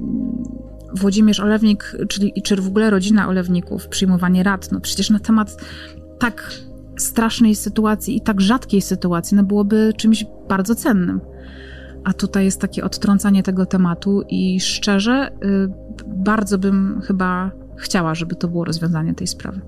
Włodzimierz 0.94 1.40
Olewnik, 1.40 1.96
czyli 2.08 2.32
czy 2.42 2.56
w 2.56 2.66
ogóle 2.66 2.90
rodzina 2.90 3.28
Olewników, 3.28 3.88
przyjmowanie 3.88 4.42
rad, 4.42 4.72
no 4.72 4.80
przecież 4.80 5.10
na 5.10 5.18
temat 5.18 5.56
tak 6.18 6.52
strasznej 6.98 7.54
sytuacji 7.54 8.16
i 8.16 8.20
tak 8.20 8.40
rzadkiej 8.40 8.82
sytuacji, 8.82 9.36
no 9.36 9.42
byłoby 9.42 9.92
czymś 9.96 10.24
bardzo 10.48 10.74
cennym. 10.74 11.20
A 12.04 12.12
tutaj 12.12 12.44
jest 12.44 12.60
takie 12.60 12.84
odtrącanie 12.84 13.42
tego 13.42 13.66
tematu 13.66 14.22
i 14.28 14.60
szczerze, 14.60 15.30
y, 15.44 15.68
bardzo 16.06 16.58
bym 16.58 17.00
chyba 17.04 17.50
chciała, 17.80 18.14
żeby 18.14 18.34
to 18.34 18.48
było 18.48 18.64
rozwiązanie 18.64 19.14
tej 19.14 19.26
sprawy. 19.26 19.60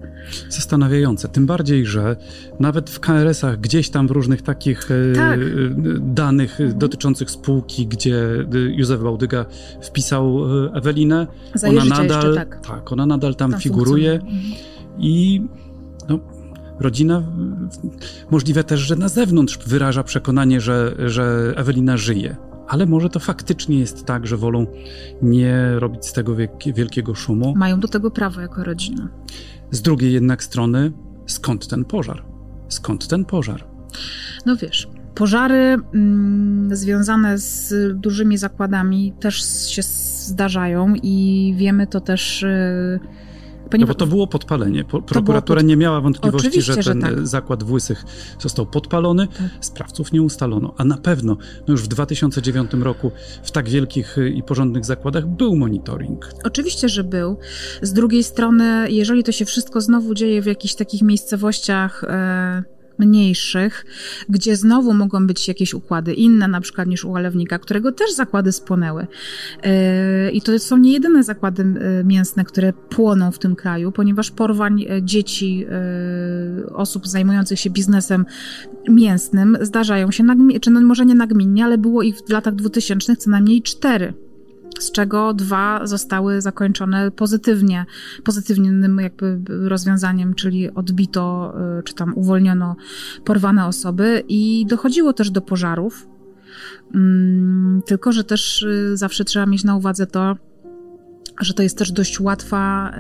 Zastanawiające, 0.49 1.29
tym 1.29 1.47
bardziej, 1.47 1.87
że 1.87 2.17
nawet 2.61 2.91
w 2.91 3.01
KRS-ach, 3.01 3.61
gdzieś 3.61 3.91
tam 3.91 4.09
w 4.09 4.11
różnych 4.11 4.43
takich 4.43 4.91
e, 4.91 5.15
tak. 5.15 5.41
danych 6.01 6.61
mhm. 6.61 6.79
dotyczących 6.79 7.31
spółki, 7.31 7.87
gdzie 7.87 8.17
e, 8.17 8.59
Józef 8.59 9.03
Bałdyga 9.03 9.47
wpisał 9.83 10.45
e, 10.67 10.73
Ewelinę, 10.75 11.27
ona 11.69 11.85
nadal, 11.85 12.07
jeszcze, 12.07 12.35
tak. 12.35 12.67
tak. 12.67 12.93
ona 12.93 13.07
nadal 13.07 13.35
tam, 13.35 13.51
tam 13.51 13.61
figuruje 13.61 14.13
mhm. 14.13 14.31
i 14.99 15.43
no, 16.09 16.19
rodzina 16.81 17.23
możliwe 18.31 18.65
też, 18.65 18.81
że 18.81 18.97
na 18.97 19.09
zewnątrz 19.09 19.59
wyraża 19.67 20.05
przekonanie, 20.05 20.61
że, 20.61 20.95
że 21.07 21.55
Ewelina 21.57 21.97
żyje 21.97 22.37
ale 22.73 22.87
może 22.87 23.09
to 23.09 23.21
faktycznie 23.21 23.79
jest 23.79 24.05
tak, 24.05 24.27
że 24.27 24.37
wolą 24.37 24.67
nie 25.23 25.79
robić 25.79 26.07
z 26.07 26.13
tego 26.13 26.37
wielkiego 26.75 27.15
szumu. 27.15 27.55
Mają 27.57 27.81
do 27.81 27.89
tego 27.89 28.11
prawo 28.11 28.41
jako 28.41 28.65
rodzina. 28.65 29.09
Z 29.71 29.83
drugiej 29.83 30.13
jednak 30.13 30.45
strony, 30.45 30.93
skąd 31.27 31.69
ten 31.69 31.85
pożar? 31.85 32.25
Skąd 32.69 33.09
ten 33.09 33.25
pożar? 33.25 33.65
No 34.47 34.57
wiesz, 34.57 34.89
pożary 35.15 35.77
mm, 35.95 36.77
związane 36.77 37.39
z 37.39 37.75
dużymi 38.01 38.39
zakładami 38.39 39.13
też 39.21 39.67
się 39.69 39.83
zdarzają 39.83 40.95
i 41.03 41.55
wiemy 41.57 41.87
to 41.87 42.01
też. 42.01 42.43
Yy, 42.43 43.01
Ponieważ... 43.73 43.89
No 43.89 43.95
bo 43.95 43.99
to 43.99 44.07
było 44.07 44.27
podpalenie. 44.27 44.85
prokuratura 44.85 45.61
pod... 45.61 45.69
nie 45.69 45.77
miała 45.77 46.01
wątpliwości, 46.01 46.49
Oczywiście, 46.49 46.83
że 46.83 46.91
ten 46.91 47.03
że 47.03 47.17
tak. 47.17 47.27
zakład 47.27 47.63
w 47.65 47.73
Łysych 47.73 48.05
został 48.39 48.67
podpalony. 48.67 49.29
Tak. 49.29 49.47
Sprawców 49.61 50.13
nie 50.13 50.23
ustalono. 50.23 50.75
A 50.77 50.85
na 50.85 50.97
pewno 50.97 51.37
no 51.69 51.73
już 51.73 51.83
w 51.83 51.89
2009 51.89 52.73
roku 52.73 53.11
w 53.43 53.51
tak 53.51 53.69
wielkich 53.69 54.17
i 54.35 54.43
porządnych 54.43 54.85
zakładach 54.85 55.27
był 55.27 55.57
monitoring. 55.57 56.29
Oczywiście, 56.45 56.89
że 56.89 57.05
był. 57.05 57.39
Z 57.83 57.93
drugiej 57.93 58.25
strony, 58.25 58.91
jeżeli 58.91 59.25
to 59.25 59.33
się 59.33 59.45
wszystko 59.45 59.81
znowu 59.81 60.15
dzieje 60.15 60.43
w 60.43 60.47
jakichś 60.47 60.75
takich 60.75 61.03
miejscowościach... 61.03 62.05
E 62.05 62.82
mniejszych, 62.99 63.87
gdzie 64.29 64.57
znowu 64.57 64.95
mogą 64.95 65.27
być 65.27 65.49
jakieś 65.49 65.75
układy 65.75 66.15
inne, 66.15 66.49
na 66.49 66.61
przykład 66.61 66.89
niż 66.89 67.05
u 67.05 67.15
olewnika, 67.15 67.59
którego 67.59 67.93
też 67.93 68.13
zakłady 68.13 68.53
spłonęły. 68.53 69.07
E, 69.63 70.31
I 70.31 70.43
to 70.43 70.59
są 70.59 70.77
nie 70.77 70.93
jedyne 70.93 71.23
zakłady 71.23 71.63
e, 71.63 72.05
mięsne, 72.05 72.45
które 72.45 72.73
płoną 72.73 73.31
w 73.31 73.39
tym 73.39 73.57
kraju, 73.57 73.93
ponieważ 73.93 74.31
porwań 74.31 74.83
e, 74.83 75.03
dzieci, 75.03 75.67
osób 76.75 77.09
zajmujących 77.09 77.61
się 77.61 77.71
biznesem 77.71 78.27
mięsnym 78.89 79.59
zdarzają 79.61 80.11
się, 80.11 80.25
czy 80.61 80.71
no 80.71 80.81
może 80.81 81.07
nie 81.07 81.15
nagminnie, 81.15 81.65
ale 81.65 81.79
było 81.79 82.03
ich 82.03 82.17
w 82.17 82.31
latach 82.31 82.55
2000 82.55 83.17
co 83.17 83.31
najmniej 83.31 83.63
cztery 83.63 84.15
z 84.83 84.93
czego 84.93 85.35
dwa 85.35 85.87
zostały 85.87 86.41
zakończone 86.41 87.11
pozytywnie, 87.11 87.87
pozytywnym 88.25 88.99
jakby 89.01 89.41
rozwiązaniem, 89.69 90.35
czyli 90.35 90.75
odbito, 90.75 91.55
y, 91.79 91.83
czy 91.83 91.95
tam 91.95 92.13
uwolniono 92.17 92.77
porwane 93.25 93.67
osoby 93.67 94.25
i 94.29 94.67
dochodziło 94.69 95.13
też 95.13 95.31
do 95.31 95.41
pożarów. 95.41 96.09
Mm, 96.95 97.83
tylko, 97.87 98.13
że 98.13 98.25
też 98.25 98.63
y, 98.63 98.97
zawsze 98.97 99.25
trzeba 99.25 99.47
mieć 99.47 99.65
na 99.65 99.77
uwadze 99.77 100.07
to, 100.07 100.37
że 101.41 101.55
to 101.55 101.63
jest 101.63 101.79
też 101.79 101.93
dość 101.93 102.21
łatwa, 102.21 102.93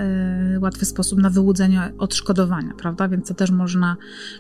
y, 0.57 0.61
łatwy 0.61 0.85
sposób 0.85 1.19
na 1.19 1.31
wyłudzenie 1.31 1.93
odszkodowania, 1.99 2.73
prawda? 2.78 3.09
Więc 3.09 3.28
to 3.28 3.35
też 3.35 3.51
można 3.51 3.97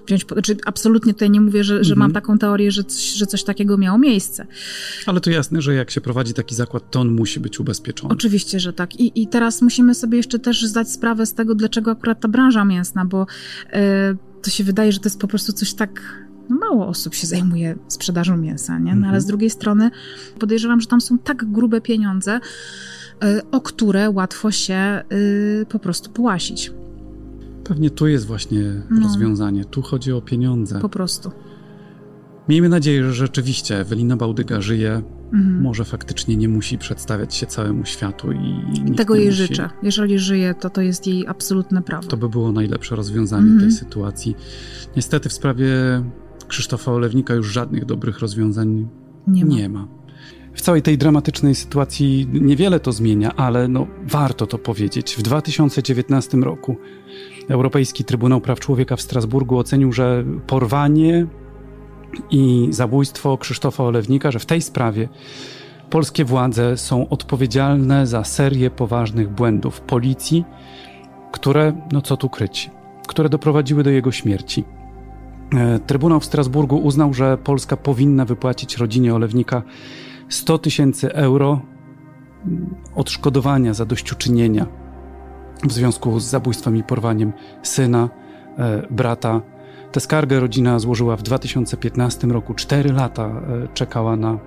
wziąć. 0.06 0.26
Znaczy, 0.32 0.56
absolutnie 0.66 1.12
tutaj 1.12 1.30
nie 1.30 1.40
mówię, 1.40 1.64
że, 1.64 1.84
że 1.84 1.94
mam 1.94 2.10
mhm. 2.10 2.14
taką 2.14 2.38
teorię, 2.38 2.70
że 2.70 2.84
coś, 2.84 3.02
że 3.02 3.26
coś 3.26 3.44
takiego 3.44 3.78
miało 3.78 3.98
miejsce. 3.98 4.46
Ale 5.06 5.20
to 5.20 5.30
jasne, 5.30 5.62
że 5.62 5.74
jak 5.74 5.90
się 5.90 6.00
prowadzi 6.00 6.34
taki 6.34 6.54
zakład, 6.54 6.90
to 6.90 7.00
on 7.00 7.12
musi 7.12 7.40
być 7.40 7.60
ubezpieczony. 7.60 8.14
Oczywiście, 8.14 8.60
że 8.60 8.72
tak. 8.72 9.00
I, 9.00 9.22
i 9.22 9.28
teraz 9.28 9.62
musimy 9.62 9.94
sobie 9.94 10.16
jeszcze 10.16 10.38
też 10.38 10.66
zdać 10.66 10.90
sprawę 10.90 11.26
z 11.26 11.34
tego, 11.34 11.54
dlaczego 11.54 11.90
akurat 11.90 12.20
ta 12.20 12.28
branża 12.28 12.64
mięsna, 12.64 13.04
bo 13.04 13.22
y, 13.22 13.72
to 14.42 14.50
się 14.50 14.64
wydaje, 14.64 14.92
że 14.92 14.98
to 14.98 15.06
jest 15.06 15.20
po 15.20 15.28
prostu 15.28 15.52
coś 15.52 15.74
tak 15.74 16.22
mało 16.48 16.86
osób 16.86 17.14
się 17.14 17.26
zajmuje 17.26 17.78
sprzedażą 17.88 18.36
mięsa, 18.36 18.78
nie? 18.78 18.84
No, 18.84 18.90
ale 18.90 19.06
mhm. 19.06 19.20
z 19.20 19.26
drugiej 19.26 19.50
strony 19.50 19.90
podejrzewam, 20.38 20.80
że 20.80 20.86
tam 20.86 21.00
są 21.00 21.18
tak 21.18 21.44
grube 21.52 21.80
pieniądze, 21.80 22.40
o 23.52 23.60
które 23.60 24.10
łatwo 24.10 24.50
się 24.50 25.02
y, 25.12 25.66
po 25.68 25.78
prostu 25.78 26.10
połasić. 26.10 26.72
Pewnie 27.64 27.90
tu 27.90 28.06
jest 28.06 28.26
właśnie 28.26 28.82
no. 28.90 29.02
rozwiązanie. 29.02 29.64
Tu 29.64 29.82
chodzi 29.82 30.12
o 30.12 30.20
pieniądze. 30.20 30.80
Po 30.80 30.88
prostu. 30.88 31.30
Miejmy 32.48 32.68
nadzieję, 32.68 33.04
że 33.04 33.12
rzeczywiście 33.12 33.80
Ewelina 33.80 34.16
Bałdyga 34.16 34.60
żyje. 34.60 35.02
Mhm. 35.32 35.62
Może 35.62 35.84
faktycznie 35.84 36.36
nie 36.36 36.48
musi 36.48 36.78
przedstawiać 36.78 37.34
się 37.34 37.46
całemu 37.46 37.84
światu 37.84 38.32
i. 38.32 38.94
Tego 38.96 39.14
jej 39.14 39.26
musi... 39.26 39.38
życzę. 39.38 39.70
Jeżeli 39.82 40.18
żyje, 40.18 40.54
to 40.54 40.70
to 40.70 40.80
jest 40.80 41.06
jej 41.06 41.26
absolutne 41.26 41.82
prawo. 41.82 42.08
To 42.08 42.16
by 42.16 42.28
było 42.28 42.52
najlepsze 42.52 42.96
rozwiązanie 42.96 43.50
mhm. 43.50 43.60
tej 43.60 43.72
sytuacji. 43.72 44.36
Niestety 44.96 45.28
w 45.28 45.32
sprawie 45.32 45.68
Krzysztofa 46.48 46.92
Olewnika 46.92 47.34
już 47.34 47.52
żadnych 47.52 47.84
dobrych 47.84 48.18
rozwiązań 48.18 48.88
nie 49.26 49.44
ma. 49.44 49.54
Nie 49.54 49.68
ma. 49.68 49.88
W 50.54 50.60
całej 50.60 50.82
tej 50.82 50.98
dramatycznej 50.98 51.54
sytuacji 51.54 52.28
niewiele 52.32 52.80
to 52.80 52.92
zmienia, 52.92 53.36
ale 53.36 53.68
no, 53.68 53.86
warto 54.04 54.46
to 54.46 54.58
powiedzieć. 54.58 55.14
W 55.14 55.22
2019 55.22 56.38
roku 56.38 56.76
Europejski 57.48 58.04
Trybunał 58.04 58.40
Praw 58.40 58.60
Człowieka 58.60 58.96
w 58.96 59.00
Strasburgu 59.00 59.58
ocenił, 59.58 59.92
że 59.92 60.24
porwanie 60.46 61.26
i 62.30 62.68
zabójstwo 62.70 63.38
Krzysztofa 63.38 63.84
Olewnika, 63.84 64.30
że 64.30 64.38
w 64.38 64.46
tej 64.46 64.62
sprawie 64.62 65.08
polskie 65.90 66.24
władze 66.24 66.76
są 66.76 67.08
odpowiedzialne 67.08 68.06
za 68.06 68.24
serię 68.24 68.70
poważnych 68.70 69.30
błędów 69.30 69.80
policji, 69.80 70.44
które, 71.32 71.72
no 71.92 72.02
co 72.02 72.16
tu 72.16 72.28
kryć, 72.28 72.70
które 73.08 73.28
doprowadziły 73.28 73.82
do 73.82 73.90
jego 73.90 74.12
śmierci. 74.12 74.64
E, 75.54 75.78
Trybunał 75.78 76.20
w 76.20 76.24
Strasburgu 76.24 76.76
uznał, 76.76 77.14
że 77.14 77.38
Polska 77.38 77.76
powinna 77.76 78.24
wypłacić 78.24 78.76
rodzinie 78.76 79.14
Olewnika 79.14 79.62
100 80.32 80.58
tysięcy 80.58 81.14
euro 81.14 81.60
odszkodowania 82.94 83.74
za 83.74 83.84
dośćuczynienia 83.84 84.66
w 85.64 85.72
związku 85.72 86.20
z 86.20 86.24
zabójstwem 86.24 86.76
i 86.76 86.82
porwaniem 86.82 87.32
syna, 87.62 88.08
e, 88.58 88.86
brata. 88.90 89.42
Tę 89.92 90.00
skargę 90.00 90.40
rodzina 90.40 90.78
złożyła 90.78 91.16
w 91.16 91.22
2015 91.22 92.26
roku. 92.26 92.54
Cztery 92.54 92.92
lata 92.92 93.26
e, 93.26 93.68
czekała 93.74 94.16
na, 94.16 94.38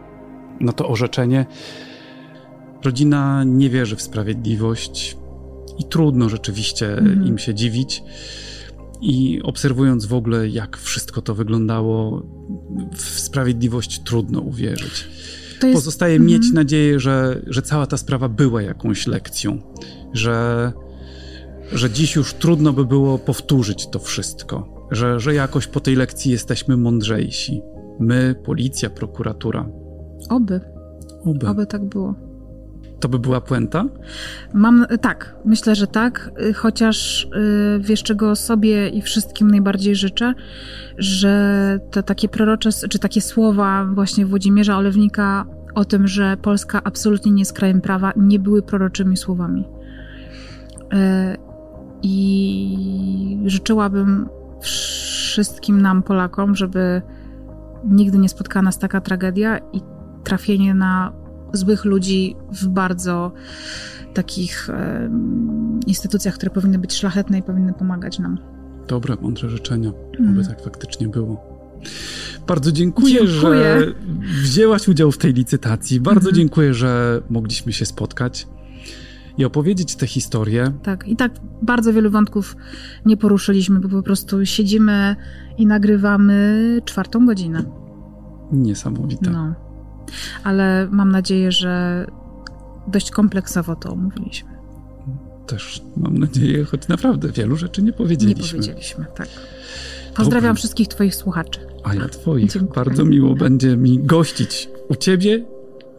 na 0.60 0.72
to 0.72 0.88
orzeczenie. 0.88 1.46
Rodzina 2.84 3.44
nie 3.44 3.70
wierzy 3.70 3.96
w 3.96 4.02
sprawiedliwość 4.02 5.18
i 5.80 5.84
trudno 5.84 6.30
rzeczywiście 6.30 6.98
mhm. 6.98 7.26
im 7.28 7.38
się 7.38 7.54
dziwić. 7.54 8.04
I 9.02 9.42
obserwując 9.44 10.06
w 10.06 10.14
ogóle, 10.14 10.50
jak 10.50 10.78
wszystko 10.78 11.22
to 11.22 11.36
wyglądało, 11.36 12.24
w 12.94 13.02
sprawiedliwość 13.02 14.00
trudno 14.04 14.40
uwierzyć. 14.42 15.08
Jest... 15.64 15.74
Pozostaje 15.74 16.16
mhm. 16.16 16.32
mieć 16.32 16.52
nadzieję, 16.52 17.00
że, 17.00 17.42
że 17.48 17.62
cała 17.62 17.88
ta 17.88 17.98
sprawa 17.98 18.30
była 18.30 18.62
jakąś 18.62 19.08
lekcją, 19.08 19.58
że, 20.14 20.72
że 21.72 21.90
dziś 21.90 22.16
już 22.16 22.34
trudno 22.34 22.74
by 22.74 22.86
było 22.86 23.18
powtórzyć 23.20 23.88
to 23.88 24.00
wszystko, 24.00 24.88
że, 24.92 25.20
że 25.20 25.34
jakoś 25.34 25.68
po 25.68 25.80
tej 25.80 25.96
lekcji 25.96 26.32
jesteśmy 26.32 26.78
mądrzejsi. 26.78 27.62
My, 28.00 28.36
policja, 28.46 28.90
prokuratura. 28.90 29.70
Oby. 30.30 30.62
Oby. 31.26 31.48
Oby 31.48 31.66
tak 31.66 31.86
było. 31.86 32.25
To 33.00 33.10
by 33.10 33.20
była 33.20 33.42
puenta? 33.42 33.86
Mam, 34.54 34.86
tak, 35.02 35.36
myślę, 35.46 35.76
że 35.76 35.88
tak, 35.88 36.32
chociaż 36.56 37.28
yy, 37.32 37.80
wiesz, 37.80 38.04
czego 38.04 38.36
sobie 38.36 38.90
i 38.90 39.02
wszystkim 39.02 39.52
najbardziej 39.52 39.96
życzę, 39.96 40.34
że 40.98 41.80
te 41.92 42.04
takie 42.04 42.30
prorocze, 42.30 42.70
czy 42.90 43.00
takie 43.00 43.22
słowa 43.22 43.86
właśnie 43.86 44.26
Włodzimierza 44.26 44.78
Olewnika 44.78 45.46
o 45.76 45.86
tym, 45.86 46.08
że 46.08 46.38
Polska 46.38 46.82
absolutnie 46.84 47.32
nie 47.32 47.42
jest 47.42 47.54
krajem 47.54 47.82
prawa, 47.82 48.14
nie 48.16 48.40
były 48.40 48.62
proroczymi 48.62 49.18
słowami. 49.18 49.68
I 52.04 53.40
życzyłabym 53.46 54.30
wszystkim 54.62 55.82
nam, 55.82 56.04
Polakom, 56.04 56.56
żeby 56.56 57.02
nigdy 57.86 58.18
nie 58.18 58.30
spotkała 58.30 58.64
nas 58.64 58.80
taka 58.80 59.02
tragedia 59.02 59.58
i 59.74 59.82
trafienie 60.24 60.74
na 60.74 61.14
złych 61.56 61.86
ludzi 61.86 62.36
w 62.52 62.68
bardzo 62.68 63.32
takich 64.14 64.70
e, 64.70 65.10
instytucjach, 65.88 66.36
które 66.36 66.52
powinny 66.52 66.80
być 66.80 66.94
szlachetne 66.94 67.40
i 67.40 67.44
powinny 67.44 67.74
pomagać 67.74 68.20
nam. 68.20 68.38
Dobre, 68.88 69.18
mądre 69.22 69.50
życzenia, 69.50 69.92
mm. 70.20 70.32
aby 70.32 70.48
tak 70.48 70.62
faktycznie 70.64 71.08
było. 71.08 71.56
Bardzo 72.48 72.72
dziękuję, 72.72 73.14
dziękuję, 73.14 73.28
że 73.28 73.94
wzięłaś 74.44 74.88
udział 74.88 75.12
w 75.12 75.18
tej 75.18 75.34
licytacji. 75.34 76.00
Bardzo 76.00 76.30
mm. 76.30 76.36
dziękuję, 76.36 76.74
że 76.74 77.22
mogliśmy 77.30 77.74
się 77.74 77.86
spotkać 77.86 78.48
i 79.38 79.46
opowiedzieć 79.46 79.96
tę 79.96 80.08
historię. 80.08 80.72
Tak, 80.84 81.08
i 81.08 81.16
tak 81.16 81.32
bardzo 81.62 81.94
wielu 81.94 82.12
wątków 82.12 82.56
nie 83.06 83.18
poruszyliśmy, 83.18 83.80
bo 83.80 83.90
po 83.90 84.04
prostu 84.04 84.46
siedzimy 84.46 85.16
i 85.58 85.66
nagrywamy 85.66 86.82
czwartą 86.86 87.26
godzinę. 87.26 87.66
Niesamowite. 88.52 89.32
No 89.32 89.65
ale 90.44 90.88
mam 90.92 91.12
nadzieję, 91.12 91.52
że 91.52 92.06
dość 92.88 93.12
kompleksowo 93.12 93.76
to 93.76 93.92
omówiliśmy. 93.92 94.50
Też 95.48 95.82
mam 95.98 96.18
nadzieję, 96.18 96.64
choć 96.66 96.88
naprawdę 96.88 97.32
wielu 97.32 97.56
rzeczy 97.56 97.84
nie 97.84 97.94
powiedzieliśmy. 97.94 98.44
Nie 98.44 98.64
powiedzieliśmy, 98.64 99.06
tak. 99.16 99.28
Pozdrawiam 100.16 100.50
Dobry. 100.50 100.60
wszystkich 100.60 100.88
Twoich 100.88 101.16
słuchaczy. 101.16 101.60
A 101.84 101.96
ja 101.96 102.10
Twoich. 102.10 102.52
Dziękuję. 102.52 102.74
Bardzo 102.76 103.06
miło 103.06 103.36
będzie 103.36 103.78
mi 103.78 104.00
gościć 104.00 104.70
u 104.90 104.96
Ciebie 104.96 105.46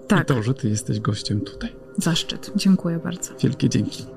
tak. 0.08 0.22
i 0.22 0.24
to, 0.24 0.42
że 0.42 0.54
Ty 0.54 0.68
jesteś 0.68 1.00
gościem 1.00 1.40
tutaj. 1.40 1.72
Zaszczyt. 1.98 2.52
Dziękuję 2.56 2.98
bardzo. 2.98 3.30
Wielkie 3.42 3.68
dzięki. 3.68 4.15